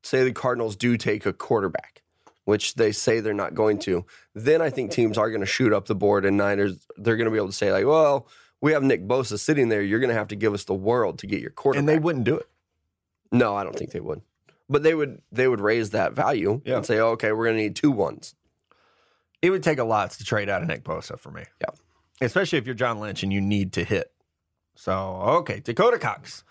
say, 0.03 0.25
the 0.25 0.33
Cardinals 0.33 0.77
do 0.77 0.97
take 0.97 1.27
a 1.27 1.33
quarterback, 1.33 2.03
which 2.45 2.75
they 2.75 2.93
say 2.93 3.21
they're 3.21 3.35
not 3.35 3.55
going 3.55 3.79
to. 3.81 4.05
Then 4.35 4.63
I 4.63 4.71
think 4.71 4.91
teams 4.91 5.19
are 5.19 5.29
going 5.31 5.41
to 5.41 5.47
shoot 5.47 5.73
up 5.73 5.87
the 5.87 5.95
board, 5.95 6.25
and 6.25 6.37
Niners 6.37 6.87
they're 6.97 7.17
going 7.17 7.27
to 7.27 7.31
be 7.31 7.37
able 7.37 7.49
to 7.49 7.53
say 7.53 7.73
like, 7.73 7.87
well, 7.87 8.27
we 8.61 8.73
have 8.73 8.83
Nick 8.83 9.07
Bosa 9.07 9.39
sitting 9.39 9.69
there. 9.71 9.83
You're 9.83 10.01
going 10.01 10.09
to 10.11 10.15
have 10.19 10.29
to 10.29 10.37
give 10.37 10.53
us 10.55 10.65
the 10.65 10.75
world 10.75 11.19
to 11.21 11.27
get 11.27 11.41
your 11.41 11.51
quarterback. 11.51 11.81
And 11.81 11.89
they 11.89 11.99
wouldn't 11.99 12.25
do 12.25 12.37
it. 12.37 12.49
No, 13.33 13.55
I 13.57 13.65
don't 13.65 13.77
think 13.77 13.93
they 13.93 14.01
would. 14.01 14.21
But 14.69 14.83
they 14.83 14.95
would 14.95 15.21
they 15.33 15.49
would 15.49 15.61
raise 15.61 15.91
that 15.91 16.13
value 16.13 16.61
Yeah. 16.65 16.77
and 16.77 16.87
say, 16.87 16.99
oh, 16.99 17.11
okay, 17.13 17.33
we're 17.33 17.47
going 17.47 17.57
to 17.57 17.63
need 17.63 17.77
two 17.77 17.91
ones. 17.91 18.35
It 19.43 19.51
would 19.51 19.63
take 19.63 19.79
a 19.79 19.85
lot 19.85 20.11
to 20.13 20.25
trade 20.25 20.49
out 20.51 20.63
of 20.63 20.69
Nick 20.69 20.85
Bosa 20.85 21.19
for 21.19 21.31
me. 21.31 21.45
Yeah. 21.61 21.71
Especially 22.21 22.59
if 22.59 22.67
you're 22.67 22.75
John 22.75 23.01
Lynch 23.01 23.23
and 23.23 23.33
you 23.33 23.41
need 23.41 23.73
to 23.73 23.85
hit. 23.85 24.13
So, 24.75 24.93
okay, 25.41 25.61
Dakota 25.61 25.99
Cox. 25.99 26.45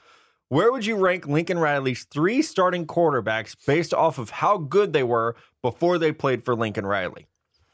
Where 0.49 0.71
would 0.71 0.85
you 0.85 0.95
rank 0.95 1.27
Lincoln 1.27 1.59
Riley's 1.59 2.05
three 2.05 2.41
starting 2.41 2.87
quarterbacks 2.87 3.55
based 3.67 3.93
off 3.93 4.17
of 4.17 4.31
how 4.31 4.57
good 4.57 4.93
they 4.93 5.03
were 5.03 5.35
before 5.61 5.97
they 5.99 6.11
played 6.11 6.43
for 6.43 6.55
Lincoln 6.55 6.85
Riley? 6.87 7.27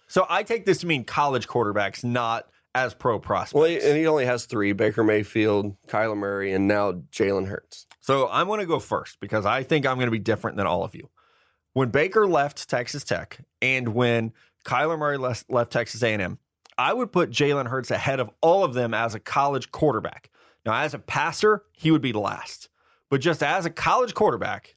So 0.08 0.26
I 0.30 0.44
take 0.44 0.66
this 0.66 0.80
to 0.80 0.88
mean 0.88 1.06
college 1.06 1.48
quarterbacks, 1.48 2.04
not 2.04 2.48
as 2.76 2.94
pro 2.94 3.18
prospects. 3.18 3.54
Well, 3.54 3.64
he- 3.70 3.80
and 3.82 3.98
he 3.98 4.06
only 4.06 4.26
has 4.26 4.46
three: 4.46 4.74
Baker 4.74 5.04
Mayfield, 5.04 5.76
Kyler 5.88 6.18
Murray, 6.18 6.52
and 6.52 6.68
now 6.68 6.92
Jalen 6.92 7.48
Hurts. 7.48 7.88
So 8.02 8.28
I'm 8.30 8.48
going 8.48 8.60
to 8.60 8.66
go 8.66 8.80
first 8.80 9.20
because 9.22 9.46
I 9.46 9.64
think 9.64 9.86
I'm 9.86 9.96
going 9.96 10.08
to 10.08 10.12
be 10.12 10.20
different 10.20 10.58
than 10.58 10.68
all 10.68 10.84
of 10.84 10.94
you. 10.94 11.10
When 11.74 11.90
Baker 11.90 12.28
left 12.28 12.70
Texas 12.70 13.04
Tech 13.06 13.40
and 13.62 13.90
when 13.90 14.34
Kyler 14.66 15.00
Murray 15.00 15.18
left, 15.18 15.50
left 15.50 15.72
Texas 15.72 16.04
A&M, 16.04 16.38
I 16.78 16.94
would 16.94 17.12
put 17.14 17.32
Jalen 17.32 17.68
Hurts 17.68 17.90
ahead 17.90 18.20
of 18.20 18.30
all 18.42 18.64
of 18.66 18.74
them 18.74 18.94
as 18.94 19.16
a 19.16 19.20
college 19.20 19.72
quarterback. 19.72 20.30
Now, 20.66 20.74
as 20.82 20.94
a 20.94 21.00
passer, 21.00 21.64
he 21.74 21.92
would 21.92 22.02
be 22.02 22.14
last, 22.14 22.70
but 23.10 23.22
just 23.22 23.44
as 23.44 23.66
a 23.66 23.70
college 23.70 24.14
quarterback, 24.14 24.76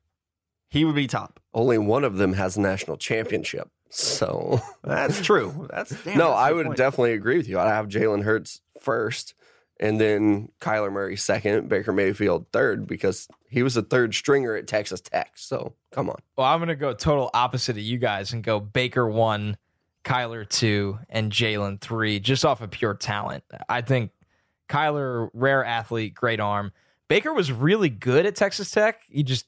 he 0.68 0.84
would 0.84 0.94
be 0.94 1.06
top. 1.06 1.40
Only 1.54 1.78
one 1.78 2.04
of 2.04 2.16
them 2.18 2.34
has 2.34 2.56
a 2.56 2.60
national 2.60 2.98
championship. 2.98 3.70
So 3.90 4.60
That's 4.84 5.22
true. 5.22 5.66
That's 5.72 5.90
damn, 6.04 6.18
no, 6.18 6.28
that's 6.28 6.36
a 6.36 6.40
I 6.42 6.48
good 6.50 6.56
would 6.56 6.66
point. 6.66 6.76
definitely 6.76 7.12
agree 7.14 7.38
with 7.38 7.48
you. 7.48 7.58
I'd 7.58 7.68
have 7.68 7.88
Jalen 7.88 8.22
Hurts 8.24 8.60
first, 8.82 9.34
and 9.80 9.98
then 9.98 10.50
Kyler 10.60 10.92
Murray 10.92 11.16
second, 11.16 11.70
Baker 11.70 11.92
Mayfield 11.92 12.46
third, 12.52 12.86
because 12.86 13.28
he 13.48 13.62
was 13.62 13.76
a 13.78 13.82
third 13.82 14.14
stringer 14.14 14.54
at 14.56 14.66
Texas 14.66 15.00
Tech. 15.00 15.32
So 15.36 15.74
come 15.90 16.10
on. 16.10 16.18
Well, 16.36 16.46
I'm 16.46 16.58
gonna 16.60 16.76
go 16.76 16.92
total 16.92 17.30
opposite 17.32 17.76
of 17.76 17.82
you 17.82 17.96
guys 17.96 18.34
and 18.34 18.44
go 18.44 18.60
Baker 18.60 19.08
one, 19.08 19.56
Kyler 20.04 20.46
two, 20.46 20.98
and 21.08 21.32
Jalen 21.32 21.80
three, 21.80 22.20
just 22.20 22.44
off 22.44 22.60
of 22.60 22.70
pure 22.70 22.92
talent. 22.94 23.42
I 23.70 23.80
think 23.80 24.10
Kyler, 24.68 25.28
rare 25.32 25.64
athlete, 25.64 26.14
great 26.14 26.40
arm. 26.40 26.72
Baker 27.08 27.32
was 27.32 27.50
really 27.50 27.88
good 27.88 28.26
at 28.26 28.36
Texas 28.36 28.70
Tech. 28.70 29.00
He 29.08 29.22
just, 29.22 29.46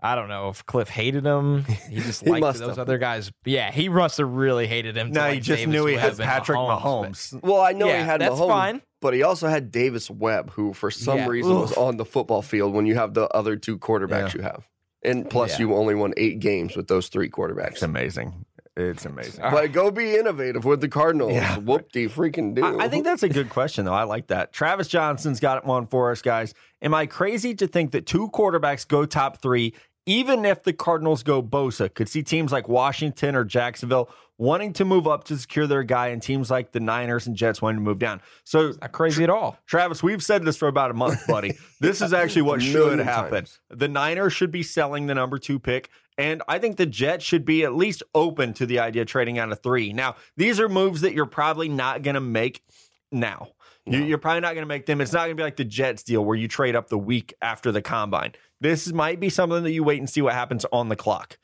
I 0.00 0.14
don't 0.14 0.28
know 0.28 0.48
if 0.50 0.64
Cliff 0.66 0.88
hated 0.88 1.24
him. 1.24 1.64
He 1.64 1.96
just 1.96 2.22
He 2.24 2.30
liked 2.30 2.40
must 2.40 2.58
those 2.60 2.68
have. 2.70 2.78
other 2.78 2.98
guys. 2.98 3.32
Yeah, 3.44 3.70
he 3.72 3.88
must 3.88 4.18
have 4.18 4.28
really 4.30 4.66
hated 4.66 4.96
him. 4.96 5.10
No, 5.12 5.20
like 5.22 5.34
he 5.34 5.40
just 5.40 5.58
Davis 5.60 5.72
knew 5.72 5.86
he 5.86 5.96
Webb 5.96 6.18
had 6.18 6.24
Patrick 6.24 6.58
Mahomes, 6.58 7.34
Mahomes. 7.34 7.42
Well, 7.42 7.60
I 7.60 7.72
know 7.72 7.86
Yeah, 7.88 7.98
he 7.98 8.04
had 8.04 8.20
that's 8.20 8.34
Mahomes, 8.36 8.48
fine. 8.48 8.82
but 9.00 9.12
he 9.14 9.22
also 9.22 9.48
had 9.48 9.72
Davis 9.72 10.08
Webb, 10.10 10.50
who 10.50 10.72
for 10.72 10.90
some 10.90 11.18
Yeah. 11.18 11.26
reason 11.28 11.54
was 11.54 11.72
on 11.76 11.96
the 11.96 12.04
football 12.04 12.42
field 12.42 12.74
when 12.74 12.86
you 12.86 12.94
have 12.94 13.14
the 13.14 13.28
other 13.30 13.56
two 13.56 13.78
quarterbacks 13.78 14.34
Yeah. 14.34 14.36
you 14.36 14.42
have. 14.42 14.68
And 15.02 15.28
plus, 15.28 15.52
Yeah. 15.58 15.66
you 15.66 15.74
only 15.74 15.94
won 15.94 16.14
eight 16.16 16.38
games 16.38 16.76
with 16.76 16.86
those 16.88 17.08
three 17.08 17.26
It's 17.26 17.34
quarterbacks. 17.34 17.82
amazing. 17.82 18.44
It's 18.76 19.04
amazing. 19.06 19.40
But 19.40 19.72
go 19.72 19.90
be 19.90 20.16
innovative 20.16 20.64
with 20.64 20.80
the 20.80 20.88
Cardinals. 20.88 21.32
Yeah. 21.32 21.58
Whoop 21.58 21.92
de 21.92 22.08
freaking 22.08 22.54
do. 22.54 22.64
I, 22.64 22.84
I 22.84 22.88
think 22.88 23.04
that's 23.04 23.22
a 23.22 23.28
good 23.28 23.48
question, 23.48 23.84
though. 23.84 23.94
I 23.94 24.02
like 24.02 24.26
that. 24.28 24.52
Travis 24.52 24.88
Johnson's 24.88 25.38
got 25.38 25.64
one 25.64 25.86
for 25.86 26.10
us, 26.10 26.22
guys. 26.22 26.54
Am 26.82 26.92
I 26.92 27.06
crazy 27.06 27.54
to 27.54 27.68
think 27.68 27.92
that 27.92 28.04
two 28.06 28.28
quarterbacks 28.30 28.86
go 28.86 29.06
top 29.06 29.40
three, 29.40 29.74
even 30.06 30.44
if 30.44 30.64
the 30.64 30.72
Cardinals 30.72 31.22
go 31.22 31.40
Bosa? 31.40 31.92
Could 31.92 32.08
see 32.08 32.24
teams 32.24 32.50
like 32.50 32.68
Washington 32.68 33.36
or 33.36 33.44
Jacksonville 33.44 34.10
wanting 34.38 34.72
to 34.72 34.84
move 34.84 35.06
up 35.06 35.22
to 35.24 35.38
secure 35.38 35.66
their 35.66 35.84
guy, 35.84 36.08
and 36.08 36.20
teams 36.20 36.50
like 36.50 36.72
the 36.72 36.80
Niners 36.80 37.26
and 37.28 37.36
Jets 37.36 37.62
wanting 37.62 37.78
to 37.78 37.84
move 37.84 38.00
down. 38.00 38.20
So, 38.42 38.72
Not 38.80 38.90
crazy 38.90 39.22
at 39.22 39.30
all. 39.30 39.56
Travis, 39.66 40.02
we've 40.02 40.22
said 40.22 40.44
this 40.44 40.56
for 40.56 40.66
about 40.66 40.90
a 40.90 40.94
month, 40.94 41.24
buddy. 41.28 41.56
this 41.80 42.02
is 42.02 42.12
actually 42.12 42.42
what 42.42 42.60
should 42.60 42.98
happen. 42.98 43.32
times. 43.32 43.60
The 43.70 43.86
Niners 43.88 44.32
should 44.32 44.50
be 44.50 44.64
selling 44.64 45.06
the 45.06 45.14
number 45.14 45.38
two 45.38 45.60
pick. 45.60 45.88
And 46.16 46.42
I 46.46 46.58
think 46.58 46.76
the 46.76 46.86
Jets 46.86 47.24
should 47.24 47.44
be 47.44 47.64
at 47.64 47.74
least 47.74 48.02
open 48.14 48.54
to 48.54 48.66
the 48.66 48.78
idea 48.78 49.02
of 49.02 49.08
trading 49.08 49.38
out 49.38 49.50
of 49.50 49.60
three. 49.62 49.92
Now, 49.92 50.16
these 50.36 50.60
are 50.60 50.68
moves 50.68 51.00
that 51.00 51.12
you're 51.12 51.26
probably 51.26 51.68
not 51.68 52.02
going 52.02 52.14
to 52.14 52.20
make 52.20 52.62
now. 53.10 53.48
You, 53.86 54.02
you're 54.02 54.16
probably 54.18 54.40
not 54.40 54.54
going 54.54 54.62
to 54.62 54.66
make 54.68 54.86
them. 54.86 55.00
It's 55.02 55.12
not 55.12 55.24
going 55.26 55.32
to 55.32 55.34
be 55.36 55.42
like 55.42 55.56
the 55.56 55.64
Jets 55.64 56.02
deal 56.04 56.24
where 56.24 56.36
you 56.36 56.48
trade 56.48 56.74
up 56.74 56.88
the 56.88 56.96
week 56.96 57.34
after 57.42 57.70
the 57.70 57.82
combine. 57.82 58.32
This 58.60 58.90
might 58.92 59.20
be 59.20 59.28
something 59.28 59.62
that 59.62 59.72
you 59.72 59.84
wait 59.84 59.98
and 59.98 60.08
see 60.08 60.22
what 60.22 60.32
happens 60.32 60.64
on 60.72 60.88
the 60.88 60.96
clock. 60.96 61.36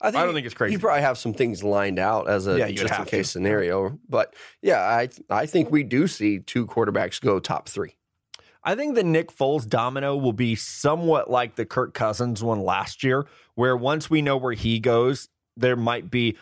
I, 0.00 0.08
I 0.08 0.10
don't 0.10 0.32
think 0.34 0.46
it's 0.46 0.54
crazy. 0.54 0.72
You 0.72 0.78
probably 0.78 1.02
have 1.02 1.18
some 1.18 1.34
things 1.34 1.62
lined 1.62 1.98
out 1.98 2.28
as 2.28 2.46
a 2.46 2.58
Yeah, 2.58 2.68
just 2.70 2.82
in 2.84 2.88
have 2.88 3.04
to. 3.06 3.10
case 3.10 3.30
scenario. 3.30 3.98
But 4.08 4.34
yeah, 4.62 4.80
I 4.80 5.08
I 5.28 5.46
think 5.46 5.70
we 5.70 5.82
do 5.82 6.06
see 6.06 6.38
two 6.38 6.66
quarterbacks 6.66 7.20
go 7.20 7.40
top 7.40 7.68
three. 7.68 7.96
I 8.68 8.74
think 8.74 8.96
the 8.96 9.02
Nick 9.02 9.34
Foles 9.34 9.66
domino 9.66 10.14
will 10.14 10.34
be 10.34 10.54
somewhat 10.54 11.30
like 11.30 11.54
the 11.54 11.64
Kirk 11.64 11.94
Cousins 11.94 12.44
one 12.44 12.60
last 12.60 13.02
year, 13.02 13.26
where 13.54 13.74
once 13.74 14.10
we 14.10 14.20
know 14.20 14.36
where 14.36 14.52
he 14.52 14.78
goes, 14.78 15.30
there 15.56 15.74
might 15.74 16.10
be. 16.10 16.36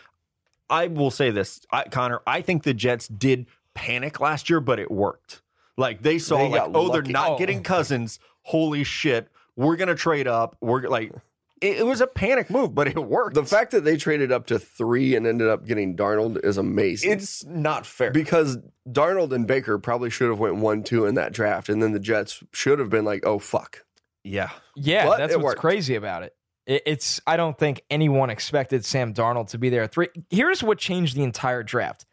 I 0.69 0.87
will 0.87 1.09
say 1.09 1.31
this, 1.31 1.61
I, 1.71 1.85
Connor. 1.85 2.19
I 2.27 2.41
think 2.41 2.63
the 2.63 2.73
Jets 2.73 3.07
did 3.07 3.45
panic 3.75 4.19
last 4.19 4.49
year, 4.49 4.59
but 4.59 4.77
it 4.77 4.91
worked. 4.91 5.41
Like 5.77 6.01
they 6.01 6.19
saw, 6.19 6.37
They 6.39 6.49
like, 6.49 6.71
oh, 6.73 6.91
they're 6.91 7.01
not 7.01 7.29
Oh. 7.31 7.37
getting 7.37 7.63
Cousins. 7.63 8.19
Holy 8.41 8.83
shit, 8.83 9.29
we're 9.55 9.77
gonna 9.77 9.95
trade 9.95 10.27
up. 10.27 10.57
We're 10.59 10.81
like, 10.89 11.13
it, 11.61 11.77
it 11.79 11.85
was 11.85 12.01
a 12.01 12.07
panic 12.07 12.49
move, 12.49 12.73
but 12.75 12.87
it 12.87 12.97
worked. 12.97 13.35
The 13.35 13.45
fact 13.45 13.71
that 13.71 13.83
they 13.83 13.97
traded 13.97 14.31
up 14.31 14.47
to 14.47 14.59
three 14.59 15.15
and 15.15 15.25
ended 15.27 15.47
up 15.47 15.65
getting 15.65 15.95
Darnold 15.95 16.43
is 16.45 16.57
amazing. 16.57 17.11
it's 17.11 17.43
not 17.45 17.85
fair. 17.85 18.11
because 18.11 18.57
Darnold 18.89 19.31
and 19.33 19.47
Baker 19.47 19.77
probably 19.79 20.09
should 20.09 20.29
have 20.29 20.39
went 20.39 20.55
one 20.57 20.83
two 20.83 21.05
in 21.05 21.15
that 21.15 21.33
draft, 21.33 21.69
and 21.69 21.81
then 21.81 21.91
the 21.93 21.99
Jets 21.99 22.43
should 22.53 22.79
have 22.79 22.89
been 22.89 23.05
like, 23.05 23.25
oh 23.25 23.39
fuck. 23.39 23.83
yeah, 24.23 24.49
Yeah, 24.75 25.05
But 25.05 25.17
that's 25.17 25.33
what's 25.35 25.43
worked. 25.43 25.59
crazy 25.59 25.95
about 25.95 26.23
it. 26.23 26.33
It- 26.65 26.83
It's 26.85 27.21
I 27.25 27.37
don't 27.37 27.57
think 27.57 27.81
anyone 27.89 28.29
expected 28.29 28.83
Sam 28.85 29.13
Darnold 29.13 29.49
to 29.51 29.57
be 29.57 29.69
there 29.69 29.83
at 29.83 29.91
three. 29.93 30.09
Here's 30.29 30.61
what 30.63 30.77
changed 30.77 31.15
the 31.15 31.23
entire 31.23 31.63
draft. 31.63 32.05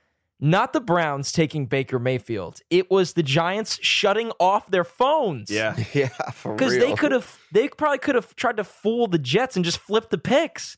Not 0.44 0.74
the 0.74 0.80
Browns 0.80 1.32
taking 1.32 1.64
Baker 1.64 1.98
Mayfield. 1.98 2.60
It 2.68 2.90
was 2.90 3.14
the 3.14 3.22
Giants 3.22 3.78
shutting 3.80 4.30
off 4.38 4.70
their 4.70 4.84
phones. 4.84 5.50
yeah. 5.50 5.74
Yeah, 5.94 6.08
for 6.32 6.50
real. 6.50 6.56
Because 6.58 6.76
they 6.78 6.92
could 6.94 7.12
have 7.12 7.38
they 7.50 7.68
probably 7.68 7.96
could 7.98 8.14
have 8.14 8.36
tried 8.36 8.58
to 8.58 8.64
fool 8.64 9.06
the 9.06 9.18
Jets 9.18 9.56
and 9.56 9.64
just 9.64 9.78
flip 9.78 10.10
the 10.10 10.18
picks. 10.18 10.76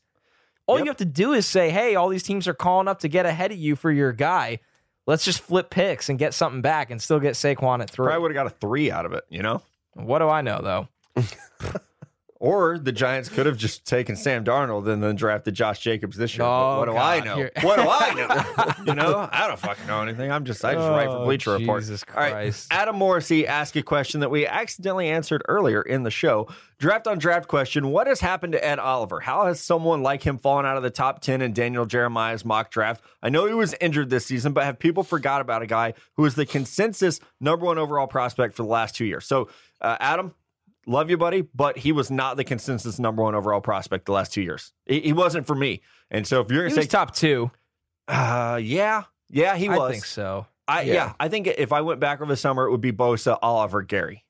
All 0.67 0.77
Yep. 0.77 0.85
you 0.85 0.89
have 0.89 0.97
to 0.97 1.05
do 1.05 1.33
is 1.33 1.45
say, 1.45 1.69
hey, 1.69 1.95
all 1.95 2.07
these 2.07 2.23
teams 2.23 2.47
are 2.47 2.53
calling 2.53 2.87
up 2.87 2.99
to 2.99 3.09
get 3.09 3.25
ahead 3.25 3.51
of 3.51 3.57
you 3.57 3.75
for 3.75 3.91
your 3.91 4.13
guy. 4.13 4.59
Let's 5.05 5.25
just 5.25 5.39
flip 5.41 5.69
picks 5.69 6.07
and 6.07 6.17
get 6.17 6.33
something 6.33 6.61
back 6.61 6.89
and 6.89 7.01
still 7.01 7.19
get 7.19 7.33
Saquon 7.35 7.81
at 7.81 7.89
three. 7.89 8.05
Probably 8.05 8.21
would 8.21 8.31
have 8.35 8.45
got 8.45 8.47
a 8.47 8.55
three 8.61 8.89
out 8.89 9.05
of 9.05 9.11
it, 9.13 9.25
you 9.29 9.41
know. 9.41 9.61
What 9.95 10.19
do 10.19 10.29
I 10.29 10.41
know 10.41 10.61
though? 10.61 11.23
Or 12.39 12.77
the 12.77 12.91
Giants 12.91 13.29
could 13.29 13.47
have 13.47 13.57
just 13.57 13.83
taken 13.85 14.15
Sam 14.15 14.43
Darnold 14.45 14.87
and 14.87 15.01
then 15.01 15.15
drafted 15.15 15.55
Josh 15.55 15.79
Jacobs 15.79 16.17
this 16.17 16.37
year. 16.37 16.45
Oh, 16.45 16.77
what 16.79 16.85
do 16.85 16.95
I 16.95 17.19
know? 17.19 17.49
What 17.61 17.77
do 17.77 17.87
I 17.89 18.13
know? 18.13 18.83
you 18.85 18.93
know, 18.93 19.27
I 19.31 19.47
don't 19.47 19.57
fucking 19.59 19.87
know 19.87 20.01
anything. 20.03 20.31
I'm 20.31 20.45
just 20.45 20.63
I 20.63 20.75
just 20.75 20.87
write 20.87 21.07
for 21.07 21.17
Oh, 21.17 21.25
Bleacher 21.25 21.53
Report. 21.57 21.81
Jesus 21.81 22.03
All 22.13 22.21
right, 22.21 22.31
Christ. 22.31 22.67
Adam 22.69 22.95
Morrissey 22.95 23.47
asked 23.47 23.75
a 23.75 23.81
question 23.81 24.19
that 24.19 24.29
we 24.29 24.45
accidentally 24.45 25.09
answered 25.09 25.41
earlier 25.47 25.81
in 25.81 26.03
the 26.03 26.11
show. 26.11 26.47
Draft 26.77 27.07
on 27.07 27.17
draft 27.17 27.47
question: 27.47 27.87
What 27.89 28.05
has 28.05 28.19
happened 28.19 28.53
to 28.53 28.63
Ed 28.63 28.77
Oliver? 28.77 29.19
How 29.19 29.47
has 29.47 29.59
someone 29.59 30.03
like 30.03 30.21
him 30.21 30.37
fallen 30.37 30.63
out 30.67 30.77
of 30.77 30.83
the 30.83 30.91
top 30.91 31.21
ten 31.21 31.41
in 31.41 31.53
Daniel 31.53 31.87
Jeremiah's 31.87 32.45
mock 32.45 32.69
draft? 32.69 33.03
I 33.23 33.29
know 33.29 33.47
he 33.47 33.53
was 33.55 33.73
injured 33.81 34.11
this 34.11 34.27
season, 34.27 34.53
but 34.53 34.63
have 34.63 34.77
people 34.77 35.01
forgot 35.01 35.41
about 35.41 35.63
a 35.63 35.65
guy 35.65 35.95
who 36.17 36.25
is 36.25 36.35
the 36.35 36.45
consensus 36.45 37.19
number 37.41 37.65
one 37.65 37.79
overall 37.79 38.05
prospect 38.05 38.53
for 38.53 38.61
the 38.61 38.69
last 38.69 38.95
two 38.95 39.05
years? 39.05 39.25
So, 39.25 39.49
uh, 39.81 39.97
Adam, 39.99 40.35
love 40.87 41.11
you, 41.11 41.17
buddy, 41.17 41.41
but 41.41 41.77
he 41.77 41.91
was 41.91 42.09
not 42.09 42.37
the 42.37 42.43
consensus 42.43 42.97
number 42.97 43.21
one 43.21 43.35
overall 43.35 43.61
prospect 43.61 44.05
the 44.07 44.13
last 44.13 44.33
two 44.33 44.41
years. 44.41 44.73
He, 44.87 45.01
he 45.01 45.13
wasn't 45.13 45.45
for 45.45 45.55
me. 45.55 45.81
And 46.09 46.25
so, 46.25 46.41
if 46.41 46.49
you're 46.49 46.63
gonna 46.63 46.75
was 46.75 46.85
say, 46.85 46.89
top 46.89 47.13
two. 47.13 47.51
uh, 48.07 48.59
yeah, 48.63 49.03
yeah, 49.29 49.55
he 49.55 49.69
was. 49.69 49.79
I 49.79 49.91
think 49.91 50.05
so. 50.05 50.47
I 50.67 50.81
yeah. 50.81 50.93
Yeah. 50.93 51.13
I 51.19 51.27
think 51.29 51.47
if 51.47 51.71
I 51.71 51.81
went 51.81 51.99
back 51.99 52.21
over 52.21 52.31
the 52.31 52.37
summer, 52.37 52.65
it 52.65 52.71
would 52.71 52.81
be 52.81 52.91
Bosa, 52.91 53.37
Oliver, 53.41 53.83
Gary. 53.83 54.23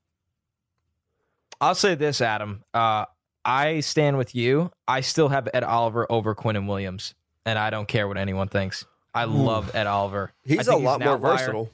I'll 1.62 1.76
say 1.76 1.96
this, 1.96 2.22
Adam. 2.22 2.64
Uh, 2.74 3.06
I 3.44 3.80
stand 3.80 4.18
with 4.18 4.36
you. 4.36 4.72
I 4.88 5.02
still 5.02 5.30
have 5.30 5.48
Ed 5.54 5.64
Oliver 5.64 6.06
over 6.12 6.36
Quinnen 6.36 6.68
Williams, 6.68 7.16
and 7.46 7.58
I 7.58 7.70
don't 7.70 7.88
care 7.88 8.08
what 8.08 8.18
anyone 8.18 8.50
thinks. 8.50 8.86
I 9.14 9.24
love 9.24 9.74
Ed 9.74 9.88
Oliver. 9.88 10.32
He's 10.44 10.68
a 10.68 10.76
lot 10.76 11.02
an 11.02 11.08
more 11.08 11.16
outlier. 11.16 11.38
versatile. 11.38 11.70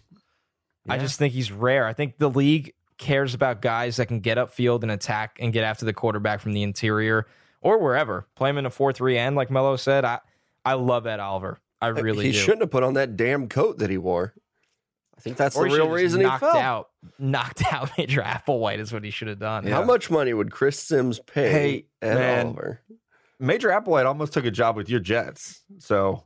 I 0.88 0.98
just 0.98 1.18
think 1.18 1.34
he's 1.34 1.52
rare. 1.52 1.86
I 1.86 1.94
think 1.94 2.18
the 2.18 2.30
league 2.30 2.74
cares 2.98 3.34
about 3.34 3.62
guys 3.62 3.98
that 3.98 4.08
can 4.08 4.20
get 4.20 4.38
upfield 4.38 4.84
and 4.84 4.92
attack 4.92 5.38
and 5.40 5.52
get 5.54 5.64
after 5.64 5.86
the 5.86 5.94
quarterback 5.94 6.40
from 6.42 6.54
the 6.54 6.64
interior 6.64 7.28
or 7.62 7.78
wherever. 7.80 8.28
Play 8.36 8.50
him 8.50 8.58
in 8.58 8.66
a 8.66 8.70
four-three 8.70 9.18
end, 9.18 9.36
like 9.36 9.50
Mello 9.52 9.76
said. 9.76 10.06
I 10.06 10.20
I 10.66 10.74
love 10.74 11.06
Ed 11.08 11.20
Oliver. 11.20 11.60
I 11.82 11.88
really 11.88 12.26
he 12.28 12.32
do. 12.32 12.38
shouldn't 12.38 12.62
have 12.62 12.72
put 12.72 12.84
on 12.84 12.94
that 12.94 13.16
damn 13.18 13.50
coat 13.50 13.80
that 13.80 13.90
he 13.90 13.98
wore. 13.98 14.34
I 15.18 15.22
think 15.22 15.38
that's 15.38 15.56
Or 15.56 15.64
the 15.64 15.76
real 15.76 15.76
should've 15.86 15.92
reason 15.92 16.20
he 16.22 16.26
knocked 16.26 16.40
fell. 16.42 16.58
out, 16.58 16.90
knocked 17.20 17.64
out 17.74 17.92
Major 17.98 18.22
Applewhite 18.22 18.80
is 18.80 18.92
what 18.94 19.04
he 19.04 19.10
should 19.12 19.28
have 19.28 19.40
done. 19.40 19.66
How 19.68 19.84
much 19.84 20.10
money 20.10 20.34
would 20.34 20.52
Chris 20.52 20.80
Sims 20.80 21.20
pay 21.20 21.52
Hey, 21.52 21.86
Ed 22.02 22.16
man. 22.16 22.46
Oliver? 22.48 22.82
Major 23.40 23.70
Applewhite 23.70 24.06
almost 24.06 24.34
took 24.34 24.46
a 24.46 24.52
job 24.52 24.76
with 24.78 24.90
your 24.90 25.00
Jets. 25.02 25.64
So 25.80 26.24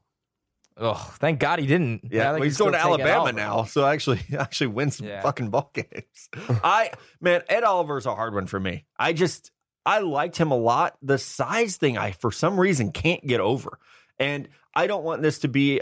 Oh, 0.80 0.94
thank 1.20 1.40
God 1.40 1.60
he 1.60 1.66
didn't. 1.66 2.02
yeah, 2.12 2.22
I 2.22 2.26
well, 2.26 2.34
think 2.36 2.46
he's 2.46 2.58
going 2.58 2.74
to 2.74 2.80
still 2.80 2.98
take 2.98 3.06
Ed 3.06 3.10
Alabama 3.10 3.32
now. 3.38 3.64
So 3.64 3.86
actually, 3.86 4.20
actually 4.38 4.68
win 4.68 4.92
some 4.92 5.08
Yeah. 5.08 5.22
fucking 5.22 5.50
ball 5.50 5.72
games. 5.76 6.30
I 6.64 6.92
man, 7.20 7.42
Ed 7.50 7.64
Oliver's 7.64 8.06
a 8.06 8.14
hard 8.16 8.34
one 8.36 8.46
for 8.48 8.60
me. 8.60 8.86
I 8.98 9.14
just 9.14 9.52
I 9.86 10.00
liked 10.00 10.38
him 10.38 10.52
a 10.52 10.58
lot. 10.58 10.98
The 11.02 11.18
size 11.18 11.78
thing, 11.78 11.98
I 11.98 12.12
for 12.12 12.32
some 12.32 12.60
reason 12.60 12.92
can't 12.92 13.26
get 13.26 13.40
over, 13.40 13.80
and 14.20 14.48
I 14.76 14.86
don't 14.88 15.04
want 15.04 15.22
this 15.22 15.40
to 15.40 15.48
be 15.48 15.82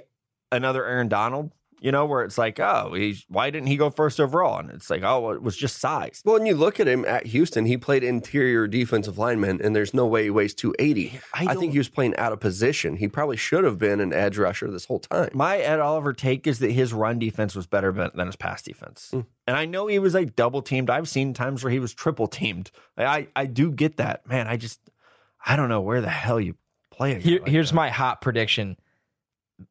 another 0.52 0.86
Aaron 0.86 1.10
Donald. 1.10 1.52
You 1.80 1.92
know, 1.92 2.06
where 2.06 2.24
it's 2.24 2.38
like, 2.38 2.60
oh, 2.60 2.94
he's, 2.96 3.26
why 3.28 3.50
didn't 3.50 3.68
he 3.68 3.78
go 3.78 3.90
first 3.90 4.20
overall? 4.20 4.60
And 4.60 4.72
it's 4.72 4.90
like, 4.90 5.04
oh, 5.04 5.32
it 5.32 5.42
was 5.44 5.56
just 5.56 5.78
size. 5.80 6.22
Well, 6.26 6.36
when 6.36 6.46
you 6.46 6.56
look 6.56 6.80
at 6.80 6.88
him 6.88 7.06
at 7.06 7.28
Houston, 7.28 7.66
he 7.66 7.78
played 7.78 8.04
interior 8.04 8.66
defensive 8.66 9.18
lineman, 9.18 9.62
and 9.62 9.76
there's 9.76 9.94
no 9.94 10.08
way 10.08 10.24
he 10.24 10.30
weighs 10.30 10.54
280. 10.56 11.20
I 11.34 11.46
I, 11.48 11.56
think 11.56 11.74
he 11.74 11.78
was 11.78 11.90
playing 11.90 12.16
out 12.18 12.32
of 12.32 12.40
position. 12.40 12.96
He 12.96 13.08
probably 13.08 13.38
should 13.38 13.64
have 13.64 13.78
been 13.78 14.00
an 14.00 14.14
edge 14.14 14.38
rusher 14.38 14.72
this 14.72 14.86
whole 14.86 15.00
time. 15.00 15.30
My 15.34 15.58
Ed 15.58 15.80
Oliver 15.80 16.14
take 16.14 16.48
is 16.48 16.60
that 16.60 16.72
his 16.72 16.94
run 16.94 17.20
defense 17.20 17.56
was 17.56 17.68
better 17.68 17.92
than 17.92 18.12
than 18.16 18.28
his 18.28 18.36
pass 18.36 18.62
defense. 18.62 19.10
Hmm. 19.12 19.22
And 19.48 19.56
I 19.56 19.66
know 19.66 19.88
he 19.88 20.00
was 20.00 20.14
like 20.14 20.36
double 20.36 20.62
teamed. 20.62 20.90
I've 20.90 21.10
seen 21.10 21.34
times 21.34 21.64
where 21.64 21.72
he 21.72 21.80
was 21.80 21.94
triple 21.94 22.28
teamed. 22.28 22.72
I, 22.98 23.28
I 23.36 23.46
do 23.46 23.72
get 23.72 23.98
that. 23.98 24.28
Man, 24.28 24.48
I 24.48 24.58
just, 24.58 24.80
I 25.46 25.56
don't 25.56 25.70
know 25.70 25.82
where 25.82 26.02
the 26.02 26.10
hell 26.10 26.40
you 26.40 26.56
play 26.92 27.12
a 27.12 27.16
guy 27.16 27.22
Here, 27.22 27.40
like 27.42 27.50
here's 27.50 27.70
that. 27.70 27.76
my 27.76 27.90
hot 27.90 28.22
prediction. 28.22 28.78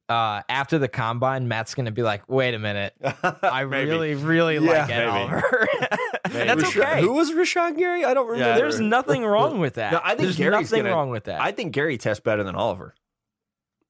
Uh, 0.08 0.42
after 0.50 0.78
the 0.78 0.88
combine, 0.88 1.48
Matt's 1.48 1.74
going 1.74 1.86
to 1.86 1.92
be 1.92 2.02
like, 2.02 2.28
"Wait 2.28 2.52
a 2.54 2.58
minute, 2.58 2.94
I 3.42 3.60
really, 3.60 4.14
really 4.14 4.56
Yeah, 4.56 4.60
like 4.82 4.90
Ed 4.90 5.06
maybe. 5.06 5.10
Oliver." 5.10 5.68
and 6.24 6.60
that's 6.60 6.70
Rashan- 6.72 6.80
okay. 6.80 7.00
Who 7.00 7.12
was 7.14 7.30
Rashan 7.32 7.78
Gary? 7.78 8.04
I 8.04 8.12
don't 8.12 8.26
remember. 8.26 8.50
Yeah. 8.50 8.56
There's 8.58 8.80
nothing 8.80 9.24
wrong 9.24 9.60
with 9.60 9.74
that. 9.74 9.92
No, 9.92 10.00
I 10.04 10.10
think 10.10 10.20
There's 10.20 10.36
Gary's 10.36 10.70
nothing 10.70 10.84
gonna- 10.84 10.94
wrong 10.94 11.08
with 11.10 11.24
that. 11.24 11.40
I 11.40 11.52
think 11.52 11.72
Gary 11.72 11.96
tests 11.96 12.22
better 12.22 12.44
than 12.44 12.54
Oliver. 12.54 12.94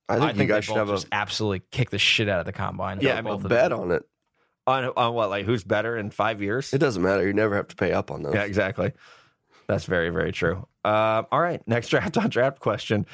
I 0.09 0.19
think, 0.19 0.33
you 0.35 0.39
they 0.39 0.47
guys 0.47 0.65
should 0.67 0.73
both 0.75 0.79
have 0.81 0.89
a, 0.91 0.93
just 0.93 1.07
absolutely 1.11 1.63
kick 1.71 1.91
the 1.91 1.99
shit 1.99 2.29
out 2.29 2.39
of 2.39 2.47
the 2.47 2.53
combine. 2.53 3.01
Yeah, 3.01 3.19
I 3.19 3.23
both 3.23 3.41
mean, 3.41 3.49
bet 3.49 3.71
them. 3.71 3.81
on 3.81 3.91
it. 3.91 4.03
On, 4.67 4.85
on 4.97 5.15
what, 5.15 5.31
like 5.31 5.47
who's 5.47 5.65
better 5.65 5.97
in 5.97 6.11
five 6.11 6.41
years? 6.43 6.73
It 6.73 6.79
doesn't 6.79 7.03
matter. 7.03 7.27
You 7.27 7.33
never 7.33 7.57
have 7.57 7.69
to 7.69 7.77
pay 7.77 7.93
up 7.93 8.11
on 8.11 8.23
those. 8.23 8.35
Yeah, 8.35 8.45
exactly. 8.45 8.93
That's 9.67 9.85
very, 9.87 10.11
very 10.11 10.31
true. 10.31 10.67
Uh, 10.85 11.23
all 11.33 11.41
right. 11.41 11.67
Next 11.67 11.89
draft 11.89 12.17
on 12.19 12.29
draft 12.29 12.61
question. 12.61 13.07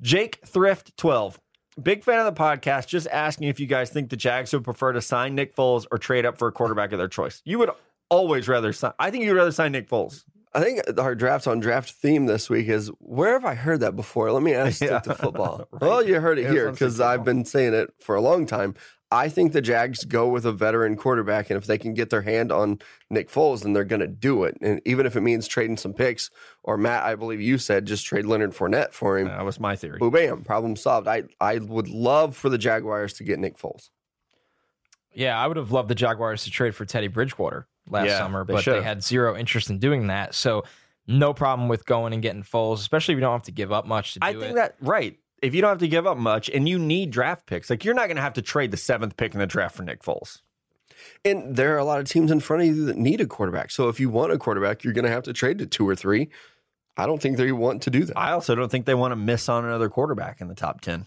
Jake 0.00 0.40
Thrift 0.46 0.96
12. 0.96 1.38
Big 1.82 2.04
fan 2.04 2.24
of 2.24 2.32
the 2.34 2.40
podcast. 2.40 2.86
Just 2.86 3.06
asking 3.08 3.48
if 3.48 3.58
you 3.58 3.66
guys 3.66 3.90
think 3.90 4.10
the 4.10 4.16
Jags 4.16 4.52
would 4.52 4.64
prefer 4.64 4.92
to 4.92 5.00
sign 5.02 5.34
Nick 5.34 5.56
Foles 5.56 5.86
or 5.90 5.98
trade 5.98 6.24
up 6.24 6.38
for 6.38 6.48
a 6.48 6.52
quarterback 6.52 6.92
of 6.92 6.98
their 6.98 7.08
choice. 7.08 7.42
You 7.44 7.58
would 7.58 7.70
always 8.10 8.46
rather 8.48 8.72
sign. 8.72 8.92
I 8.98 9.10
think 9.10 9.24
you'd 9.24 9.34
rather 9.34 9.52
sign 9.52 9.72
Nick 9.72 9.88
Foles. 9.88 10.24
I 10.56 10.60
think 10.62 10.82
our 11.00 11.16
draft 11.16 11.48
on 11.48 11.58
draft 11.58 11.90
theme 11.90 12.26
this 12.26 12.48
week 12.48 12.68
is 12.68 12.88
where 13.00 13.32
have 13.32 13.44
I 13.44 13.54
heard 13.56 13.80
that 13.80 13.96
before? 13.96 14.30
Let 14.30 14.42
me 14.44 14.54
ask 14.54 14.80
Yeah. 14.82 15.00
stick 15.00 15.14
to 15.16 15.20
football. 15.22 15.66
Right. 15.72 15.82
Well, 15.82 16.06
you 16.06 16.20
heard 16.20 16.38
it 16.38 16.42
Yeah, 16.42 16.50
here 16.52 16.70
because 16.70 17.00
I've 17.00 17.24
been 17.24 17.44
saying 17.44 17.74
it 17.74 17.92
for 18.00 18.14
a 18.14 18.20
long 18.20 18.46
time. 18.46 18.74
I 19.14 19.28
think 19.28 19.52
the 19.52 19.62
Jags 19.62 20.04
go 20.04 20.28
with 20.28 20.44
a 20.44 20.52
veteran 20.52 20.96
quarterback, 20.96 21.48
and 21.48 21.56
if 21.56 21.66
they 21.66 21.78
can 21.78 21.94
get 21.94 22.10
their 22.10 22.22
hand 22.22 22.50
on 22.50 22.80
Nick 23.10 23.30
Foles, 23.30 23.62
then 23.62 23.72
they're 23.72 23.84
going 23.84 24.00
to 24.00 24.08
do 24.08 24.42
it. 24.42 24.58
And 24.60 24.80
even 24.84 25.06
if 25.06 25.14
it 25.14 25.20
means 25.20 25.46
trading 25.46 25.76
some 25.76 25.92
picks, 25.94 26.30
or 26.64 26.76
Matt, 26.76 27.04
I 27.04 27.14
believe 27.14 27.40
you 27.40 27.56
said 27.58 27.86
just 27.86 28.04
trade 28.04 28.26
Leonard 28.26 28.52
Fournette 28.52 28.92
for 28.92 29.16
him. 29.18 29.28
That 29.28 29.44
was 29.44 29.60
my 29.60 29.76
theory. 29.76 29.98
Boom, 29.98 30.10
bam, 30.10 30.42
problem 30.42 30.74
solved. 30.74 31.06
I 31.06 31.24
I 31.40 31.58
would 31.58 31.88
love 31.88 32.36
for 32.36 32.48
the 32.48 32.58
Jaguars 32.58 33.12
to 33.14 33.24
get 33.24 33.38
Nick 33.38 33.56
Foles. 33.56 33.90
Yeah, 35.12 35.38
I 35.38 35.46
would 35.46 35.56
have 35.56 35.70
loved 35.70 35.88
the 35.88 35.94
Jaguars 35.94 36.42
to 36.44 36.50
trade 36.50 36.74
for 36.74 36.84
Teddy 36.84 37.06
Bridgewater 37.06 37.68
last 37.88 38.06
Yeah, 38.08 38.18
summer, 38.18 38.44
but 38.44 38.62
should've. 38.62 38.82
they 38.82 38.84
had 38.88 39.02
zero 39.04 39.36
interest 39.36 39.70
in 39.70 39.78
doing 39.78 40.08
that. 40.08 40.34
So, 40.34 40.64
no 41.06 41.32
problem 41.32 41.68
with 41.68 41.84
going 41.86 42.12
and 42.14 42.20
getting 42.22 42.42
Foles, 42.42 42.78
especially 42.78 43.12
if 43.12 43.18
you 43.18 43.20
don't 43.20 43.32
have 43.32 43.42
to 43.44 43.52
give 43.52 43.70
up 43.70 43.86
much 43.86 44.14
to 44.14 44.20
do 44.20 44.26
it. 44.26 44.28
I 44.28 44.32
it. 44.32 44.40
think 44.40 44.54
that, 44.56 44.74
right. 44.80 45.16
If 45.44 45.54
you 45.54 45.60
don't 45.60 45.70
have 45.70 45.78
to 45.78 45.88
give 45.88 46.06
up 46.06 46.16
much 46.16 46.48
and 46.50 46.68
you 46.68 46.78
need 46.78 47.10
draft 47.10 47.46
picks, 47.46 47.68
like 47.70 47.84
you're 47.84 47.94
not 47.94 48.06
going 48.06 48.16
to 48.16 48.22
have 48.22 48.34
to 48.34 48.42
trade 48.42 48.70
the 48.70 48.76
seventh 48.76 49.16
pick 49.16 49.34
in 49.34 49.40
the 49.40 49.46
draft 49.46 49.76
for 49.76 49.82
Nick 49.82 50.02
Foles. 50.02 50.40
And 51.24 51.54
there 51.56 51.74
are 51.74 51.78
a 51.78 51.84
lot 51.84 52.00
of 52.00 52.08
teams 52.08 52.30
in 52.30 52.40
front 52.40 52.62
of 52.62 52.68
you 52.68 52.84
that 52.86 52.96
need 52.96 53.20
a 53.20 53.26
quarterback. 53.26 53.70
So 53.70 53.88
if 53.88 54.00
you 54.00 54.08
want 54.08 54.32
a 54.32 54.38
quarterback, 54.38 54.84
you're 54.84 54.92
going 54.94 55.04
to 55.04 55.10
have 55.10 55.24
to 55.24 55.32
trade 55.32 55.58
to 55.58 55.66
two 55.66 55.86
or 55.88 55.94
three. 55.94 56.30
I 56.96 57.06
don't 57.06 57.20
think 57.20 57.36
they 57.36 57.52
want 57.52 57.82
to 57.82 57.90
do 57.90 58.04
that. 58.04 58.16
I 58.18 58.32
also 58.32 58.54
don't 58.54 58.70
think 58.70 58.86
they 58.86 58.94
want 58.94 59.12
to 59.12 59.16
miss 59.16 59.48
on 59.48 59.64
another 59.64 59.88
quarterback 59.88 60.40
in 60.40 60.48
the 60.48 60.54
top 60.54 60.80
10. 60.80 61.06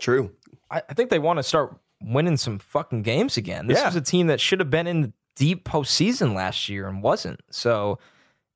True. 0.00 0.30
I, 0.70 0.82
I 0.88 0.94
think 0.94 1.10
they 1.10 1.18
want 1.18 1.38
to 1.38 1.42
start 1.42 1.76
winning 2.00 2.36
some 2.36 2.58
fucking 2.60 3.02
games 3.02 3.36
again. 3.36 3.66
This 3.66 3.78
Yeah. 3.78 3.86
was 3.86 3.96
a 3.96 4.00
team 4.00 4.28
that 4.28 4.40
should 4.40 4.60
have 4.60 4.70
been 4.70 4.86
in 4.86 5.02
the 5.02 5.12
deep 5.36 5.64
postseason 5.64 6.34
last 6.34 6.68
year 6.68 6.88
and 6.88 7.02
wasn't. 7.02 7.40
So, 7.50 7.98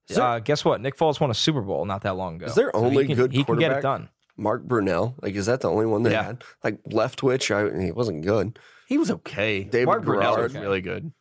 Is 0.08 0.16
there- 0.16 0.24
uh, 0.24 0.38
guess 0.38 0.64
what? 0.64 0.80
Nick 0.80 0.96
Foles 0.96 1.20
won 1.20 1.30
a 1.30 1.34
Super 1.34 1.60
Bowl 1.60 1.84
not 1.84 2.02
that 2.02 2.14
long 2.16 2.36
ago. 2.36 2.46
Is 2.46 2.54
there 2.54 2.70
So 2.72 2.80
he 2.80 2.86
only 2.86 3.06
can- 3.06 3.16
good 3.16 3.32
He 3.32 3.44
can 3.44 3.58
get 3.58 3.72
it 3.72 3.82
done. 3.82 4.08
Mark 4.36 4.66
Brunell. 4.66 5.14
Like, 5.22 5.34
is 5.34 5.46
that 5.46 5.60
the 5.60 5.70
only 5.70 5.86
one 5.86 6.02
they 6.02 6.12
Yeah. 6.12 6.22
had? 6.24 6.44
Like 6.62 6.82
Leftwich, 6.84 7.50
I, 7.54 7.84
he 7.84 7.92
wasn't 7.92 8.24
good. 8.24 8.58
He 8.88 8.98
was 8.98 9.10
okay. 9.10 9.64
David 9.64 9.86
Mark 9.86 10.02
Brunell 10.04 10.36
was 10.42 10.52
Garrard. 10.52 10.64
really 10.66 10.80
good. 10.80 11.12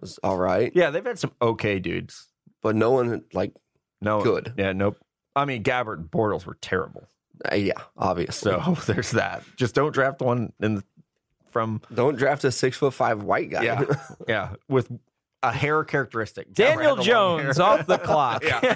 Was 0.00 0.18
all 0.22 0.36
right, 0.36 0.70
Yeah, 0.74 0.90
they've 0.90 1.04
had 1.04 1.18
some 1.18 1.32
okay 1.40 1.78
dudes. 1.78 2.28
but 2.62 2.76
no 2.76 2.90
one 2.90 3.24
like 3.32 3.52
No 4.02 4.22
Good. 4.22 4.52
Yeah, 4.58 4.72
nope. 4.72 4.96
I 5.34 5.44
mean, 5.46 5.62
Gabbert 5.62 5.98
and 5.98 6.10
Bortles 6.10 6.44
were 6.46 6.58
terrible. 6.60 7.08
Uh, 7.50 7.54
yeah, 7.56 7.72
obviously. 7.96 8.52
So 8.52 8.76
there's 8.86 9.10
that. 9.12 9.42
Just 9.56 9.74
don't 9.74 9.92
draft 9.92 10.20
one 10.20 10.52
in 10.60 10.76
the, 10.76 10.84
from 11.50 11.80
Don't 11.94 12.16
draft 12.18 12.44
a 12.44 12.52
six 12.52 12.76
foot 12.76 12.92
five 12.92 13.22
white 13.22 13.50
guy. 13.50 13.62
yeah 13.62 13.84
yeah 14.28 14.54
with 14.68 14.90
a 15.48 15.52
hair 15.52 15.84
characteristic. 15.84 16.52
Daniel 16.52 16.96
had 16.96 17.04
the 17.06 17.10
long 17.12 17.38
Jones 17.40 17.60
off 17.60 17.86
the 17.86 17.98
clock. 17.98 18.42
yeah 18.44 18.74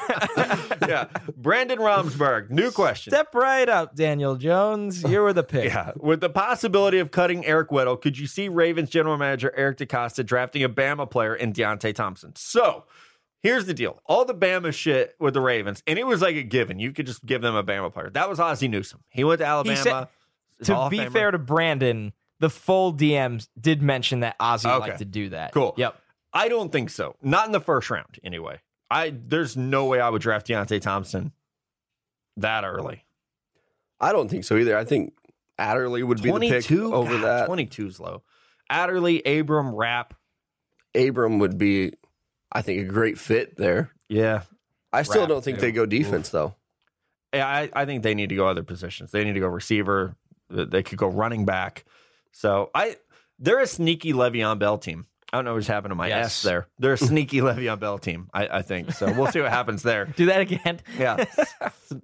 yeah. 0.88 1.06
Brandon 1.36 1.78
Romsberg. 1.78 2.50
New 2.50 2.70
question. 2.70 3.12
Step 3.12 3.34
right 3.34 3.68
up, 3.68 3.94
Daniel 3.94 4.36
Jones. 4.36 5.02
You 5.02 5.20
were 5.20 5.32
the 5.32 5.42
pick. 5.42 5.60
Yeah, 5.70 5.92
with 5.96 6.20
the 6.20 6.30
possibility 6.30 6.98
of 6.98 7.10
cutting 7.10 7.44
Eric 7.46 7.68
Weddle, 7.70 8.00
could 8.00 8.18
you 8.18 8.26
see 8.26 8.48
Ravens 8.48 8.90
general 8.90 9.16
manager 9.16 9.52
Eric 9.56 9.78
DeCosta 9.78 10.24
drafting 10.24 10.64
a 10.64 10.68
Bama 10.68 11.08
player 11.10 11.34
in 11.34 11.52
Deionte 11.52 11.94
Thompson? 11.94 12.34
So 12.34 12.84
here's 13.40 13.66
the 13.66 13.74
deal: 13.74 14.00
all 14.06 14.24
the 14.24 14.34
Bama 14.34 14.72
shit 14.72 15.14
with 15.20 15.34
the 15.34 15.40
Ravens, 15.40 15.82
and 15.86 15.98
it 15.98 16.06
was 16.06 16.22
like 16.22 16.36
a 16.36 16.42
given. 16.42 16.78
You 16.80 16.92
could 16.92 17.06
just 17.06 17.24
give 17.26 17.42
them 17.42 17.54
a 17.54 17.62
Bama 17.62 17.92
player. 17.92 18.10
That 18.10 18.28
was 18.28 18.40
Ozzie 18.40 18.68
Newsome. 18.68 19.00
He 19.10 19.22
went 19.24 19.40
to 19.40 19.46
Alabama. 19.46 19.76
said- 19.76 20.08
He's 20.58 20.68
a 20.68 20.74
Hall 20.74 20.90
To 20.90 20.96
be 20.96 21.08
fair 21.08 21.30
to 21.30 21.38
Brandon, 21.38 22.12
the 22.38 22.50
full 22.50 22.92
DMs 22.92 23.48
did 23.58 23.80
mention 23.80 24.20
that 24.20 24.36
Ozzie 24.38 24.68
Okay. 24.68 24.78
liked 24.78 24.98
to 24.98 25.04
do 25.06 25.30
that. 25.30 25.52
Cool. 25.52 25.74
Yep. 25.78 25.98
I 26.32 26.48
don't 26.48 26.70
think 26.70 26.90
so. 26.90 27.16
Not 27.22 27.46
in 27.46 27.52
the 27.52 27.60
first 27.60 27.90
round, 27.90 28.18
anyway. 28.22 28.60
I 28.90 29.14
there's 29.16 29.56
no 29.56 29.86
way 29.86 30.00
I 30.00 30.08
would 30.08 30.22
draft 30.22 30.48
Deionte 30.48 30.80
Thompson 30.80 31.32
that 32.36 32.64
early. 32.64 33.04
I 34.00 34.12
don't 34.12 34.28
think 34.28 34.44
so 34.44 34.56
either. 34.56 34.76
I 34.76 34.84
think 34.84 35.14
Adderley 35.58 36.02
would 36.02 36.22
be 36.22 36.30
the 36.30 36.38
pick 36.38 36.72
over 36.72 37.18
God, 37.18 37.22
that. 37.22 37.48
22's 37.48 38.00
low. 38.00 38.22
Adderley, 38.68 39.22
Abram, 39.24 39.74
Rapp. 39.74 40.14
Abram 40.94 41.38
would 41.38 41.58
be, 41.58 41.92
I 42.50 42.62
think, 42.62 42.80
a 42.80 42.84
great 42.84 43.18
fit 43.18 43.56
there. 43.56 43.92
Yeah. 44.08 44.42
I 44.92 45.02
still 45.02 45.22
Rapp, 45.22 45.28
don't 45.28 45.44
think 45.44 45.60
they 45.60 45.70
go 45.70 45.86
defense 45.86 46.30
though. 46.30 46.54
Yeah, 47.32 47.46
I, 47.46 47.70
I 47.72 47.84
think 47.84 48.02
they 48.02 48.14
need 48.14 48.30
to 48.30 48.34
go 48.34 48.48
other 48.48 48.64
positions. 48.64 49.12
They 49.12 49.22
need 49.22 49.34
to 49.34 49.40
go 49.40 49.46
receiver. 49.46 50.16
They 50.48 50.82
could 50.82 50.98
go 50.98 51.06
running 51.06 51.44
back. 51.44 51.84
So 52.32 52.70
I 52.74 52.96
they're 53.38 53.60
a 53.60 53.66
sneaky 53.66 54.12
Le'Veon 54.12 54.58
Bell 54.58 54.78
team. 54.78 55.06
I 55.32 55.36
don't 55.38 55.44
know 55.44 55.54
what's 55.54 55.66
happened 55.66 55.92
to 55.92 55.94
my 55.96 56.08
Yes. 56.08 56.26
S 56.26 56.42
there. 56.42 56.66
They're 56.78 56.94
a 56.94 56.98
sneaky 56.98 57.38
Le'Veon 57.40 57.78
Bell 57.78 57.98
team, 57.98 58.28
I, 58.34 58.48
I 58.48 58.62
think. 58.62 58.92
So 58.92 59.12
we'll 59.12 59.30
see 59.30 59.40
what 59.40 59.50
happens 59.50 59.82
there. 59.82 60.04
Do 60.16 60.26
that 60.26 60.40
again. 60.40 60.80
Yeah, 60.98 61.24
S- 61.38 61.54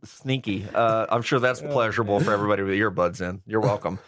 sneaky. 0.04 0.66
Uh, 0.72 1.06
I'm 1.08 1.22
sure 1.22 1.40
that's 1.40 1.60
pleasurable 1.60 2.20
for 2.20 2.32
everybody 2.32 2.62
with 2.62 2.74
earbuds 2.74 3.20
in. 3.20 3.42
You're 3.46 3.60
welcome. 3.60 3.98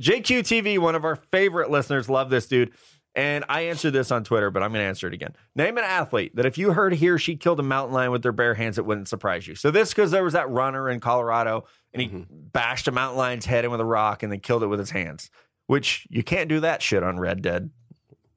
JQTV, 0.00 0.78
one 0.78 0.94
of 0.94 1.04
our 1.04 1.16
favorite 1.16 1.70
listeners, 1.70 2.08
love 2.08 2.30
this 2.30 2.46
dude. 2.46 2.72
And 3.14 3.46
I 3.48 3.62
answered 3.62 3.92
this 3.92 4.10
on 4.10 4.24
Twitter, 4.24 4.50
but 4.50 4.62
I'm 4.62 4.72
going 4.72 4.82
to 4.82 4.88
answer 4.88 5.06
it 5.08 5.14
again. 5.14 5.34
Name 5.54 5.78
an 5.78 5.84
athlete 5.84 6.36
that 6.36 6.44
if 6.44 6.58
you 6.58 6.72
heard 6.72 6.92
he 6.92 7.08
or 7.08 7.16
she 7.16 7.36
killed 7.36 7.58
a 7.58 7.62
mountain 7.62 7.94
lion 7.94 8.10
with 8.10 8.22
their 8.22 8.32
bare 8.32 8.52
hands, 8.52 8.76
it 8.76 8.84
wouldn't 8.84 9.08
surprise 9.08 9.46
you. 9.48 9.54
So 9.54 9.70
this 9.70 9.90
because 9.94 10.10
there 10.10 10.22
was 10.22 10.34
that 10.34 10.50
runner 10.50 10.90
in 10.90 11.00
Colorado 11.00 11.64
and 11.94 12.02
he 12.02 12.26
bashed 12.28 12.88
a 12.88 12.92
mountain 12.92 13.16
lion's 13.16 13.46
head 13.46 13.64
in 13.64 13.70
with 13.70 13.80
a 13.80 13.86
rock 13.86 14.22
and 14.22 14.30
then 14.30 14.40
killed 14.40 14.62
it 14.62 14.66
with 14.66 14.78
his 14.78 14.90
hands. 14.90 15.30
Which 15.66 16.06
you 16.10 16.22
can't 16.22 16.48
do 16.50 16.60
that 16.60 16.82
shit 16.82 17.02
on 17.02 17.18
Red 17.18 17.40
Dead. 17.40 17.70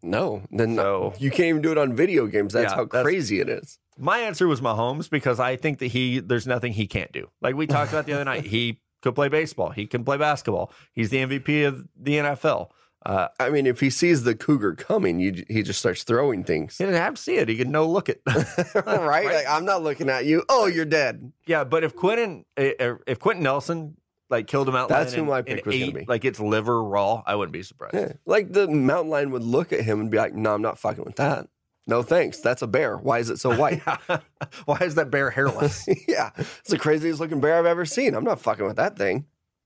No, 0.01 0.43
then 0.51 0.75
So- 0.75 1.13
you 1.19 1.29
can't 1.29 1.47
even 1.49 1.61
do 1.61 1.71
it 1.71 1.77
on 1.77 1.95
video 1.95 2.25
games. 2.27 2.53
That's 2.53 2.71
Yeah, 2.71 2.75
how 2.77 2.85
that's- 2.85 3.03
crazy 3.03 3.39
it 3.39 3.49
is. 3.49 3.77
My 3.97 4.19
answer 4.19 4.47
was 4.47 4.61
Mahomes 4.61 5.09
because 5.09 5.39
I 5.41 5.57
think 5.57 5.79
that 5.79 5.87
he 5.87 6.19
there's 6.19 6.47
nothing 6.47 6.71
he 6.73 6.87
can't 6.87 7.11
do. 7.11 7.29
Like 7.41 7.55
we 7.55 7.67
talked 7.67 7.91
about 7.91 8.05
the 8.05 8.13
other 8.13 8.23
night, 8.25 8.45
he 8.45 8.79
could 9.01 9.13
play 9.15 9.27
baseball, 9.27 9.71
he 9.71 9.87
can 9.87 10.03
play 10.05 10.15
basketball. 10.17 10.71
He's 10.93 11.09
the 11.09 11.17
MVP 11.17 11.63
of 11.67 11.85
the 11.99 12.17
NFL. 12.19 12.69
Uh, 13.05 13.29
I 13.39 13.49
mean, 13.49 13.65
if 13.65 13.79
he 13.79 13.89
sees 13.89 14.23
the 14.23 14.35
cougar 14.35 14.73
coming, 14.75 15.19
you, 15.21 15.45
he 15.47 15.63
just 15.63 15.79
starts 15.79 16.03
throwing 16.03 16.43
things. 16.43 16.77
he 16.77 16.83
didn't 16.83 16.99
have 16.99 17.13
to 17.15 17.21
see 17.21 17.35
it; 17.37 17.47
he 17.47 17.55
could 17.55 17.69
no 17.69 17.87
look 17.87 18.09
it. 18.09 18.21
right? 18.85 19.25
Like 19.25 19.45
I'm 19.49 19.63
not 19.65 19.83
looking 19.83 20.09
at 20.09 20.25
you. 20.25 20.43
Oh, 20.49 20.65
you're 20.67 20.83
dead. 20.85 21.31
yeah, 21.45 21.63
but 21.63 21.83
if 21.85 21.95
Quentin 21.95 22.43
uh, 22.57 22.95
if 23.07 23.19
Quenton 23.19 23.43
Nelson 23.43 23.95
like 24.29 24.47
killed 24.47 24.67
him 24.69 24.75
out, 24.75 24.89
That's 24.89 25.13
who 25.13 25.25
my 25.25 25.41
pick 25.41 25.65
was 25.65 25.75
gonna 25.75 25.85
ate, 25.85 25.95
be. 25.95 26.05
like 26.07 26.25
its 26.25 26.39
liver 26.39 26.83
raw, 26.83 27.23
I 27.25 27.35
wouldn't 27.35 27.53
be 27.53 27.63
surprised. 27.63 27.95
Yeah. 27.95 28.13
Like 28.25 28.51
the 28.53 28.67
mountain 28.67 29.09
lion 29.09 29.31
would 29.31 29.43
look 29.43 29.73
at 29.73 29.81
him 29.81 29.99
and 29.99 30.11
be 30.11 30.17
like, 30.17 30.33
"No, 30.35 30.53
I'm 30.53 30.61
not 30.61 30.77
fucking 30.79 31.03
with 31.03 31.15
that. 31.15 31.47
No 31.87 32.03
thanks. 32.03 32.39
That's 32.39 32.61
a 32.61 32.67
bear. 32.67 32.97
Why 32.97 33.19
is 33.19 33.29
it 33.29 33.39
so 33.39 33.55
white?" 33.57 33.81
Why 34.65 34.77
is 34.81 34.95
that 34.95 35.09
bear 35.11 35.29
hairless? 35.31 35.87
yeah, 36.07 36.29
it's 36.37 36.69
the 36.69 36.77
craziest 36.77 37.19
looking 37.19 37.39
bear 37.41 37.57
I've 37.57 37.65
ever 37.65 37.85
seen. 37.85 38.13
I'm 38.13 38.23
not 38.23 38.39
fucking 38.39 38.65
with 38.65 38.75
that 38.77 38.97
thing. 38.97 39.25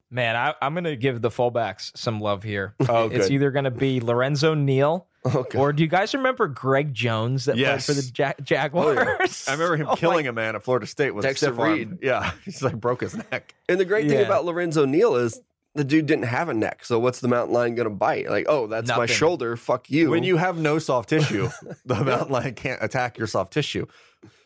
Man, 0.09 0.35
I, 0.35 0.53
I'm 0.61 0.75
going 0.75 0.83
to 0.83 0.95
give 0.95 1.21
the 1.23 1.29
fullbacks 1.31 1.91
some 1.97 2.21
love 2.21 2.43
here. 2.43 2.75
Oh, 2.87 3.07
It's 3.09 3.25
good. 3.27 3.31
either 3.31 3.49
going 3.51 3.65
to 3.65 3.71
be 3.71 3.99
Lorenzo 3.99 4.53
Neal 4.53 5.07
Okay. 5.25 5.57
or 5.57 5.71
do 5.71 5.83
you 5.83 5.89
guys 5.89 6.13
remember 6.13 6.47
Greg 6.47 6.93
Jones 6.93 7.45
that 7.45 7.55
Yes. 7.57 7.85
played 7.85 7.95
for 7.97 8.01
the 8.01 8.11
ja- 8.15 8.33
Jaguars? 8.43 9.45
I 9.47 9.53
remember 9.53 9.77
him 9.77 9.87
Oh 9.87 9.91
my 9.91 9.95
killing 9.95 10.27
a 10.27 10.33
man 10.33 10.55
at 10.55 10.63
Florida 10.63 10.85
State 10.85 11.11
with 11.15 11.23
Dexter 11.23 11.49
a. 11.49 11.53
Reed. 11.53 11.99
Yeah, 12.01 12.31
he's 12.45 12.61
like 12.61 12.75
broke 12.75 13.01
his 13.01 13.15
neck. 13.15 13.55
and 13.69 13.79
the 13.79 13.85
great 13.85 14.09
thing 14.09 14.25
about 14.25 14.43
Lorenzo 14.45 14.85
Neal 14.85 15.15
is 15.15 15.39
the 15.75 15.83
dude 15.83 16.05
didn't 16.05 16.25
have 16.25 16.49
a 16.49 16.53
neck. 16.53 16.85
So 16.85 16.99
what's 16.99 17.19
the 17.19 17.27
mountain 17.27 17.53
lion 17.53 17.73
going 17.75 17.89
to 17.89 17.95
bite? 17.95 18.29
Like, 18.29 18.45
oh, 18.47 18.67
that's 18.67 18.89
my 18.89 19.05
shoulder. 19.07 19.55
Fuck 19.57 19.89
you. 19.89 20.11
When 20.11 20.23
you 20.23 20.37
have 20.37 20.57
no 20.57 20.77
soft 20.77 21.09
tissue, 21.09 21.49
the 21.85 21.95
mountain 22.03 22.29
lion 22.31 22.53
can't 22.53 22.83
attack 22.83 23.17
your 23.17 23.25
soft 23.27 23.53
tissue. 23.53 23.87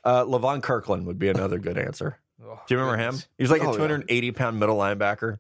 Uh, 0.05 0.23
Levon 0.23 0.63
Kirkland 0.63 1.05
would 1.05 1.19
be 1.19 1.28
another 1.28 1.59
good 1.59 1.78
answer. 1.78 2.19
Oh, 2.41 2.61
Do 2.67 2.73
you 2.75 2.80
remember 2.80 2.97
him? 3.01 3.09
goodness. 3.11 3.28
He 3.38 3.43
was 3.43 3.51
like 3.51 3.61
a 3.61 3.65
Oh, 3.65 3.71
yeah. 3.71 3.78
280 3.78 4.32
pound 4.32 4.59
middle 4.59 4.78
linebacker. 4.78 5.39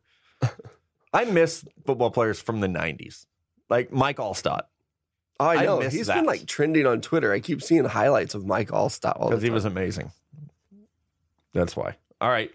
I 1.13 1.25
miss 1.25 1.63
football 1.85 2.11
players 2.11 2.41
from 2.41 2.59
the 2.59 2.67
90s, 2.67 3.25
like 3.69 3.91
Mike 3.93 4.17
Alstott, 4.17 4.63
oh, 5.39 5.45
I 5.45 5.55
I 5.57 5.65
know 5.65 5.79
miss 5.79 5.93
he's 5.93 6.07
that. 6.07 6.15
been 6.15 6.25
like 6.25 6.45
trending 6.45 6.85
on 6.85 7.01
Twitter. 7.01 7.31
I 7.31 7.39
keep 7.39 7.61
seeing 7.61 7.85
highlights 7.85 8.35
of 8.35 8.45
Mike 8.45 8.69
Alstott 8.69 9.19
all 9.19 9.29
because 9.29 9.43
he 9.43 9.49
was 9.49 9.65
amazing. 9.65 10.11
That's 11.53 11.75
why. 11.75 11.95
All 12.19 12.29
right. 12.29 12.51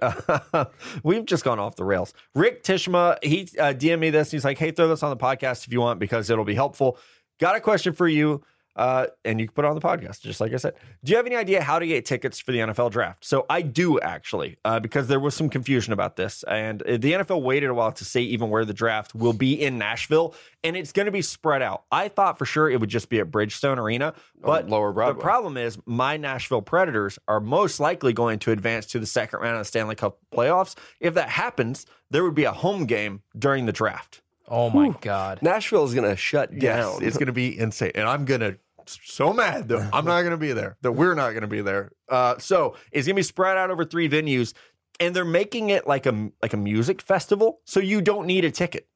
we've 1.04 1.24
just 1.24 1.44
gone 1.44 1.58
off 1.58 1.76
the 1.76 1.84
rails. 1.84 2.14
Rick 2.34 2.64
Tishma, 2.64 3.22
he 3.22 3.42
uh, 3.58 3.72
DM'd 3.72 4.00
me 4.00 4.10
this. 4.10 4.30
He's 4.30 4.44
like, 4.44 4.58
hey, 4.58 4.70
throw 4.72 4.88
this 4.88 5.02
on 5.02 5.10
the 5.10 5.16
podcast 5.16 5.66
if 5.66 5.72
you 5.72 5.80
want 5.80 6.00
because 6.00 6.30
it'll 6.30 6.44
be 6.44 6.54
helpful. 6.54 6.98
Got 7.38 7.56
a 7.56 7.60
question 7.60 7.92
for 7.92 8.08
you. 8.08 8.42
Uh, 8.74 9.06
and 9.24 9.38
you 9.38 9.46
can 9.46 9.54
put 9.54 9.64
it 9.64 9.68
on 9.68 9.74
the 9.74 9.80
podcast, 9.80 10.20
just 10.20 10.40
like 10.40 10.52
I 10.52 10.56
said. 10.56 10.74
Do 11.04 11.10
you 11.10 11.16
have 11.16 11.26
any 11.26 11.36
idea 11.36 11.62
how 11.62 11.78
to 11.78 11.86
get 11.86 12.06
tickets 12.06 12.40
for 12.40 12.52
the 12.52 12.58
NFL 12.58 12.90
draft? 12.90 13.24
So 13.24 13.44
I 13.50 13.60
do 13.60 14.00
actually, 14.00 14.56
uh, 14.64 14.80
because 14.80 15.08
there 15.08 15.20
was 15.20 15.34
some 15.34 15.50
confusion 15.50 15.92
about 15.92 16.16
this, 16.16 16.42
and 16.44 16.82
uh, 16.82 16.92
the 16.92 17.12
NFL 17.12 17.42
waited 17.42 17.68
a 17.68 17.74
while 17.74 17.92
to 17.92 18.04
say 18.04 18.22
even 18.22 18.48
where 18.48 18.64
the 18.64 18.72
draft 18.72 19.14
will 19.14 19.34
be 19.34 19.60
in 19.60 19.76
Nashville, 19.76 20.34
and 20.64 20.76
it's 20.76 20.92
going 20.92 21.06
to 21.06 21.12
be 21.12 21.22
spread 21.22 21.60
out. 21.60 21.84
I 21.92 22.08
thought 22.08 22.38
for 22.38 22.46
sure 22.46 22.70
it 22.70 22.80
would 22.80 22.88
just 22.88 23.10
be 23.10 23.20
at 23.20 23.30
Bridgestone 23.30 23.76
Arena, 23.76 24.14
but 24.40 24.68
Lower 24.68 24.92
Broadway. 24.92 25.18
the 25.18 25.22
problem 25.22 25.56
is 25.56 25.78
my 25.84 26.16
Nashville 26.16 26.62
Predators 26.62 27.18
are 27.28 27.40
most 27.40 27.78
likely 27.78 28.12
going 28.14 28.38
to 28.40 28.52
advance 28.52 28.86
to 28.86 28.98
the 28.98 29.06
second 29.06 29.40
round 29.40 29.56
of 29.56 29.60
the 29.60 29.64
Stanley 29.66 29.96
Cup 29.96 30.18
playoffs. 30.32 30.76
If 30.98 31.14
that 31.14 31.28
happens, 31.28 31.84
there 32.10 32.24
would 32.24 32.34
be 32.34 32.44
a 32.44 32.52
home 32.52 32.86
game 32.86 33.22
during 33.38 33.66
the 33.66 33.72
draft. 33.72 34.22
Oh 34.52 34.68
my 34.70 34.94
God. 35.00 35.38
Nashville 35.40 35.84
is 35.84 35.94
going 35.94 36.08
to 36.08 36.14
shut 36.16 36.50
Yes, 36.52 36.84
down. 36.84 37.02
it's 37.02 37.16
going 37.16 37.26
to 37.26 37.32
be 37.32 37.58
insane, 37.58 37.92
and 37.94 38.06
I'm 38.08 38.24
gonna 38.26 38.56
so 38.86 39.32
mad 39.32 39.68
that 39.68 39.90
I'm 39.94 40.04
not 40.04 40.20
going 40.22 40.32
to 40.32 40.36
be 40.36 40.52
there. 40.52 40.76
That 40.82 40.92
we're 40.92 41.14
not 41.14 41.30
going 41.30 41.40
to 41.42 41.46
be 41.48 41.62
there. 41.62 41.92
Uh, 42.08 42.36
so 42.38 42.76
it's 42.90 43.06
going 43.06 43.14
to 43.14 43.18
be 43.20 43.22
spread 43.22 43.56
out 43.56 43.70
over 43.70 43.84
three 43.84 44.08
venues, 44.08 44.52
and 45.00 45.16
they're 45.16 45.24
making 45.24 45.70
it 45.70 45.86
like 45.86 46.04
a 46.04 46.30
like 46.42 46.52
a 46.52 46.56
music 46.58 47.00
festival. 47.00 47.60
So 47.64 47.80
you 47.80 48.02
don't 48.02 48.26
need 48.26 48.44
a 48.44 48.50
ticket. 48.50 48.86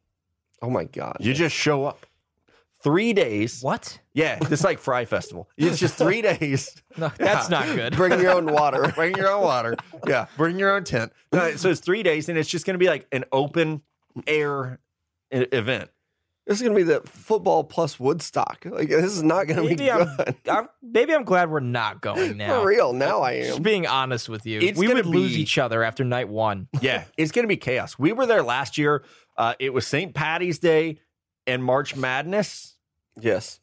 oh 0.61 0.69
my 0.71 0.85
god. 0.85 1.17
You 1.21 1.33
just 1.33 1.55
show 1.57 1.85
up. 1.87 2.05
Three 2.83 3.15
days. 3.15 3.63
What? 3.63 3.99
Yeah, 4.13 4.39
it's 4.43 4.63
like 4.63 4.79
Fyre 4.79 5.07
Festival. 5.07 5.49
It's 5.57 5.79
just 5.79 5.95
three 5.95 6.21
days. 6.33 6.81
No, 6.99 7.11
that's 7.17 7.49
Yeah. 7.51 7.59
not 7.65 7.75
good. 7.75 7.97
Bring 7.97 8.21
your 8.21 8.33
own 8.33 8.47
water. 8.53 8.93
bring 8.95 9.17
your 9.17 9.31
own 9.31 9.43
water. 9.43 9.77
Yeah, 10.07 10.27
bring 10.37 10.59
your 10.59 10.77
own 10.77 10.85
tent. 10.85 11.13
No, 11.33 11.57
so 11.57 11.71
it's 11.71 11.81
three 11.81 12.03
days, 12.03 12.29
and 12.29 12.37
it's 12.39 12.49
just 12.49 12.67
going 12.67 12.75
to 12.75 12.79
be 12.79 12.89
like 12.89 13.07
an 13.11 13.25
open 13.33 13.83
air 14.27 14.79
event. 15.31 15.91
This 16.47 16.59
is 16.59 16.63
going 16.63 16.77
to 16.79 16.85
be 16.85 16.85
the 16.85 17.01
football 17.09 17.65
plus 17.65 17.99
Woodstock. 17.99 18.65
Like 18.65 18.89
this 18.89 19.05
is 19.07 19.23
not 19.25 19.49
going 19.49 19.57
to 19.57 19.63
be 19.63 19.69
Maybe 19.71 19.91
I'm, 19.91 20.17
good. 20.17 20.35
I'm 20.49 20.69
maybe 20.81 21.13
I'm 21.13 21.25
glad 21.25 21.51
we're 21.51 21.59
not 21.59 22.01
going 22.01 22.37
now. 22.37 22.61
For 22.61 22.67
real, 22.69 22.93
now 22.93 23.21
I 23.21 23.33
am. 23.33 23.45
Just 23.47 23.57
am. 23.57 23.63
being 23.65 23.87
honest 23.89 24.29
with 24.29 24.47
you, 24.47 24.61
It's 24.61 24.79
we 24.79 24.87
gonna 24.87 24.99
would 24.99 25.07
lose 25.07 25.37
each 25.37 25.59
other 25.59 25.83
after 25.83 26.05
night 26.05 26.29
one. 26.29 26.69
Yeah, 26.81 27.03
it's 27.17 27.33
going 27.33 27.43
to 27.43 27.49
be 27.49 27.57
chaos. 27.57 27.99
We 27.99 28.13
were 28.13 28.27
there 28.27 28.45
last 28.45 28.79
year. 28.79 29.03
Uh, 29.37 29.55
it 29.59 29.75
was 29.75 29.87
St. 29.89 30.15
Patty's 30.15 30.61
Day 30.61 31.01
and 31.49 31.65
March 31.65 31.97
Madness 31.97 32.75
Yes. 33.21 33.59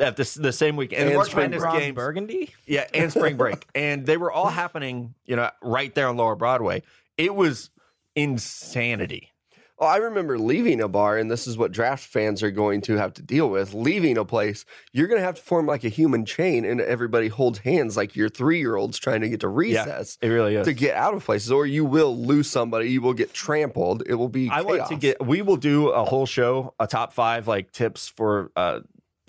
at 0.00 0.16
the, 0.16 0.38
the 0.40 0.52
same 0.52 0.74
week. 0.76 0.92
And, 0.92 1.04
And 1.08 1.14
March 1.14 1.36
Madness 1.36 1.62
Ron 1.62 1.78
games. 1.78 1.94
Burgundy. 1.94 2.52
Yeah, 2.66 2.86
and 2.92 3.12
spring 3.12 3.36
break. 3.36 3.64
and 3.76 4.04
they 4.06 4.16
were 4.16 4.32
all 4.32 4.48
happening, 4.48 5.14
you 5.24 5.36
know, 5.36 5.50
right 5.62 5.94
there 5.94 6.08
on 6.08 6.16
Lower 6.16 6.34
Broadway. 6.34 6.82
It 7.16 7.34
was 7.34 7.70
insanity. 8.16 9.32
Oh, 9.80 9.86
I 9.86 9.98
remember 9.98 10.38
leaving 10.38 10.80
a 10.80 10.88
bar, 10.88 11.16
and 11.18 11.30
this 11.30 11.46
is 11.46 11.56
what 11.56 11.70
draft 11.70 12.04
fans 12.04 12.42
are 12.42 12.50
going 12.50 12.80
to 12.82 12.96
have 12.96 13.14
to 13.14 13.22
deal 13.22 13.48
with. 13.48 13.74
Leaving 13.74 14.18
a 14.18 14.24
place, 14.24 14.64
you're 14.92 15.06
going 15.06 15.20
to 15.20 15.24
have 15.24 15.36
to 15.36 15.42
form 15.42 15.66
like 15.66 15.84
a 15.84 15.88
human 15.88 16.24
chain, 16.24 16.64
and 16.64 16.80
everybody 16.80 17.28
holds 17.28 17.60
hands 17.60 17.96
like 17.96 18.16
your 18.16 18.28
three 18.28 18.58
year 18.58 18.74
olds 18.74 18.98
trying 18.98 19.20
to 19.20 19.28
get 19.28 19.40
to 19.40 19.48
recess 19.48 20.18
It 20.20 20.28
really 20.28 20.56
is. 20.56 20.66
to 20.66 20.72
get 20.72 20.96
out 20.96 21.14
of 21.14 21.24
places, 21.24 21.52
or 21.52 21.64
you 21.64 21.84
will 21.84 22.16
lose 22.16 22.50
somebody. 22.50 22.90
You 22.90 23.00
will 23.02 23.14
get 23.14 23.32
trampled. 23.32 24.02
It 24.06 24.14
will 24.14 24.28
be. 24.28 24.48
I 24.50 24.62
want 24.62 24.86
to 24.88 24.96
get. 24.96 25.24
We 25.24 25.42
will 25.42 25.56
do 25.56 25.90
a 25.90 26.04
whole 26.04 26.26
show, 26.26 26.74
a 26.80 26.88
top 26.88 27.12
five 27.12 27.46
like 27.46 27.70
tips 27.70 28.08
for 28.08 28.50
uh, 28.56 28.80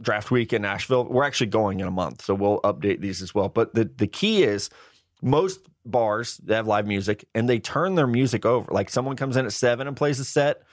draft 0.02 0.32
week 0.32 0.52
in 0.52 0.64
Nashville. 0.64 1.06
We're 1.06 1.26
actually 1.26 1.48
going 1.48 1.80
in 1.80 1.86
a 1.86 1.92
month, 1.92 2.24
so 2.24 2.34
we'll 2.34 2.60
update 2.62 3.02
these 3.02 3.22
as 3.22 3.36
well. 3.36 3.50
But 3.50 3.76
the 3.76 3.84
the 3.98 4.08
key 4.08 4.42
is 4.44 4.72
most 5.22 5.60
bars 5.90 6.38
that 6.46 6.56
have 6.56 6.68
live 6.68 6.88
music 6.88 7.26
and 7.34 7.50
they 7.50 7.60
turn 7.60 7.96
their 7.96 8.08
music 8.08 8.46
over. 8.46 8.72
Like 8.72 8.90
someone 8.90 9.16
comes 9.16 9.38
in 9.38 9.46
at 9.46 9.54
seven 9.54 9.88
and 9.88 9.96
plays 9.96 10.20
a 10.20 10.26
set, 10.26 10.64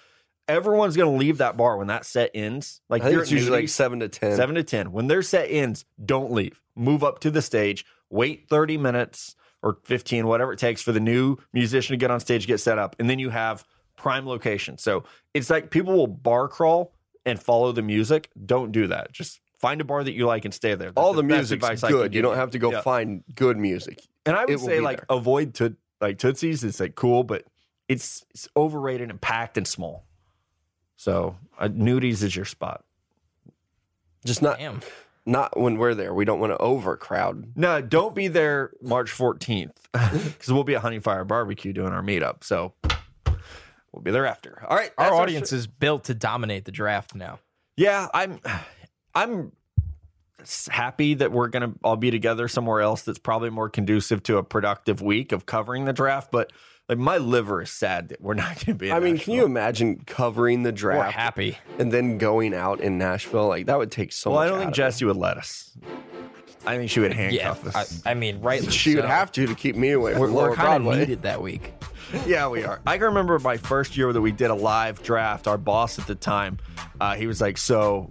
everyone's 0.48 0.96
going 0.96 1.12
to 1.12 1.18
leave 1.18 1.38
that 1.38 1.56
bar 1.56 1.76
when 1.76 1.88
that 1.88 2.04
set 2.04 2.30
ends. 2.34 2.80
Like 2.88 3.02
I 3.02 3.10
think 3.10 3.22
it's 3.22 3.30
usually 3.30 3.60
like 3.60 3.68
seven 3.68 4.00
to 4.00 4.08
ten. 4.08 4.36
seven 4.36 4.54
to 4.54 4.62
ten. 4.62 4.92
When 4.92 5.06
their 5.06 5.22
set 5.22 5.50
ends, 5.50 5.84
don't 6.04 6.32
leave. 6.32 6.60
Move 6.74 7.02
up 7.02 7.20
to 7.20 7.30
the 7.30 7.42
stage. 7.42 7.84
Wait 8.10 8.48
thirty 8.48 8.76
minutes 8.76 9.34
or 9.62 9.78
fifteen, 9.84 10.26
whatever 10.26 10.52
it 10.52 10.58
takes 10.58 10.82
for 10.82 10.92
the 10.92 11.00
new 11.00 11.36
musician 11.52 11.94
to 11.94 11.96
get 11.96 12.10
on 12.10 12.20
stage, 12.20 12.46
get 12.46 12.60
set 12.60 12.78
up, 12.78 12.96
and 12.98 13.10
then 13.10 13.18
you 13.18 13.30
have 13.30 13.64
prime 13.96 14.26
location. 14.26 14.78
So 14.78 15.04
it's 15.34 15.50
like 15.50 15.70
people 15.70 15.94
will 15.94 16.06
bar 16.06 16.48
crawl 16.48 16.92
and 17.24 17.40
follow 17.42 17.72
the 17.72 17.82
music. 17.82 18.30
Don't 18.44 18.70
do 18.70 18.86
that. 18.88 19.12
Just 19.12 19.40
find 19.58 19.80
a 19.80 19.84
bar 19.84 20.02
that 20.04 20.12
you 20.12 20.26
like 20.26 20.44
and 20.44 20.52
stay 20.54 20.74
there. 20.74 20.88
That's 20.90 20.96
All 20.96 21.12
the 21.12 21.22
best 21.22 21.50
music's 21.50 21.64
advice 21.64 21.84
I 21.84 21.88
good. 21.90 22.14
You 22.14 22.22
don't 22.22 22.36
have 22.36 22.50
to 22.52 22.58
go 22.58 22.72
Yeah. 22.72 22.80
find 22.82 23.22
good 23.34 23.56
music. 23.56 24.00
And 24.24 24.36
I 24.36 24.44
would 24.44 24.60
say 24.60 24.80
like 24.80 24.98
there. 24.98 25.06
avoid 25.16 25.54
to 25.54 25.76
like 26.00 26.18
Tootsie's. 26.18 26.62
It's 26.64 26.80
like 26.80 26.94
cool, 26.94 27.22
but 27.24 27.44
it's 27.88 28.24
it's 28.30 28.48
overrated 28.56 29.10
and 29.10 29.20
packed 29.20 29.56
and 29.56 29.66
small. 29.66 30.04
So 30.96 31.36
uh, 31.58 31.68
Nudies 31.68 32.22
is 32.22 32.34
your 32.34 32.44
spot. 32.44 32.84
Just 34.24 34.42
not 34.42 34.58
Damn. 34.58 34.80
not 35.24 35.56
when 35.58 35.76
we're 35.78 35.94
there. 35.94 36.12
We 36.12 36.24
don't 36.24 36.40
want 36.40 36.52
to 36.52 36.58
overcrowd. 36.58 37.52
No, 37.54 37.80
don't 37.80 38.14
be 38.14 38.28
there 38.28 38.72
March 38.82 39.12
14th 39.12 39.70
because 39.92 40.48
we'll 40.48 40.64
be 40.64 40.74
at 40.74 40.82
Honey 40.82 40.98
Fire 40.98 41.24
Barbecue 41.24 41.72
doing 41.72 41.92
our 41.92 42.02
meetup. 42.02 42.42
So 42.42 42.74
we'll 43.92 44.02
be 44.02 44.10
there 44.10 44.26
after. 44.26 44.64
All 44.68 44.76
right, 44.76 44.90
Our 44.98 45.10
that's 45.10 45.20
audience 45.20 45.48
sh- 45.50 45.52
is 45.54 45.66
built 45.68 46.04
to 46.04 46.14
dominate 46.14 46.64
the 46.64 46.72
draft 46.72 47.14
now. 47.14 47.38
yeah, 47.76 48.08
I'm. 48.12 48.40
I'm 49.16 49.52
happy 50.68 51.14
that 51.14 51.32
we're 51.32 51.48
gonna 51.48 51.72
all 51.82 51.96
be 51.96 52.10
together 52.10 52.46
somewhere 52.48 52.80
else 52.80 53.02
that's 53.02 53.18
probably 53.18 53.50
more 53.50 53.68
conducive 53.68 54.22
to 54.24 54.36
a 54.38 54.42
productive 54.44 55.02
week 55.02 55.32
of 55.32 55.46
covering 55.46 55.84
the 55.86 55.92
draft. 55.92 56.30
But 56.30 56.52
like 56.88 56.98
my 56.98 57.16
liver 57.18 57.62
is 57.62 57.70
sad 57.70 58.10
that 58.10 58.20
we're 58.20 58.34
not 58.34 58.64
gonna 58.64 58.76
be. 58.78 58.90
In 58.90 58.94
I 58.96 59.00
mean, 59.00 59.18
can 59.18 59.32
you 59.32 59.44
imagine 59.44 60.02
covering 60.06 60.62
the 60.62 60.70
We're 60.70 60.76
draft 60.76 61.14
happy. 61.14 61.58
and 61.78 61.90
then 61.92 62.18
going 62.18 62.54
out 62.54 62.80
in 62.80 62.98
Nashville? 62.98 63.48
Like 63.48 63.66
that 63.66 63.78
would 63.78 63.90
take 63.90 64.12
so 64.12 64.30
Well, 64.30 64.40
much. 64.40 64.46
I 64.46 64.48
don't 64.50 64.58
think 64.60 64.68
of 64.68 64.74
it. 64.74 64.76
Jesse 64.76 65.04
would 65.04 65.16
let 65.16 65.36
us. 65.38 65.76
I 66.66 66.76
think 66.76 66.90
she 66.90 67.00
would 67.00 67.12
Yeah, 67.12 67.16
handcuff 67.52 67.76
I, 67.76 67.80
us. 67.80 68.02
I 68.04 68.14
mean, 68.14 68.40
right? 68.40 68.62
She 68.72 68.94
would 68.96 69.04
have 69.04 69.32
to 69.32 69.46
to 69.46 69.54
keep 69.54 69.76
me 69.76 69.92
away 69.92 70.12
from 70.12 70.20
We're, 70.22 70.30
we're 70.32 70.54
kind 70.56 70.76
of 70.76 70.82
Broadway. 70.84 70.98
needed 71.00 71.22
that 71.22 71.40
week. 71.42 71.72
yeah, 72.26 72.46
we 72.48 72.62
are. 72.62 72.80
I 72.86 72.98
can 72.98 73.06
remember 73.06 73.36
my 73.40 73.56
first 73.56 73.96
year 73.96 74.12
that 74.12 74.20
we 74.20 74.30
did 74.30 74.50
a 74.50 74.54
live 74.54 75.02
draft. 75.02 75.48
Our 75.48 75.58
boss 75.58 75.98
at 75.98 76.06
the 76.06 76.14
time, 76.14 76.58
uh, 77.00 77.16
he 77.16 77.26
was 77.26 77.40
like, 77.40 77.58
"So, 77.58 78.10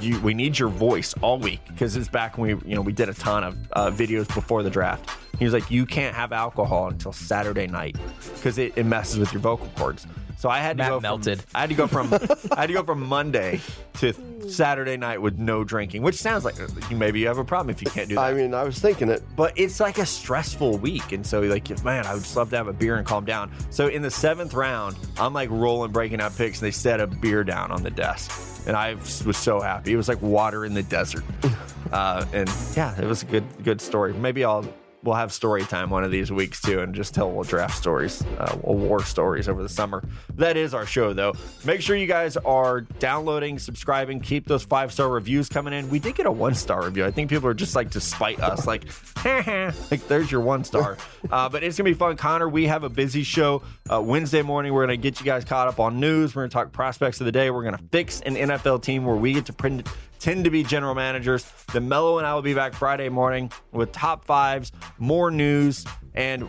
you, 0.00 0.20
we 0.20 0.34
need 0.34 0.58
your 0.58 0.68
voice 0.68 1.14
all 1.20 1.38
week 1.38 1.60
because 1.68 1.96
it's 1.96 2.08
back 2.08 2.38
when 2.38 2.58
we, 2.58 2.70
you 2.70 2.74
know, 2.74 2.80
we 2.80 2.92
did 2.92 3.08
a 3.08 3.14
ton 3.14 3.44
of 3.44 3.56
uh, 3.72 3.90
videos 3.90 4.32
before 4.34 4.62
the 4.62 4.70
draft." 4.70 5.10
He 5.38 5.44
was 5.44 5.54
like, 5.54 5.70
"You 5.70 5.86
can't 5.86 6.14
have 6.14 6.32
alcohol 6.32 6.88
until 6.88 7.12
Saturday 7.12 7.66
night 7.66 7.96
because 8.34 8.58
it, 8.58 8.72
it 8.76 8.84
messes 8.84 9.18
with 9.18 9.32
your 9.32 9.40
vocal 9.40 9.68
cords." 9.76 10.06
So 10.42 10.50
I 10.50 10.58
had 10.58 10.76
to 10.78 10.82
Matt 10.82 10.90
go 10.90 10.96
from- 10.96 11.02
melted. 11.02 11.44
I 11.54 11.60
had 11.60 11.68
to 11.70 11.76
go 11.76 11.86
from 11.86 12.12
I 12.50 12.62
had 12.62 12.66
to 12.66 12.72
go 12.72 12.82
from 12.82 13.00
Monday 13.00 13.60
to 14.00 14.12
Saturday 14.50 14.96
night 14.96 15.22
with 15.22 15.38
no 15.38 15.62
drinking, 15.62 16.02
which 16.02 16.16
sounds 16.16 16.44
like 16.44 16.56
you 16.90 16.96
maybe 16.96 17.20
you 17.20 17.28
have 17.28 17.38
a 17.38 17.44
problem 17.44 17.70
if 17.70 17.80
you 17.80 17.88
can't 17.88 18.08
do 18.08 18.16
that 18.16 18.22
I 18.22 18.34
mean, 18.34 18.52
I 18.52 18.64
was 18.64 18.80
thinking 18.80 19.08
it. 19.08 19.22
but 19.36 19.52
it's 19.54 19.78
like 19.78 19.98
a 19.98 20.04
stressful 20.04 20.78
week. 20.78 21.12
And 21.12 21.24
so, 21.24 21.42
like, 21.42 21.84
man, 21.84 22.06
I 22.06 22.14
would 22.14 22.24
just 22.24 22.34
love 22.34 22.50
to 22.50 22.56
have 22.56 22.66
a 22.66 22.72
beer 22.72 22.96
and 22.96 23.06
calm 23.06 23.24
down. 23.24 23.52
So, 23.70 23.86
in 23.86 24.02
the 24.02 24.10
seventh 24.10 24.52
round, 24.52 24.96
I'm 25.16 25.32
like 25.32 25.48
rolling, 25.48 25.92
breaking 25.92 26.20
out 26.20 26.36
picks, 26.36 26.60
and 26.60 26.66
they 26.66 26.72
set 26.72 26.98
a 26.98 27.06
beer 27.06 27.44
down 27.44 27.70
on 27.70 27.84
the 27.84 27.90
desk. 27.90 28.66
And 28.66 28.76
I 28.76 28.94
was 28.94 29.36
so 29.36 29.60
happy. 29.60 29.92
It 29.92 29.96
was 29.96 30.08
like 30.08 30.20
water 30.20 30.64
in 30.64 30.74
the 30.74 30.82
desert. 30.82 31.22
Uh, 31.92 32.24
and 32.32 32.50
yeah, 32.74 32.98
it 32.98 33.04
was 33.04 33.22
a 33.22 33.26
good, 33.26 33.44
good 33.64 33.78
story. 33.78 34.14
Maybe 34.14 34.46
I'll. 34.46 34.66
We'll 35.04 35.16
have 35.16 35.32
story 35.32 35.62
time 35.64 35.90
one 35.90 36.04
of 36.04 36.12
these 36.12 36.30
weeks 36.30 36.60
too, 36.60 36.80
and 36.80 36.94
just 36.94 37.12
tell 37.12 37.26
little 37.26 37.42
draft 37.42 37.76
stories, 37.76 38.22
uh, 38.38 38.56
war 38.62 39.02
stories 39.02 39.48
over 39.48 39.60
the 39.60 39.68
summer. 39.68 40.04
That 40.36 40.56
is 40.56 40.74
our 40.74 40.86
show, 40.86 41.12
though. 41.12 41.34
Make 41.64 41.80
sure 41.80 41.96
you 41.96 42.06
guys 42.06 42.36
are 42.36 42.82
downloading, 42.82 43.58
subscribing, 43.58 44.20
keep 44.20 44.46
those 44.46 44.62
five 44.62 44.92
star 44.92 45.08
reviews 45.08 45.48
coming 45.48 45.72
in. 45.72 45.90
We 45.90 45.98
did 45.98 46.14
get 46.14 46.26
a 46.26 46.30
one 46.30 46.54
star 46.54 46.84
review. 46.84 47.04
I 47.04 47.10
think 47.10 47.30
people 47.30 47.48
are 47.48 47.54
just 47.54 47.74
like 47.74 47.90
to 47.92 48.00
spite 48.00 48.38
us, 48.40 48.64
like, 48.64 48.84
like 49.24 50.06
there's 50.06 50.30
your 50.30 50.40
one 50.40 50.64
star. 50.64 50.96
Uh, 51.30 51.48
but 51.48 51.62
it's 51.62 51.78
gonna 51.78 51.88
be 51.88 51.94
fun, 51.94 52.16
Connor. 52.16 52.48
We 52.48 52.66
have 52.66 52.82
a 52.84 52.88
busy 52.88 53.22
show 53.22 53.62
uh, 53.90 54.02
Wednesday 54.02 54.42
morning. 54.42 54.74
We're 54.74 54.82
gonna 54.82 54.96
get 54.96 55.20
you 55.20 55.24
guys 55.24 55.44
caught 55.44 55.68
up 55.68 55.78
on 55.80 55.98
news. 56.00 56.34
We're 56.34 56.42
gonna 56.42 56.50
talk 56.50 56.72
prospects 56.72 57.20
of 57.20 57.26
the 57.26 57.32
day. 57.32 57.50
We're 57.50 57.62
gonna 57.62 57.80
fix 57.90 58.20
an 58.22 58.34
NFL 58.34 58.82
team 58.82 59.04
where 59.04 59.16
we 59.16 59.32
get 59.32 59.46
to 59.46 59.52
print, 59.52 59.86
tend 60.22 60.44
to 60.44 60.50
be 60.50 60.62
general 60.62 60.94
managers. 60.94 61.44
Then 61.72 61.88
Mello 61.88 62.18
and 62.18 62.26
I 62.26 62.34
will 62.34 62.42
be 62.42 62.54
back 62.54 62.74
Friday 62.74 63.08
morning 63.08 63.50
with 63.72 63.90
top 63.90 64.24
fives, 64.24 64.70
more 64.98 65.30
news, 65.30 65.84
and 66.14 66.48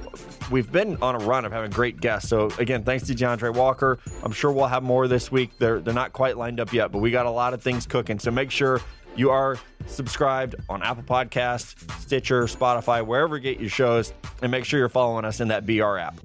we've 0.51 0.71
been 0.71 0.95
on 1.01 1.15
a 1.15 1.17
run 1.17 1.43
of 1.43 1.51
having 1.51 1.71
great 1.71 1.99
guests. 1.99 2.29
So 2.29 2.51
again, 2.59 2.83
thanks 2.83 3.07
to 3.07 3.15
D'Andre 3.15 3.49
Walker. 3.49 3.97
I'm 4.21 4.31
sure 4.31 4.51
we'll 4.51 4.67
have 4.67 4.83
more 4.83 5.07
this 5.07 5.31
week. 5.31 5.57
They're 5.57 5.79
they're 5.79 5.93
not 5.93 6.13
quite 6.13 6.37
lined 6.37 6.59
up 6.59 6.71
yet, 6.71 6.91
but 6.91 6.99
we 6.99 7.09
got 7.09 7.25
a 7.25 7.31
lot 7.31 7.53
of 7.53 7.63
things 7.63 7.87
cooking. 7.87 8.19
So 8.19 8.29
make 8.29 8.51
sure 8.51 8.79
you 9.15 9.31
are 9.31 9.57
subscribed 9.87 10.55
on 10.69 10.83
Apple 10.83 11.03
Podcast, 11.03 11.91
Stitcher, 11.99 12.43
Spotify, 12.43 13.05
wherever 13.05 13.37
you 13.37 13.43
get 13.43 13.59
your 13.59 13.69
shows, 13.69 14.13
and 14.41 14.51
make 14.51 14.65
sure 14.65 14.79
you're 14.79 14.89
following 14.89 15.25
us 15.25 15.39
in 15.39 15.47
that 15.47 15.65
BR 15.65 15.97
app. 15.97 16.19